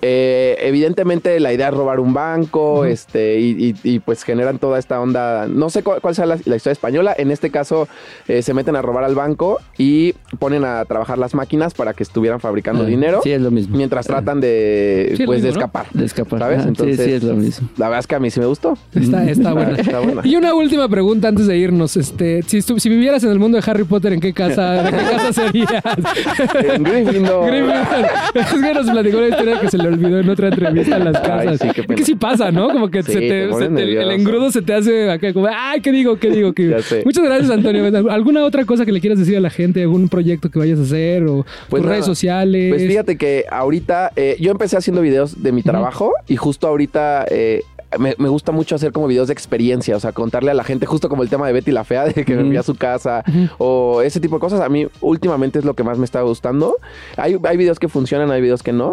Eh, 0.03 0.57
evidentemente 0.61 1.39
la 1.41 1.53
idea 1.53 1.69
es 1.69 1.75
robar 1.75 2.01
un 2.01 2.13
banco, 2.15 2.85
este, 2.85 3.39
y, 3.41 3.51
y- 3.85 3.95
y, 3.95 3.99
pues 4.01 4.23
generan 4.25 4.59
toda 4.59 4.79
esta 4.79 5.01
onda. 5.01 5.47
No 5.47 5.71
sé 5.71 5.83
cuál, 5.83 6.01
cuál 6.01 6.15
sea 6.15 6.27
la, 6.27 6.37
la 6.45 6.57
historia 6.57 6.73
española. 6.73 7.15
En 7.17 7.31
este 7.31 7.51
caso, 7.51 7.89
eh, 8.27 8.43
se 8.43 8.55
meten 8.55 8.77
a 8.77 8.83
robar 8.83 9.05
al 9.05 9.15
banco 9.15 9.61
y 9.77 10.15
ponen 10.39 10.65
a 10.65 10.85
trabajar 10.85 11.19
las 11.19 11.35
máquinas 11.35 11.75
para 11.75 11.93
que 11.95 12.03
estuvieran 12.03 12.41
fabricando 12.41 12.83
Ah, 12.85 12.87
dinero. 12.87 13.21
Sí, 13.23 13.31
es 13.31 13.41
lo 13.41 13.51
mismo. 13.51 13.77
Mientras 13.77 14.07
tratan 14.07 14.41
de, 14.41 15.15
Sí, 15.17 15.25
pues, 15.27 15.43
de 15.43 15.51
escapar. 15.51 15.87
De 15.93 16.05
escapar. 16.05 16.39
¿Sabes? 16.41 16.63
Sí, 16.63 16.69
Entonces, 16.69 17.01
sí, 17.05 17.13
es 17.13 17.23
lo 17.23 17.35
mismo. 17.35 17.69
La 17.77 17.87
verdad 17.89 18.01
es 18.01 18.07
que 18.07 18.15
a 18.15 18.21
mí 18.21 18.31
sí 18.31 18.41
me 18.41 18.47
gustó. 18.47 18.77
Está, 18.95 19.25
está 19.31 19.53
buena. 19.53 19.77
Está 19.77 20.01
buena. 20.01 20.23
Y 20.25 20.37
una 20.37 20.55
última 20.55 20.89
pregunta 20.89 21.29
antes 21.29 21.47
de 21.47 21.57
irnos. 21.57 21.97
Este, 21.97 22.43
si, 22.43 22.63
si 22.63 22.89
vivieras 22.89 23.23
en 23.25 23.31
el 23.31 23.39
mundo 23.39 23.59
de 23.61 23.71
Harry 23.71 23.85
Potter, 23.85 24.13
¿en 24.13 24.21
qué 24.21 24.33
casa, 24.33 24.83
de 24.83 24.91
qué 24.91 24.97
casa 25.05 25.33
serías? 25.33 25.71
En 26.55 26.83
Gryffindor. 26.83 27.47
Gryffindor. 27.47 28.07
Es 28.35 28.47
que 28.53 28.75
nos 28.75 28.91
platicó 28.91 29.19
una 29.19 29.29
historia 29.29 29.61
que 29.61 29.68
se 29.71 29.79
le 29.79 29.89
olvidó 29.89 30.19
en 30.21 30.29
otra 30.29 30.49
entrevista 30.49 30.97
en 30.97 31.05
las 31.05 31.17
Ay, 31.17 31.23
casas. 31.23 31.59
sí, 31.61 31.69
qué 31.75 31.81
es 31.83 31.87
que 31.97 32.05
sí 32.05 32.15
pasa, 32.15 32.51
¿no? 32.51 32.69
Como 32.69 32.91
que 32.91 33.03
Sí, 33.03 33.13
se 33.13 33.21
te 33.21 33.29
te, 33.29 33.49
pones 33.49 33.69
se 33.69 33.75
te- 33.75 34.03
el 34.03 34.11
engrudo 34.11 34.51
se 34.51 34.63
te 34.63 34.75
hace 34.75 35.11
acá 35.11 35.33
como, 35.33 35.49
ay, 35.51 35.81
¿qué 35.81 35.93
digo? 35.93 36.17
¿Qué 36.19 36.31
digo? 36.31 36.53
¿Qué 36.55 36.65
digo? 36.67 36.77
Muchas 37.05 37.25
gracias, 37.25 37.51
Antonio. 37.51 37.85
¿Alguna 38.11 38.45
otra 38.45 38.65
cosa 38.65 38.85
que 38.85 38.93
le 38.93 39.01
quieras 39.01 39.19
decir 39.19 39.37
a 39.37 39.41
la 39.41 39.51
gente? 39.51 39.83
¿Algún 39.83 40.09
proyecto 40.09 40.51
que 40.51 40.59
vayas 40.59 40.79
a 40.79 40.83
hacer? 40.83 41.25
¿O 41.25 41.45
Pues 41.69 41.81
tus 41.81 41.81
nada. 41.83 41.93
redes 41.95 42.07
sociales? 42.07 42.71
Pues 42.75 42.87
fíjate 42.87 43.17
que 43.17 43.45
ahorita 43.51 44.13
eh, 44.17 44.37
yo 44.41 44.51
empecé 44.51 44.77
haciendo 44.77 45.01
videos 45.03 45.43
de 45.43 45.53
mi 45.53 45.63
trabajo 45.63 46.13
y 46.27 46.37
justo 46.37 46.67
ahorita 46.67 47.27
eh, 47.31 47.63
me, 47.99 48.15
me 48.19 48.29
gusta 48.29 48.53
mucho 48.53 48.75
hacer 48.75 48.93
como 48.93 49.07
videos 49.07 49.29
de 49.29 49.33
experiencia, 49.33 49.97
o 49.97 50.01
sea, 50.01 50.13
contarle 50.13 50.51
a 50.51 50.55
la 50.55 50.63
gente 50.65 50.85
justo 50.85 51.09
como 51.09 51.23
el 51.23 51.31
tema 51.31 51.47
de 51.47 51.55
Betty 51.55 51.71
la 51.73 51.85
Fea, 51.85 52.05
de 52.05 52.25
que 52.25 52.35
me 52.37 52.45
fui 52.45 52.57
a 52.59 52.63
su 52.63 52.75
casa 52.75 53.25
o 53.57 54.03
ese 54.03 54.21
tipo 54.21 54.37
de 54.37 54.41
cosas. 54.41 54.61
A 54.61 54.69
mí 54.69 54.87
últimamente 55.01 55.59
es 55.59 55.65
lo 55.65 55.73
que 55.75 55.85
más 55.85 55.97
me 55.99 56.05
está 56.05 56.21
gustando. 56.23 56.77
Hay, 57.17 57.37
hay 57.45 57.57
videos 57.57 57.79
que 57.79 57.89
funcionan, 57.89 58.31
hay 58.31 58.43
videos 58.43 58.63
que 58.63 58.73
no. 58.73 58.93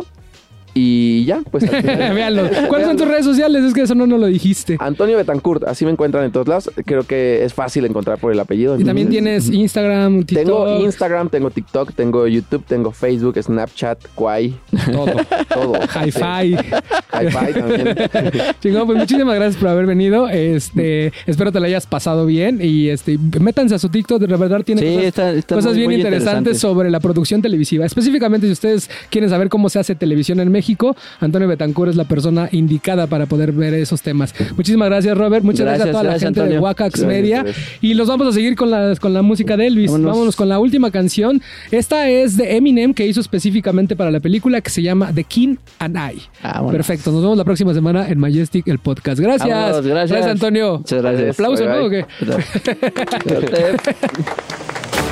Y 0.78 1.24
ya, 1.24 1.40
pues 1.52 1.64
Véanlo. 1.84 2.50
¿Cuáles 2.68 2.86
son 2.88 2.98
tus 2.98 3.08
redes 3.08 3.24
sociales? 3.24 3.64
Es 3.64 3.74
que 3.74 3.82
eso 3.84 3.96
no 3.96 4.06
nos 4.06 4.20
lo 4.20 4.28
dijiste. 4.28 4.76
Antonio 4.80 5.16
Betancourt, 5.16 5.64
así 5.64 5.86
me 5.86 5.92
encuentran 5.92 6.26
en 6.26 6.32
todos 6.34 6.50
lados. 6.50 6.70
Creo 6.86 7.04
que 7.04 7.46
es 7.46 7.54
fácil 7.54 7.86
encontrar 7.86 8.18
por 8.18 8.34
el 8.34 8.40
apellido. 8.42 8.78
Y 8.78 8.84
también 8.84 9.08
tienes 9.08 9.50
Instagram, 9.50 10.26
TikTok, 10.26 10.46
Tengo 10.46 10.80
Instagram, 10.84 11.30
tengo 11.30 11.50
TikTok, 11.50 11.94
tengo 11.94 12.28
YouTube, 12.28 12.66
tengo 12.68 12.92
Facebook, 12.92 13.42
Snapchat, 13.42 14.00
Kwai, 14.16 14.54
todo. 14.92 15.06
todo. 15.48 15.74
Hi-Fi. 15.82 16.58
Hi-Fi 16.58 17.54
también. 17.54 17.96
Chingón, 18.62 18.86
pues 18.86 18.98
muchísimas 19.00 19.36
gracias 19.36 19.56
por 19.56 19.70
haber 19.70 19.86
venido. 19.86 20.28
Este, 20.28 21.14
espero 21.26 21.54
te 21.54 21.62
la 21.62 21.68
hayas 21.68 21.88
pasado 21.88 22.26
bien 22.26 22.60
y 22.62 22.90
este, 22.90 23.18
métanse 23.40 23.76
a 23.76 23.80
su 23.80 23.88
TikTok, 23.88 24.20
de 24.20 24.28
verdad 24.36 24.62
tiene 24.66 24.82
Sí, 24.82 24.88
cosas, 24.90 25.06
está- 25.06 25.32
está 25.32 25.56
cosas 25.56 25.72
muy- 25.72 25.78
bien 25.78 25.88
muy 25.88 25.96
interesantes 25.96 26.38
interesante. 26.38 26.60
sobre 26.60 26.90
la 26.92 27.00
producción 27.00 27.42
televisiva. 27.42 27.86
Específicamente 27.86 28.46
si 28.48 28.52
ustedes 28.52 28.90
quieren 29.10 29.30
saber 29.30 29.48
cómo 29.48 29.70
se 29.70 29.80
hace 29.80 29.96
televisión 29.96 30.42
en 30.42 30.52
México, 30.52 30.64
México. 30.66 30.95
Antonio 31.20 31.47
Betancourt 31.47 31.91
es 31.91 31.95
la 31.95 32.05
persona 32.05 32.49
indicada 32.51 33.05
para 33.05 33.28
poder 33.28 33.51
ver 33.51 33.76
esos 33.76 34.01
temas. 34.01 34.34
Muchísimas 34.57 34.89
gracias, 34.89 35.16
Robert. 35.16 35.43
Muchas 35.45 35.61
gracias, 35.66 35.86
Gracias, 35.88 35.95
a 35.95 36.01
toda 36.01 36.13
la 36.13 36.20
gente 36.20 36.41
de 36.41 36.59
Gracias, 36.59 37.05
Media. 37.05 37.43
gracias. 37.43 37.68
Y 37.82 37.93
los 37.93 38.07
vamos 38.07 38.28
a 38.28 38.32
seguir 38.32 38.55
con 38.55 38.72
la, 38.72 38.95
con 38.99 39.13
la 39.13 39.22
música 39.22 39.55
de 39.57 39.68
Elvis. 39.68 39.91
Vámonos. 39.91 40.11
Vámonos 40.11 40.36
con 40.36 40.49
la 40.49 40.57
última 40.59 40.89
canción. 40.89 41.41
Esta 41.70 42.09
es 42.09 42.36
de 42.38 42.55
Eminem 42.57 42.93
que 42.95 43.05
hizo 43.05 43.22
específicamente 43.22 43.95
para 43.95 44.09
la 44.09 44.20
película 44.20 44.61
que 44.61 44.72
se 44.72 44.82
llama 44.82 45.11
The 45.13 45.24
King 45.24 45.57
and 45.80 45.95
I. 45.97 46.22
Vámonos. 46.41 46.72
Perfecto. 46.72 47.11
Nos 47.11 47.22
vemos 47.22 47.38
la 47.38 47.43
próxima 47.43 47.74
semana 47.76 48.07
en 48.09 48.20
Majestic, 48.20 48.68
el 48.68 48.80
podcast. 48.80 49.20
Gracias. 49.20 49.49
Vámonos, 49.49 49.86
gracias. 49.86 50.26
Antonio. 50.26 50.80
Muchas 50.80 51.01
gracias. 51.01 51.39
Aplausos, 51.39 51.68
Bye, 51.68 51.78
¿no? 51.78 51.86
¿O 51.86 51.89
qué? 51.89 52.05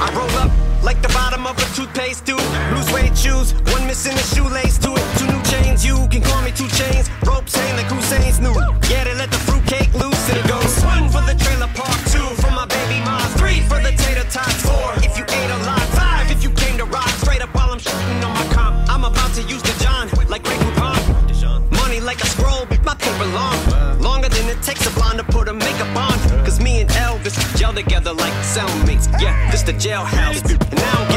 I 0.03 0.09
roll 0.15 0.27
up 0.43 0.51
like 0.83 0.99
the 1.01 1.07
bottom 1.13 1.45
of 1.45 1.55
a 1.57 1.75
toothpaste 1.75 2.25
tube. 2.25 2.41
Blue 2.71 2.81
suede 2.83 3.11
shoes, 3.15 3.53
one 3.73 3.85
missing 3.87 4.13
a 4.13 4.23
shoelace 4.35 4.77
to 4.79 4.91
it. 4.95 4.97
Two 4.97 5.02
you 5.93 6.07
can 6.07 6.21
call 6.21 6.41
me 6.41 6.51
two 6.51 6.67
chains. 6.69 7.09
Ropes 7.25 7.55
hang 7.55 7.75
like 7.75 7.87
Hussein's 7.87 8.39
new. 8.39 8.53
Yeah, 8.89 9.03
they 9.03 9.15
let 9.15 9.29
the 9.31 9.37
fruitcake 9.37 9.93
loose 9.93 10.23
and 10.29 10.37
it 10.37 10.47
goes. 10.47 10.83
One 10.83 11.09
for 11.09 11.21
the 11.21 11.35
trailer 11.37 11.69
park, 11.77 11.97
two 12.09 12.27
for 12.41 12.51
my 12.51 12.65
baby 12.65 12.99
mom, 13.05 13.21
three 13.39 13.61
for 13.61 13.79
the 13.79 13.91
tater 14.03 14.27
tots, 14.29 14.61
four 14.65 14.93
if 15.07 15.17
you 15.17 15.25
ate 15.25 15.51
a 15.51 15.59
lot, 15.69 15.85
five 15.97 16.29
if 16.31 16.43
you 16.43 16.51
came 16.51 16.77
to 16.77 16.85
rock. 16.85 17.09
Straight 17.23 17.41
up 17.41 17.53
while 17.55 17.71
I'm 17.71 17.79
shooting 17.79 18.23
on 18.23 18.33
my 18.33 18.47
comp. 18.53 18.89
I'm 18.89 19.03
about 19.03 19.33
to 19.35 19.43
use 19.43 19.61
the 19.61 19.75
John 19.83 20.09
like 20.29 20.43
Greg 20.43 20.59
Poupon. 20.59 20.99
Money 21.71 21.99
like 21.99 22.21
a 22.21 22.27
scroll, 22.27 22.65
my 22.83 22.95
paper 22.95 23.29
long. 23.37 23.57
Longer 23.99 24.29
than 24.29 24.49
it 24.49 24.61
takes 24.61 24.85
a 24.85 24.91
blonde 24.91 25.19
to 25.19 25.25
put 25.25 25.47
a 25.47 25.53
makeup 25.53 25.95
on. 25.95 26.17
Cause 26.45 26.59
me 26.59 26.81
and 26.81 26.89
Elvis 26.89 27.35
gel 27.57 27.73
together 27.73 28.13
like 28.13 28.33
cellmates. 28.53 29.05
Yeah, 29.21 29.33
this 29.51 29.63
the 29.63 29.73
jailhouse. 29.73 30.41
And 30.49 30.75
now 30.75 31.12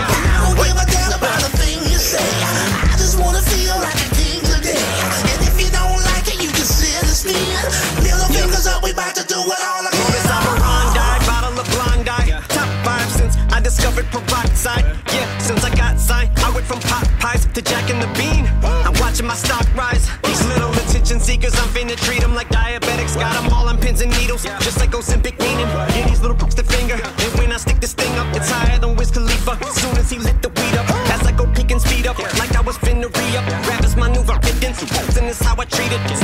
Peroxide. 14.11 14.85
Yeah, 15.13 15.27
since 15.39 15.65
I 15.65 15.75
got 15.75 15.99
signed, 15.99 16.31
I 16.39 16.51
went 16.53 16.67
from 16.67 16.81
pot 16.81 17.09
pies 17.19 17.47
to 17.47 17.63
Jack 17.63 17.91
and 17.91 18.01
the 18.01 18.11
Bean. 18.19 18.47
I'm 18.65 18.95
watching 19.01 19.27
my 19.27 19.35
stock 19.35 19.67
rise. 19.75 20.09
These 20.25 20.45
little 20.47 20.71
attention 20.71 21.21
seekers, 21.21 21.55
I'm 21.55 21.69
finna 21.69 21.97
treat 21.97 22.21
them 22.21 22.35
like 22.35 22.49
diabetics. 22.49 23.15
Got 23.19 23.35
them 23.41 23.53
all 23.53 23.69
on 23.69 23.79
pins 23.79 24.01
and 24.01 24.11
needles, 24.19 24.45
just 24.61 24.79
like 24.79 24.91
Ozempic 24.91 25.39
meaning. 25.39 25.69
Yeah, 25.95 26.09
these 26.09 26.21
little 26.21 26.37
crooks 26.37 26.55
the 26.55 26.65
finger. 26.65 26.95
And 26.95 27.33
when 27.39 27.53
I 27.53 27.57
stick 27.59 27.81
this 27.81 27.95
thing 27.95 28.13
up, 28.19 28.29
it's 28.37 28.51
higher 28.51 28.79
than 28.79 28.97
Wiz 28.97 29.11
Khalifa. 29.11 29.59
Soon 29.73 29.97
as 29.97 30.11
he 30.11 30.19
lit 30.19 30.41
the 30.43 30.49
weed 30.49 30.77
up, 30.77 30.89
as 31.11 31.27
I 31.27 31.33
go 31.33 31.47
peek 31.53 31.71
and 31.71 31.81
speed 31.81 32.07
up, 32.07 32.19
like 32.39 32.55
I 32.55 32.61
was 32.61 32.77
finna 32.79 33.09
re 33.17 33.37
up. 33.37 33.47
Rappers 33.69 33.97
maneuver, 33.97 34.35
evidence, 34.35 34.83
and 35.17 35.27
it's 35.27 35.43
how 35.43 35.55
I 35.59 35.65
treat 35.65 35.93
it. 35.93 36.16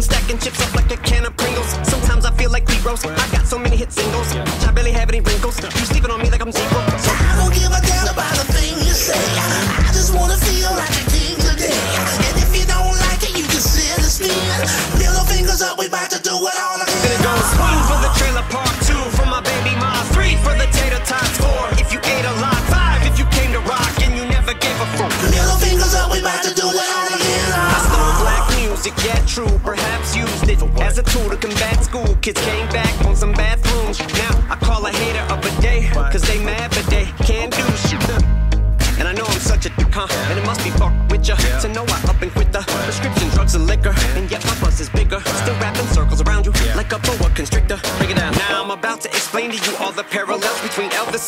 Stacking 0.00 0.38
chips 0.38 0.69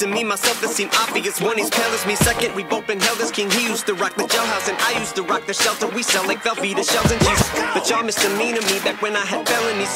and 0.03 0.13
me, 0.13 0.25
myself 0.25 0.61
that 0.61 0.71
seem 0.71 0.89
obvious. 0.99 1.41
One, 1.41 1.59
he's 1.59 1.71
pale 1.71 1.91
me. 2.07 2.15
Second, 2.17 2.55
we 2.55 2.65
both 2.65 2.87
been 2.87 3.01
held 3.01 3.21
as 3.21 3.31
king. 3.31 3.51
He 3.51 3.67
used 3.67 3.87
to 3.87 3.95
rock 3.95 4.15
the 4.15 4.25
jailhouse 4.25 4.69
and 4.69 4.79
I 4.83 4.99
used 4.99 5.15
to 5.17 5.23
rock 5.23 5.47
the 5.47 5.55
shelter. 5.55 5.87
We 5.89 6.03
sell 6.03 6.27
like 6.27 6.43
Velveeta 6.43 6.83
shells 6.83 7.11
and 7.13 7.21
cheese. 7.23 7.51
But 7.75 7.89
y'all 7.89 8.03
misdemeanor 8.03 8.63
me 8.63 8.81
back 8.81 9.01
when 9.03 9.17
I 9.17 9.25
had 9.25 9.47
felonies. 9.47 9.93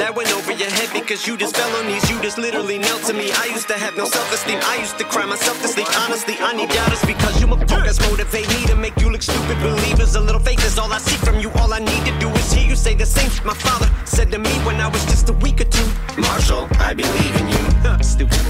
That 0.00 0.14
went 0.16 0.32
over 0.32 0.52
your 0.52 0.70
head 0.70 0.88
because 0.92 1.26
you 1.26 1.36
just 1.36 1.56
fell 1.56 1.68
on 1.76 1.86
these. 1.86 2.08
You 2.10 2.20
just 2.22 2.38
literally 2.38 2.78
knelt 2.78 3.02
to 3.04 3.12
me. 3.12 3.30
I 3.32 3.46
used 3.52 3.68
to 3.68 3.74
have 3.74 3.96
no 3.96 4.06
self-esteem. 4.06 4.58
I 4.62 4.78
used 4.78 4.96
to 4.98 5.04
cry 5.04 5.26
myself 5.26 5.60
to 5.62 5.68
sleep. 5.68 5.88
Honestly, 6.00 6.36
I 6.40 6.56
need 6.56 6.70
doubters 6.70 7.04
because 7.04 7.40
you 7.40 7.46
motherfuckers 7.46 8.00
motivate 8.08 8.48
me 8.48 8.66
to 8.66 8.76
make 8.76 8.96
you 9.00 9.10
look 9.10 9.22
stupid. 9.22 9.58
Believers, 9.60 10.14
a 10.14 10.20
little 10.20 10.40
faith 10.40 10.64
is 10.64 10.78
all 10.78 10.92
I 10.92 10.98
see 10.98 11.16
from 11.24 11.40
you. 11.40 11.50
All 11.60 11.72
I 11.72 11.78
need 11.78 12.04
to 12.06 12.14
do 12.18 12.28
is 12.30 12.52
hear 12.52 12.68
you 12.68 12.76
say 12.76 12.94
the 12.94 13.06
same. 13.06 13.30
My 13.44 13.54
father 13.54 13.88
said 14.06 14.30
to 14.32 14.38
me 14.38 14.52
when 14.64 14.80
I 14.80 14.88
was 14.88 15.04
just 15.06 15.28
a 15.28 15.34
week 15.34 15.60
or 15.60 15.68
two. 15.68 15.88
Marshall, 16.16 16.68
I 16.78 16.94
believe 16.94 17.31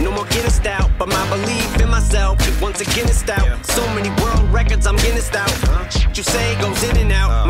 No 0.01 0.11
more 0.11 0.27
Guinness 0.27 0.61
out, 0.67 0.91
but 0.99 1.09
my 1.09 1.29
belief 1.29 1.81
in 1.81 1.89
myself 1.89 2.39
once 2.61 2.81
again 2.81 3.07
it's 3.07 3.29
out. 3.29 3.65
So 3.65 3.83
many 3.95 4.11
world 4.23 4.53
records, 4.53 4.87
I'm 4.87 4.97
Guinness 4.97 5.33
out. 5.35 5.93
Shit 5.93 6.17
you 6.17 6.23
say 6.23 6.61
goes 6.61 6.83
in 6.83 6.97
and 6.97 7.13
out. 7.13 7.47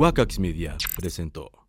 Wakax 0.00 0.38
Media 0.38 0.78
presentó 0.96 1.59